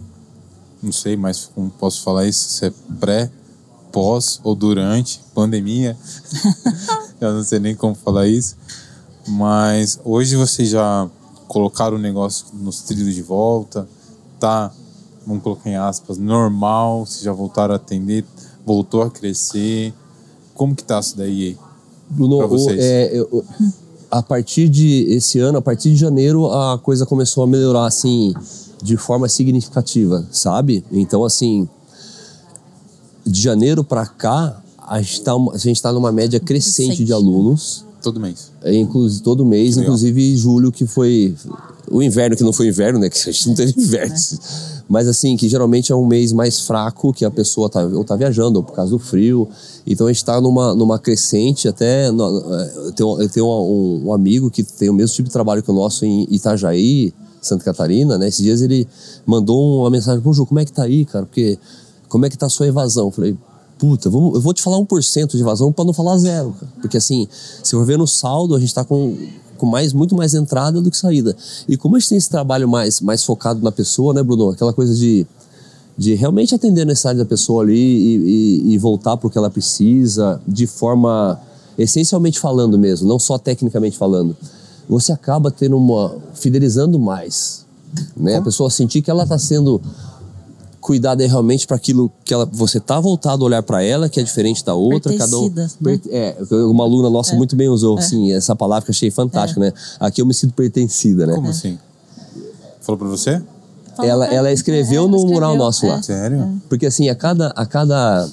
não 0.82 0.92
sei 0.92 1.16
mais 1.16 1.50
como 1.54 1.70
posso 1.70 2.02
falar 2.02 2.26
isso, 2.26 2.48
se 2.48 2.66
é 2.66 2.72
pré, 2.98 3.30
pós 3.90 4.40
ou 4.42 4.54
durante 4.54 5.20
pandemia. 5.34 5.96
eu 7.20 7.34
não 7.34 7.44
sei 7.44 7.58
nem 7.58 7.74
como 7.74 7.94
falar 7.94 8.26
isso. 8.26 8.56
Mas 9.26 10.00
hoje 10.04 10.36
vocês 10.36 10.68
já 10.68 11.08
colocaram 11.46 11.96
o 11.96 12.00
negócio 12.00 12.46
nos 12.54 12.80
trilhos 12.80 13.14
de 13.14 13.22
volta, 13.22 13.88
tá, 14.40 14.72
vamos 15.26 15.42
colocar 15.42 15.68
em 15.68 15.76
aspas, 15.76 16.18
normal, 16.18 17.06
vocês 17.06 17.22
já 17.22 17.32
voltaram 17.32 17.74
a 17.74 17.76
atender, 17.76 18.24
voltou 18.64 19.02
a 19.02 19.10
crescer, 19.10 19.92
como 20.54 20.74
que 20.74 20.82
tá 20.82 20.98
isso 20.98 21.16
daí 21.16 21.56
Bruno, 22.08 22.38
pra 22.38 22.46
vocês? 22.46 22.78
O, 22.78 22.82
é, 22.82 23.10
eu, 23.12 23.44
a 24.12 24.22
partir 24.22 24.68
de 24.68 25.06
esse 25.08 25.38
ano, 25.38 25.56
a 25.56 25.62
partir 25.62 25.90
de 25.90 25.96
janeiro, 25.96 26.46
a 26.52 26.78
coisa 26.78 27.06
começou 27.06 27.44
a 27.44 27.46
melhorar, 27.46 27.86
assim, 27.86 28.34
de 28.82 28.96
forma 28.98 29.26
significativa, 29.26 30.26
sabe? 30.30 30.84
Então, 30.92 31.24
assim, 31.24 31.66
de 33.24 33.40
janeiro 33.40 33.82
para 33.82 34.04
cá, 34.04 34.60
a 34.78 35.00
gente, 35.00 35.22
tá, 35.22 35.32
a 35.32 35.56
gente 35.56 35.80
tá 35.80 35.90
numa 35.92 36.12
média 36.12 36.38
crescente 36.38 37.02
de 37.02 37.12
alunos. 37.12 37.86
Todo 38.02 38.18
mês. 38.20 38.50
É, 38.62 38.74
inclusive, 38.74 39.22
todo 39.22 39.44
mês, 39.44 39.76
Legal. 39.76 39.84
inclusive 39.84 40.36
julho, 40.36 40.72
que 40.72 40.86
foi 40.86 41.34
o 41.90 42.02
inverno, 42.02 42.36
que 42.36 42.42
não 42.42 42.52
foi 42.52 42.68
inverno, 42.68 42.98
né? 42.98 43.08
Que 43.08 43.18
a 43.28 43.32
gente 43.32 43.48
não 43.48 43.54
teve 43.54 43.74
inverno. 43.80 44.14
É. 44.14 44.82
Mas 44.88 45.06
assim, 45.08 45.36
que 45.36 45.48
geralmente 45.48 45.92
é 45.92 45.94
um 45.96 46.04
mês 46.06 46.32
mais 46.32 46.60
fraco, 46.60 47.12
que 47.12 47.24
a 47.24 47.30
pessoa 47.30 47.68
tá, 47.68 47.84
ou 47.84 48.04
tá 48.04 48.16
viajando, 48.16 48.58
ou 48.58 48.64
por 48.64 48.74
causa 48.74 48.90
do 48.90 48.98
frio. 48.98 49.48
Então 49.86 50.06
a 50.06 50.12
gente 50.12 50.24
tá 50.24 50.40
numa, 50.40 50.74
numa 50.74 50.98
crescente, 50.98 51.68
até. 51.68 52.10
no- 52.10 52.54
é, 52.54 52.72
Eu 52.86 52.92
tenho, 52.92 53.22
eu 53.22 53.28
tenho 53.28 53.46
um, 53.46 54.08
um 54.08 54.12
amigo 54.12 54.50
que 54.50 54.62
tem 54.62 54.90
o 54.90 54.92
mesmo 54.92 55.14
tipo 55.14 55.28
de 55.28 55.32
trabalho 55.32 55.62
que 55.62 55.70
o 55.70 55.74
nosso 55.74 56.04
em 56.04 56.26
Itajaí, 56.30 57.14
Santa 57.40 57.64
Catarina, 57.64 58.18
né? 58.18 58.28
Esses 58.28 58.42
dias 58.42 58.60
ele 58.62 58.86
mandou 59.24 59.80
uma 59.80 59.90
mensagem: 59.90 60.20
Pô, 60.20 60.32
Ju, 60.32 60.44
como 60.46 60.60
é 60.60 60.64
que 60.64 60.72
tá 60.72 60.82
aí, 60.82 61.04
cara? 61.04 61.24
Porque 61.26 61.58
como 62.08 62.26
é 62.26 62.28
que 62.30 62.36
tá 62.36 62.46
a 62.46 62.50
sua 62.50 62.66
evasão? 62.66 63.06
Eu 63.06 63.10
falei, 63.12 63.36
puta, 63.82 64.08
vamos, 64.08 64.36
eu 64.36 64.40
vou 64.40 64.54
te 64.54 64.62
falar 64.62 64.78
1% 64.78 65.32
de 65.32 65.40
evasão 65.40 65.72
para 65.72 65.84
não 65.84 65.92
falar 65.92 66.16
zero, 66.16 66.52
cara. 66.52 66.72
Porque 66.80 66.96
assim, 66.96 67.26
se 67.64 67.72
for 67.72 67.84
ver 67.84 67.98
no 67.98 68.06
saldo, 68.06 68.54
a 68.54 68.60
gente 68.60 68.72
tá 68.72 68.84
com, 68.84 69.16
com 69.58 69.66
mais, 69.66 69.92
muito 69.92 70.14
mais 70.14 70.34
entrada 70.34 70.80
do 70.80 70.88
que 70.88 70.96
saída. 70.96 71.36
E 71.66 71.76
como 71.76 71.96
a 71.96 71.98
gente 71.98 72.10
tem 72.10 72.16
esse 72.16 72.30
trabalho 72.30 72.68
mais, 72.68 73.00
mais 73.00 73.24
focado 73.24 73.60
na 73.60 73.72
pessoa, 73.72 74.14
né, 74.14 74.22
Bruno? 74.22 74.50
Aquela 74.50 74.72
coisa 74.72 74.94
de, 74.94 75.26
de 75.98 76.14
realmente 76.14 76.54
atender 76.54 76.82
a 76.82 76.84
necessidade 76.84 77.18
da 77.18 77.24
pessoa 77.24 77.64
ali 77.64 77.74
e, 77.74 78.16
e, 78.68 78.74
e 78.74 78.78
voltar 78.78 79.16
para 79.16 79.26
o 79.26 79.30
que 79.30 79.36
ela 79.36 79.50
precisa, 79.50 80.40
de 80.46 80.68
forma 80.68 81.40
essencialmente 81.76 82.38
falando 82.38 82.78
mesmo, 82.78 83.08
não 83.08 83.18
só 83.18 83.36
tecnicamente 83.36 83.98
falando. 83.98 84.36
Você 84.88 85.10
acaba 85.10 85.50
tendo 85.50 85.76
uma. 85.76 86.14
fidelizando 86.34 87.00
mais. 87.00 87.66
Né? 88.16 88.36
A 88.36 88.42
pessoa 88.42 88.70
sentir 88.70 89.02
que 89.02 89.10
ela 89.10 89.24
está 89.24 89.38
sendo 89.38 89.82
cuidada 90.82 91.24
realmente 91.26 91.66
para 91.66 91.76
aquilo 91.76 92.10
que 92.24 92.34
ela, 92.34 92.44
você 92.44 92.80
tá 92.80 92.98
voltado 92.98 93.44
a 93.44 93.46
olhar 93.46 93.62
para 93.62 93.82
ela, 93.82 94.08
que 94.08 94.18
é 94.18 94.22
diferente 94.22 94.64
da 94.64 94.74
outra, 94.74 95.16
cada 95.16 95.38
um. 95.38 95.48
Né? 95.48 96.00
É, 96.10 96.36
uma 96.50 96.82
aluna 96.84 97.08
nossa 97.08 97.34
muito 97.36 97.54
bem 97.54 97.68
usou, 97.68 97.96
assim, 97.96 98.32
essa 98.32 98.54
palavra 98.56 98.84
que 98.84 98.90
eu 98.90 98.92
achei 98.92 99.10
fantástica, 99.10 99.60
né? 99.60 99.72
Aqui 100.00 100.20
eu 100.20 100.26
me 100.26 100.34
sinto 100.34 100.52
pertencida, 100.54 101.24
né? 101.26 101.34
Como 101.34 101.48
assim? 101.48 101.78
Falou 102.80 102.98
pra 102.98 103.08
você? 103.08 103.40
Ela, 103.98 104.26
ela 104.26 104.52
escreveu 104.52 105.04
É, 105.04 105.08
no 105.08 105.18
ela 105.18 105.26
mural 105.26 105.50
escreveu, 105.52 105.64
nosso 105.64 105.86
lá. 105.86 105.98
é. 105.98 106.02
Sério? 106.02 106.60
Porque 106.68 106.86
assim, 106.86 107.08
a 107.08 107.14
cada, 107.14 107.48
a 107.48 107.64
cada 107.64 108.28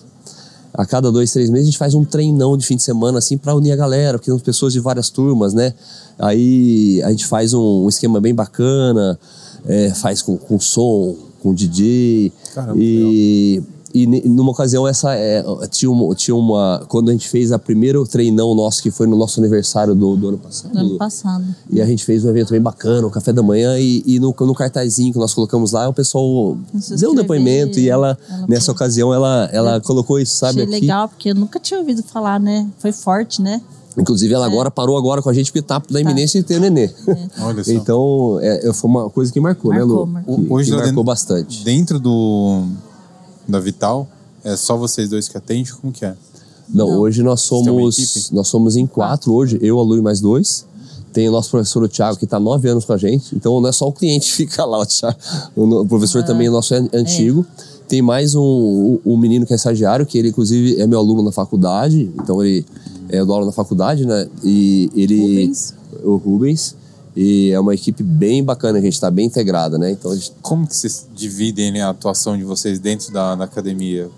a 0.73 0.85
cada 0.85 1.11
dois, 1.11 1.31
três 1.31 1.49
meses 1.49 1.67
a 1.67 1.71
gente 1.71 1.77
faz 1.77 1.93
um 1.93 2.03
treinão 2.05 2.57
de 2.57 2.65
fim 2.65 2.75
de 2.75 2.83
semana, 2.83 3.19
assim, 3.19 3.37
para 3.37 3.53
unir 3.55 3.71
a 3.71 3.75
galera, 3.75 4.17
porque 4.17 4.31
são 4.31 4.39
pessoas 4.39 4.73
de 4.73 4.79
várias 4.79 5.09
turmas, 5.09 5.53
né? 5.53 5.73
Aí 6.17 7.01
a 7.03 7.09
gente 7.11 7.25
faz 7.25 7.53
um, 7.53 7.85
um 7.85 7.89
esquema 7.89 8.19
bem 8.19 8.33
bacana, 8.33 9.19
é, 9.65 9.89
faz 9.91 10.21
com, 10.21 10.37
com 10.37 10.59
som, 10.59 11.15
com 11.41 11.53
DJ. 11.53 12.31
Caramba, 12.53 12.77
e, 12.79 13.61
e 13.93 14.05
numa 14.29 14.51
ocasião, 14.51 14.87
essa 14.87 15.15
é, 15.15 15.43
tinha, 15.71 15.89
uma, 15.89 16.13
tinha 16.13 16.35
uma. 16.35 16.85
Quando 16.87 17.09
a 17.09 17.11
gente 17.11 17.27
fez 17.27 17.51
a 17.51 17.57
primeiro 17.57 18.05
treinão 18.05 18.53
nosso, 18.53 18.83
que 18.83 18.91
foi 18.91 19.07
no 19.07 19.17
nosso 19.17 19.39
aniversário 19.39 19.95
do, 19.95 20.15
do 20.15 20.27
ano 20.29 20.37
passado. 20.37 20.73
No 20.73 20.79
ano 20.79 20.97
passado. 20.97 21.43
E 21.71 21.81
a 21.81 21.85
gente 21.85 22.05
fez 22.05 22.23
um 22.23 22.29
evento 22.29 22.51
bem 22.51 22.61
bacana, 22.61 23.07
o 23.07 23.09
café 23.09 23.33
da 23.33 23.41
manhã, 23.41 23.79
e, 23.79 24.03
e 24.05 24.19
no, 24.19 24.35
no 24.39 24.53
cartazinho 24.53 25.11
que 25.11 25.17
nós 25.19 25.33
colocamos 25.33 25.71
lá, 25.71 25.89
o 25.89 25.93
pessoal 25.93 26.55
deu 26.99 27.11
um 27.11 27.15
depoimento 27.15 27.79
e 27.79 27.89
ela, 27.89 28.17
ela 28.29 28.45
nessa 28.47 28.65
foi- 28.67 28.75
ocasião, 28.75 29.13
ela, 29.13 29.49
ela 29.51 29.81
colocou 29.81 30.19
isso, 30.19 30.35
sabe? 30.35 30.61
Achei 30.61 30.63
aqui. 30.75 30.81
legal, 30.81 31.09
porque 31.09 31.31
eu 31.31 31.35
nunca 31.35 31.59
tinha 31.59 31.79
ouvido 31.79 32.03
falar, 32.03 32.39
né? 32.39 32.67
Foi 32.77 32.91
forte, 32.91 33.41
né? 33.41 33.59
Inclusive, 33.99 34.33
É. 34.33 34.35
ela 34.35 34.45
agora 34.45 34.71
parou 34.71 34.97
agora 34.97 35.21
com 35.21 35.29
a 35.29 35.33
gente 35.33 35.51
pitar 35.51 35.81
da 35.89 35.99
iminência 35.99 36.39
de 36.41 36.47
ter 36.47 36.59
nenê. 36.59 36.89
Olha 37.41 37.63
só. 37.63 37.71
Então, 37.71 38.39
é, 38.41 38.69
é, 38.69 38.73
foi 38.73 38.89
uma 38.89 39.09
coisa 39.09 39.31
que 39.31 39.39
marcou, 39.39 39.71
né, 39.71 39.79
Marcou, 39.79 39.97
Lu? 39.99 40.07
marcou. 40.07 40.35
Que, 40.39 40.53
Hoje 40.53 40.65
que 40.65 40.71
lá 40.71 40.77
marcou 40.77 40.91
dentro- 40.91 41.03
bastante. 41.03 41.63
Dentro 41.63 41.99
do 41.99 42.65
da 43.47 43.59
Vital, 43.59 44.07
é 44.43 44.55
só 44.55 44.77
vocês 44.77 45.09
dois 45.09 45.27
que 45.27 45.37
atendem? 45.37 45.65
Como 45.81 45.91
que 45.91 46.05
é? 46.05 46.15
Não, 46.71 46.87
Não. 46.87 46.99
hoje 46.99 47.23
nós 47.23 47.41
somos 47.41 48.29
nós 48.31 48.47
somos 48.47 48.75
em 48.75 48.85
quatro 48.85 49.33
hoje, 49.33 49.57
eu, 49.61 49.79
a 49.79 49.83
Lu 49.83 49.97
e 49.97 50.01
mais 50.01 50.21
dois. 50.21 50.65
Tem 51.11 51.27
o 51.27 51.31
nosso 51.31 51.49
professor, 51.49 51.81
o 51.81 51.89
Thiago, 51.89 52.17
que 52.19 52.25
está 52.25 52.39
nove 52.39 52.69
anos 52.69 52.85
com 52.85 52.93
a 52.93 52.97
gente. 52.97 53.35
Então 53.35 53.59
não 53.59 53.67
é 53.67 53.71
só 53.71 53.87
o 53.87 53.91
cliente 53.91 54.27
que 54.27 54.33
fica 54.33 54.63
lá, 54.63 54.77
o, 54.79 54.85
Thiago, 54.85 55.17
o 55.55 55.81
o 55.81 55.85
professor 55.87 56.23
também 56.23 56.45
é 56.45 56.49
nosso 56.51 56.75
an- 56.75 56.87
antigo. 56.93 57.43
Tem 57.87 58.03
mais 58.03 58.35
um, 58.35 58.41
um, 58.43 58.99
um 59.13 59.17
menino 59.17 59.47
que 59.47 59.51
é 59.53 59.55
estagiário, 59.55 60.05
que 60.05 60.15
ele 60.19 60.29
inclusive 60.29 60.79
é 60.79 60.85
meu 60.85 60.99
aluno 60.99 61.23
na 61.23 61.31
faculdade. 61.31 62.11
Então 62.21 62.43
ele 62.43 62.63
é 63.09 63.23
do 63.23 63.33
aula 63.33 63.45
na 63.45 63.51
faculdade, 63.51 64.05
né? 64.05 64.27
E 64.43 64.89
ele. 64.95 65.19
Rubens. 65.19 65.73
O 66.03 66.15
Rubens. 66.15 66.75
E 67.15 67.49
é 67.51 67.59
uma 67.59 67.73
equipe 67.73 68.03
bem 68.03 68.43
bacana, 68.43 68.77
a 68.77 68.81
gente 68.81 68.93
está 68.93 69.09
bem 69.09 69.25
integrada, 69.25 69.77
né? 69.77 69.91
Então 69.91 70.13
gente 70.13 70.31
Como 70.41 70.65
que 70.65 70.75
vocês 70.75 71.07
dividem 71.13 71.71
né, 71.71 71.81
a 71.81 71.89
atuação 71.89 72.37
de 72.37 72.43
vocês 72.43 72.79
dentro 72.79 73.11
da, 73.11 73.35
da 73.35 73.45
academia? 73.45 74.09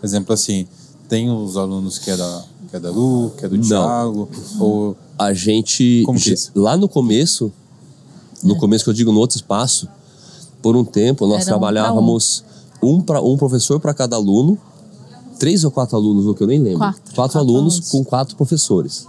Por 0.00 0.06
exemplo, 0.06 0.32
assim, 0.32 0.66
tem 1.08 1.30
os 1.30 1.56
alunos 1.56 1.98
que 1.98 2.10
é 2.10 2.16
da, 2.16 2.44
que 2.70 2.76
é 2.76 2.80
da 2.80 2.90
Lu, 2.90 3.30
que 3.36 3.44
é 3.44 3.48
do 3.48 3.56
Não. 3.56 3.64
Thiago, 3.64 4.28
ou 4.58 4.96
a 5.18 5.32
gente 5.32 6.02
Como 6.06 6.18
que 6.18 6.30
é 6.30 6.32
isso? 6.34 6.50
lá 6.54 6.76
no 6.76 6.88
começo, 6.88 7.52
no 8.42 8.56
começo 8.56 8.82
que 8.82 8.90
eu 8.90 8.94
digo 8.94 9.12
no 9.12 9.20
outro 9.20 9.36
espaço, 9.36 9.86
por 10.62 10.74
um 10.74 10.84
tempo 10.84 11.26
nós 11.26 11.42
Era 11.42 11.44
um 11.44 11.46
trabalhávamos 11.46 12.44
um 12.82 13.00
para 13.00 13.20
um 13.20 13.36
professor 13.36 13.78
para 13.78 13.92
cada 13.92 14.16
aluno, 14.16 14.58
três 15.38 15.64
ou 15.64 15.70
quatro 15.70 15.96
alunos, 15.96 16.26
o 16.26 16.34
que 16.34 16.42
eu 16.42 16.46
nem 16.46 16.60
lembro. 16.60 16.78
Quatro. 16.78 17.14
Quatro 17.14 17.38
alunos, 17.38 17.74
alunos. 17.74 17.90
com 17.90 18.04
quatro 18.04 18.36
professores. 18.36 19.06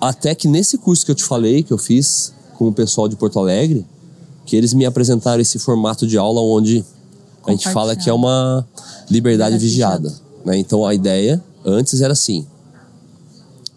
Até 0.00 0.34
que 0.34 0.46
nesse 0.48 0.76
curso 0.78 1.04
que 1.04 1.10
eu 1.10 1.14
te 1.14 1.24
falei, 1.24 1.62
que 1.62 1.72
eu 1.72 1.78
fiz 1.78 2.32
com 2.54 2.68
o 2.68 2.72
pessoal 2.72 3.08
de 3.08 3.16
Porto 3.16 3.38
Alegre, 3.38 3.86
que 4.44 4.56
eles 4.56 4.74
me 4.74 4.84
apresentaram 4.84 5.40
esse 5.40 5.58
formato 5.58 6.06
de 6.06 6.16
aula 6.16 6.40
onde 6.40 6.84
a 7.46 7.50
gente 7.50 7.68
fala 7.70 7.96
que 7.96 8.10
é 8.10 8.12
uma 8.12 8.66
liberdade 9.10 9.56
vigiada. 9.58 10.12
né? 10.44 10.56
Então 10.58 10.84
a 10.84 10.94
ideia 10.94 11.42
antes 11.64 12.00
era 12.00 12.12
assim. 12.12 12.46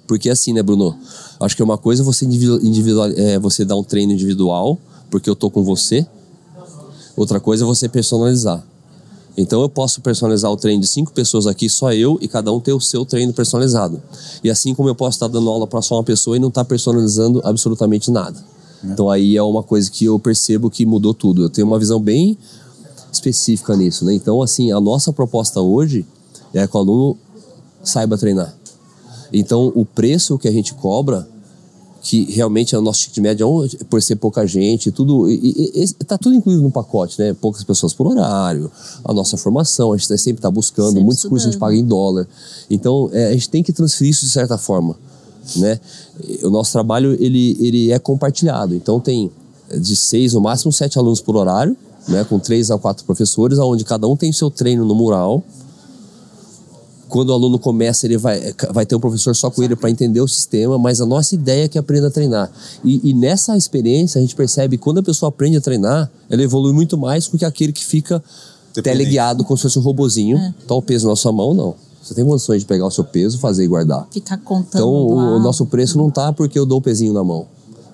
Porque 0.07 0.29
assim, 0.29 0.53
né, 0.53 0.63
Bruno? 0.63 0.95
Acho 1.39 1.55
que 1.55 1.61
é 1.61 1.65
uma 1.65 1.77
coisa 1.77 2.03
você 2.03 2.25
individual 2.25 3.07
é, 3.15 3.39
você 3.39 3.63
dar 3.63 3.75
um 3.75 3.83
treino 3.83 4.11
individual, 4.11 4.77
porque 5.09 5.29
eu 5.29 5.35
tô 5.35 5.49
com 5.49 5.63
você. 5.63 6.05
Outra 7.15 7.39
coisa 7.39 7.63
é 7.63 7.67
você 7.67 7.87
personalizar. 7.87 8.63
Então 9.39 9.61
eu 9.61 9.69
posso 9.69 10.01
personalizar 10.01 10.51
o 10.51 10.57
treino 10.57 10.81
de 10.81 10.87
cinco 10.87 11.13
pessoas 11.13 11.47
aqui, 11.47 11.69
só 11.69 11.93
eu, 11.93 12.17
e 12.21 12.27
cada 12.27 12.51
um 12.51 12.59
ter 12.59 12.73
o 12.73 12.81
seu 12.81 13.05
treino 13.05 13.31
personalizado. 13.31 14.01
E 14.43 14.49
assim 14.49 14.75
como 14.75 14.89
eu 14.89 14.95
posso 14.95 15.15
estar 15.15 15.29
dando 15.29 15.49
aula 15.49 15.65
para 15.65 15.81
só 15.81 15.95
uma 15.95 16.03
pessoa 16.03 16.35
e 16.35 16.39
não 16.39 16.49
estar 16.49 16.65
personalizando 16.65 17.39
absolutamente 17.45 18.11
nada. 18.11 18.37
Então 18.83 19.09
aí 19.09 19.37
é 19.37 19.41
uma 19.41 19.63
coisa 19.63 19.89
que 19.89 20.03
eu 20.03 20.19
percebo 20.19 20.69
que 20.69 20.85
mudou 20.85 21.13
tudo. 21.13 21.43
Eu 21.43 21.49
tenho 21.49 21.65
uma 21.65 21.79
visão 21.79 22.01
bem 22.01 22.37
específica 23.13 23.77
nisso, 23.77 24.03
né? 24.03 24.13
Então 24.13 24.41
assim, 24.41 24.73
a 24.73 24.79
nossa 24.81 25.13
proposta 25.13 25.61
hoje 25.61 26.05
é 26.53 26.67
que 26.67 26.75
o 26.75 26.79
aluno 26.79 27.17
saiba 27.81 28.17
treinar. 28.17 28.53
Então 29.31 29.71
o 29.73 29.85
preço 29.85 30.37
que 30.37 30.49
a 30.49 30.51
gente 30.51 30.73
cobra 30.73 31.25
que 32.01 32.31
realmente 32.31 32.73
é 32.73 32.77
o 32.77 32.81
nosso 32.81 33.01
ticket 33.01 33.17
médio, 33.17 33.67
por 33.89 34.01
ser 34.01 34.15
pouca 34.15 34.45
gente, 34.45 34.91
tudo. 34.91 35.29
E, 35.29 35.35
e, 35.35 35.83
e, 35.83 35.93
tá 36.05 36.17
tudo 36.17 36.35
incluído 36.35 36.61
no 36.61 36.71
pacote, 36.71 37.19
né? 37.19 37.33
Poucas 37.33 37.63
pessoas 37.63 37.93
por 37.93 38.07
horário, 38.07 38.71
a 39.03 39.13
nossa 39.13 39.37
formação, 39.37 39.93
a 39.93 39.97
gente 39.97 40.07
sempre 40.17 40.39
está 40.39 40.49
buscando, 40.49 40.89
Sempre 40.89 41.03
muitos 41.03 41.23
cursos 41.23 41.47
a 41.47 41.51
gente 41.51 41.55
estudando. 41.55 41.69
paga 41.69 41.75
em 41.75 41.85
dólar. 41.85 42.27
Então, 42.69 43.09
é, 43.11 43.27
a 43.27 43.33
gente 43.33 43.49
tem 43.49 43.61
que 43.61 43.73
transferir 43.73 44.11
isso 44.11 44.25
de 44.25 44.31
certa 44.31 44.57
forma, 44.57 44.95
né? 45.57 45.79
O 46.43 46.49
nosso 46.49 46.71
trabalho, 46.71 47.13
ele, 47.21 47.57
ele 47.59 47.91
é 47.91 47.99
compartilhado. 47.99 48.73
Então, 48.75 48.99
tem 48.99 49.29
de 49.77 49.95
seis, 49.95 50.33
no 50.33 50.41
máximo, 50.41 50.71
sete 50.71 50.97
alunos 50.97 51.21
por 51.21 51.35
horário, 51.35 51.75
né? 52.07 52.23
Com 52.23 52.39
três 52.39 52.71
a 52.71 52.77
quatro 52.77 53.03
professores, 53.03 53.59
onde 53.59 53.83
cada 53.83 54.07
um 54.07 54.15
tem 54.15 54.31
seu 54.31 54.49
treino 54.49 54.85
no 54.85 54.95
mural 54.95 55.43
quando 57.09 57.29
o 57.29 57.33
aluno 57.33 57.59
começa, 57.59 58.05
ele 58.05 58.17
vai, 58.17 58.53
vai 58.71 58.85
ter 58.85 58.95
um 58.95 58.99
professor 58.99 59.35
só 59.35 59.49
com 59.49 59.61
ele 59.63 59.75
para 59.75 59.89
entender 59.89 60.21
o 60.21 60.27
sistema, 60.27 60.77
mas 60.77 61.01
a 61.01 61.05
nossa 61.05 61.35
ideia 61.35 61.65
é 61.65 61.67
que 61.67 61.77
aprenda 61.77 62.07
a 62.07 62.11
treinar. 62.11 62.49
E, 62.85 63.09
e 63.09 63.13
nessa 63.13 63.57
experiência, 63.57 64.19
a 64.19 64.21
gente 64.21 64.35
percebe 64.35 64.77
que 64.77 64.83
quando 64.83 64.99
a 64.99 65.03
pessoa 65.03 65.29
aprende 65.29 65.57
a 65.57 65.61
treinar, 65.61 66.09
ela 66.29 66.41
evolui 66.43 66.71
muito 66.71 66.97
mais 66.97 67.27
do 67.27 67.37
que 67.37 67.43
aquele 67.43 67.73
que 67.73 67.83
fica 67.85 68.23
Dependente. 68.73 68.97
teleguiado 68.97 69.43
como 69.43 69.57
se 69.57 69.63
fosse 69.63 69.79
um 69.79 69.81
robozinho. 69.81 70.37
Tá 70.67 70.75
o 70.75 70.81
peso 70.81 71.07
na 71.09 71.15
sua 71.15 71.31
mão, 71.31 71.53
não. 71.53 71.75
Você 72.01 72.13
tem 72.13 72.25
condições 72.25 72.61
de 72.61 72.65
pegar 72.65 72.85
o 72.87 72.91
seu 72.91 73.03
peso, 73.03 73.37
fazer 73.39 73.65
e 73.65 73.67
guardar. 73.67 74.07
Ficar 74.11 74.37
contando. 74.37 74.79
Então, 74.79 74.89
o, 74.89 75.35
o 75.35 75.39
nosso 75.39 75.65
preço 75.65 75.97
não 75.97 76.09
tá 76.09 76.31
porque 76.31 76.57
eu 76.57 76.65
dou 76.65 76.77
o 76.77 76.81
pezinho 76.81 77.11
na 77.13 77.23
mão. 77.23 77.45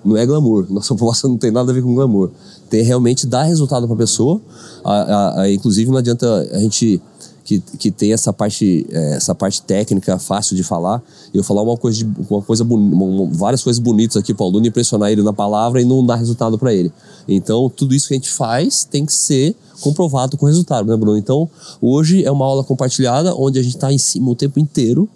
Não 0.04 0.16
é 0.16 0.24
glamour. 0.24 0.66
Nossa 0.70 0.94
proposta 0.94 1.26
não 1.26 1.36
tem 1.36 1.50
nada 1.50 1.72
a 1.72 1.74
ver 1.74 1.82
com 1.82 1.92
glamour. 1.94 2.30
Tem 2.70 2.82
realmente 2.82 3.26
dar 3.26 3.42
resultado 3.42 3.86
para 3.86 3.94
a 3.94 3.98
pessoa. 3.98 4.40
A- 4.84 4.92
a- 4.92 5.40
a- 5.42 5.52
inclusive, 5.52 5.90
não 5.90 5.98
adianta 5.98 6.48
a 6.52 6.58
gente 6.60 7.00
que, 7.46 7.60
que 7.78 7.90
tem 7.92 8.12
essa 8.12 8.32
parte, 8.32 8.84
eh, 8.90 9.14
essa 9.14 9.34
parte 9.34 9.62
técnica 9.62 10.18
fácil 10.18 10.56
de 10.56 10.64
falar, 10.64 11.00
eu 11.32 11.44
falar 11.44 11.62
uma 11.62 11.76
coisa, 11.76 11.98
de, 11.98 12.04
uma 12.28 12.42
coisa 12.42 12.64
uma- 12.64 13.26
várias 13.32 13.62
coisas 13.62 13.78
bonitas 13.78 14.16
aqui 14.16 14.34
para 14.34 14.44
o 14.44 14.48
aluno, 14.48 14.66
impressionar 14.66 15.12
ele 15.12 15.22
na 15.22 15.32
palavra 15.32 15.80
e 15.80 15.84
não 15.84 16.04
dar 16.04 16.16
resultado 16.16 16.58
para 16.58 16.74
ele. 16.74 16.92
Então, 17.28 17.70
tudo 17.70 17.94
isso 17.94 18.08
que 18.08 18.14
a 18.14 18.16
gente 18.16 18.30
faz 18.30 18.84
tem 18.84 19.06
que 19.06 19.12
ser 19.12 19.54
comprovado 19.80 20.36
com 20.36 20.44
resultado, 20.44 20.88
né, 20.88 20.96
Bruno? 20.96 21.16
Então, 21.16 21.48
hoje 21.80 22.24
é 22.24 22.30
uma 22.32 22.44
aula 22.44 22.64
compartilhada 22.64 23.32
onde 23.34 23.60
a 23.60 23.62
gente 23.62 23.76
está 23.76 23.92
em 23.92 23.98
cima 23.98 24.30
o 24.30 24.34
tempo 24.34 24.58
inteiro 24.58 25.08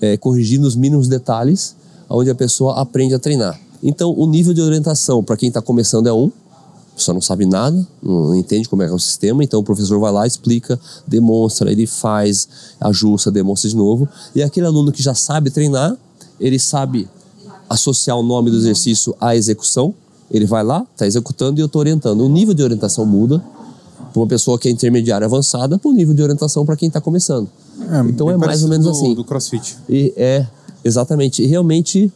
é, 0.00 0.16
corrigindo 0.16 0.66
os 0.66 0.74
mínimos 0.74 1.06
detalhes, 1.06 1.76
onde 2.10 2.28
a 2.28 2.34
pessoa 2.34 2.80
aprende 2.80 3.14
a 3.14 3.18
treinar. 3.20 3.58
Então, 3.80 4.12
o 4.16 4.26
nível 4.26 4.52
de 4.52 4.60
orientação 4.60 5.22
para 5.22 5.36
quem 5.36 5.48
está 5.48 5.62
começando 5.62 6.08
é 6.08 6.12
um, 6.12 6.30
só 6.96 7.12
não 7.12 7.20
sabe 7.20 7.46
nada, 7.46 7.86
não 8.02 8.34
entende 8.34 8.68
como 8.68 8.82
é 8.82 8.86
que 8.86 8.92
é 8.92 8.94
o 8.94 8.98
sistema, 8.98 9.42
então 9.42 9.60
o 9.60 9.64
professor 9.64 9.98
vai 9.98 10.12
lá, 10.12 10.26
explica, 10.26 10.78
demonstra, 11.06 11.70
ele 11.70 11.86
faz, 11.86 12.48
ajusta, 12.80 13.30
demonstra 13.30 13.68
de 13.68 13.76
novo. 13.76 14.08
E 14.34 14.42
aquele 14.42 14.66
aluno 14.66 14.92
que 14.92 15.02
já 15.02 15.14
sabe 15.14 15.50
treinar, 15.50 15.96
ele 16.38 16.58
sabe 16.58 17.08
associar 17.68 18.16
o 18.18 18.22
nome 18.22 18.50
do 18.50 18.56
exercício 18.56 19.14
à 19.20 19.34
execução. 19.34 19.94
Ele 20.30 20.46
vai 20.46 20.62
lá, 20.62 20.86
está 20.92 21.06
executando 21.06 21.60
e 21.60 21.62
eu 21.62 21.66
estou 21.66 21.80
orientando. 21.80 22.20
O 22.20 22.28
nível 22.28 22.54
de 22.54 22.62
orientação 22.62 23.04
muda 23.06 23.42
para 24.12 24.20
uma 24.20 24.26
pessoa 24.26 24.58
que 24.58 24.68
é 24.68 24.70
intermediária 24.70 25.26
avançada 25.26 25.78
para 25.78 25.90
o 25.90 25.92
nível 25.92 26.14
de 26.14 26.22
orientação 26.22 26.64
para 26.66 26.76
quem 26.76 26.88
está 26.88 27.00
começando. 27.00 27.48
então 28.08 28.26
bem 28.26 28.34
é 28.34 28.38
mais 28.38 28.62
ou 28.62 28.68
menos 28.68 28.86
do, 28.86 28.90
assim. 28.90 29.14
Do 29.14 29.24
crossfit. 29.24 29.76
E 29.88 30.12
é, 30.16 30.46
exatamente. 30.84 31.42
E 31.42 31.46
realmente 31.46 32.12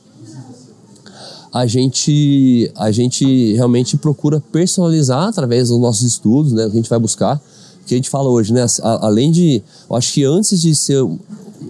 a 1.56 1.66
gente, 1.66 2.70
a 2.76 2.90
gente 2.90 3.54
realmente 3.54 3.96
procura 3.96 4.42
personalizar 4.52 5.28
através 5.28 5.70
dos 5.70 5.78
nossos 5.78 6.02
estudos, 6.02 6.52
né? 6.52 6.66
O 6.66 6.70
que 6.70 6.76
a 6.76 6.80
gente 6.80 6.90
vai 6.90 6.98
buscar. 6.98 7.40
Que 7.86 7.94
a 7.94 7.96
gente 7.96 8.10
fala 8.10 8.28
hoje, 8.28 8.52
né? 8.52 8.66
Além 8.82 9.30
de. 9.30 9.62
Eu 9.88 9.96
acho 9.96 10.12
que 10.12 10.22
antes 10.22 10.60
de 10.60 10.74
ser 10.74 11.02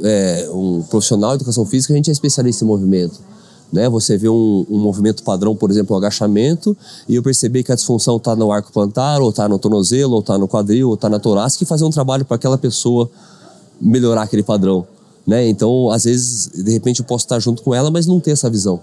é, 0.03 0.49
um 0.53 0.83
profissional 0.83 1.31
de 1.31 1.37
educação 1.37 1.65
física, 1.65 1.93
a 1.93 1.97
gente 1.97 2.11
é 2.11 2.13
especialista 2.13 2.65
em 2.65 2.67
movimento. 2.67 3.21
Né? 3.73 3.89
Você 3.89 4.17
vê 4.17 4.29
um, 4.29 4.67
um 4.69 4.79
movimento 4.79 5.23
padrão, 5.23 5.55
por 5.55 5.71
exemplo, 5.71 5.95
um 5.95 5.99
agachamento, 5.99 6.77
e 7.09 7.15
eu 7.15 7.23
perceber 7.23 7.63
que 7.63 7.71
a 7.71 7.75
disfunção 7.77 8.17
está 8.17 8.35
no 8.35 8.51
arco 8.51 8.73
plantar, 8.73 9.21
ou 9.21 9.31
está 9.31 9.49
no 9.49 9.59
tornozelo, 9.59 10.15
ou 10.15 10.21
está 10.21 10.37
no 10.37 10.49
quadril, 10.49 10.89
ou 10.89 10.95
está 10.95 11.09
na 11.09 11.21
torácica, 11.21 11.63
e 11.63 11.67
fazer 11.67 11.85
um 11.85 11.91
trabalho 11.91 12.25
para 12.25 12.37
aquela 12.37 12.59
pessoa 12.59 13.09
melhorar 13.81 14.23
aquele 14.23 14.43
padrão. 14.43 14.85
Né? 15.25 15.49
Então, 15.49 15.91
às 15.91 16.05
vezes, 16.05 16.49
de 16.49 16.73
repente, 16.73 17.01
eu 17.01 17.07
posso 17.07 17.25
estar 17.25 17.39
junto 17.39 17.63
com 17.63 17.75
ela, 17.75 17.91
mas 17.91 18.07
não 18.07 18.19
ter 18.19 18.33
essa 18.33 18.51
visão. 18.51 18.81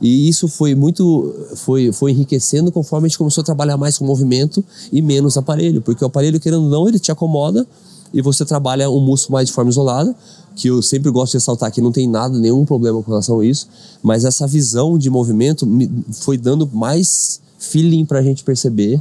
E 0.00 0.28
isso 0.28 0.48
foi 0.48 0.74
muito, 0.74 1.34
foi, 1.56 1.92
foi 1.92 2.10
enriquecendo 2.10 2.72
conforme 2.72 3.06
a 3.06 3.08
gente 3.08 3.18
começou 3.18 3.42
a 3.42 3.44
trabalhar 3.44 3.76
mais 3.76 3.98
com 3.98 4.04
movimento 4.04 4.64
e 4.92 5.00
menos 5.00 5.36
aparelho, 5.36 5.80
porque 5.80 6.04
o 6.04 6.06
aparelho, 6.06 6.40
querendo 6.40 6.64
ou 6.64 6.70
não, 6.70 6.88
ele 6.88 6.98
te 6.98 7.12
acomoda 7.12 7.66
e 8.12 8.20
você 8.20 8.44
trabalha 8.44 8.90
o 8.90 9.00
músculo 9.00 9.34
mais 9.34 9.48
de 9.48 9.54
forma 9.54 9.70
isolada, 9.70 10.14
que 10.54 10.68
eu 10.68 10.82
sempre 10.82 11.10
gosto 11.10 11.32
de 11.32 11.38
ressaltar 11.38 11.72
que 11.72 11.80
não 11.80 11.92
tem 11.92 12.08
nada, 12.08 12.38
nenhum 12.38 12.64
problema 12.64 13.02
com 13.02 13.10
relação 13.10 13.40
a 13.40 13.46
isso, 13.46 13.68
mas 14.02 14.24
essa 14.24 14.46
visão 14.46 14.98
de 14.98 15.08
movimento 15.08 15.66
me 15.66 15.90
foi 16.10 16.36
dando 16.36 16.68
mais 16.72 17.40
feeling 17.58 18.04
para 18.04 18.18
a 18.18 18.22
gente 18.22 18.44
perceber 18.44 19.00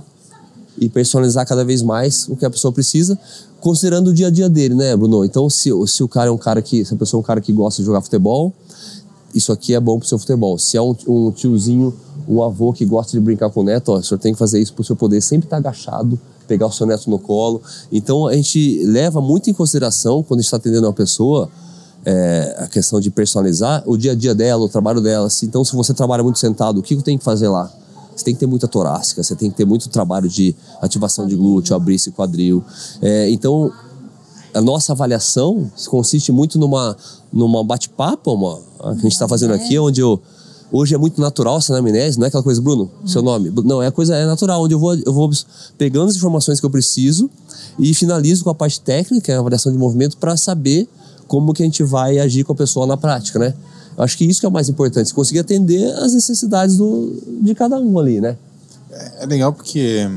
e 0.80 0.88
personalizar 0.88 1.45
cada 1.45 1.65
vez 1.65 1.82
mais 1.82 2.28
o 2.30 2.36
que 2.36 2.45
a 2.45 2.49
pessoa 2.49 2.72
precisa, 2.72 3.19
considerando 3.59 4.09
o 4.09 4.13
dia 4.13 4.28
a 4.28 4.30
dia 4.30 4.49
dele, 4.49 4.76
né, 4.76 4.95
Bruno? 4.95 5.26
Então, 5.26 5.49
se, 5.49 5.69
se 5.88 6.03
o 6.03 6.07
cara 6.07 6.30
é 6.30 6.32
um 6.32 6.38
cara 6.38 6.61
que, 6.61 6.86
se 6.86 6.93
a 6.93 6.97
pessoa 6.97 7.19
é 7.19 7.22
um 7.22 7.26
cara 7.26 7.41
que 7.41 7.51
gosta 7.51 7.82
de 7.82 7.86
jogar 7.86 8.01
futebol, 8.01 8.53
isso 9.34 9.52
aqui 9.52 9.74
é 9.74 9.80
bom 9.80 10.00
pro 10.00 10.08
seu 10.08 10.20
futebol. 10.20 10.58
Se 10.58 10.78
é 10.78 10.82
um, 10.82 10.96
um 11.08 11.32
tiozinho, 11.32 11.94
um 12.28 12.42
avô 12.42 12.72
que 12.74 12.86
gosta 12.86 13.12
de 13.12 13.20
brincar 13.20 13.50
com 13.50 13.62
o 13.62 13.64
neto, 13.64 13.90
ó, 13.90 13.98
o 13.98 14.04
senhor 14.04 14.20
tem 14.20 14.34
que 14.34 14.40
fazer 14.40 14.60
isso 14.60 14.74
pro 14.74 14.84
seu 14.84 14.96
poder 14.96 15.22
sempre 15.22 15.46
estar 15.46 15.58
agachado, 15.58 16.20
pegar 16.48 16.68
o 16.68 16.72
seu 16.72 16.86
neto 16.86 17.10
no 17.10 17.20
colo. 17.20 17.62
Então 17.92 18.28
a 18.28 18.34
gente 18.34 18.84
leva 18.86 19.22
muito 19.22 19.50
em 19.50 19.54
consideração 19.54 20.24
quando 20.24 20.42
está 20.42 20.58
atendendo 20.58 20.88
uma 20.88 20.94
pessoa 20.94 21.50
é, 22.06 22.56
a 22.60 22.68
questão 22.68 23.00
de 23.00 23.10
personalizar 23.10 23.84
o 23.86 23.98
dia 23.98 24.12
a 24.12 24.16
dia 24.16 24.34
dela, 24.34 24.64
o 24.64 24.70
trabalho 24.70 25.02
dela. 25.02 25.28
Então, 25.44 25.64
se 25.64 25.76
você 25.76 25.94
trabalha 25.94 26.24
muito 26.24 26.40
sentado, 26.40 26.80
o 26.80 26.84
que 26.84 26.96
que 26.96 27.04
tem 27.04 27.18
que 27.18 27.24
fazer 27.24 27.48
lá? 27.48 27.72
Você 28.16 28.26
tem 28.26 28.34
que 28.34 28.40
ter 28.40 28.48
muita 28.48 28.68
torácica, 28.68 29.24
você 29.24 29.36
tem 29.36 29.50
que 29.50 29.58
ter 29.58 29.66
muito 29.66 29.88
trabalho 29.90 30.28
de 30.28 30.56
ativação 30.82 31.28
de 31.28 31.36
glúteo, 31.36 31.76
abrir 31.76 31.96
esse 31.96 32.12
quadril. 32.12 32.64
É, 33.02 33.30
então, 33.30 33.72
a 34.54 34.62
nossa 34.62 34.92
avaliação 34.92 35.72
consiste 35.88 36.32
muito 36.32 36.60
numa, 36.60 36.96
numa 37.32 37.64
bate-papo, 37.64 38.34
uma, 38.34 38.60
a 38.84 38.94
gente 38.94 39.14
está 39.14 39.28
fazendo 39.28 39.54
aqui, 39.54 39.78
onde 39.80 40.02
eu. 40.02 40.22
Hoje 40.74 40.96
é 40.96 40.98
muito 40.98 41.20
natural 41.20 41.58
essa 41.58 41.74
anamnese, 41.74 42.18
não 42.18 42.26
é 42.26 42.30
aquela 42.30 42.44
coisa, 42.44 42.62
Bruno, 42.62 42.90
seu 43.06 43.22
nome. 43.22 43.52
Não, 43.66 43.84
é 43.84 43.88
a 43.88 43.92
coisa 43.92 44.16
é 44.16 44.26
natural, 44.26 44.64
onde 44.64 44.74
eu 44.74 44.80
vou, 44.80 44.96
eu 44.96 45.12
vou 45.12 45.30
pegando 45.78 46.08
as 46.10 46.16
informações 46.16 46.62
que 46.62 46.66
eu 46.66 46.70
preciso 46.70 47.30
e 47.78 47.94
finalizo 47.94 48.44
com 48.46 48.50
a 48.50 48.56
parte 48.56 48.80
técnica, 48.80 49.26
que 49.26 49.32
é 49.32 49.36
a 49.36 49.40
avaliação 49.40 49.70
de 49.70 49.78
movimento, 49.78 50.16
para 50.16 50.38
saber 50.38 50.88
como 51.28 51.54
que 51.54 51.62
a 51.62 51.66
gente 51.66 51.84
vai 51.84 52.20
agir 52.20 52.46
com 52.46 52.54
a 52.54 52.56
pessoa 52.56 52.88
na 52.88 52.96
prática, 52.96 53.38
né? 53.38 53.54
Eu 53.98 54.04
acho 54.04 54.18
que 54.18 54.24
isso 54.24 54.40
que 54.40 54.46
é 54.46 54.50
o 54.50 54.52
mais 54.52 54.70
importante, 54.70 55.14
conseguir 55.14 55.40
atender 55.40 55.94
as 55.96 56.14
necessidades 56.14 56.78
do, 56.78 57.22
de 57.42 57.54
cada 57.54 57.78
um 57.78 58.00
ali, 58.00 58.22
né? 58.22 58.38
É 59.20 59.26
legal 59.26 59.52
porque 59.52 60.10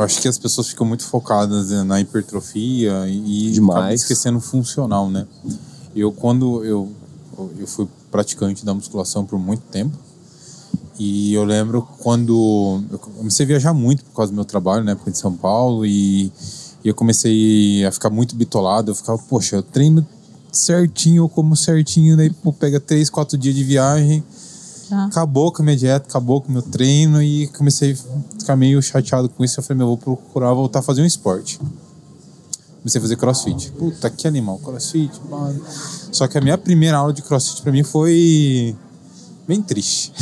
eu 0.00 0.04
acho 0.04 0.20
que 0.20 0.28
as 0.28 0.38
pessoas 0.38 0.68
ficam 0.68 0.86
muito 0.86 1.04
focadas 1.04 1.70
né, 1.70 1.82
na 1.82 2.00
hipertrofia 2.00 3.06
e 3.06 3.50
Demais. 3.52 4.00
esquecendo 4.00 4.38
o 4.38 4.40
funcional, 4.40 5.10
né? 5.10 5.26
Eu, 5.94 6.10
quando 6.10 6.64
eu, 6.64 6.90
eu 7.58 7.66
fui 7.66 7.86
praticante 8.10 8.64
da 8.64 8.72
musculação 8.72 9.26
por 9.26 9.38
muito 9.38 9.62
tempo, 9.70 9.96
e 10.98 11.34
eu 11.34 11.44
lembro 11.44 11.86
quando 11.98 12.82
eu 12.90 12.98
comecei 12.98 13.44
a 13.44 13.48
viajar 13.48 13.74
muito 13.74 14.04
por 14.04 14.14
causa 14.14 14.32
do 14.32 14.34
meu 14.34 14.44
trabalho, 14.44 14.84
na 14.84 14.92
época 14.92 15.10
de 15.10 15.18
São 15.18 15.34
Paulo, 15.34 15.84
e, 15.84 16.32
e 16.84 16.88
eu 16.88 16.94
comecei 16.94 17.84
a 17.84 17.92
ficar 17.92 18.10
muito 18.10 18.34
bitolado. 18.34 18.90
Eu 18.90 18.94
ficava, 18.94 19.18
poxa, 19.18 19.56
eu 19.56 19.62
treino 19.62 20.06
certinho, 20.52 21.24
eu 21.24 21.28
como 21.28 21.56
certinho, 21.56 22.16
daí 22.16 22.30
pô, 22.30 22.52
pega 22.52 22.80
três, 22.80 23.08
quatro 23.08 23.36
dias 23.38 23.54
de 23.54 23.64
viagem, 23.64 24.22
Já. 24.90 25.04
acabou 25.04 25.52
com 25.52 25.62
a 25.62 25.64
minha 25.64 25.76
dieta, 25.76 26.08
acabou 26.08 26.40
com 26.40 26.48
o 26.48 26.52
meu 26.52 26.62
treino 26.62 27.22
e 27.22 27.46
comecei 27.48 27.92
a 27.92 27.96
ficar 28.40 28.56
meio 28.56 28.82
chateado 28.82 29.28
com 29.28 29.44
isso. 29.44 29.60
Eu 29.60 29.62
falei, 29.62 29.78
meu, 29.78 29.84
eu 29.84 29.96
vou 29.96 30.16
procurar 30.16 30.52
voltar 30.52 30.80
a 30.80 30.82
fazer 30.82 31.00
um 31.00 31.06
esporte. 31.06 31.60
Comecei 32.78 32.98
a 32.98 33.02
fazer 33.02 33.16
crossfit. 33.16 33.70
Puta, 33.72 34.10
que 34.10 34.26
animal, 34.26 34.58
crossfit. 34.58 35.12
mano. 35.30 35.62
Só 36.10 36.26
que 36.26 36.36
a 36.36 36.40
minha 36.40 36.58
primeira 36.58 36.96
aula 36.96 37.12
de 37.12 37.22
crossfit 37.22 37.62
pra 37.62 37.70
mim 37.70 37.84
foi 37.84 38.74
bem 39.46 39.62
triste. 39.62 40.12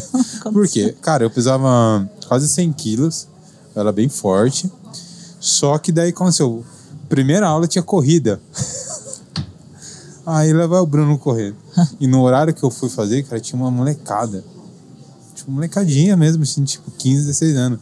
Por 0.52 0.68
quê? 0.68 0.94
Cara, 1.00 1.24
eu 1.24 1.30
pesava 1.30 2.06
quase 2.26 2.48
100 2.48 2.72
quilos, 2.74 3.26
eu 3.74 3.80
era 3.80 3.92
bem 3.92 4.10
forte. 4.10 4.70
Só 5.40 5.78
que 5.78 5.90
daí 5.90 6.10
aconteceu, 6.10 6.62
primeira 7.08 7.48
aula 7.48 7.66
tinha 7.66 7.82
corrida. 7.82 8.38
Aí 10.26 10.52
leva 10.52 10.82
o 10.82 10.86
Bruno 10.86 11.16
correr. 11.16 11.54
E 12.00 12.06
no 12.06 12.22
horário 12.22 12.52
que 12.54 12.62
eu 12.62 12.70
fui 12.70 12.88
fazer, 12.88 13.22
cara, 13.24 13.40
tinha 13.40 13.60
uma 13.60 13.70
molecada. 13.70 14.44
Tipo, 15.34 15.50
molecadinha 15.52 16.16
mesmo, 16.16 16.42
assim, 16.42 16.64
tipo, 16.64 16.90
15, 16.98 17.26
16 17.26 17.56
anos. 17.56 17.78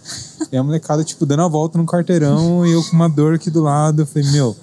E 0.53 0.57
a 0.57 0.63
molecada, 0.63 1.03
tipo, 1.05 1.25
dando 1.25 1.43
a 1.43 1.49
volta 1.49 1.79
no 1.79 1.87
quarteirão 1.87 2.67
e 2.67 2.73
eu 2.73 2.83
com 2.85 2.95
uma 2.97 3.09
dor 3.09 3.35
aqui 3.35 3.51
do 3.51 3.63
lado. 3.63 4.03
Eu 4.03 4.07
falei, 4.07 4.31
meu. 4.31 4.55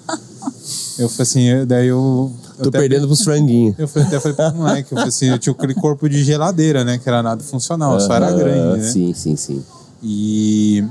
Eu 0.98 1.08
falei 1.08 1.22
assim, 1.22 1.42
eu- 1.42 1.66
daí 1.66 1.88
eu. 1.88 2.32
eu 2.58 2.62
Tô 2.64 2.68
até- 2.68 2.78
perdendo 2.78 3.06
pros 3.08 3.22
franguinhos. 3.22 3.74
Eu 3.78 3.88
falei, 3.88 4.06
até 4.08 4.20
falei 4.20 4.36
pro 4.36 4.54
moleque, 4.54 4.92
eu 4.92 4.96
falei 4.96 5.08
assim, 5.08 5.26
eu 5.26 5.38
tinha 5.38 5.52
aquele 5.52 5.74
corpo 5.74 6.08
de 6.08 6.22
geladeira, 6.22 6.84
né? 6.84 6.98
Que 6.98 7.08
era 7.08 7.22
nada 7.22 7.42
funcional, 7.42 7.98
só 8.00 8.14
era 8.14 8.30
grande, 8.30 8.80
né? 8.82 8.88
Sim, 8.90 9.12
sim, 9.12 9.34
sim. 9.34 9.64
E, 10.00 10.84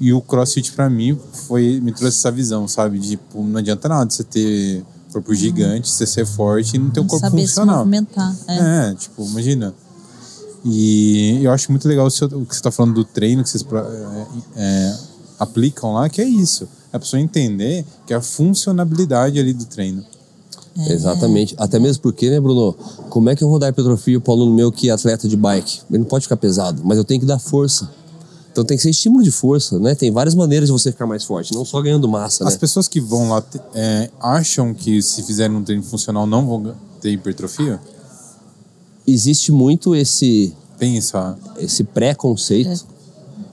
e 0.00 0.12
o 0.12 0.20
CrossFit 0.22 0.72
pra 0.72 0.88
mim 0.88 1.18
foi 1.46 1.80
me 1.82 1.92
trouxe 1.92 2.16
essa 2.18 2.30
visão, 2.30 2.66
sabe? 2.66 2.98
De 2.98 3.10
tipo, 3.10 3.42
não 3.44 3.58
adianta 3.58 3.88
nada 3.88 4.10
você 4.10 4.24
ter 4.24 4.82
corpo 5.12 5.34
gigante, 5.34 5.90
você 5.90 6.06
ser 6.06 6.26
forte 6.26 6.76
e 6.76 6.78
não 6.78 6.90
ter 6.90 7.00
um 7.00 7.06
corpo 7.06 7.24
Saber 7.24 7.42
se 7.42 7.48
funcional. 7.48 7.78
movimentar. 7.78 8.34
É. 8.48 8.90
É, 8.90 8.94
tipo, 8.94 9.24
imagina. 9.26 9.74
E 10.64 11.40
eu 11.42 11.50
acho 11.52 11.70
muito 11.72 11.88
legal 11.88 12.06
o, 12.06 12.10
seu- 12.10 12.28
o 12.28 12.46
que 12.46 12.54
você 12.54 12.60
está 12.60 12.70
falando 12.70 12.94
do 12.94 13.04
treino 13.04 13.42
que 13.42 13.48
vocês 13.50 13.64
é, 13.64 14.26
é, 14.56 14.96
aplicam 15.38 15.94
lá, 15.94 16.08
que 16.08 16.20
é 16.20 16.24
isso. 16.24 16.68
É 16.92 16.96
a 16.96 17.00
pessoa 17.00 17.20
entender 17.20 17.84
que 18.06 18.12
é 18.12 18.16
a 18.16 18.20
funcionabilidade 18.22 19.38
ali 19.40 19.52
do 19.52 19.64
treino. 19.64 20.04
Exatamente. 20.88 21.54
Até 21.58 21.78
mesmo 21.78 22.02
porque, 22.02 22.30
né, 22.30 22.40
Bruno? 22.40 22.72
Como 23.10 23.28
é 23.28 23.36
que 23.36 23.44
eu 23.44 23.48
vou 23.48 23.58
dar 23.58 23.68
hipertrofia 23.68 24.18
para 24.20 24.32
um 24.32 24.36
aluno 24.36 24.54
meu 24.54 24.72
que 24.72 24.88
é 24.88 24.92
atleta 24.92 25.28
de 25.28 25.36
bike? 25.36 25.80
Ele 25.90 25.98
não 25.98 26.06
pode 26.06 26.24
ficar 26.24 26.36
pesado, 26.36 26.80
mas 26.84 26.96
eu 26.96 27.04
tenho 27.04 27.20
que 27.20 27.26
dar 27.26 27.38
força. 27.38 27.90
Então 28.52 28.64
tem 28.64 28.76
que 28.76 28.82
ser 28.82 28.90
estímulo 28.90 29.24
de 29.24 29.30
força, 29.30 29.78
né? 29.78 29.94
Tem 29.94 30.10
várias 30.10 30.34
maneiras 30.34 30.68
de 30.68 30.72
você 30.72 30.92
ficar 30.92 31.06
mais 31.06 31.24
forte, 31.24 31.54
não 31.54 31.64
só 31.64 31.80
ganhando 31.80 32.06
massa, 32.06 32.46
As 32.46 32.52
né? 32.54 32.58
pessoas 32.60 32.86
que 32.86 33.00
vão 33.00 33.30
lá 33.30 33.42
é, 33.74 34.10
acham 34.20 34.74
que 34.74 35.00
se 35.02 35.22
fizerem 35.22 35.56
um 35.56 35.64
treino 35.64 35.82
funcional 35.82 36.26
não 36.26 36.46
vão 36.46 36.74
ter 37.00 37.10
hipertrofia? 37.10 37.80
Existe 39.06 39.50
muito 39.50 39.94
esse, 39.96 40.54
Tem 40.78 40.96
essa. 40.98 41.36
esse 41.58 41.82
preconceito. 41.82 42.86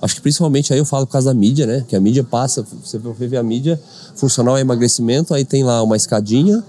Acho 0.02 0.16
que 0.16 0.22
principalmente 0.22 0.72
aí 0.72 0.80
eu 0.80 0.86
falo 0.86 1.06
por 1.08 1.14
causa 1.14 1.34
da 1.34 1.34
mídia, 1.34 1.66
né? 1.66 1.84
Que 1.88 1.96
a 1.96 2.00
mídia 2.00 2.24
passa, 2.24 2.66
você 2.84 2.98
ver 2.98 3.38
a 3.38 3.44
mídia, 3.44 3.82
funcional 4.16 4.58
é 4.58 4.62
emagrecimento, 4.62 5.34
aí 5.34 5.44
tem 5.44 5.64
lá 5.64 5.82
uma 5.82 5.96
escadinha, 5.98 6.64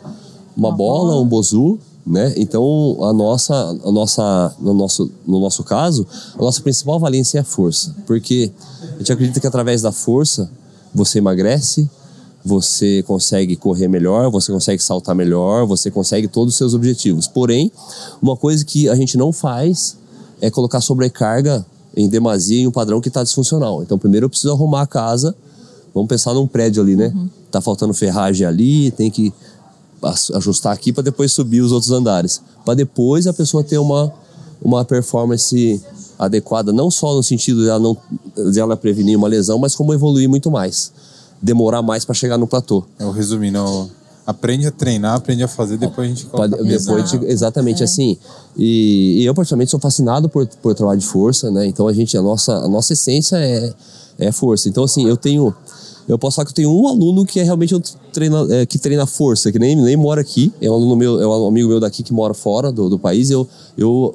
uma, 0.56 0.68
Uma 0.68 0.76
bola, 0.76 1.10
bola. 1.10 1.22
um 1.22 1.26
bozu, 1.26 1.78
né? 2.06 2.34
Então 2.36 2.96
a 3.02 3.12
nossa, 3.12 3.54
a 3.54 3.92
nossa, 3.92 4.54
no 4.58 4.74
nosso, 4.74 5.10
no 5.26 5.40
nosso 5.40 5.62
caso, 5.62 6.06
a 6.34 6.42
nossa 6.42 6.60
principal 6.60 6.98
valência 6.98 7.38
é 7.38 7.40
a 7.40 7.44
força, 7.44 7.94
porque 8.06 8.50
a 8.94 8.98
gente 8.98 9.12
acredita 9.12 9.40
que 9.40 9.46
através 9.46 9.82
da 9.82 9.92
força 9.92 10.50
você 10.94 11.18
emagrece, 11.18 11.88
você 12.44 13.02
consegue 13.06 13.54
correr 13.54 13.88
melhor, 13.88 14.30
você 14.30 14.50
consegue 14.50 14.82
saltar 14.82 15.14
melhor, 15.14 15.66
você 15.66 15.90
consegue 15.90 16.26
todos 16.26 16.54
os 16.54 16.58
seus 16.58 16.74
objetivos. 16.74 17.26
Porém, 17.26 17.70
uma 18.20 18.36
coisa 18.36 18.64
que 18.64 18.88
a 18.88 18.94
gente 18.94 19.16
não 19.16 19.32
faz 19.32 19.96
é 20.40 20.50
colocar 20.50 20.80
sobrecarga 20.80 21.64
em 21.96 22.08
demasia 22.08 22.62
em 22.62 22.66
um 22.66 22.70
padrão 22.70 23.00
que 23.00 23.08
está 23.08 23.22
disfuncional. 23.22 23.82
Então, 23.82 23.98
primeiro 23.98 24.26
eu 24.26 24.30
preciso 24.30 24.52
arrumar 24.52 24.82
a 24.82 24.86
casa. 24.86 25.34
Vamos 25.94 26.08
pensar 26.08 26.32
num 26.32 26.46
prédio 26.46 26.82
ali, 26.82 26.96
né? 26.96 27.12
Tá 27.50 27.60
faltando 27.60 27.92
ferragem 27.92 28.46
ali, 28.46 28.90
tem 28.92 29.10
que 29.10 29.32
ajustar 30.34 30.72
aqui 30.72 30.92
para 30.92 31.02
depois 31.02 31.32
subir 31.32 31.60
os 31.60 31.72
outros 31.72 31.90
andares. 31.92 32.40
Para 32.64 32.74
depois 32.74 33.26
a 33.26 33.32
pessoa 33.32 33.62
ter 33.64 33.78
uma, 33.78 34.12
uma 34.62 34.84
performance 34.84 35.80
adequada, 36.18 36.72
não 36.72 36.90
só 36.90 37.14
no 37.14 37.22
sentido 37.22 37.62
de 37.62 37.68
ela, 37.68 37.78
não, 37.78 37.96
de 38.52 38.60
ela 38.60 38.76
prevenir 38.76 39.16
uma 39.16 39.28
lesão, 39.28 39.58
mas 39.58 39.74
como 39.74 39.92
evoluir 39.94 40.28
muito 40.28 40.50
mais. 40.50 40.92
Demorar 41.40 41.80
mais 41.82 42.04
para 42.04 42.14
chegar 42.14 42.36
no 42.36 42.46
platô. 42.46 42.84
Eu 42.98 43.10
resumindo, 43.10 43.90
aprende 44.26 44.66
a 44.66 44.70
treinar, 44.70 45.16
aprende 45.16 45.42
a 45.42 45.48
fazer, 45.48 45.78
depois 45.78 46.06
a 46.06 46.14
gente 46.14 46.26
coloca 46.26 46.48
depois 46.62 47.10
de- 47.10 47.24
exatamente 47.26 47.82
assim 47.82 48.18
e, 48.56 49.22
e 49.22 49.24
eu 49.24 49.34
particularmente 49.34 49.70
sou 49.70 49.80
fascinado 49.80 50.28
por, 50.28 50.46
por 50.46 50.74
trabalho 50.74 51.00
de 51.00 51.06
força 51.06 51.50
né 51.50 51.66
então 51.66 51.88
a 51.88 51.92
gente 51.92 52.16
a 52.16 52.22
nossa 52.22 52.52
a 52.58 52.68
nossa 52.68 52.92
essência 52.92 53.36
é 53.36 53.72
é 54.18 54.30
força 54.30 54.68
então 54.68 54.84
assim 54.84 55.08
eu 55.08 55.16
tenho 55.16 55.52
eu 56.10 56.18
posso 56.18 56.36
falar 56.36 56.46
que 56.46 56.52
eu 56.52 56.56
tenho 56.56 56.72
um 56.72 56.88
aluno 56.88 57.24
que 57.24 57.40
é 57.40 57.42
realmente 57.42 57.74
um 57.74 57.80
treina, 58.12 58.46
é, 58.50 58.66
que 58.66 58.78
treina 58.78 59.06
força 59.06 59.50
que 59.50 59.58
nem 59.58 59.76
nem 59.76 59.96
mora 59.96 60.20
aqui 60.20 60.52
é 60.60 60.70
um 60.70 60.74
aluno 60.74 60.96
meu 60.96 61.20
é 61.20 61.26
um 61.26 61.46
amigo 61.46 61.68
meu 61.68 61.80
daqui 61.80 62.02
que 62.02 62.12
mora 62.12 62.34
fora 62.34 62.72
do, 62.72 62.88
do 62.88 62.98
país 62.98 63.30
eu 63.30 63.46
eu 63.76 64.14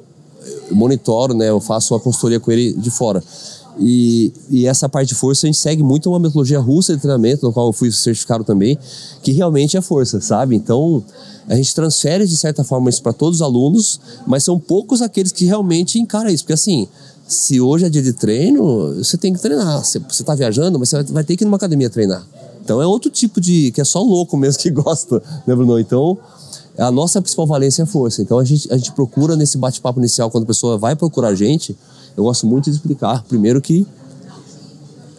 monitoro 0.70 1.34
né 1.34 1.48
eu 1.48 1.60
faço 1.60 1.94
a 1.94 2.00
consultoria 2.00 2.38
com 2.38 2.52
ele 2.52 2.72
de 2.72 2.90
fora 2.90 3.22
e, 3.78 4.32
e 4.48 4.66
essa 4.66 4.88
parte 4.88 5.08
de 5.08 5.14
força 5.14 5.46
a 5.46 5.48
gente 5.48 5.58
segue 5.58 5.82
muito 5.82 6.08
uma 6.08 6.18
metodologia 6.18 6.58
russa 6.58 6.94
de 6.94 7.00
treinamento, 7.00 7.44
no 7.44 7.52
qual 7.52 7.66
eu 7.66 7.72
fui 7.72 7.92
certificado 7.92 8.42
também, 8.42 8.78
que 9.22 9.32
realmente 9.32 9.76
é 9.76 9.82
força, 9.82 10.20
sabe? 10.20 10.56
Então 10.56 11.04
a 11.46 11.54
gente 11.54 11.74
transfere 11.74 12.26
de 12.26 12.36
certa 12.36 12.64
forma 12.64 12.88
isso 12.88 13.02
para 13.02 13.12
todos 13.12 13.40
os 13.40 13.42
alunos, 13.42 14.00
mas 14.26 14.44
são 14.44 14.58
poucos 14.58 15.02
aqueles 15.02 15.30
que 15.30 15.44
realmente 15.44 15.98
encaram 15.98 16.28
isso, 16.30 16.44
porque 16.44 16.54
assim. 16.54 16.88
Se 17.26 17.60
hoje 17.60 17.84
é 17.84 17.88
dia 17.88 18.02
de 18.02 18.12
treino, 18.12 18.94
você 18.94 19.16
tem 19.16 19.32
que 19.32 19.40
treinar. 19.40 19.84
Você, 19.84 19.98
você 19.98 20.22
tá 20.22 20.34
viajando, 20.34 20.78
mas 20.78 20.88
você 20.88 20.96
vai, 20.96 21.04
vai 21.04 21.24
ter 21.24 21.36
que 21.36 21.44
ir 21.44 21.46
numa 21.46 21.56
academia 21.56 21.90
treinar. 21.90 22.24
Então 22.62 22.80
é 22.80 22.86
outro 22.86 23.10
tipo 23.10 23.40
de. 23.40 23.70
que 23.72 23.80
é 23.80 23.84
só 23.84 24.00
louco 24.02 24.36
mesmo 24.36 24.62
que 24.62 24.70
gosta, 24.72 25.22
né, 25.46 25.54
Bruno? 25.54 25.78
Então, 25.78 26.18
a 26.78 26.90
nossa 26.90 27.20
principal 27.22 27.46
valência 27.46 27.82
é 27.82 27.84
a 27.84 27.86
força. 27.86 28.22
Então 28.22 28.38
a 28.38 28.44
gente, 28.44 28.72
a 28.72 28.76
gente 28.76 28.92
procura 28.92 29.34
nesse 29.34 29.56
bate-papo 29.56 29.98
inicial, 29.98 30.30
quando 30.30 30.44
a 30.44 30.46
pessoa 30.46 30.76
vai 30.76 30.94
procurar 30.94 31.28
a 31.28 31.34
gente, 31.34 31.76
eu 32.16 32.24
gosto 32.24 32.46
muito 32.46 32.70
de 32.70 32.76
explicar, 32.76 33.24
primeiro, 33.24 33.60
que 33.60 33.86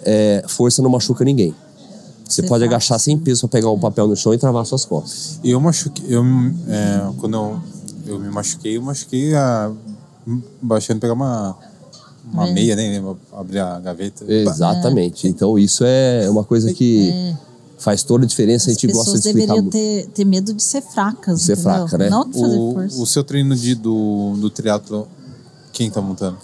é, 0.03 0.43
força 0.47 0.81
não 0.81 0.89
machuca 0.89 1.25
ninguém. 1.25 1.53
Você 2.23 2.41
Exato. 2.41 2.49
pode 2.49 2.63
agachar 2.63 2.99
sem 2.99 3.17
peso 3.17 3.41
para 3.41 3.59
pegar 3.59 3.71
um 3.71 3.79
papel 3.79 4.07
no 4.07 4.15
chão 4.15 4.34
e 4.34 4.38
travar 4.38 4.65
suas 4.65 4.84
costas. 4.84 5.39
Eu 5.43 5.59
machuquei. 5.61 6.05
Eu, 6.09 6.23
é, 6.67 7.09
quando 7.17 7.34
eu, 7.35 7.59
eu 8.05 8.19
me 8.19 8.29
machuquei, 8.29 8.77
eu 8.77 8.81
machuquei 8.81 9.34
a, 9.34 9.71
baixando 10.61 10.99
pegar 10.99 11.13
uma, 11.13 11.57
uma 12.32 12.48
É. 12.48 12.54
meia, 12.54 12.76
nem 12.76 12.91
lembro, 12.91 13.18
abrir 13.34 13.60
a 13.60 13.80
gaveta. 13.80 14.26
Exatamente. 14.32 15.28
Então 15.28 15.58
isso 15.58 15.84
é 15.86 16.30
uma 16.30 16.44
coisa 16.44 16.74
que 16.74 17.34
faz 17.78 18.04
toda 18.04 18.26
a 18.26 18.28
diferença. 18.28 18.70
A 18.70 18.74
As 18.74 18.80
gente 18.80 18.91
gosta 18.94 19.12
de 19.12 19.18
pessoas 19.18 19.26
explicar. 19.26 19.54
deveriam 19.62 20.08
ter, 20.14 20.26
medo 20.26 20.54
de 20.54 20.64
ser 20.64 20.82
fracas. 20.82 21.40
De 21.40 21.45
ser 21.45 21.54
entendeu? 21.54 21.72
fraca, 21.88 21.98
né? 21.98 22.10
Não 22.10 22.30
de 22.30 22.40
fazer 22.40 22.58
O, 22.58 22.74
força. 22.74 23.02
o 23.02 23.06
seu 23.06 23.24
treino 23.24 23.56
de, 23.56 23.76
do, 23.76 24.36
do 24.40 24.49
triatlo, 24.49 25.08
quem 25.72 25.90
tá 25.91 26.02
montando? 26.02 26.38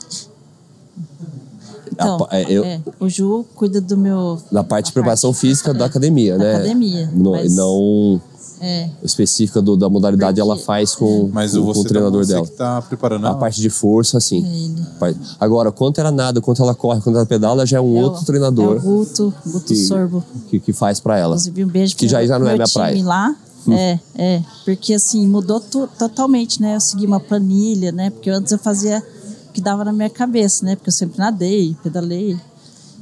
Então, 1.92 2.28
a 2.30 2.38
é, 2.40 2.46
eu- 2.50 2.64
é, 2.64 2.82
o 3.00 3.08
Ju 3.08 3.46
cuida 3.56 3.80
do 3.80 3.96
meu. 3.98 4.42
Na 4.52 4.64
parte 4.64 4.86
de 4.86 4.92
da 4.92 4.94
preparação 4.94 5.32
parte- 5.32 5.42
física 5.42 5.74
da 5.74 5.86
é, 5.86 5.88
academia, 5.88 6.38
da 6.38 6.44
né? 6.44 6.56
academia, 6.56 7.10
Não, 7.14 7.32
mas- 7.32 7.54
não 7.56 8.20
É, 8.66 8.90
específica 9.04 9.62
do- 9.62 9.76
da 9.76 9.90
modalidade, 9.90 10.40
ela 10.40 10.56
faz 10.58 10.96
com, 10.96 11.30
Mas 11.34 11.52
com, 11.52 11.60
o 11.70 11.74
com 11.74 11.80
o 11.82 11.84
treinador 11.84 12.22
tá, 12.22 12.26
você 12.28 12.34
dela. 12.34 12.46
que 12.48 12.52
tá 12.54 12.82
preparando 12.82 13.28
A 13.28 13.34
parte 13.36 13.60
de 13.60 13.70
força, 13.70 14.20
sim. 14.22 14.74
é 15.02 15.14
Agora, 15.40 15.70
quanto 15.72 16.00
ela 16.00 16.12
nada, 16.12 16.40
quanto 16.40 16.62
ela 16.64 16.74
corre, 16.74 17.02
quanto 17.02 17.18
ela 17.18 17.26
pedala, 17.26 17.66
já 17.66 17.78
é 17.78 17.82
um 17.82 17.98
É 17.98 18.02
o- 18.02 18.04
outro 18.06 18.24
treinador 18.26 18.76
É 18.76 18.80
o 18.80 18.82
Guto, 18.82 19.34
Guto 19.46 19.66
que, 19.66 19.76
Sorbo. 19.76 20.24
que, 20.50 20.60
que 20.62 20.72
faz 20.72 21.00
pra 21.02 21.18
ela. 21.18 21.34
Inclusive, 21.36 21.66
um 21.66 21.68
beijo 21.68 21.96
Que 21.98 22.06
pro 22.06 22.12
já- 22.12 22.26
já 22.26 22.40
não 22.40 22.48
é 22.48 22.54
minha 22.54 22.66
time 22.66 22.74
praia. 22.74 23.02
Hum. 23.04 23.06
lá. 23.06 23.36
É, 23.70 24.00
é. 24.16 24.44
Porque 24.66 24.94
assim, 24.94 25.28
mudou 25.28 25.60
tu- 25.60 25.88
totalmente, 26.00 26.62
né? 26.62 26.76
Eu 26.76 26.80
segui 26.82 27.06
uma 27.06 27.20
planilha, 27.20 27.92
né? 27.92 28.10
Porque 28.10 28.30
antes 28.30 28.52
eu 28.52 28.58
fazia 28.60 29.04
o 29.50 29.52
que 29.54 29.60
dava 29.62 29.84
na 29.86 29.92
minha 29.94 30.10
cabeça, 30.10 30.66
né? 30.66 30.76
Porque 30.76 30.90
eu 30.90 30.94
sempre 30.94 31.18
nadei, 31.18 31.76
pedalei. 31.84 32.38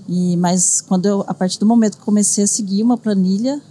E, 0.07 0.35
mas 0.37 0.81
quando 0.81 1.05
eu, 1.05 1.23
a 1.27 1.33
partir 1.33 1.59
do 1.59 1.65
momento 1.65 1.93
que 1.95 2.01
eu 2.01 2.05
comecei 2.05 2.43
a 2.43 2.47
seguir 2.47 2.81
uma 2.83 2.97
planilha. 2.97 3.61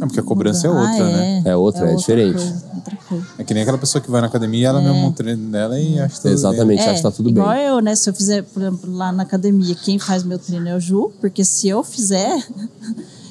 É 0.00 0.06
porque 0.06 0.20
a 0.20 0.22
cobrança 0.22 0.66
é 0.66 0.70
mudou. 0.70 0.86
outra, 0.88 1.04
Ah, 1.04 1.08
né? 1.10 1.42
É 1.44 1.56
outra, 1.56 1.90
é 1.90 1.94
diferente. 1.94 2.34
Coisa, 2.34 2.64
outra 2.74 2.96
coisa. 3.08 3.26
É 3.38 3.44
que 3.44 3.52
nem 3.54 3.62
aquela 3.62 3.78
pessoa 3.78 4.00
que 4.00 4.10
vai 4.10 4.20
na 4.20 4.26
academia, 4.28 4.68
ela 4.68 4.80
mesmo 4.80 4.94
monta 4.96 5.20
o 5.20 5.24
treino 5.24 5.50
dela 5.50 5.78
e 5.78 5.98
acha 6.00 6.14
tudo 6.16 6.22
bem. 6.24 6.32
Exatamente, 6.32 6.82
acho 6.82 6.94
que 6.96 7.02
tá 7.02 7.10
tudo 7.10 7.30
bem. 7.32 7.42
igual 7.42 7.56
eu, 7.56 7.80
né? 7.80 7.94
Se 7.94 8.08
eu 8.08 8.14
fizer, 8.14 8.42
por 8.42 8.62
exemplo, 8.62 8.92
lá 8.94 9.12
na 9.12 9.22
academia, 9.24 9.74
quem 9.74 9.98
faz 9.98 10.22
meu 10.24 10.38
treino 10.38 10.68
é 10.68 10.76
o 10.76 10.80
Ju, 10.80 11.10
porque 11.20 11.44
se 11.44 11.68
eu 11.68 11.82
fizer, 11.84 12.42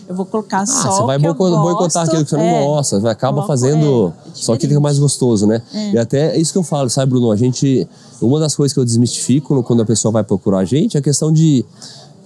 eu 0.07 0.15
vou 0.15 0.25
colocar 0.25 0.61
Ah, 0.61 0.65
só 0.65 0.91
você 0.91 1.01
o 1.01 1.05
vai 1.07 1.19
que 1.19 1.25
eu 1.27 1.33
boico- 1.33 1.57
boicotar 1.61 2.03
gosto. 2.03 2.09
aquilo 2.09 2.23
que 2.23 2.29
você 2.29 2.37
não 2.37 2.43
É. 2.43 2.65
gosta, 2.65 2.99
vai 2.99 3.11
acaba 3.11 3.33
Coloco- 3.35 3.47
fazendo 3.47 4.13
é, 4.27 4.29
é 4.29 4.31
só 4.35 4.53
aquilo 4.53 4.71
que 4.71 4.77
é 4.77 4.79
mais 4.79 4.99
gostoso, 4.99 5.47
né? 5.47 5.61
É. 5.73 5.91
E 5.93 5.97
até 5.97 6.35
é 6.35 6.39
isso 6.39 6.51
que 6.51 6.57
eu 6.59 6.63
falo, 6.63 6.89
sabe, 6.89 7.09
Bruno? 7.11 7.31
A 7.31 7.35
gente, 7.35 7.87
uma 8.21 8.39
das 8.39 8.55
coisas 8.55 8.73
que 8.73 8.79
eu 8.79 8.85
desmistifico 8.85 9.61
quando 9.63 9.81
a 9.81 9.85
pessoa 9.85 10.11
vai 10.11 10.23
procurar 10.23 10.59
a 10.59 10.65
gente 10.65 10.97
é 10.97 10.99
a 10.99 11.03
questão 11.03 11.31
de 11.31 11.65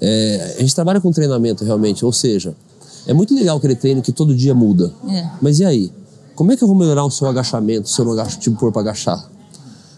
é, 0.05 0.55
a 0.57 0.61
gente 0.61 0.75
trabalha 0.75 0.99
com 0.99 1.09
treinamento 1.13 1.63
realmente, 1.63 2.03
ou 2.03 2.11
seja, 2.11 2.53
é 3.05 3.13
muito 3.13 3.33
legal 3.35 3.57
aquele 3.57 3.75
treino 3.75 4.01
que 4.01 4.11
todo 4.11 4.35
dia 4.35 4.53
muda. 4.53 4.93
É. 5.09 5.29
Mas 5.41 5.59
e 5.59 5.65
aí? 5.65 5.91
Como 6.35 6.51
é 6.51 6.57
que 6.57 6.63
eu 6.63 6.67
vou 6.67 6.75
melhorar 6.75 7.05
o 7.05 7.11
seu 7.11 7.27
agachamento 7.27 7.89
se 7.89 7.99
eu 7.99 8.05
não 8.05 8.13
agacho, 8.13 8.39
te 8.39 8.49
pôr 8.49 8.71
para 8.71 8.81
agachar? 8.81 9.29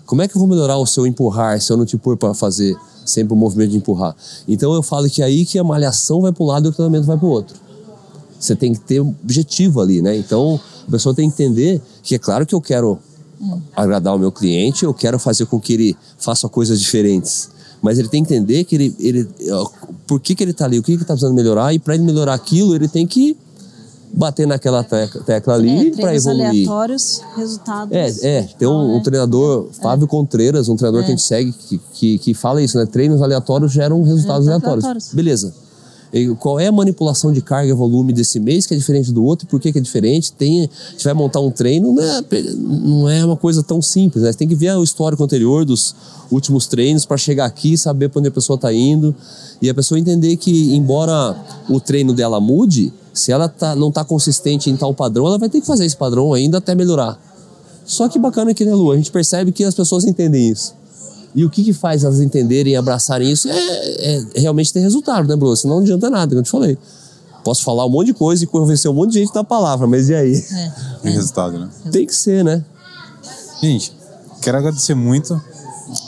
Como 0.06 0.22
é 0.22 0.28
que 0.28 0.36
eu 0.36 0.40
vou 0.40 0.48
melhorar 0.48 0.78
o 0.78 0.86
seu 0.86 1.08
empurrar 1.08 1.60
se 1.62 1.72
eu 1.72 1.78
não 1.78 1.86
te 1.86 1.98
pôr 1.98 2.18
para 2.18 2.34
fazer 2.34 2.76
sempre 3.06 3.34
o 3.34 3.38
movimento 3.38 3.72
de 3.72 3.78
empurrar? 3.78 4.16
Então 4.48 4.74
eu 4.74 4.84
falo 4.84 5.10
que 5.10 5.22
é 5.22 5.26
aí 5.26 5.46
que 5.46 5.58
a 5.58 5.64
malhação 5.64 6.22
vai 6.22 6.32
para 6.32 6.44
um 6.44 6.48
lado 6.48 6.68
e 6.68 6.70
o 6.70 6.74
treinamento 6.74 7.06
vai 7.06 7.18
para 7.18 7.26
o 7.26 7.30
outro. 7.30 7.56
Você 8.40 8.56
tem 8.56 8.74
que 8.74 8.80
ter 8.82 9.00
objetivo 9.00 9.82
ali, 9.82 10.02
né? 10.02 10.16
Então 10.18 10.60
a 10.88 10.92
pessoa 10.92 11.16
tem 11.16 11.30
que 11.30 11.42
entender 11.42 11.82
que 12.04 12.16
é 12.16 12.20
claro 12.20 12.46
que 12.46 12.54
eu 12.54 12.62
quero 12.62 13.00
agradar 13.76 14.16
o 14.16 14.20
meu 14.20 14.32
cliente, 14.32 14.84
eu 14.84 14.94
quero 14.94 15.20
fazer 15.20 15.46
com 15.46 15.60
que 15.60 15.74
ele 15.74 15.98
faça 16.18 16.48
coisas 16.48 16.80
diferentes. 16.80 17.50
Mas 17.82 18.00
ele 18.00 18.08
tem 18.08 18.24
que 18.24 18.34
entender 18.34 18.64
que 18.64 18.76
ele, 18.76 18.96
ele 19.00 19.30
por 20.08 20.20
que, 20.20 20.36
que 20.36 20.44
ele 20.44 20.52
está 20.52 20.66
ali, 20.66 20.78
o 20.80 20.82
que, 20.82 20.88
que 20.88 20.92
ele 20.94 21.02
está 21.02 21.14
precisando 21.14 21.36
melhorar, 21.36 21.74
e 21.74 21.80
para 21.80 21.96
ele 21.96 22.04
melhorar 22.04 22.34
aquilo, 22.34 22.76
ele 22.76 22.88
tem 22.88 23.06
que 23.08 23.36
bater 24.14 24.48
naquela 24.48 24.84
tecla, 24.84 25.22
tecla 25.24 25.54
É, 25.54 25.58
ali 25.58 25.92
para 25.92 26.02
treinos 26.04 26.26
evoluir. 26.26 26.48
aleatórios, 26.48 27.22
resultados. 27.36 27.94
É, 27.94 28.38
é, 28.38 28.42
tem 28.58 28.68
um, 28.68 28.96
um 28.96 29.04
treinador, 29.04 29.68
Fábio 29.82 30.08
Contreiras, 30.08 30.70
um 30.70 30.76
treinador 30.78 31.02
que 31.02 31.08
a 31.08 31.12
gente 31.12 31.22
segue, 31.24 31.52
que, 31.52 31.82
que, 31.94 32.18
que 32.20 32.34
fala 32.34 32.62
isso, 32.62 32.78
né? 32.78 32.86
Treinos 32.86 33.22
aleatórios 33.22 33.72
geram 33.74 33.98
resultados 34.04 34.46
Resultados 34.46 34.48
aleatórios. 34.48 34.86
aleatórios. 34.86 35.14
Beleza. 35.14 35.54
Qual 36.40 36.58
é 36.60 36.68
a 36.68 36.72
manipulação 36.72 37.34
de 37.34 37.42
carga 37.42 37.70
e 37.70 37.74
volume 37.74 38.14
desse 38.14 38.40
mês 38.40 38.66
que 38.66 38.74
é 38.74 38.78
diferente 38.78 39.12
do 39.12 39.24
outro? 39.24 39.46
Por 39.48 39.60
que, 39.60 39.70
é 39.70 39.82
diferente? 39.82 40.32
Tem, 40.32 40.64
a 40.64 41.04
vai 41.04 41.14
montar 41.14 41.42
um 41.42 41.52
treino, 41.52 41.94
né? 41.94 42.24
não 42.58 43.10
é 43.10 43.26
uma 43.26 43.36
coisa 43.36 43.62
tão 43.62 43.82
simples. 43.82 44.24
Né? 44.24 44.32
Você 44.32 44.38
tem 44.38 44.48
que 44.48 44.56
ver 44.56 44.74
o 44.78 44.84
histórico 44.84 45.22
anterior 45.22 45.66
dos 45.66 45.94
últimos 46.32 46.68
treinos 46.68 47.06
para 47.06 47.18
chegar 47.18 47.46
aqui 47.46 47.78
saber 47.78 48.10
para 48.10 48.20
onde 48.20 48.30
a 48.30 48.32
pessoa 48.32 48.56
está 48.56 48.72
indo. 48.72 49.14
E 49.62 49.70
a 49.70 49.74
pessoa 49.74 50.00
entender 50.00 50.38
que, 50.38 50.74
embora 50.74 51.36
o 51.70 51.82
treino 51.82 52.14
dela 52.14 52.40
mude, 52.40 52.94
se 53.14 53.32
ela 53.32 53.50
tá, 53.50 53.76
não 53.76 53.90
está 53.90 54.06
consistente 54.06 54.70
em 54.70 54.78
tal 54.78 54.94
padrão, 54.94 55.28
ela 55.28 55.38
vai 55.38 55.50
ter 55.50 55.60
que 55.60 55.68
fazer 55.68 55.86
esse 55.86 55.98
padrão 55.98 56.34
ainda 56.34 56.60
até 56.60 56.74
melhorar. 56.76 57.20
Só 57.86 58.08
que 58.08 58.18
bacana 58.18 58.52
aqui, 58.52 58.64
né, 58.64 58.74
Lu? 58.74 58.92
A 58.92 58.96
gente 58.96 59.12
percebe 59.12 59.52
que 59.52 59.64
as 59.64 59.76
pessoas 59.76 60.06
entendem 60.06 60.50
isso. 60.50 60.74
E 61.36 61.44
o 61.44 61.50
que, 61.50 61.64
que 61.64 61.74
faz 61.74 62.04
elas 62.06 62.22
entenderem 62.22 62.74
e 62.74 62.76
abraçarem 62.78 63.30
isso 63.30 63.50
é, 63.50 63.56
é 64.36 64.40
realmente 64.40 64.72
ter 64.72 64.80
resultado, 64.80 65.28
né, 65.28 65.36
Bruno? 65.36 65.56
Senão 65.56 65.76
não 65.76 65.84
adianta 65.84 66.10
nada, 66.10 66.28
como 66.30 66.40
eu 66.40 66.44
te 66.44 66.50
falei. 66.50 66.78
Posso 67.44 67.62
falar 67.64 67.86
um 67.86 67.90
monte 67.90 68.08
de 68.08 68.14
coisa 68.14 68.44
e 68.44 68.48
convencer 68.48 68.90
um 68.90 68.94
monte 68.94 69.12
de 69.12 69.20
gente 69.20 69.34
da 69.34 69.44
palavra, 69.44 69.86
mas 69.86 70.08
e 70.10 70.16
aí? 70.16 70.34
É. 70.36 70.72
Tem 71.04 71.12
resultado, 71.14 71.60
né? 71.60 71.70
Tem 71.92 72.06
que 72.06 72.16
ser, 72.16 72.44
né? 72.44 72.64
Gente, 73.62 73.94
quero 74.42 74.58
agradecer 74.58 74.96
muito 74.96 75.34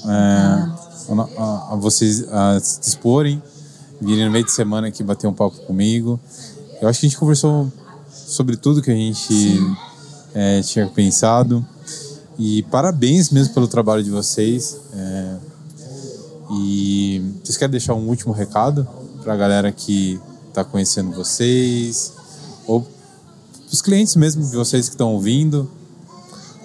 é, 0.05 0.09
a, 0.09 1.27
a- 1.37 1.67
a 1.73 1.75
vocês 1.75 2.23
a 2.31 2.59
se 2.59 2.79
disporem, 2.79 3.41
virem 4.01 4.25
no 4.25 4.31
meio 4.31 4.45
de 4.45 4.51
semana 4.51 4.87
aqui 4.87 5.03
bater 5.03 5.27
um 5.27 5.33
papo 5.33 5.57
comigo. 5.61 6.19
Eu 6.81 6.87
acho 6.87 6.99
que 7.01 7.05
a 7.05 7.09
gente 7.09 7.19
conversou 7.19 7.71
sobre 8.11 8.55
tudo 8.55 8.81
que 8.81 8.91
a 8.91 8.95
gente 8.95 9.59
é, 10.33 10.61
tinha 10.61 10.87
pensado. 10.87 11.65
E 12.39 12.63
parabéns 12.63 13.29
mesmo 13.31 13.53
pelo 13.53 13.67
trabalho 13.67 14.03
de 14.03 14.09
vocês. 14.11 14.77
é, 14.93 15.35
e 16.59 17.21
vocês 17.43 17.57
querem 17.57 17.71
deixar 17.71 17.93
um 17.93 18.07
último 18.07 18.31
recado 18.31 18.87
para 19.21 19.33
a 19.33 19.35
galera 19.37 19.71
que 19.71 20.19
está 20.47 20.63
conhecendo 20.63 21.11
vocês? 21.11 22.13
Ou 22.65 22.87
os 23.71 23.81
clientes 23.81 24.15
mesmo 24.15 24.41
de 24.43 24.55
vocês 24.55 24.87
que 24.87 24.93
estão 24.95 25.13
ouvindo? 25.13 25.69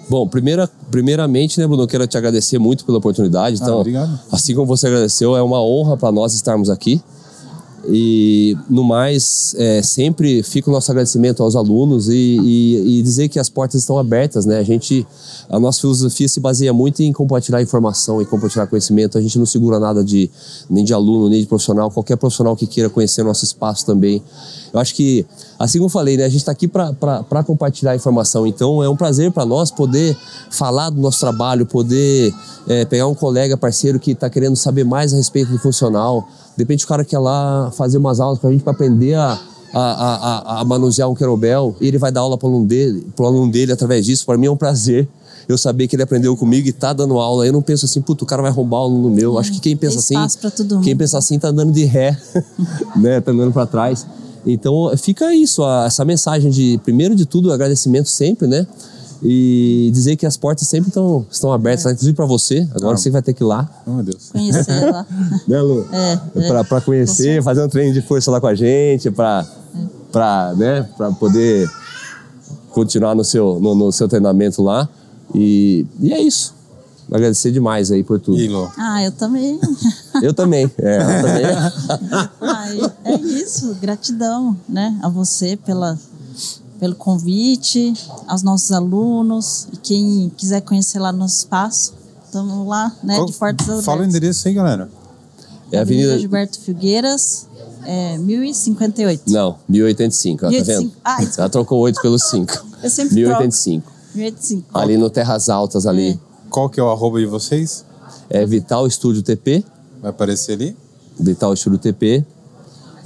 Bom, 0.09 0.27
primeira, 0.27 0.69
primeiramente, 0.91 1.59
né, 1.59 1.67
Bruno, 1.67 1.83
eu 1.83 1.87
quero 1.87 2.05
te 2.07 2.17
agradecer 2.17 2.59
muito 2.59 2.85
pela 2.85 2.97
oportunidade. 2.97 3.57
Ah, 3.61 3.63
Então, 3.63 3.79
obrigado. 3.79 4.19
assim 4.31 4.53
como 4.53 4.67
você 4.67 4.87
agradeceu, 4.87 5.35
é 5.35 5.41
uma 5.41 5.61
honra 5.61 5.97
para 5.97 6.11
nós 6.11 6.33
estarmos 6.33 6.69
aqui. 6.69 7.01
E, 7.87 8.57
no 8.69 8.83
mais, 8.83 9.53
é, 9.57 9.81
sempre 9.81 10.41
fica 10.43 10.69
o 10.69 10.73
nosso 10.73 10.89
agradecimento 10.91 11.43
aos 11.43 11.55
alunos 11.55 12.07
e, 12.09 12.13
e- 12.41 12.99
e 12.99 13.01
dizer 13.01 13.27
que 13.29 13.37
as 13.39 13.49
portas 13.49 13.81
estão 13.81 13.97
abertas, 13.97 14.45
né? 14.45 14.57
A 14.57 14.63
gente, 14.63 15.05
a 15.49 15.59
nossa 15.59 15.81
filosofia 15.81 16.27
se 16.29 16.39
baseia 16.39 16.71
muito 16.71 17.01
em 17.01 17.11
compartilhar 17.11 17.61
informação 17.61 18.21
e 18.21 18.25
compartilhar 18.25 18.67
conhecimento. 18.67 19.17
A 19.17 19.21
gente 19.21 19.37
não 19.37 19.45
segura 19.45 19.79
nada 19.79 20.03
de 20.03 20.29
nem 20.69 20.83
de 20.83 20.93
aluno, 20.93 21.29
nem 21.29 21.41
de 21.41 21.47
profissional. 21.47 21.91
Qualquer 21.91 22.15
profissional 22.15 22.55
que 22.55 22.65
queira 22.67 22.89
conhecer 22.89 23.23
nosso 23.23 23.43
espaço 23.43 23.85
também. 23.85 24.23
Eu 24.73 24.79
acho 24.79 24.95
que, 24.95 25.23
assim 25.59 25.77
como 25.77 25.85
eu 25.85 25.89
falei, 25.89 26.17
né? 26.17 26.25
A 26.25 26.29
gente 26.29 26.39
está 26.39 26.51
aqui 26.51 26.67
para 26.67 27.43
compartilhar 27.45 27.95
informação. 27.95 28.47
Então, 28.47 28.83
é 28.83 28.89
um 28.89 28.95
prazer 28.95 29.31
para 29.31 29.45
nós 29.45 29.69
poder 29.69 30.17
falar 30.49 30.89
do 30.89 30.99
nosso 30.99 31.19
trabalho, 31.19 31.63
poder 31.63 32.33
é, 32.67 32.83
pegar 32.83 33.07
um 33.07 33.13
colega, 33.13 33.55
parceiro 33.55 33.99
que 33.99 34.11
está 34.11 34.29
querendo 34.31 34.55
saber 34.55 34.83
mais 34.83 35.13
a 35.13 35.17
respeito 35.17 35.51
do 35.51 35.59
funcional. 35.59 36.27
De 36.57 36.63
repente 36.63 36.85
o 36.85 36.87
cara 36.87 37.05
quer 37.05 37.19
lá 37.19 37.71
fazer 37.77 37.99
umas 37.99 38.19
aulas 38.19 38.39
com 38.39 38.47
a 38.47 38.51
gente 38.51 38.63
para 38.63 38.73
aprender 38.73 39.13
a, 39.13 39.39
a, 39.73 40.55
a, 40.57 40.61
a 40.61 40.65
manusear 40.65 41.09
um 41.09 41.15
querobel 41.15 41.75
e 41.79 41.87
ele 41.87 41.97
vai 41.97 42.11
dar 42.11 42.21
aula 42.21 42.37
para 42.37 42.47
o 42.47 42.49
aluno 42.49 42.65
dele, 42.65 43.07
aluno 43.19 43.51
dele 43.51 43.71
através 43.71 44.05
disso. 44.05 44.25
Para 44.25 44.37
mim 44.37 44.47
é 44.47 44.51
um 44.51 44.57
prazer 44.57 45.07
eu 45.47 45.57
saber 45.57 45.87
que 45.87 45.95
ele 45.95 46.03
aprendeu 46.03 46.35
comigo 46.37 46.67
e 46.67 46.71
tá 46.71 46.93
dando 46.93 47.19
aula. 47.19 47.45
Eu 47.45 47.53
não 47.53 47.61
penso 47.61 47.85
assim, 47.85 48.01
puto, 48.01 48.23
o 48.23 48.27
cara 48.27 48.41
vai 48.41 48.51
roubar 48.51 48.79
o 48.79 48.83
aluno 48.83 49.09
meu. 49.09 49.37
Acho 49.37 49.51
que 49.51 49.59
quem 49.59 49.75
pensa 49.75 49.99
assim, 49.99 50.15
quem 50.81 50.95
pensa 50.95 51.17
assim 51.17 51.37
tá 51.37 51.49
andando 51.49 51.71
de 51.71 51.83
ré, 51.83 52.17
né? 52.95 53.19
Tá 53.21 53.31
andando 53.31 53.51
para 53.51 53.65
trás. 53.65 54.05
Então 54.45 54.91
fica 54.97 55.33
isso, 55.33 55.63
essa 55.85 56.03
mensagem 56.03 56.51
de 56.51 56.79
primeiro 56.83 57.15
de 57.15 57.25
tudo 57.25 57.51
agradecimento 57.51 58.09
sempre, 58.09 58.47
né? 58.47 58.67
E 59.25 59.89
dizer 59.93 60.17
que 60.17 60.25
as 60.25 60.35
portas 60.35 60.67
sempre 60.67 60.91
tão, 60.91 61.25
estão 61.31 61.53
abertas, 61.53 61.85
é. 61.85 61.91
inclusive 61.91 62.13
para 62.13 62.25
você. 62.25 62.67
Agora 62.75 62.95
ah. 62.95 62.97
você 62.97 63.09
vai 63.09 63.21
ter 63.21 63.33
que 63.33 63.41
ir 63.41 63.45
lá. 63.45 63.69
Oh, 63.87 63.91
meu 63.91 64.03
Deus. 64.03 64.31
Conhecer 64.31 64.91
lá. 64.91 65.05
né, 65.47 65.61
Lu? 65.61 65.87
É, 65.93 66.19
é. 66.35 66.63
Para 66.63 66.81
conhecer, 66.81 67.41
fazer 67.41 67.63
um 67.63 67.69
treino 67.69 67.93
de 67.93 68.01
força 68.01 68.29
lá 68.29 68.41
com 68.41 68.47
a 68.47 68.55
gente, 68.55 69.09
para 69.09 69.47
para 70.13 70.53
né, 70.53 70.87
poder 71.19 71.67
continuar 72.69 73.15
no 73.15 73.23
seu, 73.23 73.59
no, 73.59 73.73
no, 73.73 73.91
seu 73.91 74.07
treinamento 74.07 74.61
lá. 74.61 74.87
E, 75.33 75.87
e 75.99 76.13
é 76.13 76.21
isso. 76.21 76.53
Agradecer 77.11 77.51
demais 77.51 77.91
aí 77.91 78.03
por 78.03 78.19
tudo. 78.19 78.39
Ilo. 78.39 78.71
Ah, 78.77 79.03
eu 79.03 79.11
também. 79.11 79.59
Eu 80.21 80.33
também. 80.33 80.71
É, 80.77 80.97
eu 80.97 81.21
também. 81.21 81.45
ah, 82.41 82.69
é 83.05 83.15
isso. 83.15 83.75
Gratidão, 83.81 84.55
né, 84.67 84.97
a 85.01 85.09
você 85.09 85.57
pela, 85.57 85.97
pelo 86.79 86.95
convite, 86.95 87.93
aos 88.27 88.41
nossos 88.41 88.71
alunos 88.71 89.67
e 89.73 89.77
quem 89.77 90.31
quiser 90.35 90.61
conhecer 90.61 90.99
lá 90.99 91.11
no 91.11 91.25
espaço, 91.25 91.93
estamos 92.25 92.67
lá, 92.67 92.91
né, 93.03 93.15
Qual, 93.15 93.25
de 93.25 93.33
portas 93.33 93.67
abertas. 93.67 93.85
Fala 93.85 94.01
o 94.01 94.05
endereço 94.05 94.47
aí, 94.47 94.53
galera. 94.53 94.89
É 95.71 95.77
a 95.77 95.81
Avenida, 95.81 96.07
Avenida 96.09 96.19
Gilberto 96.19 96.59
Figueiras, 96.59 97.47
é 97.85 98.17
1058. 98.17 99.23
Não, 99.31 99.57
1085, 99.67 100.45
ó, 100.45 100.49
1085. 100.49 100.93
tá 101.03 101.17
vendo? 101.17 101.27
Ah, 101.35 101.41
Ela 101.41 101.49
trocou 101.49 101.79
8 101.79 102.01
pelo 102.01 102.17
5. 102.19 102.65
Eu 102.83 102.89
sempre 102.89 103.15
1085. 103.15 103.81
Troco. 103.83 103.97
1085. 104.15 104.77
Ali 104.77 104.97
no 104.97 105.09
Terras 105.09 105.49
Altas, 105.49 105.85
ali. 105.85 106.11
É. 106.29 106.32
Qual 106.53 106.69
que 106.69 106.79
é 106.79 106.83
o 106.83 106.91
arroba 106.91 107.19
de 107.19 107.25
vocês? 107.25 107.83
É 108.29 108.45
Vital 108.45 108.85
Estúdio 108.85 109.23
TP. 109.23 109.65
Vai 109.99 110.11
aparecer 110.11 110.51
ali? 110.51 110.77
Vital 111.19 111.51
Estúdio 111.51 111.79
TP. 111.79 112.23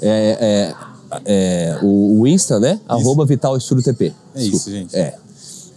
É, 0.01 0.75
é, 1.21 1.21
é 1.23 1.79
o, 1.81 2.19
o, 2.19 2.27
Insta, 2.27 2.59
né? 2.59 2.73
Isso. 2.73 2.83
Arroba 2.89 3.25
Vital 3.25 3.55
Estúdio 3.55 3.85
TP. 3.85 4.13
É 4.35 4.43
isso, 4.43 4.69
gente. 4.69 4.93
É. 4.93 5.17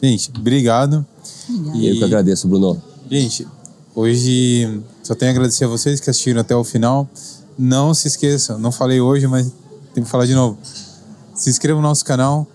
Gente, 0.03 0.33
obrigado. 0.37 1.07
E 1.73 1.87
eu 1.87 1.97
que 1.97 2.03
agradeço, 2.03 2.49
Bruno. 2.49 2.83
Gente, 3.09 3.47
hoje 3.95 4.83
só 5.05 5.15
tenho 5.15 5.31
a 5.31 5.35
agradecer 5.35 5.65
a 5.65 5.69
vocês 5.69 6.01
que 6.01 6.11
assistiram 6.11 6.41
até 6.41 6.57
o 6.57 6.65
final. 6.65 7.09
Não 7.57 7.95
se 7.95 8.09
esqueçam, 8.09 8.59
não 8.59 8.73
falei 8.73 9.01
hoje, 9.01 9.29
mas 9.29 9.47
tenho 9.95 10.05
que 10.05 10.11
falar 10.11 10.27
de 10.27 10.35
novo. 10.35 10.59
Se 11.37 11.49
inscreva 11.49 11.81
no 11.81 11.87
nosso 11.87 12.05
canal, 12.05 12.49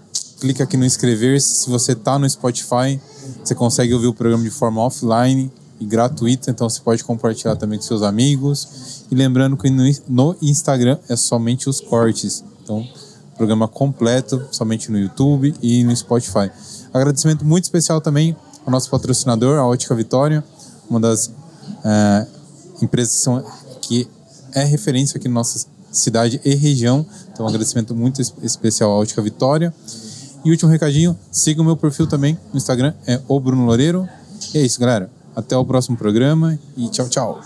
clica 0.45 0.63
aqui 0.63 0.77
no 0.77 0.85
inscrever-se. 0.85 1.63
Se 1.63 1.69
você 1.69 1.93
está 1.93 2.19
no 2.19 2.29
Spotify, 2.29 3.01
você 3.43 3.55
consegue 3.55 3.95
ouvir 3.95 4.05
o 4.05 4.13
programa 4.13 4.43
de 4.43 4.51
forma 4.51 4.79
offline 4.79 5.51
e 5.79 5.85
gratuita, 5.85 6.51
então 6.51 6.69
você 6.69 6.79
pode 6.79 7.03
compartilhar 7.03 7.55
também 7.55 7.79
com 7.79 7.85
seus 7.85 8.03
amigos. 8.03 9.03
E 9.09 9.15
lembrando 9.15 9.57
que 9.57 9.71
no 10.07 10.35
Instagram 10.41 10.99
é 11.09 11.15
somente 11.15 11.67
os 11.67 11.81
cortes. 11.81 12.43
Então, 12.63 12.87
programa 13.35 13.67
completo 13.67 14.47
somente 14.51 14.91
no 14.91 14.99
YouTube 14.99 15.55
e 15.63 15.83
no 15.83 15.95
Spotify. 15.95 16.51
Agradecimento 16.93 17.43
muito 17.43 17.63
especial 17.63 17.99
também 17.99 18.35
ao 18.63 18.71
nosso 18.71 18.89
patrocinador, 18.91 19.57
a 19.57 19.65
Ótica 19.65 19.95
Vitória, 19.95 20.43
uma 20.87 20.99
das 20.99 21.31
é, 21.83 22.27
empresas 22.83 23.25
que, 23.81 24.05
que 24.05 24.07
é 24.53 24.63
referência 24.63 25.17
aqui 25.17 25.27
na 25.27 25.33
nossa 25.33 25.65
cidade 25.91 26.39
e 26.45 26.53
região. 26.53 27.03
Então, 27.33 27.47
um 27.47 27.49
agradecimento 27.49 27.95
muito 27.95 28.21
especial 28.43 28.91
à 28.91 28.95
Ótica 28.95 29.23
Vitória. 29.23 29.73
E 30.45 30.51
último 30.51 30.69
recadinho, 30.69 31.17
siga 31.31 31.59
o 31.59 31.65
meu 31.65 31.75
perfil 31.75 32.05
também 32.05 32.37
no 32.53 32.57
Instagram, 32.57 32.93
é 33.07 33.19
o 33.27 33.39
Bruno 33.39 33.65
Loureiro. 33.65 34.07
E 34.53 34.59
é 34.59 34.61
isso, 34.61 34.79
galera. 34.79 35.09
Até 35.35 35.57
o 35.57 35.65
próximo 35.65 35.97
programa 35.97 36.57
e 36.77 36.87
tchau, 36.89 37.09
tchau. 37.09 37.41